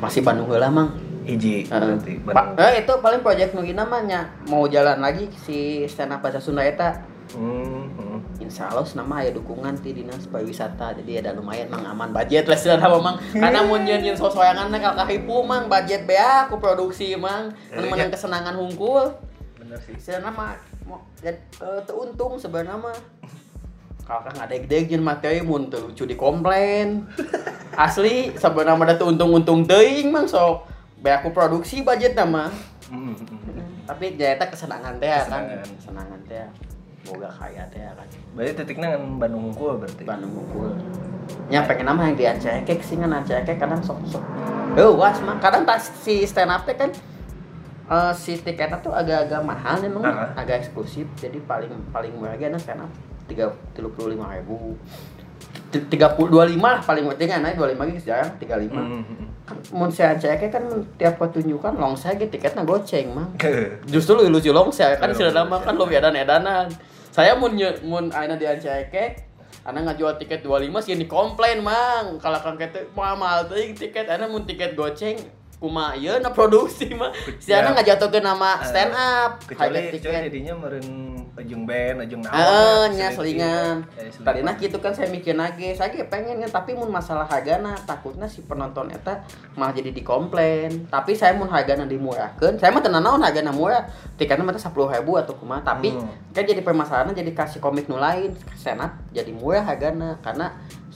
masih 0.01 0.25
Bandung 0.25 0.49
heula 0.49 0.73
mang 0.73 0.97
hiji 1.23 1.69
Heeh. 1.69 1.77
berarti 1.77 2.13
Pak, 2.25 2.45
eh, 2.57 2.73
itu 2.81 2.93
paling 2.97 3.21
proyek 3.21 3.53
nu 3.53 3.61
namanya 3.61 4.33
mau 4.49 4.65
jalan 4.65 4.97
lagi 4.97 5.29
si 5.45 5.85
stand 5.85 6.17
up 6.17 6.25
bahasa 6.25 6.41
Sunda 6.41 6.65
eta 6.65 7.10
Hmm, 7.31 7.87
hmm. 7.95 8.43
Insya 8.43 8.67
Allah 8.67 8.83
nama 8.97 9.23
ya 9.23 9.31
dukungan 9.31 9.79
ti 9.79 9.95
dinas 9.95 10.27
pariwisata. 10.27 10.97
Jadi 10.99 11.23
ada 11.23 11.31
lumayan 11.31 11.71
mang. 11.71 11.87
Aman 11.87 12.11
budget 12.11 12.43
lah 12.47 12.57
sih 12.59 12.71
mang. 12.75 13.15
Karena 13.31 13.63
mau 13.63 13.79
nyanyiin 13.79 14.17
sosoyangan 14.19 14.67
kalau 14.67 14.95
kahipu 15.07 15.35
mang. 15.47 15.71
Budget 15.71 16.03
bea 16.03 16.47
aku 16.47 16.59
produksi 16.59 17.15
mang. 17.15 17.55
Eh, 17.71 17.79
iya. 17.87 18.11
kesenangan 18.11 18.55
hungkul 18.59 19.15
Bener 19.55 19.79
sih. 19.79 19.95
sih 19.95 20.19
nama 20.19 20.57
mau 20.83 20.99
ya, 21.23 21.31
eh, 21.37 21.81
teruntung 21.87 22.35
sebenarnya 22.35 22.75
mah 22.75 22.97
kalau 24.09 24.27
kan 24.27 24.35
ada 24.43 24.57
gede 24.57 24.91
jeung 24.91 25.05
materi 25.05 25.39
mun 25.39 25.71
teu 25.71 25.87
lucu 25.87 26.03
dikomplain 26.03 27.07
asli 27.85 28.35
sebenarnya 28.35 28.75
mah 28.75 28.95
tuh 28.99 29.07
untung-untung 29.15 29.63
teuing 29.63 30.11
mang. 30.11 30.27
Sok 30.27 30.67
bae 30.99 31.15
aku 31.15 31.31
produksi 31.31 31.81
budget 31.81 32.13
nama. 32.13 32.51
Mm, 32.91 33.15
mm, 33.15 33.23
mm. 33.23 33.87
tapi 33.87 34.19
jahita 34.19 34.51
kesenangan 34.51 34.99
teh 34.99 35.07
kan 35.07 35.23
Kesenangan. 35.23 35.67
kesenangan 35.79 36.19
teh 36.27 36.43
boga 37.07 37.29
kaya 37.31 37.63
teh 37.73 37.81
kan. 37.81 38.07
Berarti 38.37 38.53
titiknya 38.61 38.97
kan 38.97 39.01
Bandung 39.17 39.49
unggul 39.49 39.81
berarti. 39.81 40.03
Bandung 40.05 40.31
ngumpul 40.35 40.73
nya 41.47 41.63
pengen 41.63 41.87
nama 41.87 42.11
yang 42.11 42.17
diancekek 42.19 42.83
sih 42.83 42.99
kan? 42.99 43.07
Ancekek 43.11 43.55
kadang 43.57 43.79
sok 43.79 43.99
sok 44.09 44.23
oh 44.77 44.95
was 44.99 45.17
mah. 45.23 45.39
Kadang 45.39 45.63
tas 45.63 45.89
si 46.03 46.27
stand 46.27 46.51
up 46.51 46.67
teh 46.67 46.75
kan 46.75 46.91
eh, 47.91 48.13
si 48.15 48.39
tiketnya 48.39 48.79
tuh 48.79 48.91
agak-agak 48.91 49.41
mahal 49.43 49.79
nih 49.79 49.89
memang 49.91 50.11
Ah. 50.11 50.31
agak 50.35 50.63
eksklusif 50.65 51.07
jadi 51.19 51.39
paling 51.43 51.71
paling 51.91 52.11
murah 52.15 52.35
aja 52.35 52.51
stand 52.59 52.83
up. 52.83 52.91
Tiga 53.27 53.51
puluh 53.73 54.15
lima 54.15 54.31
ribu. 54.35 54.75
Tiga 55.71 56.11
puluh 56.15 56.29
dua 56.31 56.43
lima 56.47 56.79
lah 56.79 56.81
paling 56.83 57.07
penting 57.15 57.31
kan 57.31 57.47
dua 57.55 57.71
lima 57.71 57.87
gitu 57.87 58.11
jarang. 58.11 58.31
Tiga 58.39 58.59
lima 58.59 58.81
Mun 59.75 59.91
si 59.91 59.99
ancekek 60.05 60.53
kan 60.53 60.63
tiap 60.95 61.19
pertunjukan 61.19 61.75
long 61.75 61.97
saya 61.97 62.15
gitu 62.15 62.39
tiketnya 62.39 62.63
goceng 62.63 63.11
mah 63.11 63.27
justru 63.93 64.15
lu 64.15 64.31
lucu 64.31 64.53
long 64.55 64.71
saya 64.71 64.95
kan 64.95 65.11
Iya, 65.11 65.27
sudah 65.27 65.43
lama 65.43 65.59
kan 65.59 65.75
lo 65.75 65.89
edan 65.89 66.15
edanan. 66.15 66.71
Saya 67.11 67.35
mun 67.35 67.59
mun 67.83 68.07
aina 68.15 68.39
di 68.39 68.47
anceke 68.47 69.31
Ana 69.61 69.85
ngajual 69.85 70.17
tiket 70.17 70.41
25 70.41 70.73
sih 70.81 70.97
dikomplain 70.97 71.61
mang. 71.61 72.17
Kalau 72.17 72.39
kan 72.41 72.57
kata 72.57 72.81
mahal 72.97 73.45
teuing 73.45 73.77
tiket. 73.77 74.09
Ana 74.09 74.25
mun 74.25 74.41
tiket 74.41 74.73
goceng 74.73 75.21
kumaha 75.61 75.93
ieu 75.93 76.17
na 76.17 76.33
produksi 76.33 76.89
mah 76.91 77.13
si 77.37 77.53
Ya. 77.53 77.61
ana 77.61 77.77
ngajatukeun 77.77 78.25
nama 78.25 78.57
stand 78.61 78.91
up 78.91 79.37
kecuali 79.45 79.93
kecuali 79.93 80.25
jadinya 80.25 80.57
meren 80.57 80.87
ujung 81.31 81.63
band 81.63 82.01
ujung 82.01 82.21
naon 82.21 82.33
Heeh, 82.33 82.83
ya, 82.91 82.97
nya 82.97 83.07
selingan. 83.13 83.75
Eh, 83.93 84.09
selingan. 84.09 84.25
Tadina 84.25 84.51
gitu 84.57 84.77
kan 84.77 84.91
saya 84.91 85.07
mikir 85.07 85.31
lagi, 85.33 85.71
saya 85.71 85.87
ge 85.87 86.03
pengen 86.03 86.41
kan 86.41 86.51
tapi 86.51 86.73
mun 86.73 86.89
masalah 86.89 87.23
hargana 87.23 87.77
takutnya 87.81 88.25
si 88.25 88.41
penonton 88.41 88.89
eta 88.89 89.21
malah 89.53 89.71
jadi 89.71 89.93
dikomplain. 89.93 90.89
Tapi 90.89 91.13
saya 91.13 91.31
mun 91.31 91.47
hargana 91.47 91.85
dimurahkeun, 91.85 92.57
saya 92.57 92.69
mah 92.69 92.81
tenan 92.81 92.99
naon 92.99 93.21
hargana 93.21 93.49
murah. 93.49 93.85
Tiketnya 94.17 94.41
mah 94.41 94.51
teh 94.51 94.59
10.000 94.59 94.75
atau 95.15 95.33
kumaha, 95.33 95.61
tapi 95.61 95.93
Hmm. 95.93 96.09
kan 96.29 96.43
jadi 96.43 96.59
permasalahannya 96.59 97.15
jadi 97.15 97.31
kasih 97.31 97.59
komik 97.59 97.85
nu 97.85 97.95
lain, 97.95 98.33
senap 98.53 98.99
jadi 99.11 99.31
murah 99.31 99.63
hargana 99.63 100.19
karena 100.19 100.51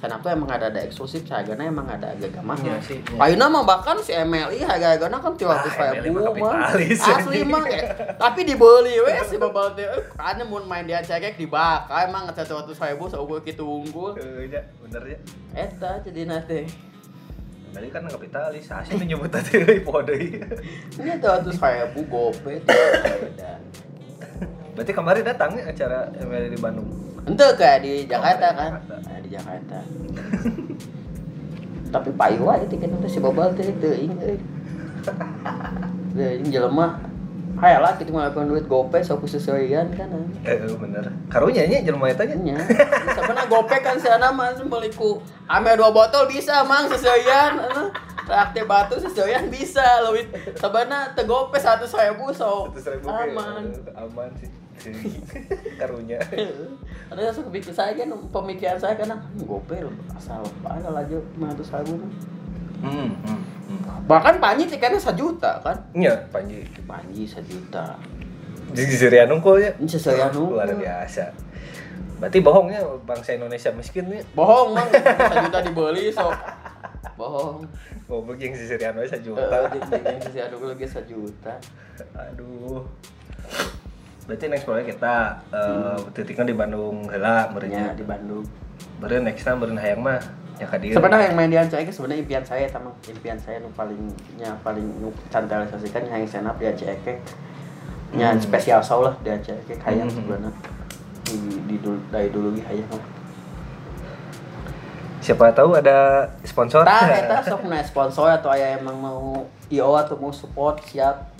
senap 0.05 0.21
tuh 0.21 0.29
emang 0.29 0.45
ada 0.47 0.69
ada 0.69 0.77
eksklusif, 0.79 1.25
hargana 1.25 1.65
emang 1.65 1.89
ada 1.89 2.13
agak 2.13 2.37
mah. 2.39 2.53
Iya 2.61 2.77
sih, 2.77 3.01
iya. 3.01 3.17
Paina 3.17 3.49
mah 3.49 3.65
bahkan 3.65 3.97
si 3.97 4.13
MLI 4.13 4.61
harga-hargana 4.61 5.17
kan 5.17 5.33
300 5.33 5.65
Ah, 5.65 5.97
MLI 5.97 6.05
ribu 6.05 6.21
mah 6.21 6.69
Asli 6.77 7.41
mah 7.41 7.65
eh, 7.65 7.89
tapi 8.15 8.45
dibeli 8.45 9.01
we 9.01 9.09
si 9.25 9.35
babal 9.41 9.73
teh 9.73 9.81
eh, 9.81 10.05
karena 10.13 10.45
mun 10.45 10.61
main 10.63 10.85
dia 10.85 11.01
cekek 11.01 11.33
dibakar 11.35 12.05
emang 12.05 12.29
ngecat 12.29 12.45
waktu 12.45 12.77
ribu 12.77 13.09
saukur 13.09 13.41
kitu 13.41 13.65
unggul 13.65 14.13
Eh, 14.13 14.45
ya, 14.47 14.61
bener 14.85 15.03
ya 15.09 15.17
eta 15.57 15.97
jadi 16.05 16.29
nate 16.29 16.69
Tadi 17.75 17.91
kan 17.91 18.07
kapitalis, 18.07 18.71
asli 18.71 18.95
menyebut 18.95 19.27
tadi 19.27 19.59
deui. 19.67 20.39
ini 20.95 21.11
tuh 21.19 21.27
waktu 21.27 21.51
ribu 21.51 22.07
gope 22.07 22.63
dan 23.39 23.59
Berarti 24.75 24.91
kemarin 24.91 25.23
datang 25.23 25.55
ya 25.55 25.71
acara 25.71 26.11
ML 26.19 26.51
di 26.51 26.59
Bandung. 26.59 26.89
ente 27.25 27.47
kayak 27.57 27.81
di 27.81 28.05
Jakarta 28.05 28.53
kan 28.53 28.71
Jakarta. 28.77 28.95
Kayak 29.01 29.21
di 29.25 29.29
Jakarta 29.33 29.77
tapi 31.95 32.09
payu 32.11 32.43
wae 32.43 32.65
tiket 32.67 32.91
itu 32.91 33.07
si 33.07 33.19
babal 33.23 33.55
teh 33.55 33.71
teuing 33.79 34.13
euy 34.19 34.37
Teuing 36.11 36.47
jelema 36.51 36.99
hayalah 37.55 37.95
kita 37.95 38.11
ngelakuin 38.11 38.51
duit 38.51 38.65
gope 38.67 38.99
sok 38.99 39.23
sesuaian 39.31 39.87
kan. 39.95 40.11
Eh, 40.43 40.59
eh, 40.59 40.75
bener. 40.75 41.07
Karunya 41.31 41.63
nya 41.63 41.87
jelema 41.87 42.11
eta 42.11 42.27
nya. 42.27 42.35
nya 42.35 42.57
sebenarnya 43.15 43.47
gopek 43.47 43.79
kan 43.79 43.95
sana 43.95 44.27
mah 44.27 44.51
beliku 44.59 45.23
ame 45.47 45.71
dua 45.79 45.87
botol 45.95 46.27
bisa 46.27 46.67
mang 46.67 46.91
sesuaian 46.91 47.55
traktir 48.27 48.67
batu 48.67 48.99
sesuaian 48.99 49.47
bisa 49.47 50.03
lebih 50.03 50.35
sebenarnya 50.57 51.15
tegope 51.15 51.55
satu 51.55 51.87
ribu 51.87 52.33
so 52.35 52.67
100.000 52.75 53.07
aman 53.07 53.63
eh, 53.71 54.03
aman 54.03 54.29
sih. 54.35 54.64
Karunya. 55.79 56.19
ada 57.11 57.19
yang 57.19 57.31
suka 57.31 57.49
bikin 57.49 57.69
saya 57.69 57.93
kan 57.93 58.09
pemikiran 58.29 58.75
saya 58.75 58.93
kan 58.93 59.09
gope 59.39 59.77
asal 60.11 60.41
apa 60.63 60.81
laju 60.83 61.17
lima 61.33 61.49
ratus 61.49 61.69
ribu 61.75 61.95
Hmm, 62.75 63.07
hmm, 63.17 63.39
hmm. 63.65 64.05
bahkan 64.05 64.37
panji 64.37 64.67
tiketnya 64.67 64.97
sejuta 64.97 65.57
kan 65.59 65.73
Nya, 65.91 66.11
Panji. 66.27 66.61
panji 66.83 67.23
sejuta 67.23 67.97
Jadi 68.67 68.91
Sirian 68.91 69.31
unggul 69.31 69.57
ya. 69.57 69.71
ini 69.75 69.87
sesuaian 69.87 70.29
Luar 70.29 70.67
unggul. 70.67 70.83
biasa. 70.83 71.31
Berarti 72.15 72.39
bohongnya 72.39 72.79
bangsa 73.01 73.33
Indonesia 73.33 73.71
miskin 73.71 74.05
nih. 74.05 74.21
bohong 74.31 74.71
mang 74.71 74.89
sejuta 75.31 75.59
dibeli 75.61 76.11
so 76.11 76.27
bohong 77.15 77.63
Goblok 78.05 78.37
yang 78.37 78.53
si 78.53 78.67
Sirian 78.67 78.93
we 78.93 79.01
Eh, 79.01 79.09
sejuta. 79.09 79.71
di- 79.71 79.81
yang 79.95 80.19
sisi 80.19 80.37
aduh 80.37 80.59
lagi 80.61 80.85
sejuta 80.85 81.53
Aduh. 82.13 82.83
Berarti 84.25 84.45
next 84.47 84.65
proyek 84.65 84.85
kita 84.89 85.15
eh 85.49 85.97
titiknya 86.11 86.45
di 86.47 86.55
Bandung 86.55 87.05
heula 87.05 87.27
ya 87.39 87.41
merenya. 87.47 87.93
di 87.93 88.01
Bandung 88.01 88.41
Beureun 88.97 89.23
next 89.23 89.43
time 89.43 89.57
beureun 89.57 89.77
hayang 89.77 90.01
mah 90.01 90.17
nya 90.55 90.65
ka 90.65 90.77
dieu. 90.77 90.95
sebenarnya 90.95 91.27
yang 91.27 91.35
main 91.35 91.47
di 91.47 91.57
Aceh 91.57 91.83
sebenarnya 91.85 92.19
impian 92.21 92.41
saya 92.41 92.65
teman 92.65 92.95
impian 93.03 93.35
saya 93.35 93.59
nu 93.59 93.67
palingnya 93.69 94.55
paling 94.61 94.87
nu 94.97 95.11
cantelisasikan 95.27 96.07
yang 96.07 96.23
senap 96.25 96.55
di 96.55 96.65
Aceh 96.65 96.95
nya 98.11 98.31
Hmm. 98.31 98.39
spesial 98.39 98.79
show 98.79 99.03
lah 99.03 99.13
di 99.19 99.29
Aceh 99.29 99.51
hayang 99.77 100.07
Hmm. 100.07 100.15
sebenarnya 100.17 100.51
di, 101.23 101.37
di 101.65 101.75
dulu 101.77 101.99
dari 102.07 102.31
dulu 102.31 102.55
ge 102.55 102.63
hayang 102.63 102.87
Siapa 105.19 105.49
tahu 105.51 105.73
ada 105.73 106.29
sponsor. 106.41 106.85
tah 106.85 107.09
eta 107.09 107.41
sok 107.41 107.65
na 107.65 107.81
sponsor 107.81 108.29
atau 108.31 108.47
aya 108.47 108.77
emang 108.77 108.93
mau 108.95 109.41
IO 109.67 109.91
atau 109.91 110.13
mau 110.15 110.29
support 110.29 110.77
siap 110.85 111.33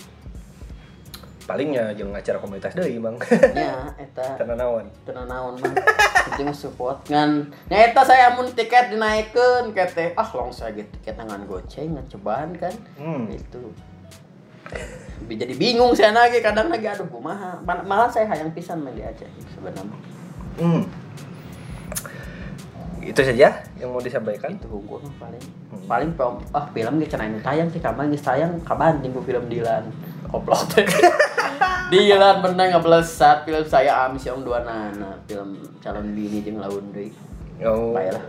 Palingnya 1.46 1.94
jeung 1.94 2.10
acara 2.10 2.36
komunitas 2.36 2.74
deui, 2.74 2.98
Bang. 2.98 3.14
nya 3.54 3.86
eta 4.02 4.34
Tenan 4.34 4.58
naon. 4.58 4.84
tenan 5.02 5.24
naon 5.24 5.54
mah 5.56 5.72
penting 6.26 6.50
support 6.50 6.98
ngan 7.06 7.46
nya 7.64 7.86
eta 7.86 8.02
saya 8.02 8.34
mun 8.34 8.50
tiket 8.50 8.90
dinaikeun 8.90 9.70
kete 9.70 10.10
ah 10.12 10.26
long 10.28 10.50
saya 10.50 10.74
gitu 10.74 10.90
tiket 10.92 11.14
ngan 11.16 11.46
goceng 11.46 11.94
ngan 11.94 12.06
cobaan 12.08 12.50
kan 12.52 12.74
Hmm. 12.98 13.30
itu 13.30 13.62
jadi 15.28 15.54
bingung 15.54 15.94
saya 15.94 16.10
lagi 16.10 16.42
kadang 16.42 16.66
lagi 16.66 16.82
aduh 16.84 17.06
kumaha 17.06 17.54
Mal- 17.62 17.86
malah 17.86 18.10
saya 18.10 18.26
hayang 18.26 18.50
pisan 18.50 18.82
main 18.82 18.92
di 18.92 19.02
Aceh 19.02 19.30
sebenarnya 19.48 19.86
Hmm. 20.56 20.82
Itu 23.06 23.20
saja 23.22 23.48
yang 23.76 23.88
mau 23.88 24.00
disampaikan. 24.00 24.50
itu 24.50 24.66
hukum 24.66 25.00
paling 25.16 25.42
Hmm. 25.66 25.82
paling 25.86 26.10
pom 26.14 26.38
ah 26.50 26.66
film 26.70 26.98
ge 26.98 27.06
cenah 27.06 27.26
nu 27.26 27.38
tayang 27.38 27.66
sih 27.68 27.78
kamar 27.78 28.06
geus 28.06 28.22
tayang 28.22 28.54
kabanding 28.62 29.10
ku 29.10 29.20
film 29.20 29.46
Dilan 29.46 29.90
koplok 30.26 30.62
teh 30.70 30.86
Dilan 31.92 32.42
bener 32.42 32.70
ngeblesat 32.70 33.42
film 33.42 33.62
saya 33.62 34.06
amis 34.06 34.22
yang 34.22 34.42
dua 34.42 34.62
nana 34.62 35.18
film 35.24 35.54
calon 35.78 36.06
bini 36.10 36.42
jeung 36.42 36.58
laun 36.58 36.90
deui 36.90 37.10
Oh. 37.56 37.96
baiklah 37.96 38.20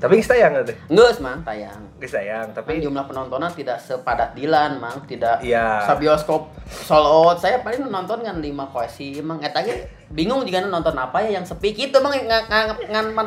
Tapi 0.00 0.16
geus 0.16 0.26
tayang 0.26 0.56
teh. 0.64 0.76
geus 0.88 1.20
mang. 1.20 1.44
Tayang 1.44 1.76
Geus 2.00 2.10
tayang, 2.10 2.48
tapi 2.50 2.70
tapi 2.70 2.80
jumlah 2.80 3.04
penontonnya 3.04 3.50
tidak 3.50 3.76
sepadat 3.76 4.32
Dilan 4.32 4.76
mang. 4.76 4.96
Tidak 5.04 5.44
Iya. 5.44 5.84
sabioskop 5.84 6.48
sold 6.66 7.04
out. 7.04 7.36
Saya 7.36 7.60
paling 7.60 7.84
nonton 7.84 8.20
kan 8.20 8.38
lima 8.38 8.64
koesi 8.66 9.18
emang 9.18 9.38
eta 9.38 9.60
ge 9.60 9.76
bingung 10.08 10.42
juga 10.42 10.62
nonton 10.62 10.90
apa 10.92 11.20
ya 11.20 11.36
yang 11.36 11.44
sepi 11.44 11.70
gitu 11.70 11.94
emang 11.96 12.16
nggak 12.16 12.42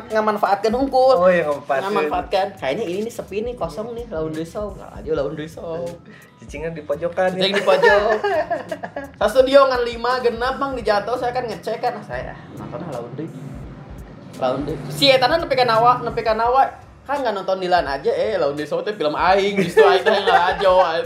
nggak 0.09 0.25
manfaatkan 0.25 0.73
unggul 0.73 1.15
Oh, 1.15 1.27
yang 1.27 1.47
manfaatkeun. 1.47 1.79
nggak 1.79 1.93
manfaatkan 1.95 2.47
kayaknya 2.57 2.83
ini 2.83 2.99
nih 3.03 3.13
sepi 3.13 3.37
nih 3.41 3.53
kosong 3.53 3.93
nih 3.93 4.03
laundry 4.09 4.43
show 4.43 4.73
nggak 4.73 4.91
aja 4.93 5.11
laundry 5.13 5.45
show 5.45 5.85
cicingan 6.39 6.73
di 6.73 6.81
pojokan 6.81 7.31
ya. 7.33 7.39
yang 7.39 7.55
di 7.55 7.63
pojok. 7.63 8.19
Sa 9.15 9.27
studio 9.27 9.63
ngan 9.63 9.81
lima 9.85 10.19
genap 10.19 10.57
mang. 10.57 10.73
Dijatuh 10.73 11.15
saya 11.15 11.31
kan 11.31 11.45
ngecek 11.45 11.79
kan. 11.79 11.93
Nah, 11.93 12.03
saya 12.03 12.35
nonton 12.57 12.83
laundry 12.89 13.27
laundry 14.41 14.73
si 14.89 15.10
eta 15.10 15.30
nepi 15.30 15.53
ka 15.53 15.65
nawa 15.65 16.01
nepi 16.01 16.22
ka 16.26 16.34
nawa 16.34 16.84
kan 17.03 17.19
nggak 17.19 17.35
nonton 17.35 17.60
Dilan 17.60 17.84
aja 17.84 18.11
eh 18.15 18.39
laundry 18.39 18.64
show 18.64 18.80
teh 18.80 18.95
film 18.95 19.11
aing 19.11 19.60
justru 19.60 19.84
aing 19.84 20.07
teh 20.07 20.23
ngalajo 20.23 21.03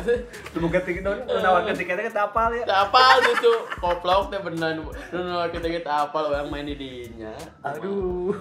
Tumuga 0.53 0.77
tinggi 0.85 1.01
non, 1.01 1.25
nawarkan 1.25 1.73
tiketnya 1.73 2.05
kita 2.05 2.29
apal 2.29 2.53
ya. 2.53 2.69
Apal 2.69 3.17
justru 3.25 3.49
koplok 3.81 4.29
teh 4.29 4.37
beneran 4.37 4.85
beneran 4.85 5.49
kita 5.49 5.67
kita 5.73 5.91
apal 6.05 6.29
orang 6.29 6.53
main 6.53 6.69
di 6.69 6.77
dinya. 6.77 7.33
Aduh. 7.65 8.29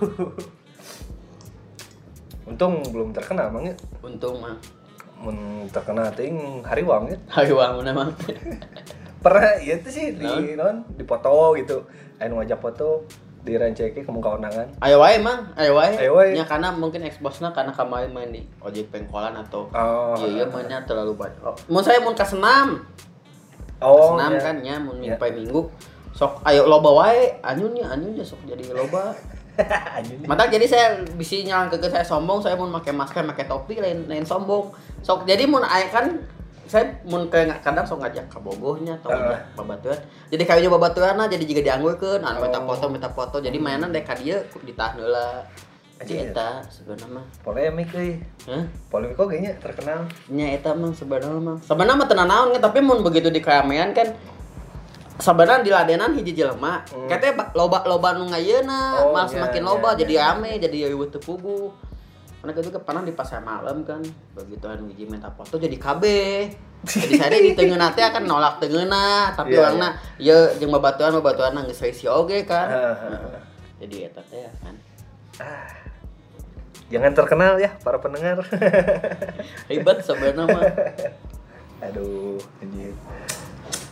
Untung 2.52 2.84
belum 2.92 3.16
terkenal 3.16 3.48
emang 3.48 3.72
ya. 3.72 3.74
Untung 4.04 4.36
mah. 4.36 4.60
Mun 5.16 5.64
terkenal 5.72 6.12
ting 6.12 6.60
hariwang 6.60 7.08
ya. 7.08 7.16
Hayu 7.40 7.56
wangun 7.56 7.88
emang. 7.88 8.12
Pernah 9.24 9.64
iya 9.64 9.80
tuh 9.80 9.90
sih 9.90 10.12
di 10.12 10.60
non 10.60 10.84
di 10.92 11.08
foto 11.08 11.56
gitu. 11.56 11.88
Anu 12.20 12.36
ngajak 12.36 12.60
foto 12.60 13.08
di 13.46 13.54
Rancake 13.54 14.02
kamu 14.02 14.18
kawanangan. 14.18 14.66
Ayo 14.82 14.98
wae 14.98 15.22
mang, 15.22 15.54
ayo 15.54 15.78
wae. 15.78 15.94
Ayo 15.94 16.18
wae. 16.18 16.34
Ya 16.34 16.42
karena 16.42 16.74
mungkin 16.74 17.06
exposnya 17.06 17.54
karena 17.54 17.70
kemarin 17.70 18.10
main 18.10 18.34
di 18.34 18.42
ojek 18.58 18.90
pengkolan 18.90 19.38
atau 19.38 19.70
Oh. 19.70 20.18
iya 20.18 20.42
iya 20.42 20.44
mainnya 20.50 20.82
terlalu 20.82 21.14
banyak. 21.14 21.38
Oh, 21.46 21.54
mau 21.70 21.78
saya 21.78 22.02
mau 22.02 22.10
ke 22.10 22.26
senam. 22.26 22.82
Oh. 23.78 24.18
senam 24.18 24.34
ya. 24.34 24.40
kan 24.42 24.56
ya 24.66 24.76
mau 24.82 24.98
Ya. 24.98 25.14
minggu 25.14 25.30
minggu. 25.38 25.60
Sok 26.10 26.42
ayo 26.42 26.66
loba 26.66 26.90
wae, 27.06 27.38
anyun 27.46 27.78
ya 27.78 27.94
anyun 27.94 28.18
ya 28.18 28.26
sok 28.26 28.42
jadi 28.50 28.66
loba. 28.74 29.14
Anyun. 29.96 30.28
Mata 30.28 30.44
jadi 30.52 30.68
saya 30.68 31.00
bisa 31.16 31.40
nyang 31.40 31.72
ke 31.72 31.80
saya 31.88 32.04
sombong, 32.04 32.44
saya 32.44 32.60
mau 32.60 32.68
pakai 32.76 32.92
masker, 32.92 33.24
pakai 33.24 33.48
topi 33.48 33.80
lain 33.80 34.04
lain 34.04 34.20
sombong. 34.28 34.68
Sok 35.00 35.24
jadi 35.24 35.48
mau 35.48 35.64
kan 35.64 36.20
saya 36.66 36.84
mau 37.04 37.22
kayak 37.24 37.58
kadang 37.58 37.82
sok 37.82 37.98
ngajak 38.00 38.26
ke 38.26 38.38
bogohnya 38.38 38.94
atau 38.96 39.08
ngajak 39.08 39.40
babatuan. 39.54 39.98
Jadi 40.28 40.42
kayaknya 40.42 40.68
babatuan 40.68 41.14
nah 41.14 41.26
jadi 41.26 41.42
juga 41.42 41.60
dianggurkeun, 41.64 42.20
anu 42.20 42.38
minta 42.40 42.58
Oh. 42.58 42.66
foto 42.68 42.86
minta 42.86 43.08
foto. 43.08 43.36
Jadi 43.38 43.56
mainan 43.56 43.88
dek 43.88 44.02
ka 44.02 44.14
dieu 44.14 44.36
ditahan 44.60 44.96
heula. 44.96 45.46
Jadi 45.96 46.28
eta 46.28 46.60
sebenarnya 46.66 47.08
mah. 47.10 47.24
Polemik 47.40 47.88
euy. 47.90 48.20
Hah? 48.44 48.68
Polemik 48.86 49.14
kok 49.14 49.26
kayaknya 49.26 49.56
terkenal. 49.56 50.04
nya 50.28 50.46
eta 50.52 50.70
mah 50.72 50.92
sebenarnya 50.92 51.40
mah 51.40 51.56
sebenarnya 51.60 51.96
mah 51.96 52.06
tenan 52.06 52.26
naon 52.26 52.52
tapi 52.54 52.78
mun 52.80 53.00
begitu 53.00 53.28
di 53.28 53.40
keramaian 53.40 53.90
kan 53.90 54.12
sebenarnya 55.16 55.64
di 55.64 55.70
ladenan 55.70 56.12
hiji 56.12 56.32
jelema 56.34 56.84
Hmm. 56.84 57.08
katanya 57.08 57.32
ba- 57.38 57.52
loba 57.54 57.80
loba 57.84 58.12
nu 58.12 58.28
ngayeuna 58.28 58.80
Oh, 59.00 59.16
malah 59.16 59.24
iya, 59.24 59.32
semakin 59.32 59.62
iya, 59.62 59.66
loba 59.66 59.88
iya, 59.88 59.98
jadi 59.98 60.12
iya. 60.12 60.22
rame 60.28 60.50
jadi 60.58 60.76
eueuh 60.86 61.08
teu 61.08 61.16
pugu 61.18 61.72
karena 62.36 62.52
itu 62.54 62.70
pernah 62.78 63.02
di 63.02 63.10
pasar 63.10 63.40
malam 63.42 63.82
kan 63.82 63.98
begitu 64.32 64.64
anu 64.66 64.86
hiji 64.88 65.08
minta 65.08 65.26
foto 65.30 65.58
jadi 65.58 65.74
KB 65.74 66.02
jadi 66.86 67.12
saya 67.18 67.40
di 67.42 67.52
tengah 67.58 67.74
nanti 67.74 67.98
akan 68.04 68.22
nolak 68.22 68.62
tengena 68.62 69.34
tapi 69.34 69.56
Iya, 69.56 69.66
orangna 69.66 69.88
ya 70.16 70.36
jeung 70.60 70.70
babatuan 70.70 71.10
babatuan 71.18 71.58
geus 71.66 71.82
resi 71.82 72.06
oge 72.06 72.46
kan 72.46 72.68
Heeh. 72.70 73.40
jadi 73.82 73.96
eta 74.10 74.22
teh 74.26 74.46
kan 74.62 74.74
Ah. 75.36 75.68
Jangan 76.88 77.12
terkenal 77.12 77.58
ya 77.58 77.74
para 77.82 78.00
pendengar. 78.00 78.40
hebat 79.68 80.00
sebenarnya 80.00 80.48
mah 80.48 80.62
Aduh, 81.84 82.40
anjir. 82.56 82.94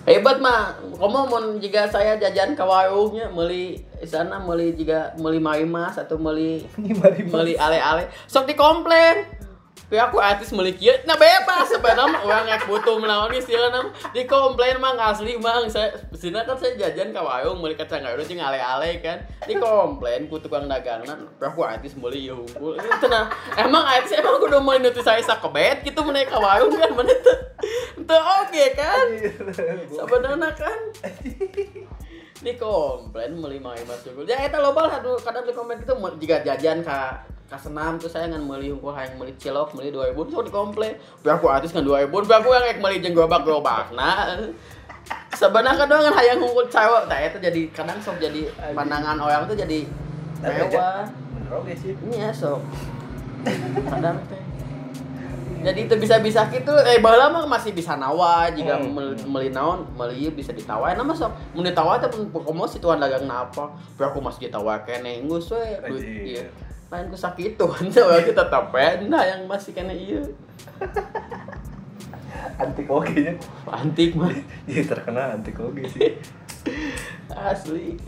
Hebat 0.05 0.37
mah 0.41 0.77
kamu 1.01 1.21
mau 1.29 1.41
jika 1.57 1.89
saya 1.89 2.17
jajan 2.21 2.53
ke 2.53 2.65
warungnya 2.65 3.33
meli 3.33 3.81
sana 4.05 4.37
meli 4.41 4.77
juga 4.77 5.17
meli 5.17 5.41
marimas 5.41 5.97
atau 5.97 6.21
meli 6.21 6.65
meli 7.33 7.57
ale-ale. 7.57 8.13
Sok 8.29 8.49
dikomplain 8.49 9.44
kayak 9.93 10.11
aku 10.11 10.19
artis 10.19 10.51
meli 10.51 10.73
kieu 10.75 10.95
nah 11.05 11.17
bebas. 11.17 11.69
Sebenarnya 11.71 12.11
mah 12.11 12.23
orang 12.25 12.47
yang 12.49 12.63
butuh 12.65 12.97
melawan 12.97 13.33
istilahnya 13.35 13.91
dikomplain 14.17 14.81
mah 14.81 14.97
nggak 14.97 15.11
asli 15.17 15.37
bang 15.39 15.65
saya 15.69 15.93
sini 16.17 16.41
kan 16.41 16.57
saya 16.57 16.75
jajan 16.79 17.13
ke 17.13 17.21
warung 17.21 17.61
meli 17.61 17.77
kacang 17.77 18.01
garuda 18.01 18.25
jeung 18.25 18.41
ale-ale 18.41 19.01
kan. 19.05 19.21
Dikomplain 19.45 20.27
ku 20.31 20.41
tukang 20.41 20.67
dagangan. 20.67 21.29
Tapi 21.37 21.45
aku 21.45 21.61
artis 21.63 21.93
ieu 21.95 22.41
unggul. 22.41 22.81
Itu 22.81 23.07
nah. 23.11 23.29
Emang 23.59 23.85
artis 23.85 24.17
emang 24.17 24.41
kudu 24.41 24.59
meli 24.63 24.85
nuti 24.85 25.05
saya 25.05 25.21
sakebet 25.21 25.85
gitu 25.85 26.01
menaik 26.01 26.33
ke 26.33 26.39
warung 26.39 26.73
kan. 26.75 26.91
Mana 26.95 27.15
tuh 27.21 27.39
itu 27.99 28.17
oke 28.17 28.65
kan. 28.77 29.07
Sebenarnya 29.89 30.51
kan. 30.53 30.79
Ini 32.45 32.61
komplain 32.61 33.41
beli 33.41 33.57
mau 33.57 33.73
mas 33.89 34.05
unggul. 34.05 34.29
Ya 34.29 34.41
eta 34.45 34.61
loba 34.61 34.89
kadang 35.21 35.49
beli 35.49 35.55
komplain 35.57 35.81
itu 35.81 35.95
mau- 35.97 36.17
jika 36.19 36.45
jajan 36.45 36.85
ka 36.85 37.25
ka 37.55 37.71
senam 37.71 37.95
tuh 37.97 38.11
saya 38.11 38.27
ngan 38.27 38.51
beli 38.51 38.75
unggul 38.75 38.91
hayang 38.91 39.15
beli 39.15 39.31
cilok 39.39 39.79
dua 39.79 40.11
ribu 40.11 40.27
so 40.27 40.43
dikomplain. 40.43 40.99
Tapi 41.23 41.31
aku 41.31 41.47
artis 41.47 41.71
kan 41.71 41.87
dua 41.87 42.03
ribu 42.03 42.19
tapi 42.27 42.43
aku 42.43 42.51
yang 42.51 42.67
ek 42.67 42.79
beli 42.83 42.99
jeung 42.99 43.15
gerobak 43.15 43.95
nah 43.95 44.27
sebenarnya 45.37 45.79
kan 45.79 45.87
doang 45.87 46.11
hayang 46.11 46.43
unggul 46.43 46.67
cewek. 46.67 47.05
Nah 47.07 47.19
itu 47.23 47.39
jadi 47.39 47.61
kadang 47.71 47.99
sok 48.03 48.19
jadi 48.19 48.51
pandangan 48.75 49.23
orang 49.23 49.47
tuh 49.47 49.55
jadi 49.55 49.87
mewah. 50.43 51.07
Bener 51.07 51.53
oke 51.55 51.73
sih. 51.79 51.95
iya 52.11 52.35
sok. 52.35 52.59
Kadang 53.87 54.19
teh. 54.27 54.43
Jadi 55.65 55.89
itu 55.89 55.95
bisa 55.97 56.21
bisa 56.21 56.45
gitu. 56.53 56.73
Eh 56.85 57.01
baheula 57.01 57.33
mah 57.33 57.49
masih 57.49 57.73
bisa 57.73 57.97
nawa 57.97 58.53
jika 58.53 58.77
Hmm. 58.77 58.93
mel- 58.93 59.17
meuli 59.25 59.49
naon 59.49 59.89
meuli 59.97 60.25
ieu 60.25 60.33
bisa 60.33 60.53
ditawain. 60.53 60.93
Nama 60.93 61.13
sok 61.17 61.33
mun 61.57 61.65
ditawar 61.65 62.01
teh 62.05 62.09
mun 62.13 62.29
komo 62.33 62.65
si 62.69 62.81
tuan 62.81 63.01
dagang 63.01 63.25
apa 63.29 63.73
tapi 63.97 64.05
aku 64.05 64.21
masih 64.21 64.49
ditawar 64.49 64.85
kene 64.85 65.25
geus 65.25 65.49
we 65.53 65.65
duit 65.89 66.05
ieu 66.37 66.45
lain 66.95 67.07
ku 67.09 67.17
sakitun 67.17 67.83
soalnya 67.95 68.23
kita 68.25 68.45
tapi 68.47 69.05
nah 69.05 69.21
yang 69.21 69.45
masih 69.45 69.75
kene 69.75 69.93
ieu 69.93 70.23
Antik 72.55 72.87
oke 72.87 73.11
nya. 73.11 73.35
antik 73.67 74.15
mah 74.15 74.31
Jadi 74.67 74.83
terkenal 74.85 75.35
antik 75.35 75.59
oke 75.59 75.83
sih. 75.87 76.15
asli 77.29 77.99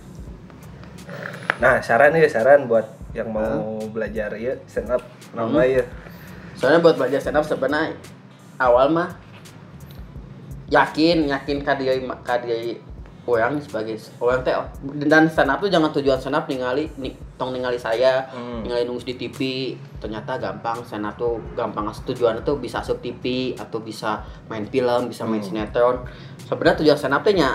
Nah, 1.57 1.79
saran 1.81 2.13
ya 2.13 2.29
saran 2.29 2.67
buat 2.67 2.85
yang 3.11 3.33
mau 3.33 3.81
belajar 3.89 4.29
ya 4.37 4.55
stand 4.67 4.93
up 4.93 5.03
nama 5.33 5.49
Hmm. 5.57 5.73
ya. 5.73 5.85
soalnya 6.53 6.79
buat 6.79 6.95
belajar 6.95 7.19
stand 7.19 7.37
up 7.37 7.45
sebenarnya 7.45 7.97
awal 8.57 8.87
mah 8.87 9.09
yakin 10.67 11.27
yakin 11.27 11.63
kadieu 11.63 11.95
kadieu 12.21 12.77
orang 13.25 13.57
sebagai 13.59 13.97
orang 14.19 14.43
teh 14.43 14.53
dan 15.05 15.27
stand 15.27 15.49
up 15.49 15.59
tuh 15.59 15.69
jangan 15.69 15.91
tujuan 15.91 16.19
stand 16.19 16.35
up 16.35 16.45
ningali 16.45 16.91
ni, 16.97 17.17
tong 17.37 17.53
ningali 17.53 17.77
saya 17.77 18.25
Hmm. 18.29 18.65
ningali 18.65 18.85
nulis 18.85 19.05
di 19.05 19.15
TV 19.15 19.39
ternyata 19.97 20.37
gampang 20.37 20.81
up 20.81 21.15
tuh 21.15 21.37
gampang 21.53 21.85
tujuan 22.05 22.41
tuh 22.43 22.57
bisa 22.57 22.81
sub 22.81 22.99
TV 22.99 23.53
atau 23.55 23.79
bisa 23.79 24.21
main 24.47 24.65
film 24.65 25.07
bisa 25.07 25.23
main 25.23 25.39
Hmm. 25.39 25.49
sinetron 25.65 25.97
sebenarnya 26.43 26.81
tujuan 26.81 26.97
stand 26.97 27.13
up 27.13 27.23
teh 27.23 27.33
nya 27.33 27.53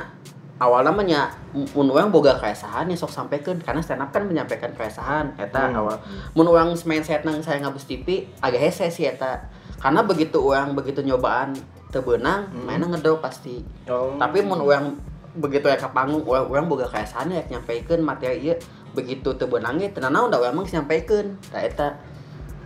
awal 0.57 0.85
namanya 0.85 1.33
mun 1.73 1.89
orang 1.89 2.13
boga 2.13 2.37
keresahan 2.37 2.85
ya 2.85 2.93
sok 2.93 3.09
sampaikan 3.09 3.57
karena 3.57 3.81
stand 3.81 3.99
up 3.99 4.09
kan 4.09 4.21
menyampaikan 4.23 4.69
keresahan 4.71 5.33
eta 5.35 5.67
Hmm. 5.67 5.79
awal 5.81 5.97
mun 6.31 6.45
orang 6.45 6.77
main 6.85 7.01
set 7.01 7.25
nang 7.25 7.41
saya 7.41 7.57
ngabus 7.59 7.85
TV 7.85 8.29
agak 8.37 8.61
hese 8.61 8.85
sih 8.87 9.05
eta 9.05 9.49
karena 9.81 10.05
begitu 10.05 10.37
orang 10.37 10.77
begitu 10.77 11.01
nyobaan 11.01 11.57
tebenang 11.89 12.45
Hmm. 12.47 12.69
mainnya 12.69 12.87
ngedrop 12.87 13.19
pasti 13.19 13.65
Oh. 13.89 14.13
tapi 14.15 14.39
mun 14.39 14.61
orang 14.61 14.93
begitu 15.31 15.63
ya 15.65 15.79
ke 15.79 15.87
panggung 15.89 16.21
orang 16.23 16.45
orang 16.45 16.65
boga 16.67 16.85
keresahan 16.85 17.31
ya 17.31 17.41
nyampaikan 17.49 18.03
materi 18.03 18.37
ieu 18.43 18.55
begitu 18.91 19.31
tebenangnya 19.35 19.91
tenan 19.91 20.15
naon 20.15 20.31
da 20.31 20.39
urang 20.39 20.59
mah 20.59 20.63
geus 20.67 20.75
nyampaikan 20.75 21.35
da 21.51 21.63
eta. 21.63 21.89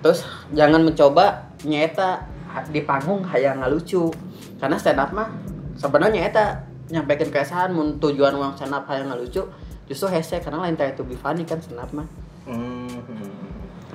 Terus 0.02 0.26
jangan 0.54 0.82
mencoba 0.86 1.50
nyeta 1.66 2.26
di 2.70 2.82
panggung 2.82 3.26
hayang 3.26 3.62
ngalucu. 3.62 4.10
Karena 4.58 4.78
stand 4.78 5.02
up 5.02 5.12
mah 5.14 5.30
sebenarnya 5.78 6.26
eta 6.26 6.46
nyampaikan 6.90 7.30
keresahan 7.34 7.74
mun 7.74 7.98
tujuan 7.98 8.34
uang 8.38 8.58
stand 8.58 8.74
up 8.74 8.86
hayang 8.90 9.10
ngalucu 9.10 9.46
justru 9.86 10.08
hese 10.10 10.42
karena 10.42 10.66
lain 10.66 10.78
to 10.98 11.06
be 11.06 11.14
funny 11.18 11.46
kan 11.46 11.62
stand 11.62 11.82
up 11.82 11.90
mah. 11.94 12.06
Hmm. 12.46 12.90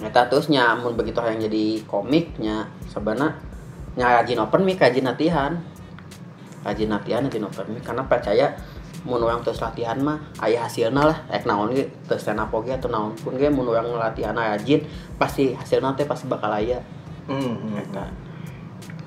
Eta 0.00 0.30
terus 0.30 0.48
nya 0.48 0.78
mun 0.78 0.94
begitu 0.94 1.20
yang 1.20 1.38
jadi 1.42 1.84
komiknya 1.84 2.70
sebenarnya 2.88 3.36
nya 3.98 4.22
rajin 4.22 4.38
open 4.38 4.62
mic 4.62 4.78
rajin 4.78 5.06
latihan. 5.06 5.52
Rajin 6.62 6.88
latihan 6.92 7.26
rajin 7.26 7.44
open 7.46 7.66
mic 7.74 7.82
karena 7.82 8.02
percaya 8.06 8.54
mun 9.00 9.16
orang 9.18 9.40
terus 9.40 9.58
latihan 9.58 9.96
mah 9.96 10.20
aya 10.38 10.60
hasilna 10.60 11.08
lah 11.08 11.18
ek 11.28 11.44
naon 11.44 11.72
ge 11.72 11.88
terus 12.04 12.20
stand 12.20 12.36
up 12.36 12.52
oge 12.52 12.68
atau 12.70 12.86
naon 12.86 13.16
pun 13.16 13.32
ge 13.34 13.48
mun 13.48 13.64
orang 13.64 13.88
latihan 13.90 14.36
rajin 14.36 14.84
pasti 15.16 15.52
hasilna 15.52 15.92
teh 15.94 16.04
pasti 16.04 16.26
bakal 16.26 16.50
aya 16.50 16.80
Hmm. 17.24 17.78
eta 17.78 18.10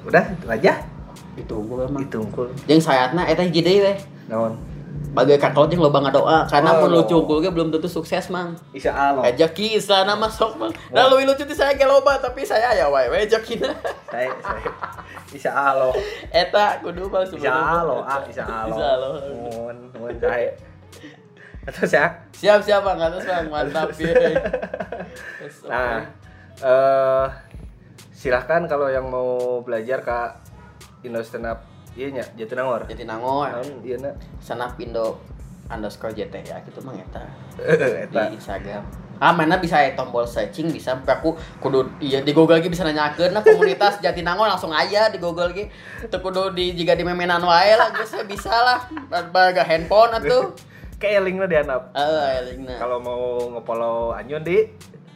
Udah, 0.03 0.24
itu 0.32 0.48
aja. 0.48 0.74
ditunggu 1.34 1.84
emang 1.84 2.03
Itu 2.03 2.22
unggul. 2.22 2.48
jeung 2.64 2.80
sayatna 2.80 3.26
eta 3.26 3.44
deui 3.44 3.82
weh 3.82 3.98
Naon? 4.28 4.56
Bagai 5.11 5.35
kakao 5.35 5.67
jeung 5.67 5.84
loba 5.84 5.99
ngadoa 5.99 6.47
karena 6.47 6.80
Oh. 6.80 6.88
mun 6.88 7.03
lucu 7.03 7.19
ge 7.19 7.49
belum 7.51 7.69
tentu 7.69 7.91
sukses 7.91 8.31
mang 8.31 8.55
Insya 8.71 8.95
Allah. 8.95 9.27
Ejaki 9.27 9.75
istilahna 9.75 10.15
masuk 10.15 10.55
mang. 10.55 10.71
Nah 10.95 11.11
lu 11.11 11.19
lucu 11.21 11.43
ti 11.43 11.51
saya 11.51 11.75
loba 11.84 12.15
tapi 12.23 12.47
saya 12.47 12.71
aya 12.71 12.88
wae 12.88 13.11
we 13.11 13.27
ejekina. 13.27 13.69
Saya, 14.13 14.30
saya. 14.39 14.69
Insya 15.34 15.51
Allah. 15.51 15.89
Eta 16.30 16.77
kudu 16.85 17.09
bang 17.09 17.25
Insya 17.25 17.53
Allah, 17.53 17.99
ah, 18.05 18.21
Insya 18.23 18.45
Allah. 18.45 18.69
Insya 18.69 18.88
Allah. 18.93 19.09
Mohon, 19.34 19.77
mohon 19.97 20.15
saya. 20.21 20.51
Atau 21.65 21.85
saya. 21.89 22.09
Siap 22.38 22.59
siap 22.61 22.85
bang, 22.85 22.97
atas 23.01 23.25
bang 23.25 23.49
mantap 23.49 23.89
ya. 23.97 24.13
Nah, 25.71 26.05
eh 26.61 27.25
silahkan 28.13 28.69
kalau 28.69 28.88
yang 28.88 29.09
mau 29.09 29.59
belajar 29.65 29.99
ke 30.05 30.19
Indo 31.09 31.19
Stand 31.25 31.49
Up 31.49 31.72
iya 31.94 32.07
nya 32.10 32.24
Jatinangor. 32.34 32.86
jadi 32.90 33.03
nangor 33.06 33.49
Naon 33.49 33.70
iya 33.86 33.98
na. 34.02 34.11
sana 34.41 34.70
Indo 34.82 35.22
underscore 35.70 36.11
JT 36.14 36.34
ya 36.44 36.60
gitu 36.65 36.84
mang 36.84 36.99
eta 36.99 37.24
di 38.11 38.20
Instagram. 38.36 38.84
Ah 39.24 39.32
mana 39.32 39.56
bisa 39.56 39.80
ya 39.80 39.95
tombol 39.95 40.28
searching 40.28 40.68
bisa 40.74 40.99
aku 40.99 41.38
kudu 41.64 41.88
iya 42.03 42.20
di 42.20 42.36
Google 42.36 42.60
lagi 42.60 42.68
bisa 42.68 42.84
nanyakeun 42.84 43.32
nah 43.32 43.40
komunitas 43.40 44.03
Jatinangor 44.03 44.49
langsung 44.52 44.76
aya 44.76 45.07
di 45.07 45.18
Google 45.24 45.56
lagi. 45.56 45.72
Teu 46.11 46.20
kudu 46.20 46.52
di 46.52 46.76
jika 46.76 46.98
di 46.99 47.07
memenan 47.07 47.40
wae 47.45 47.80
lah 47.80 47.95
geus 47.95 48.11
bisa 48.28 48.52
lah. 48.52 48.80
Baga 49.32 49.64
handphone 49.64 50.20
atuh. 50.20 50.52
Kayak 51.02 51.28
linknya 51.28 51.48
di 51.52 51.56
handap. 51.60 51.91
Eh, 51.95 52.52
linkna. 52.52 52.80
Kalau 52.80 52.95
mau 53.03 53.52
nge-follow 53.56 54.15
Anyun 54.15 54.44
di 54.44 54.64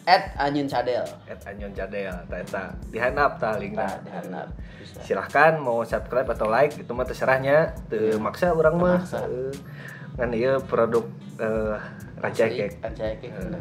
At 0.08 0.40
Anyun 0.40 0.72
Cadel. 0.72 1.04
at 1.28 1.40
Anyun 1.44 1.76
Cadel, 1.76 2.16
ta 2.32 2.36
eta 2.40 2.64
di 2.88 2.96
handap 2.96 3.36
ta 3.44 3.60
linknya. 3.60 3.92
Nah, 3.92 4.00
di 4.00 4.12
handap. 4.16 4.48
Bisa. 4.80 5.04
Silahkan 5.04 5.60
mau 5.60 5.84
subscribe 5.84 6.32
atau 6.32 6.48
like 6.48 6.80
itu 6.80 6.92
mah 6.96 7.04
terserahnya, 7.04 7.76
teu 7.92 8.16
maksa 8.16 8.56
urang 8.56 8.80
mah. 8.80 9.04
Ngan 10.16 10.32
ieu 10.32 10.64
produk 10.64 11.04
rancakek. 12.24 12.80
Rancakek. 12.80 13.32
Eh. 13.36 13.60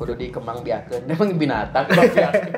Kudu 0.00 0.16
dikembang 0.16 0.64
biakeun. 0.64 1.04
Emang 1.12 1.36
binatang 1.36 1.84
kembang 1.84 2.08
biakeun. 2.16 2.52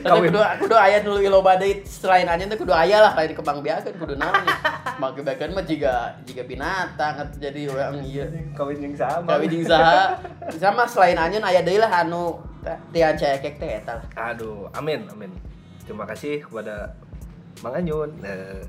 Tapi 0.00 0.18
kudu 0.32 0.40
kudu 0.64 0.76
aya 0.80 1.04
dulu 1.04 1.20
iloba 1.20 1.60
deui 1.60 1.84
selain 1.84 2.24
teh 2.24 2.56
kudu 2.56 2.72
aya 2.72 3.04
lah 3.04 3.12
lain 3.12 3.36
kebang 3.36 3.60
biakeun 3.60 3.92
kudu 4.00 4.16
naon 4.16 4.40
nya. 4.40 4.56
Bang 5.04 5.12
biakeun 5.12 5.52
mah 5.52 5.68
jiga 5.68 6.16
jiga 6.24 6.48
binatang 6.48 7.20
atuh 7.20 7.36
jadi 7.36 7.68
urang 7.68 8.00
ieu. 8.00 8.24
kawin 8.56 8.80
yang 8.80 8.96
sama 8.96 9.36
Kawin 9.36 9.52
jeung 9.52 9.68
saha? 9.68 10.16
Sama 10.56 10.88
selain 10.88 11.20
anjeun 11.20 11.44
aya 11.44 11.60
deui 11.60 11.76
lah 11.76 11.92
anu 12.08 12.40
tian 12.90 13.14
cekek 13.14 13.60
teh 13.60 13.78
eta 13.84 14.00
lah. 14.00 14.06
aduh 14.32 14.68
amin 14.76 15.06
amin 15.12 15.30
terima 15.84 16.04
kasih 16.04 16.42
kepada 16.42 16.92
Mang 17.62 17.74
Anyun 17.76 18.10
Eh, 18.24 18.60